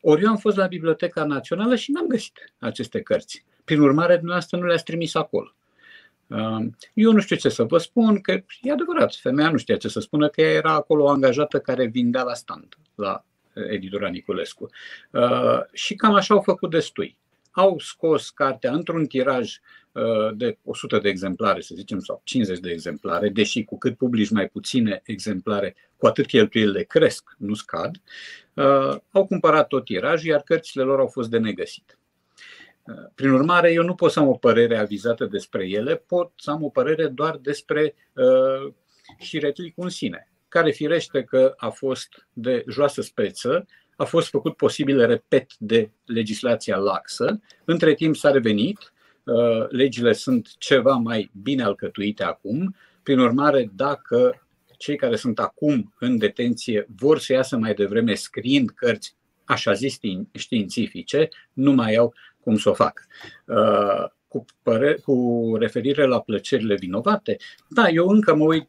Ori 0.00 0.22
eu 0.22 0.28
am 0.28 0.36
fost 0.36 0.56
la 0.56 0.66
Biblioteca 0.66 1.24
Națională 1.24 1.76
și 1.76 1.90
n-am 1.90 2.06
găsit 2.06 2.52
aceste 2.58 3.00
cărți. 3.00 3.44
Prin 3.64 3.80
urmare, 3.80 4.14
dumneavoastră 4.14 4.58
nu 4.58 4.66
le-ați 4.66 4.84
trimis 4.84 5.14
acolo. 5.14 5.52
Um, 6.26 6.76
eu 6.94 7.12
nu 7.12 7.20
știu 7.20 7.36
ce 7.36 7.48
să 7.48 7.64
vă 7.64 7.78
spun, 7.78 8.20
că 8.20 8.32
e 8.62 8.72
adevărat, 8.72 9.14
femeia 9.14 9.50
nu 9.50 9.56
știa 9.56 9.76
ce 9.76 9.88
să 9.88 10.00
spună, 10.00 10.28
că 10.28 10.40
ea 10.40 10.52
era 10.52 10.72
acolo 10.72 11.04
o 11.04 11.08
angajată 11.08 11.58
care 11.58 11.86
vindea 11.86 12.22
la 12.22 12.34
stand, 12.34 12.74
la 12.94 13.24
editura 13.70 14.08
Niculescu. 14.08 14.68
Uh, 15.10 15.60
și 15.72 15.94
cam 15.94 16.14
așa 16.14 16.34
au 16.34 16.40
făcut 16.40 16.70
destui. 16.70 17.16
Au 17.50 17.78
scos 17.78 18.30
cartea 18.30 18.72
într-un 18.72 19.06
tiraj 19.06 19.56
uh, 19.92 20.36
de 20.36 20.58
100 20.64 20.98
de 20.98 21.08
exemplare, 21.08 21.60
să 21.60 21.74
zicem, 21.74 22.00
sau 22.00 22.20
50 22.24 22.58
de 22.58 22.70
exemplare, 22.70 23.28
deși 23.28 23.64
cu 23.64 23.78
cât 23.78 23.96
publici 23.96 24.30
mai 24.30 24.48
puține 24.48 25.00
exemplare, 25.04 25.76
cu 25.96 26.06
atât 26.06 26.26
cheltuielile 26.26 26.82
cresc, 26.82 27.34
nu 27.38 27.54
scad, 27.54 27.96
uh, 28.54 28.96
au 29.10 29.26
cumpărat 29.26 29.66
tot 29.66 29.84
tiraj, 29.84 30.24
iar 30.24 30.40
cărțile 30.40 30.82
lor 30.82 30.98
au 30.98 31.06
fost 31.06 31.30
de 31.30 31.38
negăsit. 31.38 31.98
Prin 33.14 33.30
urmare, 33.30 33.72
eu 33.72 33.82
nu 33.82 33.94
pot 33.94 34.10
să 34.10 34.18
am 34.18 34.28
o 34.28 34.36
părere 34.36 34.78
avizată 34.78 35.24
despre 35.26 35.68
ele, 35.68 35.96
pot 35.96 36.32
să 36.36 36.50
am 36.50 36.64
o 36.64 36.68
părere 36.68 37.06
doar 37.06 37.36
despre 37.36 37.94
uh, 38.12 38.72
șiretlic 39.18 39.74
în 39.76 39.88
sine, 39.88 40.30
care 40.48 40.70
firește 40.70 41.22
că 41.24 41.54
a 41.56 41.68
fost 41.68 42.26
de 42.32 42.64
joasă 42.68 43.02
speță, 43.02 43.66
a 43.98 44.04
fost 44.04 44.28
făcut 44.28 44.56
posibil, 44.56 45.06
repet, 45.06 45.56
de 45.58 45.90
legislația 46.04 46.76
laxă. 46.76 47.40
Între 47.64 47.94
timp 47.94 48.16
s-a 48.16 48.30
revenit, 48.30 48.92
uh, 49.24 49.68
legile 49.68 50.12
sunt 50.12 50.56
ceva 50.58 50.92
mai 50.92 51.30
bine 51.42 51.62
alcătuite 51.62 52.24
acum. 52.24 52.74
Prin 53.02 53.18
urmare, 53.18 53.70
dacă 53.74 54.46
cei 54.76 54.96
care 54.96 55.16
sunt 55.16 55.38
acum 55.38 55.94
în 55.98 56.18
detenție 56.18 56.86
vor 56.96 57.18
să 57.18 57.32
iasă 57.32 57.56
mai 57.56 57.74
devreme 57.74 58.14
scriind 58.14 58.70
cărți 58.70 59.16
așa 59.44 59.72
zis 59.72 59.98
științifice, 60.32 61.28
nu 61.52 61.72
mai 61.72 61.94
au 61.94 62.14
cum 62.40 62.56
să 62.56 62.68
o 62.68 62.74
fac. 62.74 63.06
Uh, 63.44 64.04
cu, 64.28 64.44
păre- 64.62 64.98
cu 65.04 65.56
referire 65.58 66.04
la 66.04 66.20
plăcerile 66.20 66.74
vinovate, 66.74 67.36
da, 67.68 67.88
eu 67.88 68.08
încă 68.08 68.34
mă 68.34 68.44
uit 68.44 68.68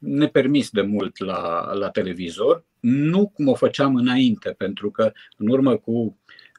nepermis 0.00 0.70
de 0.70 0.80
mult 0.80 1.18
la, 1.18 1.72
la 1.72 1.90
televizor, 1.90 2.64
nu 2.80 3.28
cum 3.28 3.48
o 3.48 3.54
făceam 3.54 3.94
înainte, 3.94 4.50
pentru 4.50 4.90
că 4.90 5.12
în 5.36 5.48
urmă 5.48 5.76
cu 5.76 6.18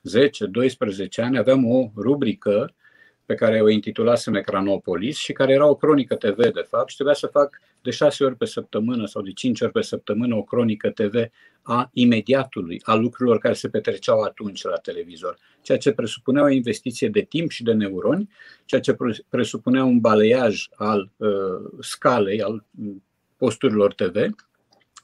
10-12 0.09 1.07
ani 1.15 1.37
aveam 1.37 1.65
o 1.65 1.91
rubrică 1.95 2.73
pe 3.25 3.35
care 3.35 3.61
o 3.61 3.69
intitulasem 3.69 4.33
Ecranopolis 4.33 5.17
și 5.17 5.33
care 5.33 5.53
era 5.53 5.67
o 5.67 5.75
cronică 5.75 6.15
TV, 6.15 6.35
de 6.35 6.65
fapt, 6.69 6.89
și 6.89 6.95
trebuia 6.95 7.15
să 7.15 7.27
fac 7.27 7.61
de 7.81 7.91
șase 7.91 8.23
ori 8.23 8.35
pe 8.35 8.45
săptămână 8.45 9.05
sau 9.05 9.21
de 9.21 9.31
cinci 9.31 9.61
ori 9.61 9.71
pe 9.71 9.81
săptămână 9.81 10.35
o 10.35 10.43
cronică 10.43 10.89
TV 10.89 11.15
a 11.61 11.89
imediatului, 11.93 12.81
a 12.83 12.95
lucrurilor 12.95 13.39
care 13.39 13.53
se 13.53 13.69
petreceau 13.69 14.21
atunci 14.21 14.63
la 14.63 14.77
televizor, 14.77 15.37
ceea 15.61 15.77
ce 15.77 15.91
presupunea 15.91 16.43
o 16.43 16.49
investiție 16.49 17.07
de 17.07 17.21
timp 17.21 17.49
și 17.49 17.63
de 17.63 17.73
neuroni, 17.73 18.29
ceea 18.65 18.81
ce 18.81 18.95
presupunea 19.29 19.83
un 19.83 19.99
baleiaj 19.99 20.67
al 20.75 21.11
uh, 21.17 21.29
scalei, 21.79 22.41
al 22.41 22.65
posturilor 23.41 23.93
TV 23.93 24.15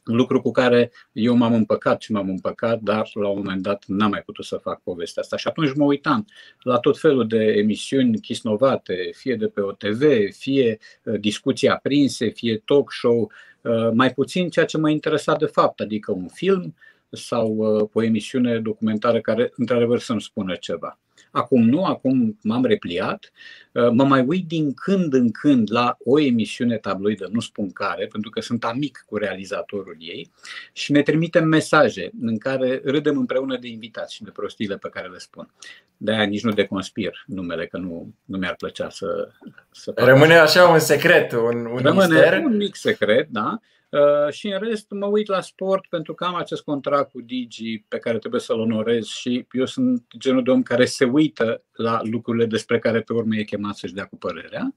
lucru 0.04 0.42
cu 0.42 0.52
care 0.52 0.92
eu 1.12 1.36
m-am 1.36 1.54
împăcat 1.54 2.02
și 2.02 2.12
m-am 2.12 2.30
împăcat, 2.30 2.80
dar 2.80 3.10
la 3.14 3.28
un 3.28 3.38
moment 3.38 3.62
dat 3.62 3.84
n-am 3.88 4.10
mai 4.10 4.22
putut 4.22 4.46
să 4.46 4.56
fac 4.56 4.82
povestea 4.82 5.22
asta. 5.22 5.38
Și 5.38 5.48
atunci 5.48 5.74
mă 5.74 5.84
uitam 5.84 6.26
la 6.60 6.78
tot 6.80 7.00
felul 7.00 7.28
de 7.28 7.44
emisiuni 7.44 8.20
chisnovate, 8.20 9.10
fie 9.14 9.36
de 9.36 9.48
pe 9.48 9.62
OTV, 9.62 10.02
fie 10.32 10.78
uh, 11.04 11.20
discuții 11.20 11.70
aprinse, 11.70 12.30
fie 12.30 12.62
talk 12.66 12.92
show, 12.92 13.32
uh, 13.62 13.90
mai 13.94 14.14
puțin 14.14 14.50
ceea 14.50 14.66
ce 14.66 14.78
mă 14.78 14.90
interesa 14.90 15.36
de 15.36 15.46
fapt, 15.46 15.80
adică 15.80 16.12
un 16.12 16.28
film 16.28 16.76
sau 17.10 17.56
uh, 17.56 17.90
o 17.94 18.04
emisiune 18.04 18.60
documentară 18.60 19.22
care 19.22 19.52
într-adevăr 19.56 20.00
să-mi 20.00 20.22
spună 20.22 20.56
ceva. 20.56 21.00
Acum 21.38 21.64
nu, 21.70 21.84
acum 21.84 22.38
m-am 22.42 22.66
repliat. 22.66 23.32
Uh, 23.72 23.90
mă 23.92 24.04
mai 24.04 24.24
uit 24.28 24.48
din 24.48 24.74
când 24.74 25.14
în 25.14 25.32
când 25.32 25.72
la 25.72 25.98
o 26.00 26.20
emisiune 26.20 26.78
tabloidă, 26.78 27.30
nu 27.32 27.40
spun 27.40 27.72
care, 27.72 28.06
pentru 28.06 28.30
că 28.30 28.42
sunt 28.42 28.64
amic 28.64 29.04
cu 29.08 29.18
realizatorul 29.18 29.96
ei 30.00 30.32
și 30.74 30.92
ne 30.92 31.02
trimitem 31.02 31.48
mesaje 31.48 32.10
în 32.22 32.38
care 32.38 32.82
râdem 32.84 33.18
împreună 33.18 33.58
de 33.58 33.68
invitați 33.68 34.14
și 34.14 34.24
de 34.24 34.30
prostiile 34.30 34.78
pe 34.78 34.90
care 34.90 35.08
le 35.08 35.18
spun. 35.18 35.54
De-aia 35.98 36.24
nici 36.24 36.44
nu 36.44 36.52
deconspir 36.52 37.24
numele, 37.28 37.66
că 37.66 37.78
nu, 37.78 38.14
nu 38.26 38.38
mi-ar 38.38 38.56
plăcea 38.56 38.90
să, 38.90 39.30
să 39.72 39.92
Rămâne 39.96 40.38
așa 40.38 40.68
un 40.68 40.80
secret, 40.80 41.32
un, 41.32 41.66
un 41.66 41.78
Rămâne 41.78 42.08
mister. 42.08 42.44
un 42.44 42.56
mic 42.56 42.76
secret, 42.76 43.28
da. 43.30 43.60
Uh, 43.90 44.32
și 44.32 44.48
în 44.48 44.60
rest 44.60 44.86
mă 44.90 45.06
uit 45.06 45.28
la 45.28 45.42
sport 45.42 45.86
pentru 45.90 46.14
că 46.14 46.24
am 46.24 46.36
acest 46.36 46.62
contract 46.62 47.12
cu 47.12 47.22
Digi 47.22 47.84
pe 47.88 47.98
care 47.98 48.18
trebuie 48.18 48.42
să-l 48.42 48.60
onorez 48.60 49.06
și 49.06 49.46
eu 49.52 49.66
sunt 49.66 50.04
genul 50.18 50.44
de 50.44 50.52
om 50.52 50.64
care 50.64 50.86
se 50.86 51.06
uită 51.06 51.64
la 51.72 52.00
lucrurile 52.04 52.46
despre 52.46 52.80
care 52.80 53.02
pe 53.02 53.14
urmă 53.14 53.36
e 53.36 53.44
chemat 53.44 53.76
să-și 53.76 53.94
dea 53.94 54.06
cu 54.06 54.18
părerea. 54.18 54.74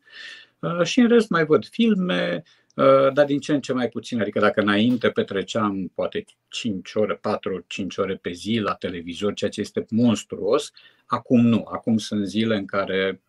Uh, 0.58 0.82
și 0.82 1.00
în 1.00 1.08
rest 1.08 1.28
mai 1.28 1.44
văd 1.44 1.66
filme, 1.66 2.42
uh, 2.74 3.12
dar 3.12 3.26
din 3.26 3.40
ce 3.40 3.52
în 3.52 3.60
ce 3.60 3.72
mai 3.72 3.88
puțin. 3.88 4.20
Adică 4.20 4.38
dacă 4.38 4.60
înainte 4.60 5.10
petreceam 5.10 5.92
poate 5.94 6.24
5 6.48 6.94
ore, 6.94 7.14
4-5 7.14 7.96
ore 7.96 8.14
pe 8.14 8.32
zi 8.32 8.58
la 8.58 8.74
televizor, 8.74 9.34
ceea 9.34 9.50
ce 9.50 9.60
este 9.60 9.86
monstruos, 9.88 10.72
acum 11.06 11.40
nu. 11.40 11.66
Acum 11.72 11.98
sunt 11.98 12.26
zile 12.26 12.56
în 12.56 12.64
care 12.64 13.20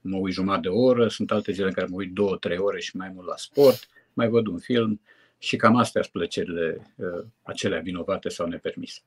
mă 0.00 0.16
uit 0.16 0.34
jumătate 0.34 0.60
de 0.60 0.68
oră, 0.68 1.08
sunt 1.08 1.30
alte 1.30 1.52
zile 1.52 1.66
în 1.66 1.72
care 1.72 1.86
mă 1.90 1.96
uit 1.96 2.12
2-3 2.54 2.56
ore 2.58 2.80
și 2.80 2.96
mai 2.96 3.10
mult 3.14 3.26
la 3.26 3.36
sport, 3.36 3.88
mai 4.12 4.28
văd 4.28 4.46
un 4.46 4.58
film 4.58 5.00
și 5.44 5.56
cam 5.56 5.76
astea 5.76 6.02
sunt 6.02 6.12
plăcerile 6.12 6.92
uh, 6.96 7.24
acelea 7.42 7.80
vinovate 7.80 8.28
sau 8.28 8.46
nepermise. 8.46 9.00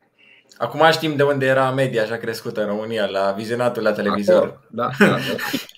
Acum 0.57 0.91
știm 0.91 1.15
de 1.15 1.23
unde 1.23 1.45
era 1.45 1.71
media 1.71 2.03
așa 2.03 2.17
crescută 2.17 2.61
în 2.61 2.67
România, 2.67 3.05
la 3.05 3.31
vizionatul 3.31 3.83
la 3.83 3.91
televizor. 3.91 4.35
Acolo, 4.35 4.59
da, 4.69 4.89
da, 4.99 5.05
da, 5.05 5.17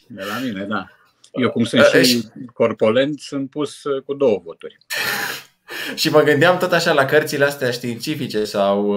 de 0.07 0.23
la 0.23 0.39
mine, 0.43 0.63
da. 0.63 0.85
Eu 1.31 1.49
cum 1.49 1.63
sunt 1.63 1.83
și 2.03 2.23
corpolent, 2.53 3.19
sunt 3.19 3.49
pus 3.49 3.83
uh, 3.83 4.03
cu 4.03 4.13
două 4.13 4.41
voturi. 4.43 4.77
Și 5.95 6.09
mă 6.09 6.21
gândeam 6.21 6.57
tot 6.57 6.71
așa 6.71 6.93
la 6.93 7.05
cărțile 7.05 7.45
astea 7.45 7.71
științifice 7.71 8.43
sau 8.43 8.87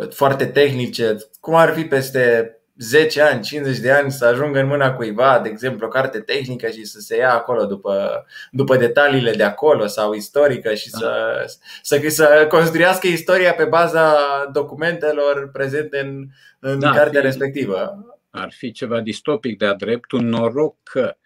uh, 0.00 0.08
foarte 0.10 0.46
tehnice, 0.46 1.16
cum 1.40 1.54
ar 1.54 1.72
fi 1.72 1.84
peste 1.84 2.54
10 2.80 3.20
ani, 3.20 3.42
50 3.42 3.78
de 3.78 3.90
ani 3.90 4.10
să 4.12 4.24
ajungă 4.24 4.58
în 4.58 4.66
mâna 4.66 4.92
cuiva, 4.92 5.40
de 5.42 5.48
exemplu, 5.48 5.86
o 5.86 5.88
carte 5.88 6.20
tehnică 6.20 6.68
și 6.68 6.84
să 6.84 7.00
se 7.00 7.16
ia 7.16 7.34
acolo 7.34 7.64
după, 7.64 8.24
după 8.50 8.76
detaliile 8.76 9.32
de 9.32 9.42
acolo 9.42 9.86
sau 9.86 10.12
istorică 10.12 10.74
și 10.74 10.90
să, 10.90 11.44
să, 11.82 12.00
să 12.08 12.46
construiască 12.48 13.06
istoria 13.06 13.54
pe 13.54 13.64
baza 13.64 14.16
documentelor 14.52 15.50
prezente 15.52 15.98
în, 15.98 16.26
în 16.58 16.78
da, 16.78 16.90
cartea 16.90 17.20
fi, 17.20 17.26
respectivă. 17.26 18.06
Ar 18.30 18.52
fi 18.52 18.72
ceva 18.72 19.00
distopic 19.00 19.58
de-a 19.58 19.74
drept, 19.74 20.12
un 20.12 20.28
noroc 20.28 20.76
că 20.82 21.16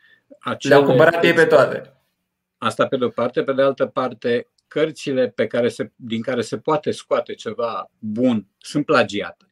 acele... 0.40 0.74
Le-au 0.74 0.86
cumpărat 0.86 1.24
ei 1.24 1.32
pe 1.32 1.44
toate. 1.44 1.92
Asta 2.58 2.86
pe 2.86 2.96
de-o 2.96 3.08
parte, 3.08 3.42
pe 3.42 3.52
de 3.52 3.62
altă 3.62 3.86
parte, 3.86 4.48
cărțile 4.68 5.28
pe 5.28 5.46
care 5.46 5.68
se, 5.68 5.90
din 5.96 6.22
care 6.22 6.40
se 6.40 6.58
poate 6.58 6.90
scoate 6.90 7.34
ceva 7.34 7.90
bun 7.98 8.46
sunt 8.58 8.84
plagiate 8.84 9.46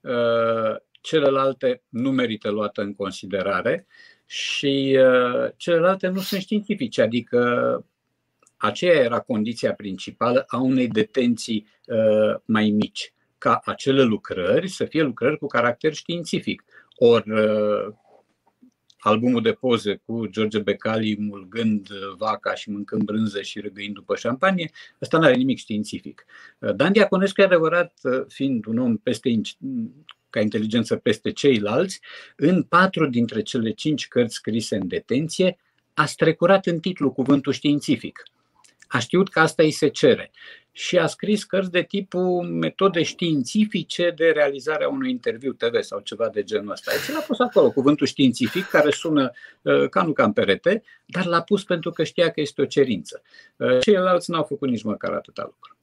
uh, 0.00 0.76
celelalte 1.04 1.82
nu 1.88 2.10
merită 2.10 2.50
luată 2.50 2.82
în 2.82 2.94
considerare 2.94 3.86
și 4.26 4.98
uh, 4.98 5.50
celelalte 5.56 6.06
nu 6.08 6.20
sunt 6.20 6.40
științifice, 6.40 7.02
adică 7.02 7.40
aceea 8.56 9.02
era 9.02 9.20
condiția 9.20 9.74
principală 9.74 10.44
a 10.46 10.60
unei 10.60 10.88
detenții 10.88 11.66
uh, 11.86 12.34
mai 12.44 12.70
mici, 12.70 13.12
ca 13.38 13.60
acele 13.64 14.02
lucrări 14.02 14.68
să 14.68 14.84
fie 14.84 15.02
lucrări 15.02 15.38
cu 15.38 15.46
caracter 15.46 15.92
științific. 15.92 16.64
Ori 16.96 17.30
uh, 17.30 17.94
albumul 18.98 19.42
de 19.42 19.52
poze 19.52 20.00
cu 20.04 20.26
George 20.26 20.58
Becali 20.58 21.16
mulgând 21.18 21.88
vaca 22.16 22.54
și 22.54 22.70
mâncând 22.70 23.02
brânză 23.02 23.42
și 23.42 23.60
râgâind 23.60 23.94
după 23.94 24.16
șampanie, 24.16 24.70
ăsta 25.02 25.18
nu 25.18 25.24
are 25.24 25.34
nimic 25.34 25.58
științific. 25.58 26.24
Dan 26.58 26.92
Diaconescu, 26.92 27.42
adevărat, 27.42 28.00
fiind 28.28 28.66
un 28.66 28.78
om 28.78 28.96
peste 28.96 29.28
ca 30.34 30.40
inteligență 30.40 30.96
peste 30.96 31.32
ceilalți, 31.32 32.00
în 32.36 32.62
patru 32.62 33.06
dintre 33.06 33.42
cele 33.42 33.70
cinci 33.70 34.08
cărți 34.08 34.34
scrise 34.34 34.76
în 34.76 34.88
detenție, 34.88 35.56
a 35.94 36.04
strecurat 36.04 36.66
în 36.66 36.80
titlu 36.80 37.10
cuvântul 37.10 37.52
științific. 37.52 38.22
A 38.88 38.98
știut 38.98 39.28
că 39.28 39.40
asta 39.40 39.62
îi 39.62 39.70
se 39.70 39.88
cere 39.88 40.30
și 40.76 40.98
a 40.98 41.06
scris 41.06 41.44
cărți 41.44 41.70
de 41.70 41.82
tipul 41.82 42.42
metode 42.42 43.02
științifice 43.02 44.12
de 44.16 44.30
realizare 44.30 44.84
a 44.84 44.88
unui 44.88 45.10
interviu 45.10 45.52
TV 45.52 45.80
sau 45.80 46.00
ceva 46.00 46.28
de 46.28 46.42
genul 46.42 46.70
ăsta. 46.70 46.90
Deci 46.90 47.14
l-a 47.14 47.20
pus 47.20 47.38
acolo 47.38 47.70
cuvântul 47.70 48.06
științific, 48.06 48.64
care 48.64 48.90
sună 48.90 49.30
uh, 49.62 49.88
ca 49.88 50.02
nu 50.02 50.12
ca 50.12 50.24
în 50.24 50.32
perete, 50.32 50.82
dar 51.06 51.24
l-a 51.24 51.42
pus 51.42 51.64
pentru 51.64 51.90
că 51.90 52.04
știa 52.04 52.30
că 52.30 52.40
este 52.40 52.62
o 52.62 52.64
cerință. 52.64 53.22
Uh, 53.56 53.78
ceilalți 53.80 54.30
n-au 54.30 54.42
făcut 54.42 54.68
nici 54.68 54.82
măcar 54.82 55.12
atâta 55.12 55.42
lucru. 55.42 55.73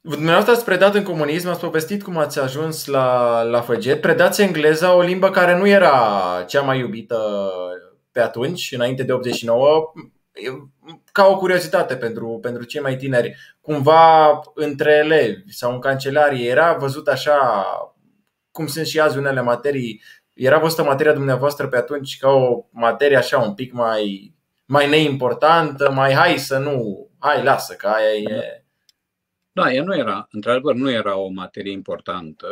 Dumneavoastră 0.00 0.52
ați 0.52 0.64
predat 0.64 0.94
în 0.94 1.02
comunism, 1.02 1.48
ați 1.48 1.60
povestit 1.60 2.02
cum 2.02 2.16
ați 2.16 2.38
ajuns 2.38 2.86
la, 2.86 3.42
la 3.42 3.60
Făget. 3.60 4.00
Predați 4.00 4.42
engleza, 4.42 4.94
o 4.94 5.00
limbă 5.00 5.30
care 5.30 5.58
nu 5.58 5.66
era 5.66 6.44
cea 6.46 6.60
mai 6.60 6.78
iubită 6.78 7.50
pe 8.12 8.20
atunci, 8.20 8.72
înainte 8.72 9.02
de 9.02 9.12
89 9.12 9.92
ca 11.12 11.26
o 11.26 11.36
curiozitate 11.36 11.96
pentru, 11.96 12.38
pentru 12.42 12.64
cei 12.64 12.80
mai 12.80 12.96
tineri, 12.96 13.36
cumva 13.60 14.40
între 14.54 14.92
elevi 14.92 15.52
sau 15.52 15.72
în 15.72 15.78
cancelarie 15.78 16.48
era 16.48 16.76
văzut 16.76 17.08
așa, 17.08 17.64
cum 18.50 18.66
sunt 18.66 18.86
și 18.86 19.00
azi 19.00 19.18
unele 19.18 19.40
materii, 19.40 20.02
era 20.34 20.58
văzută 20.58 20.82
materia 20.82 21.12
dumneavoastră 21.12 21.68
pe 21.68 21.76
atunci 21.76 22.18
ca 22.18 22.28
o 22.28 22.64
materie 22.70 23.16
așa 23.16 23.38
un 23.38 23.54
pic 23.54 23.72
mai, 23.72 24.34
mai 24.64 24.88
neimportantă, 24.88 25.90
mai 25.90 26.12
hai 26.12 26.38
să 26.38 26.58
nu, 26.58 27.08
hai 27.18 27.42
lasă 27.42 27.74
că 27.74 27.86
aia 27.86 28.12
e... 28.12 28.59
Da, 29.52 29.72
ea 29.72 29.84
nu 29.84 29.96
era, 29.96 30.28
într-adevăr, 30.30 30.74
nu 30.74 30.90
era 30.90 31.18
o 31.18 31.28
materie 31.28 31.72
importantă 31.72 32.46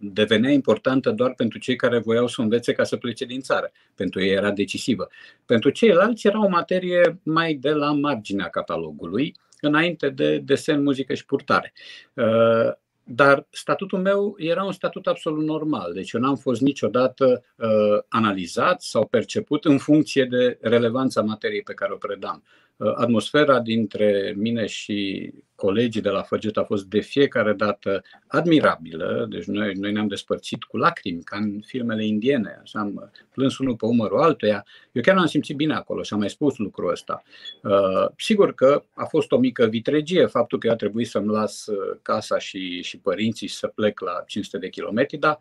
devenea 0.00 0.50
importantă 0.50 1.10
doar 1.10 1.34
pentru 1.34 1.58
cei 1.58 1.76
care 1.76 1.98
voiau 1.98 2.26
să 2.26 2.40
învețe 2.40 2.72
ca 2.72 2.84
să 2.84 2.96
plece 2.96 3.24
din 3.24 3.40
țară. 3.40 3.72
Pentru 3.94 4.22
ei 4.22 4.32
era 4.32 4.50
decisivă. 4.50 5.08
Pentru 5.46 5.70
ceilalți 5.70 6.26
era 6.26 6.44
o 6.44 6.48
materie 6.48 7.20
mai 7.22 7.54
de 7.54 7.70
la 7.70 7.92
marginea 7.92 8.48
catalogului, 8.48 9.34
înainte 9.60 10.08
de 10.08 10.38
desen, 10.38 10.82
muzică 10.82 11.14
și 11.14 11.24
purtare. 11.24 11.72
Uh, 12.14 12.72
dar 13.04 13.46
statutul 13.50 13.98
meu 13.98 14.34
era 14.38 14.64
un 14.64 14.72
statut 14.72 15.06
absolut 15.06 15.44
normal, 15.44 15.92
deci 15.92 16.12
eu 16.12 16.20
n-am 16.20 16.36
fost 16.36 16.60
niciodată 16.60 17.44
uh, 17.56 17.98
analizat 18.08 18.82
sau 18.82 19.06
perceput 19.06 19.64
în 19.64 19.78
funcție 19.78 20.24
de 20.24 20.58
relevanța 20.60 21.22
materiei 21.22 21.62
pe 21.62 21.74
care 21.74 21.92
o 21.92 21.96
predam. 21.96 22.42
Uh, 22.78 22.92
atmosfera 22.94 23.60
dintre 23.60 24.34
mine 24.36 24.66
și 24.66 25.30
colegii 25.54 26.00
de 26.00 26.08
la 26.08 26.22
Făget 26.22 26.56
a 26.56 26.64
fost 26.64 26.84
de 26.84 27.00
fiecare 27.00 27.52
dată 27.52 28.02
admirabilă, 28.26 29.26
deci 29.30 29.44
noi, 29.44 29.72
noi 29.72 29.92
ne-am 29.92 30.08
despărțit 30.08 30.64
cu 30.64 30.76
lacrimi, 30.76 31.22
ca 31.22 31.36
în 31.36 31.60
filmele 31.66 32.06
indiene, 32.06 32.58
așa 32.62 32.78
am 32.78 33.12
plâns 33.34 33.58
unul 33.58 33.76
pe 33.76 33.86
umărul 33.86 34.20
altuia. 34.20 34.64
Eu 34.92 35.02
chiar 35.02 35.14
n-am 35.14 35.26
simțit 35.26 35.56
bine 35.56 35.74
acolo 35.74 36.02
și 36.02 36.12
am 36.12 36.18
mai 36.18 36.30
spus 36.30 36.56
lucrul 36.56 36.90
ăsta. 36.90 37.22
Uh, 37.62 38.06
sigur 38.16 38.54
că 38.54 38.84
a 38.94 39.04
fost 39.04 39.32
o 39.32 39.38
mică 39.38 39.66
vitregie 39.66 40.26
faptul 40.26 40.58
că 40.58 40.66
eu 40.66 40.72
a 40.72 40.76
trebuit 40.76 41.08
să-mi 41.08 41.32
las 41.32 41.66
uh, 41.66 41.98
casa 42.02 42.38
și, 42.38 42.82
și 42.82 42.98
părinții 42.98 43.48
să 43.48 43.66
plec 43.66 44.00
la 44.00 44.22
500 44.26 44.58
de 44.58 44.68
kilometri, 44.68 45.16
dar 45.16 45.38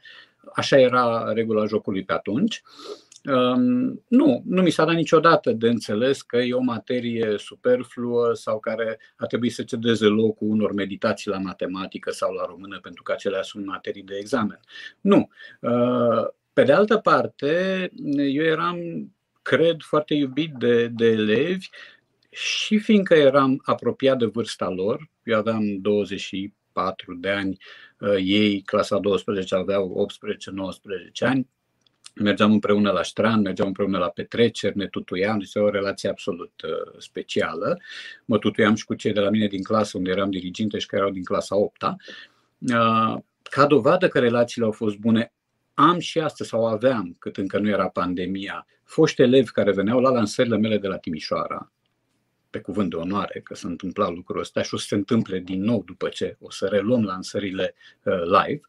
așa 0.53 0.79
era 0.79 1.33
regula 1.33 1.65
jocului 1.65 2.03
pe 2.03 2.13
atunci. 2.13 2.61
Uh, 2.63 3.06
Um, 3.06 3.06
nu, 4.07 4.41
nu 4.45 4.61
mi 4.61 4.69
s-a 4.69 4.85
dat 4.85 4.95
niciodată 4.95 5.51
de 5.51 5.67
înțeles 5.67 6.21
că 6.21 6.37
e 6.37 6.53
o 6.53 6.61
materie 6.61 7.37
superfluă 7.37 8.33
sau 8.33 8.59
care 8.59 8.99
ar 9.15 9.27
trebui 9.27 9.49
să 9.49 9.63
cedeze 9.63 10.05
locul 10.05 10.47
unor 10.49 10.73
meditații 10.73 11.31
la 11.31 11.37
matematică 11.37 12.11
sau 12.11 12.33
la 12.33 12.45
română, 12.45 12.79
pentru 12.79 13.03
că 13.03 13.11
acelea 13.11 13.41
sunt 13.41 13.65
materii 13.65 14.03
de 14.03 14.15
examen. 14.19 14.59
Nu. 15.01 15.29
Uh, 15.61 16.27
pe 16.53 16.63
de 16.63 16.71
altă 16.71 16.97
parte, 16.97 17.89
eu 18.15 18.43
eram, 18.43 18.77
cred, 19.41 19.81
foarte 19.81 20.13
iubit 20.13 20.53
de, 20.53 20.87
de 20.87 21.05
elevi 21.05 21.69
și 22.29 22.77
fiindcă 22.77 23.13
eram 23.13 23.61
apropiat 23.65 24.17
de 24.17 24.25
vârsta 24.25 24.69
lor, 24.69 25.09
eu 25.23 25.37
aveam 25.37 25.77
24 25.81 27.13
de 27.13 27.29
ani, 27.29 27.57
uh, 27.99 28.15
ei, 28.23 28.61
clasa 28.61 28.97
12, 28.97 29.55
aveau 29.55 30.07
18-19 31.23 31.27
ani, 31.27 31.47
mergeam 32.23 32.51
împreună 32.51 32.91
la 32.91 33.03
strand, 33.03 33.43
mergeam 33.43 33.67
împreună 33.67 33.97
la 33.97 34.09
petreceri, 34.09 34.77
ne 34.77 34.87
tutuiam, 34.87 35.39
deci 35.39 35.55
o 35.55 35.69
relație 35.69 36.09
absolut 36.09 36.61
uh, 36.63 36.93
specială. 36.97 37.79
Mă 38.25 38.37
tutuiam 38.37 38.75
și 38.75 38.85
cu 38.85 38.93
cei 38.93 39.13
de 39.13 39.19
la 39.19 39.29
mine 39.29 39.47
din 39.47 39.63
clasă, 39.63 39.97
unde 39.97 40.09
eram 40.09 40.29
diriginte 40.29 40.77
și 40.77 40.85
care 40.85 41.01
erau 41.01 41.13
din 41.13 41.23
clasa 41.23 41.55
8 41.55 41.83
-a. 41.83 41.95
Uh, 42.59 43.17
ca 43.43 43.65
dovadă 43.67 44.07
că 44.07 44.19
relațiile 44.19 44.65
au 44.65 44.71
fost 44.71 44.97
bune, 44.97 45.33
am 45.73 45.99
și 45.99 46.19
astăzi, 46.19 46.49
sau 46.49 46.67
aveam, 46.67 47.15
cât 47.19 47.37
încă 47.37 47.59
nu 47.59 47.69
era 47.69 47.89
pandemia, 47.89 48.65
foști 48.83 49.21
elevi 49.21 49.51
care 49.51 49.71
veneau 49.71 49.99
la 49.99 50.09
lansările 50.09 50.57
mele 50.57 50.77
de 50.77 50.87
la 50.87 50.97
Timișoara, 50.97 51.71
pe 52.49 52.59
cuvânt 52.59 52.89
de 52.89 52.95
onoare 52.95 53.39
că 53.43 53.55
se 53.55 53.67
întâmpla 53.67 54.09
lucrul 54.09 54.39
ăsta 54.39 54.61
și 54.61 54.73
o 54.73 54.77
să 54.77 54.85
se 54.87 54.95
întâmple 54.95 55.39
din 55.39 55.63
nou 55.63 55.83
după 55.85 56.09
ce 56.09 56.37
o 56.39 56.51
să 56.51 56.65
reluăm 56.65 57.03
lansările 57.03 57.75
uh, 58.03 58.21
live. 58.21 58.61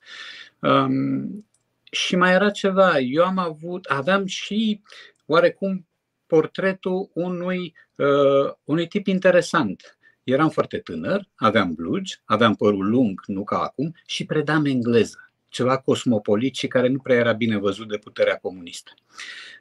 Um, 1.89 1.99
și 1.99 2.17
mai 2.17 2.33
era 2.33 2.51
ceva, 2.51 2.99
eu 2.99 3.25
am 3.25 3.39
avut, 3.39 3.85
aveam 3.85 4.27
și 4.27 4.83
oarecum 5.27 5.87
portretul 6.27 7.11
unui, 7.15 7.75
uh, 7.95 8.53
unui 8.65 8.87
tip 8.87 9.07
interesant. 9.07 9.99
Eram 10.25 10.49
foarte 10.49 10.79
tânăr, 10.79 11.29
aveam 11.35 11.75
blugi, 11.75 12.21
aveam 12.25 12.55
părul 12.55 12.89
lung, 12.89 13.21
nu 13.27 13.45
ca 13.45 13.59
acum, 13.59 13.95
și 14.07 14.25
predam 14.25 14.65
engleză, 14.65 15.31
ceva 15.49 15.79
cosmopolit 15.79 16.55
și 16.55 16.67
care 16.67 16.89
nu 16.89 16.99
prea 16.99 17.17
era 17.17 17.33
bine 17.33 17.59
văzut 17.59 17.89
de 17.89 17.99
puterea 17.99 18.37
comunistă. 18.37 18.93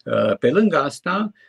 Uh, 0.05 0.37
pe 0.37 0.49
lângă 0.49 0.77
asta, 0.77 1.31
Uh, 1.31 1.46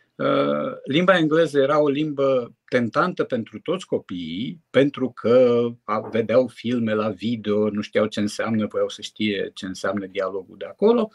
limba 0.84 1.18
engleză 1.18 1.58
era 1.58 1.80
o 1.80 1.88
limbă 1.88 2.52
tentantă 2.68 3.24
pentru 3.24 3.60
toți 3.60 3.86
copiii, 3.86 4.60
pentru 4.70 5.10
că 5.10 5.66
vedeau 6.10 6.46
filme 6.46 6.94
la 6.94 7.08
video, 7.08 7.70
nu 7.70 7.80
știau 7.80 8.06
ce 8.06 8.20
înseamnă, 8.20 8.66
voiau 8.66 8.88
să 8.88 9.02
știe 9.02 9.50
ce 9.54 9.66
înseamnă 9.66 10.06
dialogul 10.06 10.56
de 10.58 10.64
acolo. 10.64 11.10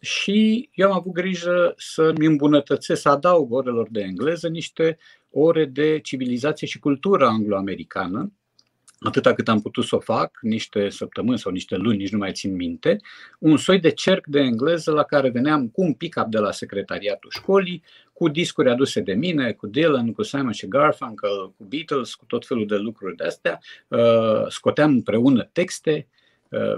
Și 0.00 0.68
eu 0.72 0.90
am 0.90 0.96
avut 0.96 1.12
grijă 1.12 1.74
să-mi 1.76 2.26
îmbunătățesc, 2.26 3.00
să 3.00 3.08
adaug 3.08 3.52
orelor 3.52 3.88
de 3.90 4.00
engleză 4.00 4.48
niște 4.48 4.98
ore 5.30 5.64
de 5.64 5.98
civilizație 5.98 6.66
și 6.66 6.78
cultură 6.78 7.26
anglo-americană, 7.26 8.32
atâta 8.98 9.34
cât 9.34 9.48
am 9.48 9.60
putut 9.60 9.84
să 9.84 9.96
o 9.96 10.00
fac, 10.00 10.38
niște 10.40 10.88
săptămâni 10.88 11.38
sau 11.38 11.52
niște 11.52 11.76
luni, 11.76 11.96
nici 11.96 12.12
nu 12.12 12.18
mai 12.18 12.32
țin 12.32 12.54
minte, 12.54 13.00
un 13.38 13.56
soi 13.56 13.78
de 13.78 13.90
cerc 13.90 14.26
de 14.26 14.40
engleză 14.40 14.90
la 14.90 15.02
care 15.02 15.28
veneam 15.28 15.68
cu 15.68 15.82
un 15.82 15.92
pick-up 15.92 16.26
de 16.26 16.38
la 16.38 16.50
secretariatul 16.50 17.30
școlii, 17.30 17.82
cu 18.12 18.28
discuri 18.28 18.70
aduse 18.70 19.00
de 19.00 19.14
mine, 19.14 19.52
cu 19.52 19.66
Dylan, 19.66 20.12
cu 20.12 20.22
Simon 20.22 20.52
și 20.52 20.68
Garfunkel, 20.68 21.52
cu 21.56 21.64
Beatles, 21.68 22.14
cu 22.14 22.24
tot 22.24 22.46
felul 22.46 22.66
de 22.66 22.76
lucruri 22.76 23.16
de 23.16 23.24
astea. 23.24 23.60
Uh, 23.88 24.46
scoteam 24.48 24.90
împreună 24.90 25.48
texte, 25.52 26.08
uh, 26.08 26.23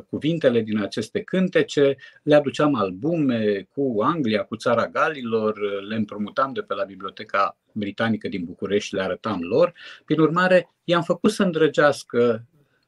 cuvintele 0.08 0.60
din 0.60 0.78
aceste 0.78 1.22
cântece, 1.22 1.96
le 2.22 2.34
aduceam 2.34 2.74
albume 2.74 3.68
cu 3.74 3.96
Anglia, 4.02 4.42
cu 4.42 4.56
țara 4.56 4.88
Galilor, 4.88 5.82
le 5.88 5.94
împrumutam 5.94 6.52
de 6.52 6.60
pe 6.60 6.74
la 6.74 6.84
Biblioteca 6.84 7.56
Britanică 7.72 8.28
din 8.28 8.44
București 8.44 8.88
și 8.88 8.94
le 8.94 9.02
arătam 9.02 9.40
lor. 9.40 9.72
Prin 10.04 10.20
urmare, 10.20 10.70
i-am 10.84 11.02
făcut 11.02 11.30
să 11.30 11.42
îndrăgească 11.42 12.44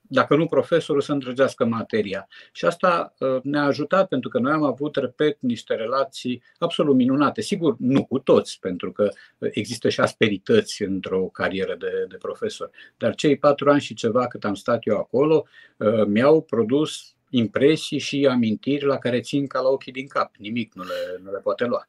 dacă 0.08 0.36
nu 0.36 0.46
profesorul, 0.46 1.00
să 1.00 1.12
îndrăgească 1.12 1.64
materia. 1.64 2.28
Și 2.52 2.64
asta 2.64 3.14
uh, 3.18 3.36
ne-a 3.42 3.62
ajutat 3.62 4.08
pentru 4.08 4.28
că 4.28 4.38
noi 4.38 4.52
am 4.52 4.62
avut, 4.62 4.96
repet, 4.96 5.36
niște 5.40 5.74
relații 5.74 6.42
absolut 6.58 6.96
minunate. 6.96 7.40
Sigur, 7.40 7.76
nu 7.78 8.04
cu 8.04 8.18
toți, 8.18 8.58
pentru 8.60 8.92
că 8.92 9.08
există 9.38 9.88
și 9.88 10.00
asperități 10.00 10.82
într-o 10.82 11.20
carieră 11.20 11.76
de, 11.78 12.06
de 12.08 12.16
profesor. 12.16 12.70
Dar 12.96 13.14
cei 13.14 13.38
patru 13.38 13.70
ani 13.70 13.80
și 13.80 13.94
ceva 13.94 14.26
cât 14.26 14.44
am 14.44 14.54
stat 14.54 14.86
eu 14.86 14.96
acolo 14.96 15.44
uh, 15.76 16.04
mi-au 16.06 16.42
produs 16.42 17.12
impresii 17.30 17.98
și 17.98 18.26
amintiri 18.30 18.84
la 18.84 18.98
care 18.98 19.20
țin 19.20 19.46
ca 19.46 19.60
la 19.60 19.68
ochii 19.68 19.92
din 19.92 20.06
cap. 20.06 20.34
Nimic 20.36 20.74
nu 20.74 20.82
le, 20.82 21.20
nu 21.24 21.30
le 21.30 21.38
poate 21.38 21.64
lua. 21.64 21.88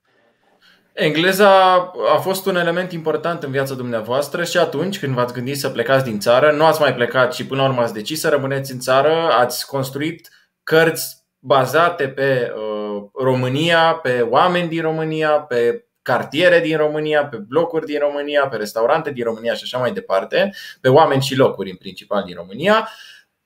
Engleza 1.00 1.76
a 2.14 2.18
fost 2.22 2.46
un 2.46 2.56
element 2.56 2.92
important 2.92 3.44
în 3.44 3.52
viața 3.52 3.74
dumneavoastră 3.74 4.44
și 4.44 4.58
atunci 4.58 5.00
când 5.00 5.14
v-ați 5.14 5.34
gândit 5.34 5.58
să 5.58 5.70
plecați 5.70 6.04
din 6.04 6.20
țară, 6.20 6.52
nu 6.52 6.66
ați 6.66 6.82
mai 6.82 6.94
plecat 6.94 7.34
și 7.34 7.46
până 7.46 7.62
la 7.62 7.68
urmă 7.68 7.82
ați 7.82 7.94
decis 7.94 8.20
să 8.20 8.30
rămâneți 8.30 8.72
în 8.72 8.80
țară, 8.80 9.14
ați 9.32 9.68
construit 9.68 10.30
cărți 10.64 11.24
bazate 11.40 12.08
pe 12.08 12.54
uh, 12.56 13.04
România, 13.14 13.94
pe 13.94 14.22
oameni 14.22 14.68
din 14.68 14.82
România, 14.82 15.30
pe 15.30 15.86
cartiere 16.02 16.60
din 16.60 16.78
România, 16.78 17.26
pe 17.26 17.38
blocuri 17.38 17.86
din 17.86 18.00
România, 18.00 18.48
pe 18.48 18.56
restaurante 18.56 19.12
din 19.12 19.24
România 19.24 19.54
și 19.54 19.64
așa 19.64 19.78
mai 19.78 19.92
departe, 19.92 20.54
pe 20.82 20.90
oameni 20.90 21.22
și 21.22 21.36
locuri 21.36 21.70
în 21.70 21.76
principal 21.76 22.24
din 22.24 22.36
România. 22.36 22.90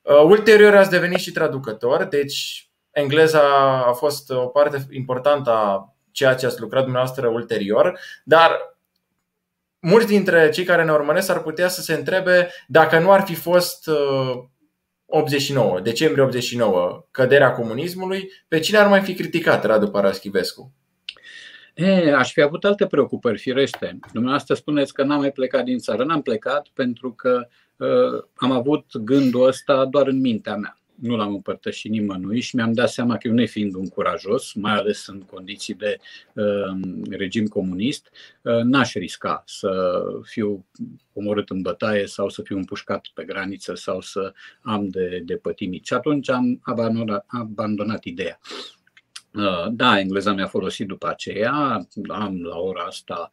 Uh, 0.01 0.23
ulterior 0.23 0.75
ați 0.75 0.89
devenit 0.89 1.19
și 1.19 1.31
traducător, 1.31 2.03
deci 2.03 2.69
engleza 2.91 3.41
a 3.87 3.91
fost 3.91 4.31
o 4.31 4.45
parte 4.45 4.85
importantă 4.91 5.49
a 5.51 5.92
ceea 6.13 6.35
ce 6.35 6.45
ați 6.45 6.59
lucrat 6.59 6.83
dumneavoastră 6.83 7.27
ulterior, 7.27 7.99
dar 8.23 8.77
mulți 9.79 10.07
dintre 10.07 10.49
cei 10.49 10.63
care 10.63 10.83
ne 10.83 10.91
urmăresc 10.91 11.29
ar 11.29 11.41
putea 11.41 11.67
să 11.67 11.81
se 11.81 11.93
întrebe 11.93 12.49
dacă 12.67 12.99
nu 12.99 13.11
ar 13.11 13.21
fi 13.21 13.35
fost 13.35 13.87
uh, 13.87 14.43
89, 15.05 15.79
decembrie 15.79 16.23
89, 16.23 17.05
căderea 17.11 17.51
comunismului, 17.51 18.31
pe 18.47 18.59
cine 18.59 18.77
ar 18.77 18.87
mai 18.87 19.01
fi 19.01 19.13
criticat 19.13 19.65
Radu 19.65 19.87
Paraschivescu? 19.87 20.73
E, 21.73 22.13
aș 22.13 22.31
fi 22.31 22.41
avut 22.41 22.63
alte 22.63 22.87
preocupări, 22.87 23.39
firește. 23.39 23.99
Dumneavoastră 24.11 24.53
spuneți 24.53 24.93
că 24.93 25.03
n-am 25.03 25.19
mai 25.19 25.31
plecat 25.31 25.63
din 25.63 25.77
țară. 25.77 26.03
N-am 26.03 26.21
plecat 26.21 26.67
pentru 26.73 27.13
că 27.13 27.47
uh, 27.75 28.23
am 28.35 28.51
avut 28.51 28.97
gândul 28.97 29.47
ăsta 29.47 29.85
doar 29.85 30.07
în 30.07 30.19
mintea 30.19 30.55
mea 30.55 30.77
nu 31.03 31.15
l-am 31.15 31.33
împărtășit 31.33 31.91
nimănui 31.91 32.39
și 32.39 32.55
mi-am 32.55 32.73
dat 32.73 32.89
seama 32.89 33.17
că 33.17 33.27
eu, 33.27 33.33
nefiind 33.33 33.73
un 33.73 33.87
curajos, 33.87 34.53
mai 34.53 34.71
ales 34.71 35.07
în 35.07 35.21
condiții 35.21 35.73
de 35.73 35.97
uh, 36.33 36.79
regim 37.09 37.47
comunist, 37.47 38.09
uh, 38.41 38.61
n-aș 38.61 38.93
risca 38.93 39.43
să 39.45 40.01
fiu 40.21 40.65
omorât 41.13 41.49
în 41.49 41.61
bătaie 41.61 42.05
sau 42.05 42.29
să 42.29 42.41
fiu 42.41 42.57
împușcat 42.57 43.05
pe 43.13 43.23
graniță 43.23 43.75
sau 43.75 44.01
să 44.01 44.33
am 44.61 44.87
de, 44.87 45.21
de 45.25 45.35
pătimit. 45.35 45.85
Și 45.85 45.93
atunci 45.93 46.29
am 46.29 46.59
abandonat, 46.63 47.25
abandonat 47.27 48.03
ideea. 48.03 48.39
Uh, 49.33 49.67
da, 49.71 49.99
engleza 49.99 50.33
mi-a 50.33 50.47
folosit 50.47 50.87
după 50.87 51.07
aceea, 51.07 51.87
am 52.07 52.41
la 52.43 52.57
ora 52.57 52.83
asta 52.83 53.31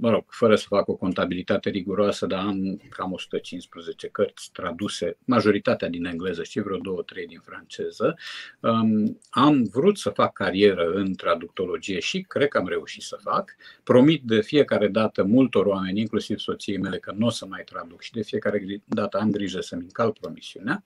mă 0.00 0.10
rog, 0.10 0.24
fără 0.28 0.56
să 0.56 0.64
fac 0.68 0.88
o 0.88 0.94
contabilitate 0.94 1.70
riguroasă, 1.70 2.26
dar 2.26 2.38
am 2.38 2.80
cam 2.88 3.12
115 3.12 4.08
cărți 4.08 4.50
traduse, 4.52 5.16
majoritatea 5.24 5.88
din 5.88 6.04
engleză 6.04 6.42
și 6.42 6.60
vreo 6.60 6.76
două, 6.76 7.02
trei 7.02 7.26
din 7.26 7.40
franceză. 7.44 8.16
Um, 8.60 9.18
am 9.30 9.64
vrut 9.72 9.98
să 9.98 10.10
fac 10.10 10.32
carieră 10.32 10.90
în 10.90 11.14
traductologie 11.14 11.98
și 11.98 12.20
cred 12.20 12.48
că 12.48 12.58
am 12.58 12.68
reușit 12.68 13.02
să 13.02 13.18
fac. 13.22 13.56
Promit 13.82 14.22
de 14.22 14.40
fiecare 14.40 14.88
dată 14.88 15.24
multor 15.24 15.66
oameni, 15.66 16.00
inclusiv 16.00 16.38
soției 16.38 16.78
mele, 16.78 16.98
că 16.98 17.12
nu 17.16 17.26
o 17.26 17.30
să 17.30 17.46
mai 17.46 17.62
traduc 17.64 18.00
și 18.00 18.12
de 18.12 18.22
fiecare 18.22 18.82
dată 18.84 19.18
am 19.18 19.30
grijă 19.30 19.60
să-mi 19.60 19.82
încalc 19.82 20.18
promisiunea. 20.18 20.82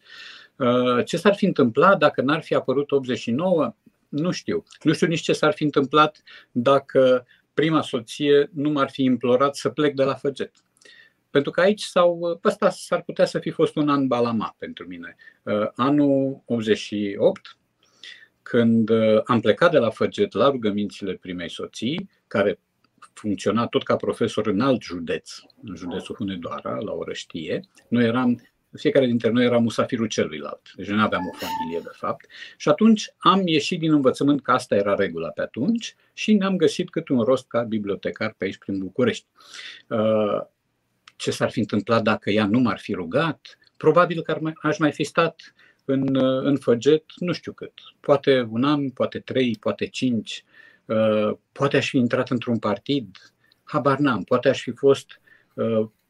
Uh, 0.56 1.04
ce 1.04 1.16
s-ar 1.16 1.34
fi 1.34 1.44
întâmplat 1.44 1.98
dacă 1.98 2.22
n-ar 2.22 2.42
fi 2.42 2.54
apărut 2.54 2.90
89? 2.90 3.74
Nu 4.08 4.30
știu. 4.30 4.64
Nu 4.82 4.92
știu 4.92 5.06
nici 5.06 5.20
ce 5.20 5.32
s-ar 5.32 5.52
fi 5.52 5.62
întâmplat 5.62 6.22
dacă 6.50 7.26
prima 7.54 7.82
soție 7.82 8.50
nu 8.52 8.70
m-ar 8.70 8.90
fi 8.90 9.02
implorat 9.02 9.56
să 9.56 9.68
plec 9.68 9.94
de 9.94 10.02
la 10.02 10.14
Făget. 10.14 10.52
Pentru 11.30 11.50
că 11.50 11.60
aici 11.60 11.82
sau 11.82 12.40
ăsta 12.44 12.70
s-ar 12.70 13.02
putea 13.02 13.24
să 13.24 13.38
fi 13.38 13.50
fost 13.50 13.76
un 13.76 13.88
an 13.88 14.06
balama 14.06 14.54
pentru 14.58 14.86
mine. 14.86 15.16
Uh, 15.42 15.68
anul 15.74 16.42
88, 16.44 17.58
când 18.42 18.88
uh, 18.88 19.20
am 19.24 19.40
plecat 19.40 19.70
de 19.70 19.78
la 19.78 19.90
Făget 19.90 20.32
la 20.32 20.50
rugămințile 20.50 21.14
primei 21.14 21.50
soții, 21.50 22.10
care 22.26 22.60
funcționa 23.12 23.66
tot 23.66 23.82
ca 23.82 23.96
profesor 23.96 24.46
în 24.46 24.60
alt 24.60 24.82
județ, 24.82 25.30
în 25.62 25.76
județul 25.76 26.14
Hunedoara, 26.14 26.78
la 26.78 26.92
Orăștie. 26.92 27.60
Noi 27.88 28.04
eram 28.04 28.40
fiecare 28.76 29.06
dintre 29.06 29.30
noi 29.30 29.44
era 29.44 29.58
musafirul 29.58 30.06
celuilalt, 30.06 30.72
deci 30.76 30.88
nu 30.88 31.02
aveam 31.02 31.26
o 31.26 31.36
familie 31.36 31.80
de 31.82 31.90
fapt. 31.92 32.26
Și 32.56 32.68
atunci 32.68 33.14
am 33.16 33.46
ieșit 33.46 33.78
din 33.78 33.92
învățământ 33.92 34.42
că 34.42 34.50
asta 34.50 34.74
era 34.74 34.94
regula 34.94 35.28
pe 35.28 35.40
atunci 35.40 35.94
și 36.12 36.32
ne-am 36.32 36.56
găsit 36.56 36.90
cât 36.90 37.08
un 37.08 37.20
rost 37.20 37.46
ca 37.46 37.62
bibliotecar 37.62 38.34
pe 38.38 38.44
aici 38.44 38.58
prin 38.58 38.78
București. 38.78 39.26
Uh, 39.88 40.40
ce 41.16 41.30
s-ar 41.30 41.50
fi 41.50 41.58
întâmplat 41.58 42.02
dacă 42.02 42.30
ea 42.30 42.46
nu 42.46 42.58
m-ar 42.58 42.78
fi 42.78 42.92
rugat? 42.92 43.58
Probabil 43.76 44.22
că 44.22 44.40
aș 44.62 44.78
mai 44.78 44.92
fi 44.92 45.04
stat 45.04 45.54
în, 45.84 46.16
uh, 46.16 46.42
în 46.44 46.56
Făget, 46.56 47.04
nu 47.16 47.32
știu 47.32 47.52
cât, 47.52 47.72
poate 48.00 48.48
un 48.50 48.64
an, 48.64 48.90
poate 48.90 49.18
trei, 49.18 49.56
poate 49.60 49.86
cinci, 49.86 50.44
uh, 50.84 51.32
poate 51.52 51.76
aș 51.76 51.88
fi 51.88 51.96
intrat 51.96 52.30
într-un 52.30 52.58
partid, 52.58 53.34
habar 53.62 53.98
n-am, 53.98 54.22
poate 54.22 54.48
aș 54.48 54.62
fi 54.62 54.70
fost 54.70 55.20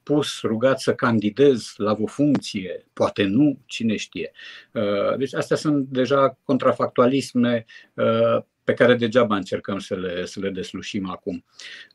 pus, 0.05 0.41
rugat 0.41 0.81
să 0.81 0.95
candidez 0.95 1.73
la 1.77 1.97
o 2.01 2.07
funcție, 2.07 2.87
poate 2.93 3.25
nu, 3.25 3.59
cine 3.67 3.97
știe. 3.97 4.33
Uh, 4.73 5.17
deci 5.17 5.35
astea 5.35 5.57
sunt 5.57 5.87
deja 5.87 6.39
contrafactualisme 6.45 7.65
uh, 7.95 8.43
pe 8.65 8.75
care 8.75 8.95
degeaba 8.95 9.37
încercăm 9.37 9.79
să 9.79 9.95
le, 9.95 10.27
să 10.27 10.41
le 10.41 10.51
deslușim 10.51 11.11
acum. 11.11 11.45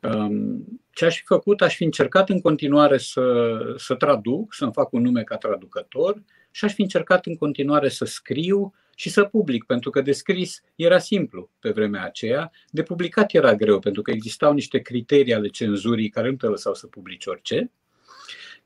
Um, 0.02 0.66
ce 0.92 1.06
aș 1.06 1.18
fi 1.18 1.24
făcut? 1.26 1.62
Aș 1.62 1.76
fi 1.76 1.84
încercat 1.84 2.30
în 2.30 2.42
continuare 2.42 2.98
să, 2.98 3.58
să 3.78 3.96
traduc, 3.96 4.54
să-mi 4.54 4.74
fac 4.74 4.92
un 4.92 5.02
nume 5.02 5.24
ca 5.24 5.38
traducător 5.38 6.24
și 6.52 6.66
aș 6.66 6.74
fi 6.74 6.82
încercat 6.82 7.26
în 7.26 7.36
continuare 7.36 7.90
să 7.90 8.06
scriu 8.06 8.74
și 8.96 9.10
să 9.10 9.24
public, 9.24 9.64
pentru 9.64 9.90
că 9.90 10.02
de 10.02 10.12
scris 10.12 10.62
era 10.76 10.98
simplu 10.98 11.50
pe 11.60 11.70
vremea 11.70 12.04
aceea, 12.04 12.52
de 12.70 12.84
publicat 12.84 13.34
era 13.34 13.56
greu, 13.56 13.80
pentru 13.80 14.02
că 14.02 14.12
existau 14.12 14.54
niște 14.54 14.80
criterii 14.80 15.34
ale 15.34 15.48
cenzurii 15.48 16.10
care 16.10 16.30
nu 16.30 16.36
te 16.36 16.46
lăsau 16.46 16.74
să 16.74 16.88
publici 16.88 17.26
orice. 17.26 17.72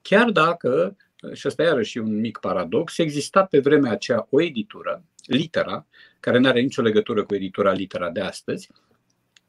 Chiar 0.04 0.30
dacă, 0.30 0.98
și 1.34 1.48
asta 1.48 1.64
iarăși 1.64 1.98
un 1.98 2.20
mic 2.20 2.38
paradox, 2.38 2.98
exista 2.98 3.46
pe 3.46 3.60
vremea 3.60 3.92
aceea 3.92 4.28
o 4.30 4.42
editură, 4.42 5.04
Litera, 5.26 5.86
care 6.20 6.38
nu 6.38 6.48
are 6.48 6.62
nicio 6.62 6.82
legătură 6.82 7.24
cu 7.24 7.36
editura 7.36 7.72
Litera 7.72 8.10
de 8.10 8.20
astăzi, 8.20 8.70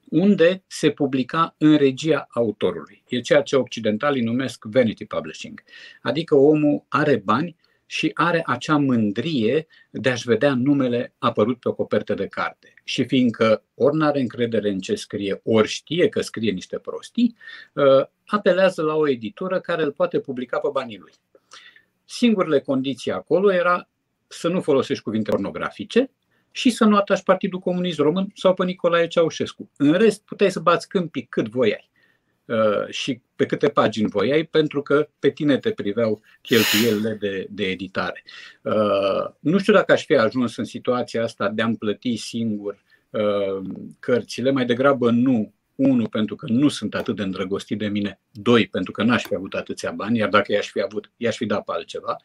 unde 0.08 0.62
se 0.66 0.90
publica 0.90 1.54
în 1.58 1.76
regia 1.76 2.26
autorului. 2.30 3.02
E 3.08 3.20
ceea 3.20 3.42
ce 3.42 3.56
occidentalii 3.56 4.22
numesc 4.22 4.64
vanity 4.64 5.04
publishing. 5.04 5.62
Adică 6.02 6.34
omul 6.34 6.84
are 6.88 7.16
bani 7.16 7.56
și 7.86 8.10
are 8.14 8.42
acea 8.46 8.76
mândrie 8.76 9.66
de 9.90 10.10
a-și 10.10 10.26
vedea 10.26 10.54
numele 10.54 11.14
apărut 11.18 11.60
pe 11.60 11.68
o 11.68 11.74
copertă 11.74 12.14
de 12.14 12.26
carte. 12.26 12.74
Și 12.84 13.04
fiindcă 13.04 13.62
ori 13.74 13.96
nu 13.96 14.04
are 14.04 14.20
încredere 14.20 14.70
în 14.70 14.78
ce 14.78 14.94
scrie, 14.94 15.40
ori 15.44 15.68
știe 15.68 16.08
că 16.08 16.20
scrie 16.20 16.50
niște 16.50 16.78
prostii, 16.78 17.36
uh, 17.72 18.06
apelează 18.26 18.82
la 18.82 18.94
o 18.94 19.08
editură 19.08 19.60
care 19.60 19.82
îl 19.82 19.92
poate 19.92 20.20
publica 20.20 20.58
pe 20.58 20.68
banii 20.72 20.98
lui. 20.98 21.12
Singurele 22.04 22.60
condiții 22.60 23.10
acolo 23.10 23.52
era 23.52 23.88
să 24.26 24.48
nu 24.48 24.60
folosești 24.60 25.02
cuvinte 25.02 25.30
pornografice 25.30 26.10
și 26.50 26.70
să 26.70 26.84
nu 26.84 26.96
atași 26.96 27.22
Partidul 27.22 27.58
Comunist 27.58 27.98
Român 27.98 28.26
sau 28.34 28.54
pe 28.54 28.64
Nicolae 28.64 29.06
Ceaușescu. 29.06 29.70
În 29.76 29.92
rest, 29.92 30.22
puteai 30.24 30.50
să 30.50 30.60
bați 30.60 30.88
câmpii 30.88 31.26
cât 31.26 31.48
voiai. 31.48 31.90
Uh, 32.44 32.88
și 32.88 33.20
pe 33.36 33.46
câte 33.46 33.68
pagini 33.68 34.08
voiai, 34.08 34.44
pentru 34.44 34.82
că 34.82 35.08
pe 35.18 35.30
tine 35.30 35.58
te 35.58 35.70
priveau 35.70 36.20
cheltuielile 36.42 37.16
de, 37.20 37.46
de 37.50 37.64
editare. 37.64 38.22
Uh, 38.62 39.34
nu 39.40 39.58
știu 39.58 39.72
dacă 39.72 39.92
aș 39.92 40.04
fi 40.04 40.14
ajuns 40.14 40.56
în 40.56 40.64
situația 40.64 41.22
asta 41.22 41.48
de 41.48 41.62
a-mi 41.62 41.76
plăti 41.76 42.16
singur 42.16 42.82
uh, 43.10 43.62
cărțile, 43.98 44.50
mai 44.50 44.64
degrabă 44.64 45.10
nu. 45.10 45.54
Unu, 45.74 46.08
pentru 46.08 46.34
că 46.34 46.46
nu 46.48 46.68
sunt 46.68 46.94
atât 46.94 47.16
de 47.16 47.22
îndrăgostit 47.22 47.78
de 47.78 47.88
mine. 47.88 48.20
Doi, 48.30 48.66
pentru 48.66 48.92
că 48.92 49.02
n-aș 49.02 49.22
fi 49.22 49.34
avut 49.34 49.54
atâția 49.54 49.90
bani, 49.90 50.18
iar 50.18 50.28
dacă 50.28 50.52
i-aș 50.52 50.70
fi 50.70 50.80
avut, 50.80 51.12
i-aș 51.16 51.36
fi 51.36 51.46
dat 51.46 51.64
pe 51.64 51.72
altceva. 51.74 52.16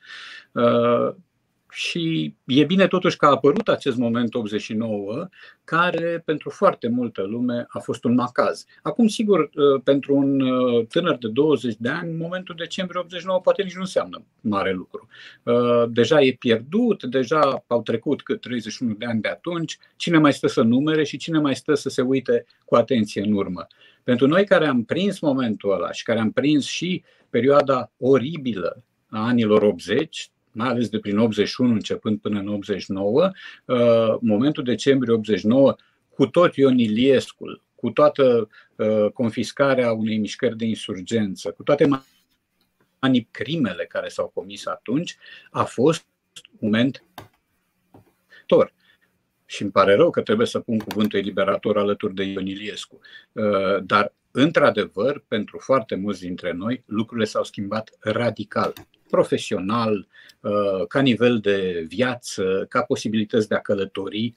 Și 1.72 2.36
e 2.46 2.64
bine 2.64 2.88
totuși 2.88 3.18
că 3.18 3.26
a 3.26 3.30
apărut 3.30 3.68
acest 3.68 3.98
moment 3.98 4.34
89, 4.34 5.28
care 5.64 6.22
pentru 6.26 6.50
foarte 6.50 6.88
multă 6.88 7.22
lume 7.22 7.66
a 7.70 7.80
fost 7.80 8.04
un 8.04 8.14
macaz. 8.14 8.66
Acum, 8.82 9.08
sigur, 9.08 9.40
uh, 9.40 9.82
pentru 9.84 10.16
un 10.16 10.40
uh, 10.40 10.86
tânăr 10.88 11.18
de 11.18 11.28
20 11.28 11.76
de 11.78 11.90
ani, 11.90 12.18
momentul 12.18 12.56
decembrie 12.58 13.00
89 13.00 13.40
poate 13.40 13.64
nici 13.64 13.76
nu 13.76 13.82
înseamnă 13.82 14.24
mare 14.41 14.74
lucru. 14.74 15.08
Uh, 15.44 15.84
deja 15.90 16.22
e 16.22 16.36
pierdut, 16.40 17.04
deja 17.04 17.64
au 17.68 17.82
trecut 17.82 18.22
cât 18.22 18.41
31 18.41 18.94
de 18.94 19.06
ani 19.06 19.22
de 19.22 19.28
atunci, 19.28 19.78
cine 19.96 20.18
mai 20.18 20.34
stă 20.34 20.48
să 20.48 20.62
numere 20.62 21.04
și 21.04 21.18
cine 21.18 21.40
mai 21.40 21.56
stă 21.56 21.74
să 21.74 21.90
se 21.90 22.02
uite 22.02 22.46
cu 22.66 22.76
atenție 22.76 23.22
în 23.22 23.34
urmă. 23.34 23.68
Pentru 24.04 24.28
noi 24.28 24.46
care 24.46 24.68
am 24.68 24.84
prins 24.84 25.20
momentul 25.20 25.72
ăla 25.74 25.91
și 25.91 26.04
care 26.04 26.20
am 26.20 26.32
prins 26.32 26.66
și 26.66 27.04
perioada 27.30 27.91
oribilă 27.98 28.84
a 29.10 29.26
anilor 29.26 29.62
80, 29.62 30.32
mai 30.51 30.67
ales 30.67 30.89
de 30.89 30.99
prin 30.99 31.17
81 31.17 31.73
începând 31.73 32.19
până 32.19 32.39
în 32.39 32.47
89, 32.47 33.31
uh, 33.65 34.17
momentul 34.21 34.63
decembrie 34.63 35.13
89, 35.13 35.76
cu 36.09 36.27
tot 36.27 36.55
Ion 36.55 36.77
Iliescu, 36.77 37.61
cu 37.76 37.89
toată 37.89 38.49
uh, 38.76 39.11
confiscarea 39.13 39.91
unei 39.91 40.17
mișcări 40.17 40.57
de 40.57 40.65
insurgență, 40.65 41.51
cu 41.51 41.63
toate 41.63 41.88
crimele 43.31 43.85
care 43.85 44.07
s-au 44.07 44.31
comis 44.34 44.65
atunci, 44.65 45.17
a 45.51 45.63
fost 45.63 46.05
un 46.43 46.57
moment 46.59 47.03
tor. 48.45 48.73
Și 49.45 49.61
îmi 49.61 49.71
pare 49.71 49.95
rău 49.95 50.09
că 50.09 50.21
trebuie 50.21 50.47
să 50.47 50.59
pun 50.59 50.80
cuvântul 50.80 51.19
eliberator 51.19 51.77
alături 51.77 52.13
de 52.13 52.23
Ion 52.23 52.45
Iliescu. 52.45 52.99
Uh, 53.31 53.84
dar, 53.84 54.13
într-adevăr, 54.41 55.24
pentru 55.28 55.57
foarte 55.61 55.95
mulți 55.95 56.22
dintre 56.22 56.52
noi, 56.52 56.84
lucrurile 56.86 57.26
s-au 57.26 57.44
schimbat 57.44 57.90
radical 57.99 58.74
profesional, 59.10 60.07
uh, 60.40 60.88
ca 60.88 61.02
nivel 61.02 61.40
de 61.40 61.86
viață, 61.88 62.66
ca 62.70 62.82
posibilități 62.82 63.48
de 63.48 63.56
a 63.56 63.60
călători. 63.60 64.34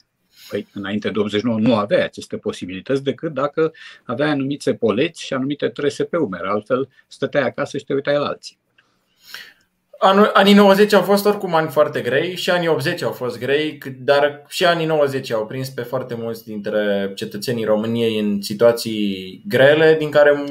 Păi, 0.49 0.67
înainte 0.73 1.09
de 1.09 1.19
89 1.19 1.59
nu 1.59 1.75
avea 1.75 2.03
aceste 2.03 2.37
posibilități 2.37 3.03
decât 3.03 3.33
dacă 3.33 3.73
aveai 4.03 4.29
anumite 4.29 4.75
poleți 4.75 5.23
și 5.23 5.33
anumite 5.33 5.69
TRSP-uri, 5.69 6.41
altfel 6.43 6.89
stăteai 7.07 7.43
acasă 7.43 7.77
și 7.77 7.83
te 7.83 7.93
uitai 7.93 8.17
la 8.17 8.25
alții. 8.25 8.59
Anii 10.33 10.53
90 10.53 10.93
au 10.93 11.01
fost 11.01 11.25
oricum 11.25 11.55
ani 11.55 11.69
foarte 11.69 12.01
grei 12.01 12.35
și 12.35 12.49
anii 12.49 12.67
80 12.67 13.01
au 13.01 13.11
fost 13.11 13.39
grei, 13.39 13.77
dar 13.97 14.43
și 14.47 14.65
anii 14.65 14.85
90 14.85 15.31
au 15.31 15.45
prins 15.45 15.69
pe 15.69 15.81
foarte 15.81 16.15
mulți 16.15 16.43
dintre 16.45 17.11
cetățenii 17.15 17.65
României 17.65 18.19
în 18.19 18.41
situații 18.41 19.41
grele, 19.47 19.95
din 19.99 20.09
care 20.09 20.43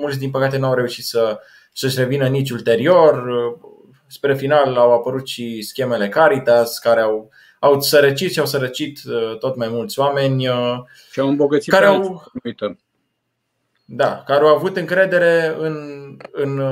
mulți, 0.00 0.18
din 0.18 0.30
păcate, 0.30 0.58
nu 0.58 0.66
au 0.66 0.74
reușit 0.74 1.04
să, 1.04 1.38
să-și 1.72 1.98
revină 1.98 2.26
nici 2.26 2.50
ulterior. 2.50 3.24
spre 4.06 4.34
final 4.34 4.76
au 4.76 4.92
apărut 4.92 5.26
și 5.26 5.62
schemele 5.62 6.08
Caritas, 6.08 6.78
care 6.78 7.00
au, 7.00 7.30
au 7.60 7.80
sărăcit 7.80 8.32
și 8.32 8.38
au 8.38 8.46
sărăcit 8.46 9.00
tot 9.38 9.56
mai 9.56 9.68
mulți 9.68 9.98
oameni. 9.98 10.48
Și 11.10 11.20
au 11.20 11.28
îmbogățit 11.28 11.72
care 11.72 11.86
au, 11.86 12.32
uităm. 12.44 12.78
Da, 13.84 14.22
care 14.26 14.40
au 14.40 14.54
avut 14.54 14.76
încredere 14.76 15.56
în, 15.58 15.76
în 16.32 16.62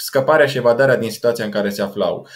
scăparea 0.00 0.46
și 0.46 0.56
evadarea 0.56 0.96
din 0.96 1.10
situația 1.10 1.44
în 1.44 1.50
care 1.50 1.70
se 1.70 1.82
aflau. 1.82 2.26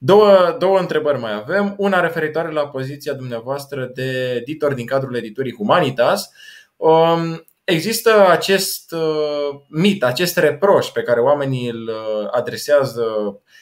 Două, 0.00 0.56
două 0.58 0.78
întrebări 0.78 1.18
mai 1.18 1.34
avem. 1.34 1.74
Una 1.78 2.00
referitoare 2.00 2.52
la 2.52 2.68
poziția 2.68 3.12
dumneavoastră 3.12 3.90
de 3.94 4.34
editor 4.36 4.74
din 4.74 4.86
cadrul 4.86 5.16
editurii 5.16 5.54
Humanitas. 5.54 6.30
Um, 6.76 7.46
există 7.64 8.28
acest 8.28 8.92
uh, 8.92 9.60
mit, 9.68 10.04
acest 10.04 10.36
reproș 10.36 10.86
pe 10.86 11.02
care 11.02 11.20
oamenii 11.20 11.68
îl 11.68 11.88
uh, 11.88 12.28
adresează 12.30 13.04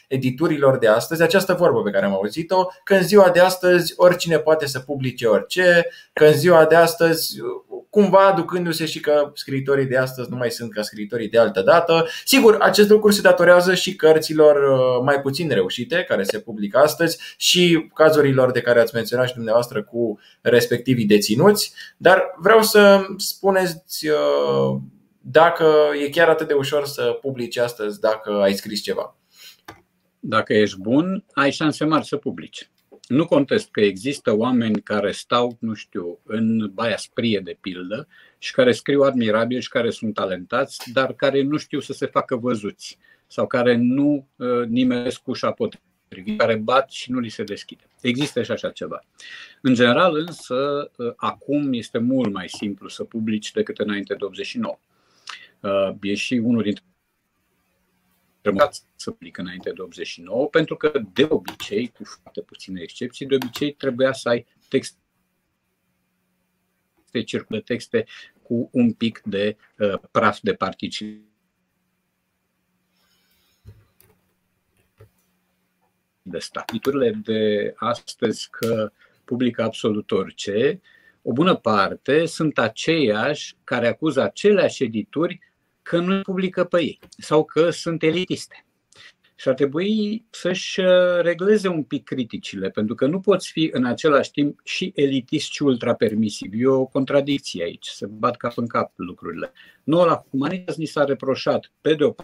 editurilor 0.08 0.78
de 0.78 0.88
astăzi, 0.88 1.22
această 1.22 1.52
vorbă 1.52 1.82
pe 1.82 1.90
care 1.90 2.04
am 2.04 2.12
auzit-o, 2.12 2.66
că 2.84 2.94
în 2.94 3.02
ziua 3.02 3.30
de 3.30 3.40
astăzi 3.40 3.92
oricine 3.96 4.38
poate 4.38 4.66
să 4.66 4.80
publice 4.80 5.26
orice, 5.26 5.88
că 6.12 6.24
în 6.24 6.32
ziua 6.32 6.64
de 6.64 6.74
astăzi 6.74 7.36
cumva 7.96 8.26
aducându-se 8.26 8.86
și 8.86 9.00
că 9.00 9.30
scriitorii 9.34 9.86
de 9.86 9.96
astăzi 9.96 10.30
nu 10.30 10.36
mai 10.36 10.50
sunt 10.50 10.72
ca 10.72 10.82
scriitorii 10.82 11.28
de 11.28 11.38
altă 11.38 11.62
dată. 11.62 12.06
Sigur, 12.24 12.56
acest 12.60 12.88
lucru 12.88 13.10
se 13.10 13.20
datorează 13.20 13.74
și 13.74 13.96
cărților 13.96 14.56
uh, 14.56 15.02
mai 15.04 15.20
puțin 15.20 15.48
reușite, 15.48 16.04
care 16.08 16.22
se 16.22 16.40
publică 16.40 16.78
astăzi, 16.78 17.18
și 17.36 17.90
cazurilor 17.94 18.50
de 18.52 18.60
care 18.60 18.80
ați 18.80 18.94
menționat 18.94 19.28
și 19.28 19.34
dumneavoastră 19.34 19.82
cu 19.82 20.18
respectivii 20.40 21.06
deținuți, 21.06 21.72
dar 21.96 22.34
vreau 22.38 22.62
să 22.62 23.00
spuneți 23.16 24.08
uh, 24.08 24.80
dacă 25.20 25.74
e 26.04 26.08
chiar 26.08 26.28
atât 26.28 26.48
de 26.48 26.54
ușor 26.54 26.86
să 26.86 27.18
publici 27.20 27.58
astăzi 27.58 28.00
dacă 28.00 28.30
ai 28.30 28.54
scris 28.54 28.82
ceva. 28.82 29.16
Dacă 30.20 30.54
ești 30.54 30.80
bun, 30.80 31.24
ai 31.32 31.50
șanse 31.50 31.84
mari 31.84 32.06
să 32.06 32.16
publici. 32.16 32.70
Nu 33.06 33.26
contest 33.26 33.70
că 33.70 33.80
există 33.80 34.36
oameni 34.36 34.82
care 34.82 35.12
stau, 35.12 35.56
nu 35.60 35.74
știu, 35.74 36.18
în 36.24 36.70
Baia 36.74 36.96
Sprie, 36.96 37.40
de 37.40 37.56
pildă, 37.60 38.08
și 38.38 38.52
care 38.52 38.72
scriu 38.72 39.02
admirabil 39.02 39.60
și 39.60 39.68
care 39.68 39.90
sunt 39.90 40.14
talentați, 40.14 40.92
dar 40.92 41.12
care 41.12 41.42
nu 41.42 41.56
știu 41.56 41.80
să 41.80 41.92
se 41.92 42.06
facă 42.06 42.36
văzuți 42.36 42.98
sau 43.26 43.46
care 43.46 43.76
nu 43.76 44.28
uh, 44.36 44.66
nimeresc 44.66 45.26
ușa 45.26 45.50
potrivit, 45.50 46.38
care 46.38 46.56
bat 46.56 46.90
și 46.90 47.10
nu 47.10 47.18
li 47.18 47.28
se 47.28 47.42
deschide. 47.42 47.82
Există 48.00 48.42
și 48.42 48.50
așa 48.50 48.70
ceva. 48.70 49.04
În 49.60 49.74
general, 49.74 50.16
însă, 50.16 50.90
uh, 50.96 51.12
acum 51.16 51.72
este 51.72 51.98
mult 51.98 52.32
mai 52.32 52.48
simplu 52.48 52.88
să 52.88 53.04
publici 53.04 53.52
decât 53.52 53.78
înainte 53.78 54.14
de 54.14 54.24
89. 54.24 54.78
Uh, 55.60 55.94
e 56.02 56.14
și 56.14 56.34
unul 56.34 56.62
dintre 56.62 56.84
rămas 58.46 58.86
să 58.96 59.10
plic 59.10 59.38
înainte 59.38 59.70
de 59.70 59.82
89, 59.82 60.46
pentru 60.46 60.76
că 60.76 61.02
de 61.12 61.26
obicei, 61.28 61.88
cu 61.88 62.04
foarte 62.04 62.40
puține 62.40 62.80
excepții, 62.82 63.26
de 63.26 63.34
obicei 63.34 63.72
trebuia 63.72 64.12
să 64.12 64.28
ai 64.28 64.46
texte 64.68 64.98
circulă 67.24 67.60
texte 67.60 68.06
cu 68.42 68.68
un 68.72 68.92
pic 68.92 69.20
de 69.24 69.56
uh, 69.78 69.98
praf 70.10 70.38
de 70.40 70.54
participare. 70.54 71.20
de 76.28 76.38
statiturile 76.38 77.10
de 77.10 77.72
astăzi 77.76 78.50
că 78.50 78.92
publică 79.24 79.62
absolut 79.62 80.10
orice, 80.10 80.80
o 81.22 81.32
bună 81.32 81.54
parte 81.54 82.26
sunt 82.26 82.58
aceiași 82.58 83.56
care 83.64 83.86
acuză 83.86 84.22
aceleași 84.22 84.84
edituri 84.84 85.38
că 85.86 85.98
nu 85.98 86.20
publică 86.20 86.64
pe 86.64 86.80
ei 86.80 86.98
sau 87.18 87.44
că 87.44 87.70
sunt 87.70 88.02
elitiste. 88.02 88.66
Și 89.34 89.48
ar 89.48 89.54
trebui 89.54 90.24
să-și 90.30 90.80
uh, 90.80 91.20
regleze 91.20 91.68
un 91.68 91.82
pic 91.82 92.04
criticile, 92.04 92.70
pentru 92.70 92.94
că 92.94 93.06
nu 93.06 93.20
poți 93.20 93.50
fi 93.50 93.70
în 93.72 93.84
același 93.84 94.30
timp 94.30 94.60
și 94.64 94.92
elitist 94.94 95.52
și 95.52 95.62
ultrapermisiv. 95.62 96.52
E 96.54 96.66
o 96.66 96.86
contradicție 96.86 97.62
aici, 97.62 97.86
se 97.86 98.06
bat 98.06 98.36
cap 98.36 98.58
în 98.58 98.66
cap 98.66 98.92
lucrurile. 98.96 99.52
Nu 99.84 100.04
la 100.04 100.24
Humanitas 100.30 100.76
ni 100.76 100.86
s-a 100.86 101.04
reproșat, 101.04 101.72
pe 101.80 101.94
de 101.94 102.04
o 102.04 102.14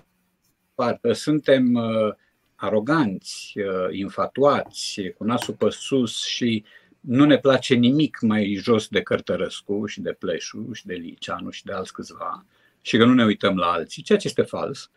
parte, 0.75 1.13
suntem 1.13 1.75
uh, 1.75 2.15
aroganți, 2.55 3.55
uh, 3.57 3.97
infatuați, 3.99 5.01
cu 5.17 5.25
nasul 5.25 5.55
pe 5.55 5.71
sus 5.71 6.25
și 6.25 6.65
nu 7.01 7.25
ne 7.25 7.39
place 7.39 7.75
nimic 7.75 8.21
mai 8.21 8.55
jos 8.61 8.89
de 8.89 9.03
Cărtărăscu 9.03 9.87
și 9.87 10.01
de 10.01 10.13
Pleșu 10.13 10.73
și 10.73 10.87
de 10.87 10.95
Liceanu 10.95 11.51
și 11.51 11.65
de 11.65 11.73
alți 11.73 11.93
câțiva 11.93 12.45
și 12.83 12.97
că 12.97 13.05
nu 13.05 13.15
ne 13.15 13.25
uităm 13.25 13.57
la 13.57 13.67
alții, 13.67 14.03
ceea 14.03 14.19
ce 14.19 14.27
este 14.27 14.43
fals. 14.43 14.91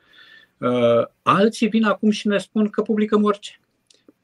Uh, 0.58 1.06
alții 1.22 1.68
vin 1.68 1.84
acum 1.84 2.10
și 2.10 2.28
ne 2.28 2.38
spun 2.38 2.70
că 2.70 2.82
publicăm 2.82 3.24
orice. 3.24 3.60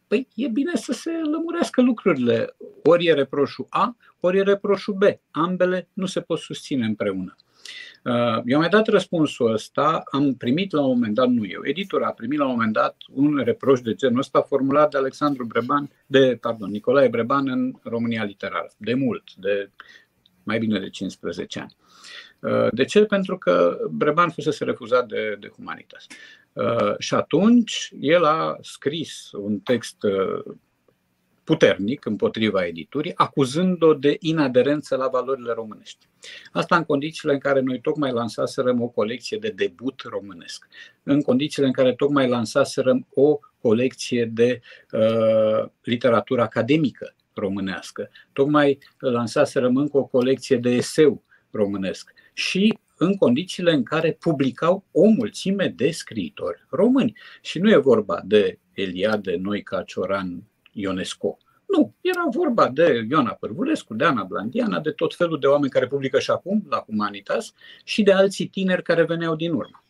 Păi 0.08 0.28
e 0.36 0.48
bine 0.48 0.72
să 0.76 0.92
se 0.92 1.12
lămurească 1.32 1.82
lucrurile. 1.82 2.56
Ori 2.84 3.06
e 3.06 3.14
reproșul 3.14 3.68
A, 3.70 3.96
ori 4.20 4.38
e 4.38 4.42
reproșul 4.42 4.94
B. 4.94 5.04
Ambele 5.32 5.88
nu 5.94 6.06
se 6.06 6.22
pot 6.22 6.40
susține 6.40 6.86
împreună. 6.86 7.36
Uh, 8.04 8.42
eu 8.46 8.56
am 8.56 8.60
mai 8.60 8.70
dat 8.70 8.88
răspunsul 8.88 9.52
ăsta, 9.52 10.02
am 10.12 10.36
primit 10.36 10.72
la 10.72 10.82
un 10.82 10.88
moment 10.88 11.14
dat, 11.14 11.28
nu 11.28 11.46
eu, 11.46 11.62
editor 11.64 12.04
a 12.04 12.12
primit 12.12 12.38
la 12.38 12.46
un 12.46 12.52
moment 12.52 12.74
dat 12.74 12.96
un 13.14 13.38
reproș 13.38 13.82
de 13.82 13.94
genul 13.94 14.20
ăsta 14.20 14.42
formulat 14.42 14.92
de 14.92 14.98
Alexandru 14.98 15.46
Breban, 15.46 15.90
de, 16.06 16.38
pardon, 16.42 16.70
Nicolae 16.70 17.08
Breban 17.08 17.50
în 17.50 17.74
România 17.84 18.24
Literară, 18.24 18.72
de 18.78 18.94
mult, 18.94 19.24
de 19.36 19.70
mai 20.44 20.60
bine 20.60 20.80
de 20.80 20.90
15 20.90 21.60
ani. 21.60 21.76
Uh, 22.42 22.68
de 22.72 22.86
ce? 22.86 23.06
Pentru 23.06 23.38
că 23.38 23.80
Breban 23.92 24.30
fusese 24.30 24.64
refuzat 24.64 25.08
de, 25.08 25.38
de 25.40 25.52
Humanitas. 25.56 26.06
Uh, 26.54 26.98
și 26.98 27.14
atunci 27.14 27.92
el 28.00 28.24
a 28.24 28.58
scris 28.62 29.30
un 29.32 29.60
text 29.60 30.04
uh, 30.04 30.54
puternic 31.44 32.06
împotriva 32.06 32.66
editurii, 32.66 33.16
acuzând-o 33.16 33.94
de 33.94 34.16
inaderență 34.20 34.96
la 34.96 35.08
valorile 35.08 35.54
românești. 35.54 36.08
Asta 36.52 36.76
în 36.76 36.84
condițiile 36.84 37.34
în 37.34 37.40
care 37.40 37.60
noi 37.60 37.80
tocmai 37.80 38.12
lansaserăm 38.12 38.82
o 38.82 38.88
colecție 38.88 39.38
de 39.38 39.50
debut 39.50 40.02
românesc, 40.10 40.68
în 41.04 41.22
condițiile 41.22 41.68
în 41.68 41.74
care 41.74 41.94
tocmai 41.94 42.28
lansaserăm 42.28 43.08
o 43.14 43.40
colecție 43.62 44.26
de 44.26 44.62
uh, 44.92 45.70
literatură 45.84 46.42
academică 46.42 47.14
românească, 47.34 48.10
tocmai 48.34 48.78
lansaserăm 49.00 49.78
încă 49.78 49.98
o 49.98 50.06
colecție 50.06 50.58
de 50.58 50.70
eseu 50.70 51.24
românesc 51.52 52.14
și 52.34 52.78
în 52.98 53.16
condițiile 53.16 53.72
în 53.72 53.84
care 53.84 54.18
publicau 54.20 54.86
o 54.92 55.06
mulțime 55.06 55.74
de 55.76 55.92
scriitori 55.92 56.66
români. 56.70 57.18
Și 57.42 57.60
nu 57.60 57.70
e 57.70 57.78
vorba 57.78 58.22
de 58.26 58.60
Eliade, 58.74 59.36
Noica, 59.36 59.84
Cioran, 59.84 60.44
Ionesco. 60.72 61.38
Nu, 61.68 61.96
era 62.02 62.24
vorba 62.32 62.70
de 62.70 63.06
Ioana 63.10 63.32
Părvulescu, 63.32 63.94
de 63.94 64.04
Ana 64.04 64.24
Blandiana, 64.24 64.80
de 64.80 64.92
tot 64.92 65.16
felul 65.16 65.40
de 65.40 65.48
oameni 65.48 65.72
care 65.72 65.88
publică 65.88 66.20
și 66.20 66.32
acum 66.32 66.66
la 66.70 66.84
Humanitas 66.86 67.54
și 67.84 68.04
de 68.04 68.12
alții 68.12 68.48
tineri 68.48 68.84
care 68.84 69.04
veneau 69.04 69.36
din 69.36 69.52
urmă. 69.52 69.84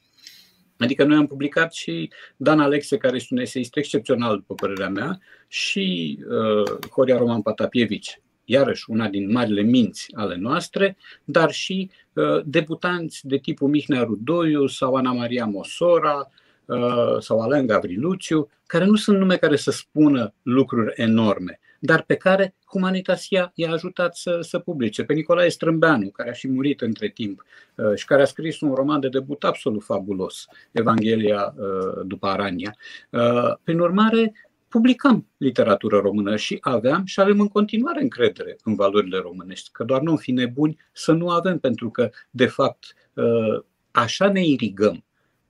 Adică 0.77 1.03
noi 1.03 1.17
am 1.17 1.27
publicat 1.27 1.73
și 1.73 2.09
Dan 2.37 2.59
Alexe, 2.59 2.97
care 2.97 3.15
este 3.15 3.33
un 3.33 3.39
eseist 3.39 3.77
excepțional, 3.77 4.35
după 4.35 4.53
părerea 4.53 4.89
mea, 4.89 5.19
și 5.47 6.17
uh, 6.29 6.89
Horia 6.89 7.17
Roman 7.17 7.41
Patapievici, 7.41 8.21
iarăși 8.51 8.89
una 8.89 9.07
din 9.07 9.31
marile 9.31 9.61
minți 9.61 10.07
ale 10.15 10.35
noastre, 10.35 10.97
dar 11.23 11.51
și 11.51 11.89
uh, 12.13 12.41
debutanți 12.45 13.27
de 13.27 13.37
tipul 13.37 13.69
Mihnea 13.69 14.03
Rudoiu 14.03 14.67
sau 14.67 14.93
Ana 14.93 15.11
Maria 15.11 15.45
Mosora 15.45 16.31
uh, 16.65 17.17
sau 17.19 17.39
Alain 17.39 17.65
Gavriluciu, 17.65 18.49
care 18.65 18.85
nu 18.85 18.95
sunt 18.95 19.17
nume 19.17 19.37
care 19.37 19.55
să 19.55 19.71
spună 19.71 20.33
lucruri 20.41 20.93
enorme, 20.95 21.59
dar 21.79 22.03
pe 22.03 22.15
care 22.15 22.55
Humanitas 22.65 23.29
i-a, 23.29 23.51
i-a 23.55 23.71
ajutat 23.71 24.15
să, 24.15 24.37
să 24.41 24.59
publice. 24.59 25.03
Pe 25.03 25.13
Nicolae 25.13 25.49
Strâmbeanu, 25.49 26.09
care 26.09 26.29
a 26.29 26.33
și 26.33 26.47
murit 26.47 26.81
între 26.81 27.09
timp 27.09 27.43
uh, 27.75 27.95
și 27.95 28.05
care 28.05 28.21
a 28.21 28.25
scris 28.25 28.61
un 28.61 28.73
roman 28.73 28.99
de 28.99 29.09
debut 29.09 29.43
absolut 29.43 29.83
fabulos, 29.83 30.47
Evanghelia 30.71 31.53
uh, 31.57 32.01
după 32.05 32.27
Arania. 32.27 32.75
Uh, 33.09 33.53
prin 33.63 33.79
urmare, 33.79 34.33
publicam 34.71 35.27
literatură 35.37 35.99
română 35.99 36.35
și 36.35 36.57
aveam 36.61 37.05
și 37.05 37.19
avem 37.19 37.39
în 37.39 37.47
continuare 37.47 38.01
încredere 38.01 38.55
în 38.63 38.75
valorile 38.75 39.17
românești, 39.17 39.69
că 39.71 39.83
doar 39.83 40.01
nu 40.01 40.15
fi 40.15 40.31
nebuni 40.31 40.77
să 40.91 41.11
nu 41.11 41.29
avem, 41.29 41.59
pentru 41.59 41.89
că, 41.89 42.09
de 42.29 42.45
fapt, 42.45 42.95
ă, 43.17 43.65
așa 43.91 44.31
ne 44.31 44.45
irigăm 44.45 45.03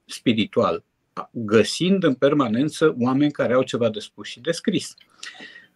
spiritual, 0.05 0.83
găsind 1.31 2.03
în 2.03 2.13
permanență 2.13 2.95
oameni 2.99 3.31
care 3.31 3.53
au 3.53 3.63
ceva 3.63 3.89
de 3.89 3.99
spus 3.99 4.27
și 4.27 4.39
de 4.39 4.51
scris. 4.51 4.93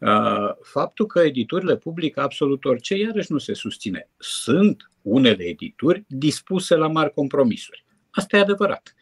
Ă, 0.02 0.58
faptul 0.62 1.06
că 1.06 1.20
editurile 1.20 1.78
publică 1.78 2.22
absolut 2.22 2.66
orice, 2.66 2.96
iarăși 2.96 3.32
nu 3.32 3.38
se 3.38 3.54
susține. 3.54 4.10
Sunt 4.18 4.92
unele 5.02 5.44
edituri 5.44 6.04
dispuse 6.08 6.76
la 6.76 6.88
mari 6.88 7.14
compromisuri. 7.14 7.86
Asta 8.10 8.38
e 8.38 8.40
adevărat. 8.40 8.96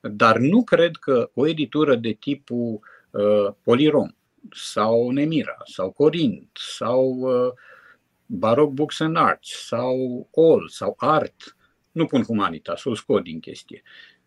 Dar 0.00 0.38
nu 0.38 0.64
cred 0.64 0.96
că 0.96 1.30
o 1.34 1.46
editură 1.46 1.94
de 1.94 2.12
tipul 2.12 2.72
uh, 2.72 2.80
Uh, 2.80 2.99
Polirom 3.62 4.14
sau 4.52 5.10
Nemira 5.10 5.56
sau 5.64 5.90
Corint 5.90 6.48
sau 6.52 7.08
uh, 7.10 7.52
Baroque 8.26 8.74
Books 8.74 9.00
and 9.00 9.16
Arts 9.16 9.66
sau 9.66 10.28
All 10.36 10.68
sau 10.68 10.94
Art, 10.98 11.56
nu 11.92 12.06
pun 12.06 12.22
Humanitas, 12.22 12.84
o 12.84 12.94
scot 12.94 13.22
din 13.22 13.40
chestie. 13.40 13.82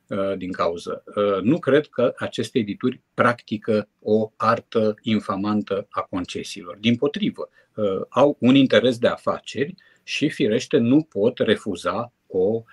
uh, 0.08 0.38
din 0.38 0.52
cauză. 0.52 1.04
Uh, 1.16 1.42
nu 1.42 1.60
cred 1.60 1.88
că 1.88 2.14
aceste 2.18 2.60
edituri 2.60 3.02
practică 3.14 3.90
o 4.00 4.32
artă 4.36 4.96
infamantă 5.02 5.88
a 5.90 6.02
concesiilor. 6.02 6.78
Din 6.78 6.96
potrivă, 6.96 7.50
au 8.10 8.38
un 8.40 8.56
interes 8.56 8.98
de 8.98 9.08
afaceri 9.08 9.76
și, 10.04 10.30
firește, 10.30 10.78
nu 10.78 11.04
pot 11.04 11.40
refuza 11.40 12.14
o, 12.28 12.64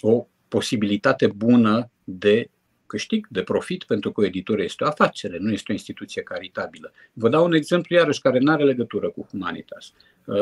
o 0.00 0.26
posibilitate 0.48 1.26
bună 1.26 1.90
de 2.04 2.50
câștig, 2.88 3.26
de 3.30 3.42
profit, 3.42 3.84
pentru 3.84 4.12
că 4.12 4.20
o 4.20 4.24
editură 4.24 4.62
este 4.62 4.84
o 4.84 4.86
afacere, 4.86 5.38
nu 5.38 5.52
este 5.52 5.66
o 5.68 5.74
instituție 5.74 6.22
caritabilă. 6.22 6.92
Vă 7.12 7.28
dau 7.28 7.44
un 7.44 7.52
exemplu 7.52 7.96
iarăși 7.96 8.20
care 8.20 8.38
nu 8.38 8.52
are 8.52 8.64
legătură 8.64 9.10
cu 9.10 9.26
Humanitas. 9.30 9.92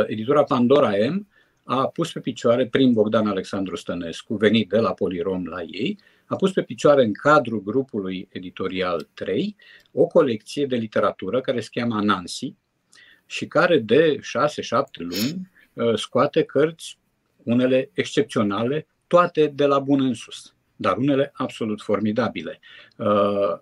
Editura 0.07 0.45
Pandora 0.45 0.91
M 1.11 1.27
a 1.65 1.89
pus 1.89 2.13
pe 2.13 2.21
picioare, 2.21 2.67
prin 2.67 2.93
Bogdan 2.93 3.27
Alexandru 3.27 3.77
Stănescu, 3.77 4.35
venit 4.35 4.69
de 4.69 4.79
la 4.79 4.93
Polirom 4.93 5.45
la 5.45 5.63
ei, 5.63 5.99
a 6.27 6.37
pus 6.37 6.53
pe 6.53 6.63
picioare 6.63 7.05
în 7.05 7.13
cadrul 7.13 7.63
grupului 7.63 8.29
editorial 8.33 9.09
3 9.15 9.57
o 9.93 10.07
colecție 10.07 10.67
de 10.67 10.77
literatură 10.77 11.41
care 11.41 11.61
se 11.61 11.69
cheamă 11.73 12.01
Nancy 12.03 12.55
și 13.27 13.47
care 13.47 13.79
de 13.79 14.19
6-7 14.19 14.21
luni 14.93 15.51
uh, 15.73 15.99
scoate 15.99 16.43
cărți, 16.43 16.99
unele 17.43 17.91
excepționale, 17.93 18.87
toate 19.07 19.47
de 19.47 19.65
la 19.67 19.79
bun 19.79 20.01
în 20.01 20.15
sus, 20.15 20.55
dar 20.77 20.97
unele 20.97 21.33
absolut 21.35 21.83
formidabile. 21.83 22.61
Uh, 22.97 23.59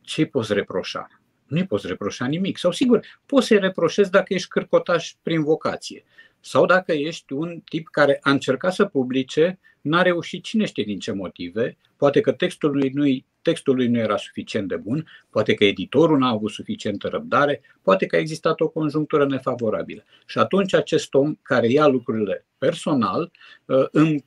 ce 0.00 0.26
poți 0.26 0.52
reproșa? 0.52 1.08
Nu-i 1.46 1.66
poți 1.66 1.86
reproșa 1.86 2.26
nimic. 2.26 2.58
Sau 2.58 2.72
sigur, 2.72 3.06
poți 3.26 3.46
să-i 3.46 3.58
reproșezi 3.58 4.10
dacă 4.10 4.34
ești 4.34 4.48
cârcotaș 4.48 5.14
prin 5.22 5.42
vocație 5.42 6.04
sau 6.44 6.66
dacă 6.66 6.92
ești 6.92 7.32
un 7.32 7.60
tip 7.64 7.88
care 7.88 8.18
a 8.22 8.30
încercat 8.30 8.72
să 8.72 8.84
publice, 8.84 9.58
n-a 9.80 10.02
reușit 10.02 10.44
cine 10.44 10.64
știe 10.64 10.84
din 10.84 10.98
ce 10.98 11.12
motive, 11.12 11.76
poate 11.96 12.20
că 12.20 12.32
textul 12.32 12.70
lui 12.70 12.90
nu, 12.94 13.04
textul 13.42 13.74
lui 13.74 13.88
nu 13.88 13.98
era 13.98 14.16
suficient 14.16 14.68
de 14.68 14.76
bun, 14.76 15.06
poate 15.30 15.54
că 15.54 15.64
editorul 15.64 16.18
n-a 16.18 16.28
avut 16.28 16.50
suficientă 16.50 17.08
răbdare, 17.08 17.60
poate 17.82 18.06
că 18.06 18.16
a 18.16 18.18
existat 18.18 18.60
o 18.60 18.68
conjunctură 18.68 19.26
nefavorabilă. 19.26 20.04
Și 20.26 20.38
atunci 20.38 20.74
acest 20.74 21.14
om 21.14 21.34
care 21.42 21.70
ia 21.70 21.86
lucrurile 21.86 22.46
personal 22.58 23.30
uh, 23.64 23.86
îmi 23.90 24.24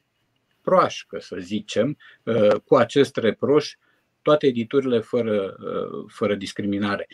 proașcă, 0.67 1.19
să 1.19 1.37
zicem, 1.39 1.97
uh, 2.23 2.55
cu 2.65 2.75
acest 2.75 3.17
reproș 3.17 3.73
toate 4.21 4.47
editurile 4.47 4.99
fără, 4.99 5.57
uh, 5.59 6.05
fără 6.07 6.35
discriminare. 6.35 7.07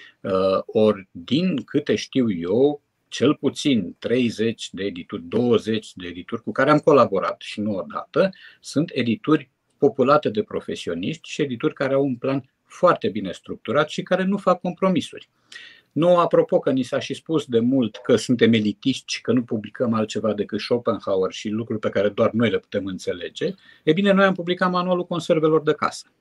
Ori, 0.65 1.07
din 1.11 1.63
câte 1.63 1.95
știu 1.95 2.31
eu, 2.31 2.81
cel 3.07 3.35
puțin 3.35 3.95
30 3.99 4.69
de 4.71 4.83
edituri, 4.83 5.21
20 5.21 5.93
de 5.95 6.07
edituri 6.07 6.43
cu 6.43 6.51
care 6.51 6.69
am 6.69 6.79
colaborat 6.79 7.41
și 7.41 7.61
nu 7.61 7.75
odată, 7.75 8.29
sunt 8.59 8.91
edituri 8.93 9.49
populate 9.77 10.29
de 10.29 10.43
profesioniști 10.43 11.29
și 11.29 11.41
edituri 11.41 11.73
care 11.73 11.93
au 11.93 12.03
un 12.03 12.15
plan 12.15 12.49
foarte 12.65 13.09
bine 13.09 13.31
structurat 13.31 13.89
și 13.89 14.01
care 14.01 14.23
nu 14.23 14.37
fac 14.37 14.61
compromisuri. 14.61 15.29
Nu, 15.93 16.17
apropo 16.17 16.59
că 16.59 16.71
ni 16.71 16.83
s-a 16.83 16.99
și 16.99 17.13
spus 17.13 17.45
de 17.45 17.59
mult 17.59 17.95
că 17.95 18.15
suntem 18.15 18.53
elitiști 18.53 19.13
și 19.13 19.21
că 19.21 19.31
nu 19.31 19.43
publicăm 19.43 19.93
altceva 19.93 20.33
decât 20.33 20.59
Schopenhauer 20.59 21.31
și 21.31 21.49
lucruri 21.49 21.79
pe 21.79 21.89
care 21.89 22.09
doar 22.09 22.31
noi 22.31 22.49
le 22.49 22.59
putem 22.59 22.85
înțelege, 22.85 23.53
e 23.83 23.93
bine, 23.93 24.11
noi 24.11 24.25
am 24.25 24.33
publicat 24.33 24.71
manualul 24.71 25.05
conservelor 25.05 25.61
de 25.61 25.73
casă. 25.73 26.11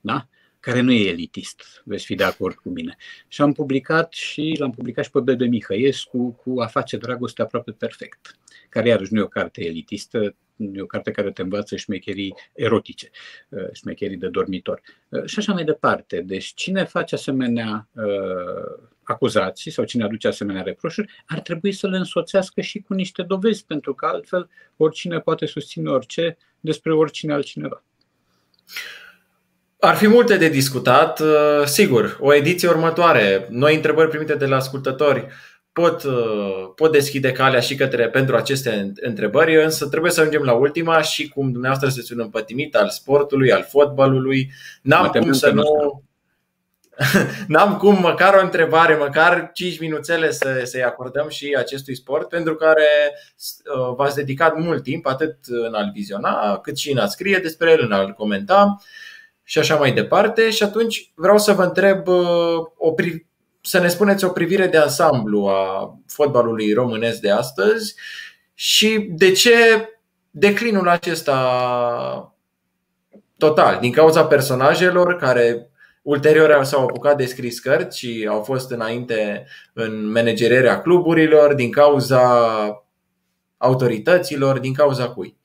Da? 0.00 0.26
care 0.62 0.80
nu 0.80 0.92
e 0.92 1.08
elitist, 1.08 1.82
veți 1.84 2.04
fi 2.04 2.14
de 2.14 2.24
acord 2.24 2.54
cu 2.54 2.68
mine. 2.68 2.96
Și 3.28 3.42
am 3.42 3.52
publicat 3.52 4.12
și 4.12 4.56
l-am 4.58 4.70
publicat 4.70 5.04
și 5.04 5.10
pe 5.10 5.20
Bebe 5.20 5.46
Mihăiescu 5.46 6.30
cu 6.30 6.60
A 6.60 6.66
face 6.66 6.96
dragoste 6.96 7.42
aproape 7.42 7.70
perfect, 7.70 8.38
care 8.68 8.88
iarăși 8.88 9.12
nu 9.12 9.18
e 9.18 9.22
o 9.22 9.28
carte 9.28 9.64
elitistă, 9.64 10.34
nu 10.56 10.78
e 10.78 10.82
o 10.82 10.86
carte 10.86 11.10
care 11.10 11.30
te 11.30 11.42
învață 11.42 11.76
șmecherii 11.76 12.34
erotice, 12.52 13.10
uh, 13.48 13.68
șmecherii 13.72 14.16
de 14.16 14.28
dormitor. 14.28 14.82
Uh, 15.08 15.24
și 15.24 15.38
așa 15.38 15.52
mai 15.52 15.64
departe. 15.64 16.20
Deci 16.20 16.52
cine 16.54 16.84
face 16.84 17.14
asemenea 17.14 17.88
uh, 17.92 18.88
acuzații 19.02 19.70
sau 19.70 19.84
cine 19.84 20.04
aduce 20.04 20.28
asemenea 20.28 20.62
reproșuri, 20.62 21.12
ar 21.26 21.40
trebui 21.40 21.72
să 21.72 21.86
le 21.86 21.96
însoțească 21.96 22.60
și 22.60 22.80
cu 22.80 22.94
niște 22.94 23.22
dovezi, 23.22 23.64
pentru 23.64 23.94
că 23.94 24.06
altfel 24.06 24.48
oricine 24.76 25.18
poate 25.18 25.46
susține 25.46 25.90
orice 25.90 26.36
despre 26.60 26.92
oricine 26.92 27.32
altcineva. 27.32 27.82
Ar 29.78 29.96
fi 29.96 30.06
multe 30.06 30.36
de 30.36 30.48
discutat, 30.48 31.20
uh, 31.20 31.64
sigur, 31.64 32.18
o 32.20 32.34
ediție 32.34 32.68
următoare, 32.68 33.46
noi 33.50 33.74
întrebări 33.74 34.08
primite 34.08 34.34
de 34.34 34.46
la 34.46 34.56
ascultători 34.56 35.26
pot, 35.72 36.02
uh, 36.02 36.72
pot 36.74 36.92
deschide 36.92 37.32
calea 37.32 37.60
și 37.60 37.74
către 37.74 38.08
pentru 38.08 38.36
aceste 38.36 38.92
întrebări, 39.00 39.64
însă 39.64 39.88
trebuie 39.88 40.10
să 40.10 40.20
ajungem 40.20 40.42
la 40.42 40.52
ultima 40.52 41.02
și 41.02 41.28
cum 41.28 41.50
dumneavoastră 41.50 41.88
sunteți 41.88 42.12
un 42.12 42.20
împătimit 42.20 42.76
al 42.76 42.88
sportului, 42.88 43.52
al 43.52 43.66
fotbalului, 43.68 44.50
n-am 44.82 45.08
cum 45.08 45.32
să 45.32 45.50
nu... 45.50 45.62
N-am 47.48 47.76
cum 47.76 48.00
măcar 48.00 48.34
o 48.34 48.42
întrebare, 48.42 48.94
măcar 48.94 49.50
5 49.52 49.78
minuțele 49.78 50.30
să, 50.30 50.60
să-i 50.64 50.82
acordăm 50.82 51.28
și 51.28 51.54
acestui 51.58 51.96
sport, 51.96 52.28
pentru 52.28 52.54
care 52.54 52.86
uh, 53.36 53.94
v-ați 53.96 54.16
dedicat 54.16 54.56
mult 54.56 54.82
timp, 54.82 55.06
atât 55.06 55.36
în 55.46 55.74
a-l 55.74 55.90
viziona, 55.92 56.58
cât 56.58 56.78
și 56.78 56.90
în 56.90 56.98
a 56.98 57.06
scrie 57.06 57.38
despre 57.38 57.70
el, 57.70 57.80
în 57.82 57.92
a-l 57.92 58.12
comenta 58.12 58.76
și 59.42 59.58
așa 59.58 59.76
mai 59.76 59.92
departe. 59.92 60.50
Și 60.50 60.62
atunci 60.62 61.12
vreau 61.14 61.38
să 61.38 61.52
vă 61.52 61.62
întreb 61.62 62.06
uh, 62.06 62.56
o 62.76 62.94
pri- 63.02 63.26
să 63.60 63.78
ne 63.78 63.88
spuneți 63.88 64.24
o 64.24 64.28
privire 64.28 64.66
de 64.66 64.78
ansamblu 64.78 65.46
a 65.46 65.94
fotbalului 66.06 66.72
românesc 66.72 67.20
de 67.20 67.30
astăzi 67.30 67.94
și 68.54 69.08
de 69.10 69.32
ce 69.32 69.54
declinul 70.30 70.88
acesta 70.88 72.34
total, 73.36 73.78
din 73.80 73.92
cauza 73.92 74.26
personajelor 74.26 75.16
care 75.16 75.71
ulterior 76.02 76.64
s-au 76.64 76.82
apucat 76.82 77.16
de 77.16 77.24
scris 77.24 77.60
cărți 77.60 77.98
și 77.98 78.26
au 78.30 78.42
fost 78.42 78.70
înainte 78.70 79.46
în 79.72 80.10
managerierea 80.10 80.80
cluburilor, 80.80 81.54
din 81.54 81.70
cauza 81.70 82.22
autorităților, 83.56 84.58
din 84.58 84.74
cauza 84.74 85.10
cui? 85.10 85.36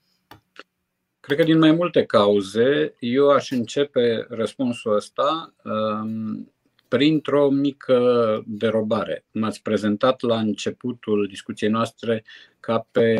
Cred 1.19 1.37
că 1.37 1.43
din 1.43 1.57
mai 1.57 1.71
multe 1.71 2.05
cauze. 2.05 2.95
Eu 2.99 3.29
aș 3.29 3.51
începe 3.51 4.25
răspunsul 4.29 4.95
ăsta 4.95 5.53
um, 5.63 6.53
printr-o 6.87 7.49
mică 7.49 8.43
derobare. 8.45 9.25
M-ați 9.31 9.61
prezentat 9.61 10.21
la 10.21 10.39
începutul 10.39 11.27
discuției 11.29 11.69
noastre 11.69 12.23
ca 12.59 12.87
pe 12.91 13.15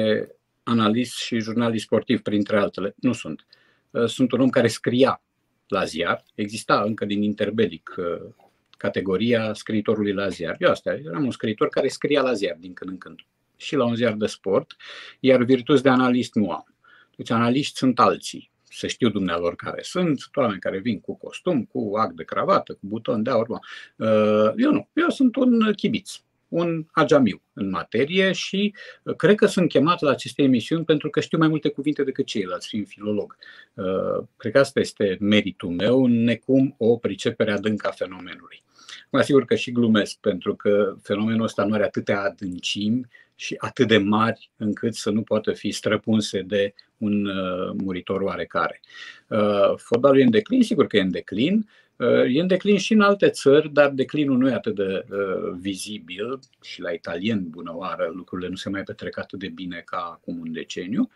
analist 0.64 1.18
și 1.18 1.40
jurnalist 1.40 1.84
sportiv, 1.84 2.22
printre 2.22 2.58
altele. 2.58 2.96
Nu 2.96 3.14
sunt. 3.14 3.46
Uh, 3.92 4.06
sunt 4.06 4.32
un 4.32 4.40
om 4.40 4.50
care 4.50 4.68
scria 4.68 5.22
la 5.68 5.84
ziar. 5.84 6.24
Exista 6.36 6.82
încă 6.82 7.06
din 7.06 7.22
interbelic 7.22 7.96
uh, 7.98 8.34
categoria 8.78 9.54
scriitorului 9.54 10.14
la 10.14 10.28
ziar. 10.28 10.56
Eu 10.60 10.70
asta 10.70 10.94
eram 10.94 11.24
un 11.24 11.32
scriitor 11.32 11.68
care 11.68 11.88
scria 11.88 12.22
la 12.22 12.34
ziar 12.34 12.56
din 12.60 12.74
când 12.74 12.92
în 12.92 12.98
când 12.98 13.20
și 13.56 13.76
la 13.76 13.86
un 13.86 13.96
ziar 13.96 14.14
de 14.14 14.26
sport, 14.26 14.76
iar 15.20 15.44
virtuți 15.44 15.84
de 15.84 15.90
analist 15.90 16.34
nu 16.34 16.52
am. 16.52 16.76
Deci 17.16 17.30
analiști 17.30 17.78
sunt 17.78 18.00
alții. 18.00 18.52
Să 18.64 18.88
știu 18.88 19.10
dumnealor 19.10 19.56
care 19.56 19.82
sunt, 19.82 20.30
oameni 20.34 20.60
care 20.60 20.80
vin 20.80 21.00
cu 21.00 21.18
costum, 21.18 21.66
cu 21.66 21.92
act 21.96 22.16
de 22.16 22.24
cravată, 22.24 22.74
cu 22.74 22.80
buton 22.82 23.24
de 23.24 23.30
aur. 23.30 23.48
Uh, 23.50 24.52
eu 24.58 24.72
nu. 24.72 24.90
Eu 24.94 25.10
sunt 25.10 25.36
un 25.36 25.74
chibiț, 25.74 26.16
un 26.48 26.86
agamiu 26.92 27.42
în 27.54 27.70
materie 27.70 28.32
și 28.32 28.76
uh, 29.04 29.16
cred 29.16 29.36
că 29.36 29.46
sunt 29.46 29.70
chemat 29.70 30.02
la 30.02 30.10
aceste 30.10 30.42
emisiuni 30.42 30.86
pentru 30.86 31.10
că 31.10 31.20
știu 31.20 31.38
mai 31.38 31.48
multe 31.48 31.70
cuvinte 31.70 32.04
decât 32.04 32.26
ceilalți, 32.26 32.68
fiind 32.68 32.88
filolog. 32.88 33.38
Uh, 33.74 34.26
cred 34.38 34.52
că 34.52 34.60
asta 34.60 34.80
este 34.80 35.18
meritul 35.20 35.70
meu, 35.70 36.06
necum 36.06 36.76
o 36.78 36.98
pricepere 36.98 37.52
adâncă 37.52 37.88
a 37.88 37.92
fenomenului. 37.92 38.64
Mă 39.10 39.20
asigur 39.20 39.46
că 39.46 39.56
și 39.56 39.72
glumesc, 39.72 40.18
pentru 40.20 40.56
că 40.56 40.96
fenomenul 41.02 41.44
ăsta 41.44 41.66
nu 41.66 41.74
are 41.74 41.84
atâtea 41.84 42.22
adâncimi 42.22 43.08
și 43.36 43.56
atât 43.58 43.88
de 43.88 43.98
mari 43.98 44.52
încât 44.58 44.96
să 44.96 45.10
nu 45.10 45.22
poată 45.22 45.52
fi 45.52 45.72
străpunse 45.72 46.42
de 46.42 46.74
un 46.98 47.26
uh, 47.26 47.72
muritor 47.78 48.22
oarecare. 48.22 48.82
Uh, 49.28 49.74
fotbalul 49.76 50.20
e 50.20 50.24
în 50.24 50.30
declin, 50.30 50.64
sigur 50.64 50.88
că 50.88 50.98
e 50.98 51.02
în 51.02 51.12
declin, 51.12 51.56
uh, 51.56 51.87
E 52.28 52.40
în 52.40 52.48
declin 52.48 52.78
și 52.78 52.94
în 52.94 53.02
alte 53.02 53.30
țări, 53.30 53.74
dar 53.74 53.90
declinul 53.90 54.38
nu 54.38 54.50
e 54.50 54.54
atât 54.54 54.76
de 54.76 55.06
uh, 55.12 55.52
vizibil 55.60 56.40
și 56.62 56.82
la 56.82 56.92
italien, 56.92 57.50
bună 57.50 57.76
oară, 57.76 58.12
lucrurile 58.14 58.50
nu 58.50 58.56
se 58.56 58.70
mai 58.70 58.84
petrec 58.84 59.18
atât 59.18 59.40
de 59.40 59.48
bine 59.48 59.82
ca 59.86 59.98
acum 59.98 60.40
un 60.40 60.52
deceniu. 60.52 61.10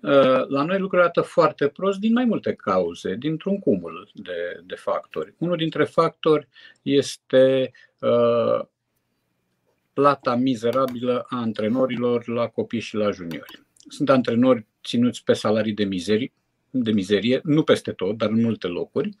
Uh, 0.00 0.46
la 0.48 0.64
noi 0.64 0.78
lucrurile 0.78 1.02
arată 1.02 1.20
foarte 1.20 1.68
prost 1.68 1.98
din 1.98 2.12
mai 2.12 2.24
multe 2.24 2.52
cauze, 2.54 3.14
dintr-un 3.14 3.58
cumul 3.58 4.10
de, 4.14 4.62
de 4.66 4.74
factori. 4.74 5.34
Unul 5.38 5.56
dintre 5.56 5.84
factori 5.84 6.48
este 6.82 7.72
uh, 7.98 8.60
plata 9.92 10.34
mizerabilă 10.34 11.26
a 11.28 11.36
antrenorilor 11.36 12.28
la 12.28 12.46
copii 12.46 12.80
și 12.80 12.94
la 12.94 13.10
juniori. 13.10 13.62
Sunt 13.88 14.10
antrenori 14.10 14.66
ținuți 14.84 15.24
pe 15.24 15.32
salarii 15.32 15.72
de 15.72 15.84
mizerie, 15.84 16.32
de 16.70 16.92
mizerie, 16.92 17.40
nu 17.44 17.62
peste 17.62 17.92
tot, 17.92 18.16
dar 18.16 18.28
în 18.28 18.40
multe 18.40 18.66
locuri, 18.66 19.16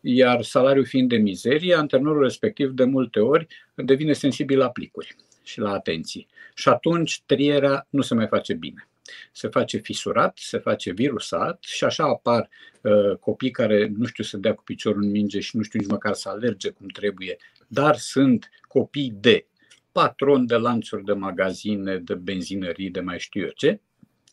iar 0.00 0.42
salariul 0.42 0.84
fiind 0.84 1.08
de 1.08 1.16
mizerie, 1.16 1.74
antrenorul 1.74 2.22
respectiv 2.22 2.70
de 2.70 2.84
multe 2.84 3.20
ori 3.20 3.46
devine 3.74 4.12
sensibil 4.12 4.58
la 4.58 4.70
plicuri 4.70 5.16
și 5.42 5.60
la 5.60 5.72
atenții. 5.72 6.26
Și 6.54 6.68
atunci 6.68 7.22
trierea 7.26 7.86
nu 7.90 8.02
se 8.02 8.14
mai 8.14 8.26
face 8.26 8.54
bine. 8.54 8.88
se 9.32 9.48
face 9.48 9.78
fisurat, 9.78 10.38
se 10.38 10.58
face 10.58 10.92
virusat 10.92 11.62
și 11.62 11.84
așa 11.84 12.04
apar 12.04 12.48
uh, 12.80 13.16
copii 13.20 13.50
care 13.50 13.92
nu 13.96 14.04
știu 14.04 14.24
să 14.24 14.36
dea 14.36 14.54
cu 14.54 14.62
piciorul 14.62 15.02
în 15.02 15.10
minge 15.10 15.40
și 15.40 15.56
nu 15.56 15.62
știu 15.62 15.78
nici 15.78 15.88
măcar 15.88 16.14
să 16.14 16.28
alerge 16.28 16.70
cum 16.70 16.86
trebuie, 16.86 17.36
dar 17.66 17.96
sunt 17.96 18.50
copii 18.68 19.12
de 19.20 19.46
patron 19.92 20.46
de 20.46 20.56
lanțuri 20.56 21.04
de 21.04 21.12
magazine, 21.12 21.96
de 21.96 22.14
benzinării, 22.14 22.90
de 22.90 23.00
mai 23.00 23.18
știu 23.18 23.42
eu 23.42 23.50
ce, 23.54 23.80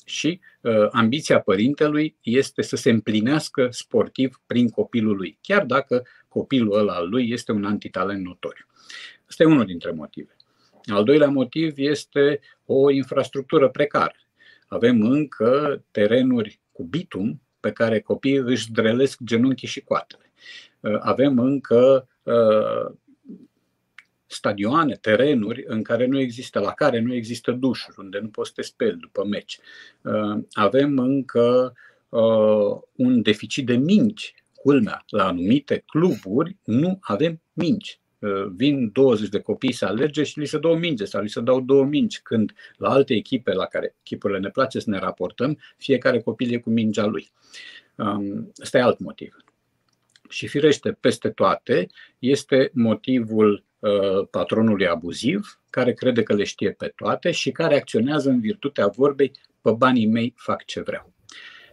și 0.05 0.39
uh, 0.61 0.87
ambiția 0.91 1.39
părintelui 1.39 2.15
este 2.21 2.61
să 2.61 2.75
se 2.75 2.89
împlinească 2.89 3.67
sportiv 3.71 4.41
prin 4.45 4.69
copilul 4.69 5.15
lui, 5.15 5.37
chiar 5.41 5.65
dacă 5.65 6.03
copilul 6.27 6.77
ăla 6.77 6.93
al 6.93 7.09
lui 7.09 7.29
este 7.29 7.51
un 7.51 7.65
antitalent 7.65 8.25
notoriu. 8.25 8.65
Asta 9.27 9.43
e 9.43 9.45
unul 9.45 9.65
dintre 9.65 9.91
motive. 9.91 10.35
Al 10.85 11.03
doilea 11.03 11.29
motiv 11.29 11.73
este 11.77 12.39
o 12.65 12.89
infrastructură 12.89 13.69
precară. 13.69 14.15
Avem 14.67 15.01
încă 15.01 15.83
terenuri 15.91 16.59
cu 16.71 16.83
bitum 16.83 17.41
pe 17.59 17.71
care 17.71 17.99
copiii 17.99 18.35
își 18.35 18.71
drelesc 18.71 19.19
genunchii 19.23 19.67
și 19.67 19.81
coatele. 19.81 20.31
Uh, 20.79 20.97
avem 20.99 21.39
încă 21.39 22.07
uh, 22.23 22.95
stadioane, 24.33 24.95
terenuri 24.95 25.63
în 25.67 25.83
care 25.83 26.05
nu 26.05 26.19
există, 26.19 26.59
la 26.59 26.71
care 26.71 26.99
nu 26.99 27.13
există 27.13 27.51
dușuri, 27.51 27.95
unde 27.99 28.19
nu 28.19 28.27
poți 28.27 28.47
să 28.47 28.53
te 28.55 28.61
speli 28.61 28.97
după 28.97 29.25
meci. 29.25 29.59
Uh, 30.01 30.43
avem 30.51 30.99
încă 30.99 31.73
un 32.95 33.21
deficit 33.21 33.65
de 33.65 33.75
mingi. 33.75 34.35
Culmea, 34.55 35.03
la 35.07 35.27
anumite 35.27 35.83
cluburi 35.87 36.57
nu 36.63 36.97
avem 37.01 37.41
mingi. 37.53 38.01
Uh, 38.19 38.45
vin 38.55 38.91
20 38.91 39.29
de 39.29 39.39
copii 39.39 39.71
să 39.71 39.85
alerge 39.85 40.23
și 40.23 40.39
li 40.39 40.45
se 40.45 40.57
dă 40.57 40.67
o 40.67 40.75
minge 40.75 41.05
sau 41.05 41.21
li 41.21 41.29
se 41.29 41.41
dau 41.41 41.61
două 41.61 41.83
mingi, 41.83 42.21
când 42.21 42.53
la 42.77 42.89
alte 42.89 43.13
echipe 43.13 43.53
la 43.53 43.65
care 43.65 43.95
echipurile 43.99 44.39
ne 44.39 44.49
place 44.49 44.79
să 44.79 44.89
ne 44.89 44.99
raportăm, 44.99 45.59
fiecare 45.77 46.21
copil 46.21 46.53
e 46.53 46.57
cu 46.57 46.69
mingea 46.69 47.05
lui. 47.05 47.31
Um, 47.95 48.51
ăsta 48.61 48.77
e 48.77 48.81
alt 48.81 48.99
motiv. 48.99 49.37
Și 50.29 50.47
firește, 50.47 50.91
peste 50.91 51.29
toate, 51.29 51.87
este 52.19 52.71
motivul 52.73 53.51
uh, 53.51 53.61
patronului 54.31 54.87
abuziv, 54.87 55.59
care 55.69 55.93
crede 55.93 56.23
că 56.23 56.33
le 56.33 56.43
știe 56.43 56.71
pe 56.71 56.93
toate 56.95 57.31
și 57.31 57.51
care 57.51 57.75
acționează 57.75 58.29
în 58.29 58.39
virtutea 58.39 58.87
vorbei 58.87 59.31
pe 59.61 59.71
banii 59.71 60.07
mei 60.07 60.33
fac 60.35 60.65
ce 60.65 60.81
vreau. 60.81 61.13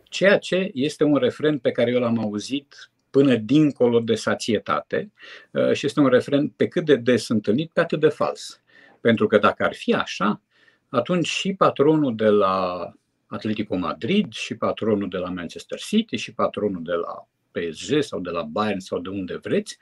Ceea 0.05 0.39
ce 0.39 0.71
este 0.75 1.05
un 1.05 1.17
refren 1.17 1.59
pe 1.59 1.71
care 1.71 1.91
eu 1.91 2.01
l-am 2.01 2.19
auzit 2.19 2.91
până 3.11 3.37
dincolo 3.37 4.01
de 4.01 4.15
sațietate 4.15 5.13
uh, 5.51 5.73
și 5.73 5.87
este 5.87 6.01
un 6.01 6.07
refren 6.07 6.49
pe 6.49 6.69
cât 6.69 6.85
de 6.85 6.97
des 6.97 7.29
întâlnit, 7.29 7.71
pe 7.73 7.81
atât 7.81 8.01
de 8.01 8.09
fals. 8.09 8.63
Pentru 9.01 9.27
că 9.27 9.39
dacă 9.39 9.65
ar 9.65 9.75
fi 9.75 9.95
așa, 9.95 10.43
atunci 10.89 11.27
și 11.27 11.55
patronul 11.55 12.17
de 12.17 12.29
la 12.29 12.87
Atletico 13.27 13.77
Madrid, 13.77 14.33
și 14.33 14.55
patronul 14.55 15.09
de 15.09 15.17
la 15.17 15.29
Manchester 15.29 15.79
City, 15.79 16.17
și 16.17 16.35
patronul 16.35 16.83
de 16.83 16.93
la 16.93 17.29
PSG 17.51 18.03
sau 18.03 18.21
de 18.21 18.31
la 18.31 18.43
Bayern 18.43 18.79
sau 18.79 18.99
de 18.99 19.09
unde 19.09 19.37
vreți, 19.37 19.79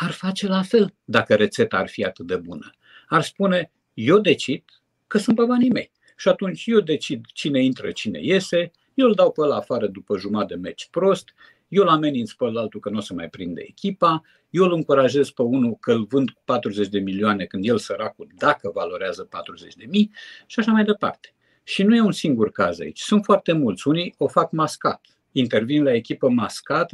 ar 0.00 0.10
face 0.10 0.46
la 0.46 0.62
fel 0.62 0.94
dacă 1.04 1.34
rețeta 1.34 1.76
ar 1.76 1.88
fi 1.88 2.04
atât 2.04 2.26
de 2.26 2.36
bună. 2.36 2.70
Ar 3.08 3.22
spune, 3.22 3.70
eu 3.94 4.18
decid 4.18 4.64
că 5.06 5.18
sunt 5.18 5.36
pe 5.36 5.44
banii 5.44 5.70
mei. 5.70 5.90
Și 6.16 6.28
atunci 6.28 6.66
eu 6.66 6.80
decid 6.80 7.24
cine 7.32 7.62
intră, 7.62 7.90
cine 7.90 8.18
iese, 8.22 8.70
eu 8.94 9.06
îl 9.06 9.14
dau 9.14 9.32
pe 9.32 9.40
ăla 9.40 9.56
afară 9.56 9.86
după 9.86 10.16
jumătate 10.18 10.54
de 10.54 10.60
meci 10.60 10.88
prost, 10.90 11.34
eu 11.68 11.82
îl 11.82 11.88
ameninț 11.88 12.32
pe 12.32 12.44
altul 12.54 12.80
că 12.80 12.90
nu 12.90 12.96
o 12.96 13.00
să 13.00 13.14
mai 13.14 13.28
prinde 13.28 13.64
echipa, 13.66 14.22
eu 14.50 14.64
îl 14.64 14.72
încurajez 14.72 15.30
pe 15.30 15.42
unul 15.42 15.76
că 15.80 15.92
îl 15.92 16.04
vând 16.04 16.30
cu 16.30 16.42
40 16.44 16.88
de 16.88 16.98
milioane 16.98 17.44
când 17.44 17.66
el 17.66 17.78
săracul 17.78 18.28
dacă 18.34 18.70
valorează 18.74 19.24
40 19.24 19.74
de 19.74 19.84
mii 19.88 20.10
și 20.46 20.58
așa 20.58 20.72
mai 20.72 20.84
departe. 20.84 21.34
Și 21.62 21.82
nu 21.82 21.94
e 21.94 22.00
un 22.00 22.12
singur 22.12 22.50
caz 22.50 22.80
aici, 22.80 23.00
sunt 23.00 23.24
foarte 23.24 23.52
mulți. 23.52 23.88
Unii 23.88 24.14
o 24.18 24.28
fac 24.28 24.50
mascat, 24.52 25.17
intervin 25.38 25.82
la 25.82 25.94
echipă 25.94 26.28
mascat, 26.28 26.90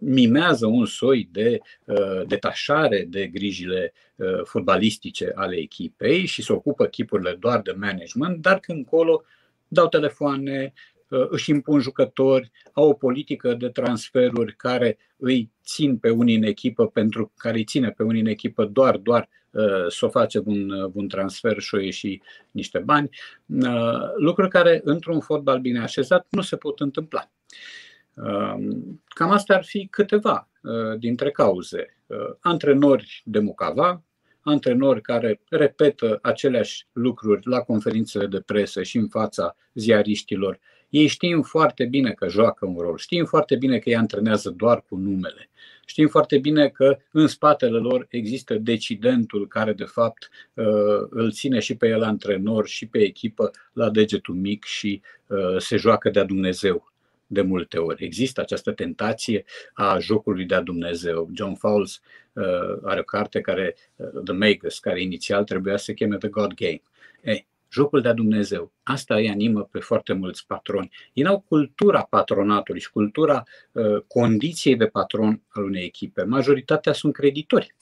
mimează 0.00 0.66
un 0.66 0.86
soi 0.86 1.28
de 1.32 1.58
uh, 1.84 2.22
detașare 2.26 3.04
de 3.08 3.26
grijile 3.26 3.92
uh, 4.16 4.40
fotbalistice 4.44 5.32
ale 5.34 5.56
echipei 5.56 6.26
și 6.26 6.42
se 6.42 6.52
ocupă 6.52 6.84
echipurile 6.84 7.36
doar 7.40 7.60
de 7.60 7.72
management, 7.76 8.42
dar 8.42 8.60
când 8.60 8.78
încolo 8.78 9.22
dau 9.68 9.88
telefoane, 9.88 10.72
Uh, 11.14 11.26
își 11.28 11.50
impun 11.50 11.80
jucători, 11.80 12.50
au 12.72 12.88
o 12.88 12.92
politică 12.92 13.54
de 13.54 13.68
transferuri 13.68 14.56
care 14.56 14.98
îi 15.16 15.50
țin 15.64 15.98
pe 15.98 16.10
unii 16.10 16.36
în 16.36 16.42
echipă, 16.42 16.86
pentru 16.86 17.32
care 17.36 17.56
îi 17.56 17.64
ține 17.64 17.90
pe 17.90 18.02
unii 18.02 18.20
în 18.20 18.26
echipă 18.26 18.64
doar, 18.64 18.96
doar 18.96 19.28
uh, 19.50 19.86
să 19.88 20.04
o 20.04 20.08
face 20.08 20.42
un, 20.44 20.70
uh, 20.70 20.90
un 20.94 21.08
transfer 21.08 21.58
și 21.58 21.74
o 21.74 21.78
ieși 21.78 22.20
niște 22.50 22.78
bani, 22.78 23.08
lucruri 24.16 24.48
care 24.50 24.80
într-un 24.84 25.20
fotbal 25.20 25.58
bine 25.58 25.80
așezat 25.80 26.26
nu 26.30 26.42
se 26.42 26.56
pot 26.56 26.80
întâmpla. 26.80 27.30
Cam 29.08 29.30
astea 29.30 29.56
ar 29.56 29.64
fi 29.64 29.86
câteva 29.90 30.48
dintre 30.98 31.30
cauze. 31.30 31.96
Antrenori 32.40 33.22
de 33.24 33.38
mucava, 33.38 34.02
antrenori 34.40 35.00
care 35.00 35.40
repetă 35.48 36.18
aceleași 36.22 36.86
lucruri 36.92 37.46
la 37.46 37.60
conferințele 37.60 38.26
de 38.26 38.40
presă 38.40 38.82
și 38.82 38.96
în 38.96 39.08
fața 39.08 39.56
ziariștilor 39.74 40.60
ei 40.94 41.06
știm 41.06 41.42
foarte 41.42 41.84
bine 41.84 42.12
că 42.12 42.28
joacă 42.28 42.66
un 42.66 42.76
rol, 42.78 42.96
știm 42.98 43.24
foarte 43.24 43.56
bine 43.56 43.78
că 43.78 43.88
ei 43.88 43.96
antrenează 43.96 44.50
doar 44.50 44.84
cu 44.88 44.96
numele. 44.96 45.50
Știm 45.86 46.08
foarte 46.08 46.38
bine 46.38 46.68
că 46.68 46.98
în 47.12 47.26
spatele 47.26 47.78
lor 47.78 48.06
există 48.10 48.54
decidentul 48.54 49.48
care 49.48 49.72
de 49.72 49.84
fapt 49.84 50.30
uh, 50.54 50.66
îl 51.10 51.32
ține 51.32 51.58
și 51.58 51.76
pe 51.76 51.88
el 51.88 52.02
antrenor 52.02 52.66
și 52.66 52.86
pe 52.86 52.98
echipă 52.98 53.50
la 53.72 53.90
degetul 53.90 54.34
mic 54.34 54.64
și 54.64 55.02
uh, 55.26 55.58
se 55.58 55.76
joacă 55.76 56.10
de-a 56.10 56.24
Dumnezeu 56.24 56.92
de 57.26 57.42
multe 57.42 57.78
ori. 57.78 58.04
Există 58.04 58.40
această 58.40 58.72
tentație 58.72 59.44
a 59.72 59.98
jocului 59.98 60.44
de-a 60.44 60.60
Dumnezeu. 60.60 61.30
John 61.32 61.54
Fowles 61.54 62.00
uh, 62.32 62.44
are 62.82 63.00
o 63.00 63.02
carte 63.02 63.40
care, 63.40 63.74
The 64.24 64.32
Makers, 64.32 64.78
care 64.78 65.02
inițial 65.02 65.44
trebuia 65.44 65.76
să 65.76 65.84
se 65.84 65.94
cheme 65.94 66.16
The 66.16 66.28
God 66.28 66.54
Game. 66.54 66.82
Ei, 67.22 67.46
jocul 67.72 68.00
de-a 68.00 68.12
Dumnezeu. 68.12 68.72
Asta 68.82 69.14
îi 69.14 69.28
animă 69.28 69.68
pe 69.70 69.78
foarte 69.78 70.12
mulți 70.12 70.46
patroni. 70.46 70.90
Ei 71.12 71.26
au 71.26 71.40
cultura 71.40 72.02
patronatului 72.02 72.80
și 72.80 72.90
cultura 72.90 73.42
uh, 73.72 74.00
condiției 74.06 74.76
de 74.76 74.86
patron 74.86 75.42
al 75.48 75.64
unei 75.64 75.84
echipe. 75.84 76.22
Majoritatea 76.22 76.92
sunt 76.92 77.12
creditori. 77.12 77.74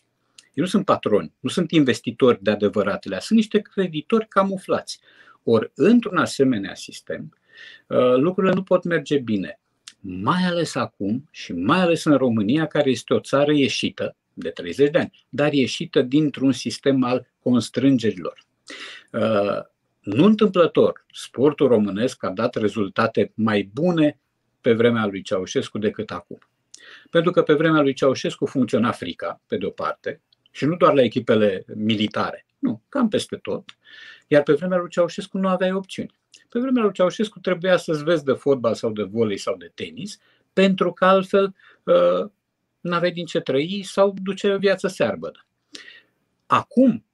Ei 0.43 0.63
nu 0.63 0.67
sunt 0.67 0.85
patroni, 0.85 1.33
nu 1.41 1.49
sunt 1.49 1.71
investitori 1.71 2.43
de 2.43 2.51
adevăratele, 2.51 3.19
sunt 3.21 3.39
niște 3.39 3.59
creditori 3.59 4.29
camuflați. 4.29 5.01
Ori, 5.43 5.73
într-un 5.75 6.17
asemenea 6.17 6.75
sistem, 6.75 7.29
uh, 7.33 7.42
lucrurile 8.17 8.53
nu 8.53 8.63
pot 8.63 8.85
merge 8.85 9.19
bine. 9.19 9.61
Mai 10.01 10.43
ales 10.45 10.75
acum 10.75 11.29
și 11.31 11.53
mai 11.53 11.81
ales 11.81 12.05
în 12.05 12.17
România, 12.17 12.67
care 12.67 12.91
este 12.91 13.15
o 13.15 13.21
țară 13.21 13.53
ieșită 13.53 14.17
de 14.33 14.49
30 14.49 14.91
de 14.91 14.99
ani, 14.99 15.27
dar 15.29 15.53
ieșită 15.53 16.03
dintr-un 16.03 16.53
sistem 16.53 17.05
al 17.05 17.29
constrângerilor. 17.43 18.45
Uh, 19.11 19.71
nu 20.01 20.25
întâmplător, 20.25 21.05
sportul 21.13 21.69
românesc 21.69 22.25
a 22.25 22.31
dat 22.31 22.55
rezultate 22.55 23.33
mai 23.35 23.71
bune 23.73 24.19
pe 24.61 24.73
vremea 24.73 25.07
lui 25.07 25.23
Ceaușescu 25.23 25.79
decât 25.79 26.11
acum. 26.11 26.39
Pentru 27.11 27.31
că 27.31 27.43
pe 27.43 27.55
vremea 27.55 27.81
lui 27.81 27.93
Ceaușescu 27.93 28.47
funcționa 28.47 28.91
frica, 28.91 29.41
pe 29.47 29.57
de 29.57 29.67
o 29.67 29.71
parte, 29.71 30.21
și 30.51 30.65
nu 30.65 30.77
doar 30.77 30.95
la 30.95 31.03
echipele 31.03 31.65
militare, 31.75 32.47
nu, 32.59 32.83
cam 32.89 33.09
peste 33.09 33.37
tot, 33.37 33.65
iar 34.27 34.43
pe 34.43 34.53
vremea 34.53 34.79
lui 34.79 34.91
Ceaușescu 34.91 35.39
nu 35.39 35.49
aveai 35.49 35.73
opțiuni. 35.73 36.21
Pe 36.53 36.61
vremea 36.61 36.83
lui 36.83 36.93
Ceaușescu 36.93 37.39
trebuia 37.39 37.77
să-ți 37.77 38.05
vezi 38.05 38.25
de 38.25 38.33
fotbal 38.33 38.75
sau 38.75 38.91
de 38.91 39.03
volei 39.03 39.37
sau 39.37 39.57
de 39.57 39.71
tenis, 39.75 40.19
pentru 40.53 40.93
că 40.93 41.05
altfel 41.05 41.55
uh, 41.83 42.31
n-aveai 42.81 43.13
din 43.13 43.25
ce 43.25 43.41
trăi 43.41 43.83
sau 43.83 44.15
duce 44.23 44.57
viața 44.57 44.89
searbădă. 44.89 45.47
Acum, 46.47 47.05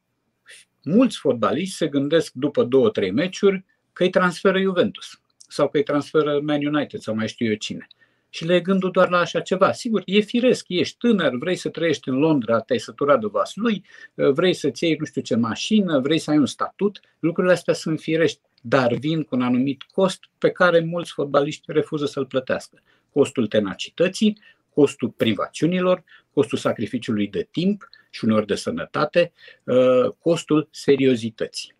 mulți 0.82 1.18
fotbaliști 1.18 1.74
se 1.74 1.88
gândesc 1.88 2.32
după 2.32 2.64
două, 2.64 2.90
trei 2.90 3.10
meciuri 3.10 3.64
că 3.92 4.02
îi 4.02 4.10
transferă 4.10 4.60
Juventus 4.60 5.20
sau 5.48 5.68
că 5.68 5.76
îi 5.76 5.82
transferă 5.82 6.40
Man 6.42 6.66
United 6.66 7.00
sau 7.00 7.14
mai 7.14 7.28
știu 7.28 7.46
eu 7.46 7.54
cine. 7.54 7.86
Și 8.30 8.44
le 8.44 8.54
e 8.54 8.60
gândul 8.60 8.90
doar 8.90 9.08
la 9.08 9.18
așa 9.18 9.40
ceva. 9.40 9.72
Sigur, 9.72 10.02
e 10.04 10.20
firesc, 10.20 10.64
ești 10.68 10.96
tânăr, 10.98 11.36
vrei 11.36 11.56
să 11.56 11.68
trăiești 11.68 12.08
în 12.08 12.14
Londra, 12.14 12.60
te-ai 12.60 12.78
săturat 12.78 13.20
de 13.20 13.26
vas 13.26 13.54
lui, 13.54 13.84
vrei 14.14 14.54
să-ți 14.54 14.84
iei 14.84 14.96
nu 14.98 15.04
știu 15.04 15.22
ce 15.22 15.36
mașină, 15.36 16.00
vrei 16.00 16.18
să 16.18 16.30
ai 16.30 16.38
un 16.38 16.46
statut, 16.46 17.00
lucrurile 17.18 17.52
astea 17.52 17.74
sunt 17.74 18.00
firești, 18.00 18.40
dar 18.62 18.94
vin 18.94 19.22
cu 19.22 19.34
un 19.34 19.42
anumit 19.42 19.82
cost 19.82 20.20
pe 20.38 20.50
care 20.50 20.80
mulți 20.80 21.12
fotbaliști 21.12 21.72
refuză 21.72 22.06
să-l 22.06 22.26
plătească. 22.26 22.82
Costul 23.12 23.46
tenacității, 23.46 24.38
costul 24.74 25.08
privațiunilor, 25.08 26.04
costul 26.32 26.58
sacrificiului 26.58 27.28
de 27.28 27.48
timp 27.50 27.88
și 28.10 28.24
uneori 28.24 28.46
de 28.46 28.54
sănătate, 28.54 29.32
uh, 29.64 30.10
costul 30.18 30.68
seriozității. 30.70 31.74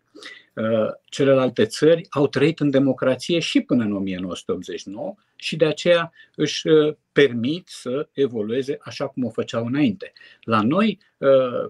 Uh, 0.53 0.89
celelalte 1.05 1.65
țări 1.65 2.05
au 2.09 2.27
trăit 2.27 2.59
în 2.59 2.69
democrație 2.69 3.39
și 3.39 3.61
până 3.61 3.83
în 3.83 3.95
1989 3.95 5.15
și 5.35 5.55
de 5.55 5.65
aceea 5.65 6.11
își 6.35 6.67
uh, 6.67 6.95
permit 7.11 7.67
să 7.67 8.07
evolueze 8.11 8.77
așa 8.81 9.07
cum 9.07 9.23
o 9.23 9.29
făceau 9.29 9.65
înainte. 9.65 10.13
La 10.41 10.61
noi, 10.61 10.99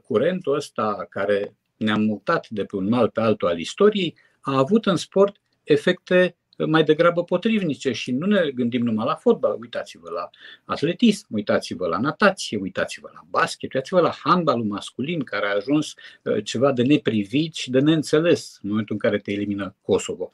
curentul 0.04 0.56
ăsta 0.56 1.08
care 1.10 1.56
ne-am 1.78 2.02
mutat 2.02 2.50
de 2.50 2.64
pe 2.64 2.76
un 2.76 2.88
mal 2.88 3.10
pe 3.10 3.22
altul 3.22 3.48
al 3.48 3.60
istoriei 3.60 4.16
a 4.54 4.58
avut 4.58 4.86
în 4.86 4.96
sport 4.96 5.36
efecte 5.64 6.36
mai 6.66 6.84
degrabă 6.84 7.24
potrivnice 7.24 7.92
și 7.92 8.12
nu 8.12 8.26
ne 8.26 8.50
gândim 8.50 8.84
numai 8.84 9.06
la 9.06 9.16
fotbal. 9.16 9.58
Uitați-vă 9.60 10.10
la 10.10 10.30
atletism, 10.66 11.26
uitați-vă 11.30 11.88
la 11.88 11.98
natație, 11.98 12.58
uitați-vă 12.58 13.10
la 13.14 13.22
basket, 13.30 13.74
uitați-vă 13.74 14.02
la 14.02 14.14
handbalul 14.24 14.66
masculin 14.66 15.24
care 15.24 15.46
a 15.46 15.56
ajuns 15.56 15.94
uh, 16.24 16.44
ceva 16.44 16.72
de 16.72 16.84
neprivit 16.84 17.54
și 17.54 17.70
de 17.70 17.80
neînțeles 17.80 18.60
în 18.62 18.70
momentul 18.70 18.96
în 18.96 19.10
care 19.10 19.20
te 19.20 19.32
elimină 19.32 19.76
Kosovo. 19.82 20.32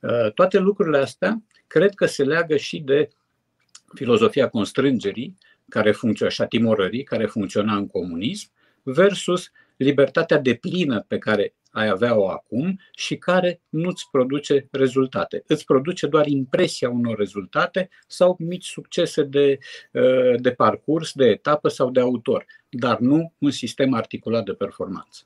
Uh, 0.00 0.32
toate 0.32 0.58
lucrurile 0.58 0.98
astea 0.98 1.42
cred 1.66 1.94
că 1.94 2.06
se 2.06 2.24
leagă 2.24 2.56
și 2.56 2.78
de 2.78 3.08
filozofia 3.94 4.48
constrângerii 4.48 5.36
care 5.68 5.92
funcționa 5.92 6.30
și 6.30 6.42
a 6.42 6.46
timorării 6.46 7.02
care 7.02 7.26
funcționa 7.26 7.76
în 7.76 7.86
comunism 7.86 8.50
versus 8.82 9.50
libertatea 9.76 10.38
de 10.38 10.54
plină 10.54 11.04
pe 11.08 11.18
care 11.18 11.54
ai 11.78 11.88
avea-o 11.88 12.28
acum 12.28 12.80
și 12.94 13.16
care 13.16 13.60
nu-ți 13.68 14.08
produce 14.10 14.68
rezultate. 14.70 15.42
Îți 15.46 15.64
produce 15.64 16.06
doar 16.06 16.26
impresia 16.26 16.90
unor 16.90 17.18
rezultate 17.18 17.88
sau 18.06 18.36
mici 18.38 18.66
succese 18.66 19.22
de, 19.22 19.58
uh, 19.92 20.34
de 20.36 20.50
parcurs, 20.50 21.12
de 21.12 21.24
etapă 21.24 21.68
sau 21.68 21.90
de 21.90 22.00
autor, 22.00 22.46
dar 22.68 22.98
nu 22.98 23.32
un 23.38 23.50
sistem 23.50 23.94
articulat 23.94 24.44
de 24.44 24.52
performanță. 24.52 25.22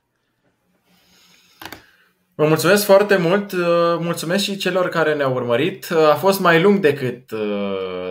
Vă 2.35 2.47
mulțumesc 2.47 2.85
foarte 2.85 3.17
mult, 3.17 3.53
uh, 3.53 3.97
mulțumesc 3.99 4.45
și 4.45 4.57
celor 4.57 4.89
care 4.89 5.15
ne-au 5.15 5.35
urmărit. 5.35 5.89
Uh, 5.91 5.99
a 5.99 6.15
fost 6.15 6.41
mai 6.41 6.63
lung 6.63 6.79
decât, 6.79 7.33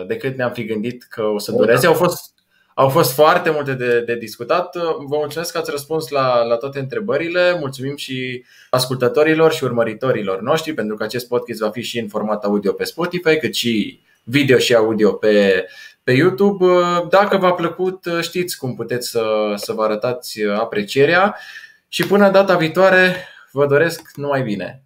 decât 0.06 0.36
ne-am 0.36 0.52
fi 0.52 0.64
gândit 0.64 1.02
că 1.02 1.22
o 1.22 1.38
să 1.38 1.52
dureze. 1.52 1.86
Au 1.86 1.94
fost 1.94 2.31
au 2.74 2.88
fost 2.88 3.12
foarte 3.12 3.50
multe 3.50 3.72
de, 3.72 4.00
de 4.00 4.14
discutat. 4.14 4.76
Vă 5.06 5.16
mulțumesc 5.16 5.52
că 5.52 5.58
ați 5.58 5.70
răspuns 5.70 6.08
la, 6.08 6.42
la 6.42 6.56
toate 6.56 6.78
întrebările. 6.78 7.56
Mulțumim 7.58 7.96
și 7.96 8.44
ascultătorilor 8.70 9.52
și 9.52 9.64
urmăritorilor 9.64 10.40
noștri, 10.40 10.74
pentru 10.74 10.96
că 10.96 11.02
acest 11.02 11.28
podcast 11.28 11.60
va 11.60 11.70
fi 11.70 11.82
și 11.82 11.98
în 11.98 12.08
format 12.08 12.44
audio 12.44 12.72
pe 12.72 12.84
Spotify, 12.84 13.36
cât 13.36 13.54
și 13.54 14.00
video 14.24 14.58
și 14.58 14.74
audio 14.74 15.12
pe, 15.12 15.66
pe 16.02 16.12
YouTube. 16.12 16.66
Dacă 17.08 17.36
v-a 17.36 17.52
plăcut, 17.52 18.04
știți 18.20 18.58
cum 18.58 18.74
puteți 18.74 19.10
să, 19.10 19.52
să 19.56 19.72
vă 19.72 19.82
arătați 19.82 20.44
aprecierea. 20.44 21.36
Și 21.88 22.06
până 22.06 22.30
data 22.30 22.56
viitoare, 22.56 23.16
vă 23.50 23.66
doresc 23.66 24.10
numai 24.14 24.42
bine! 24.42 24.82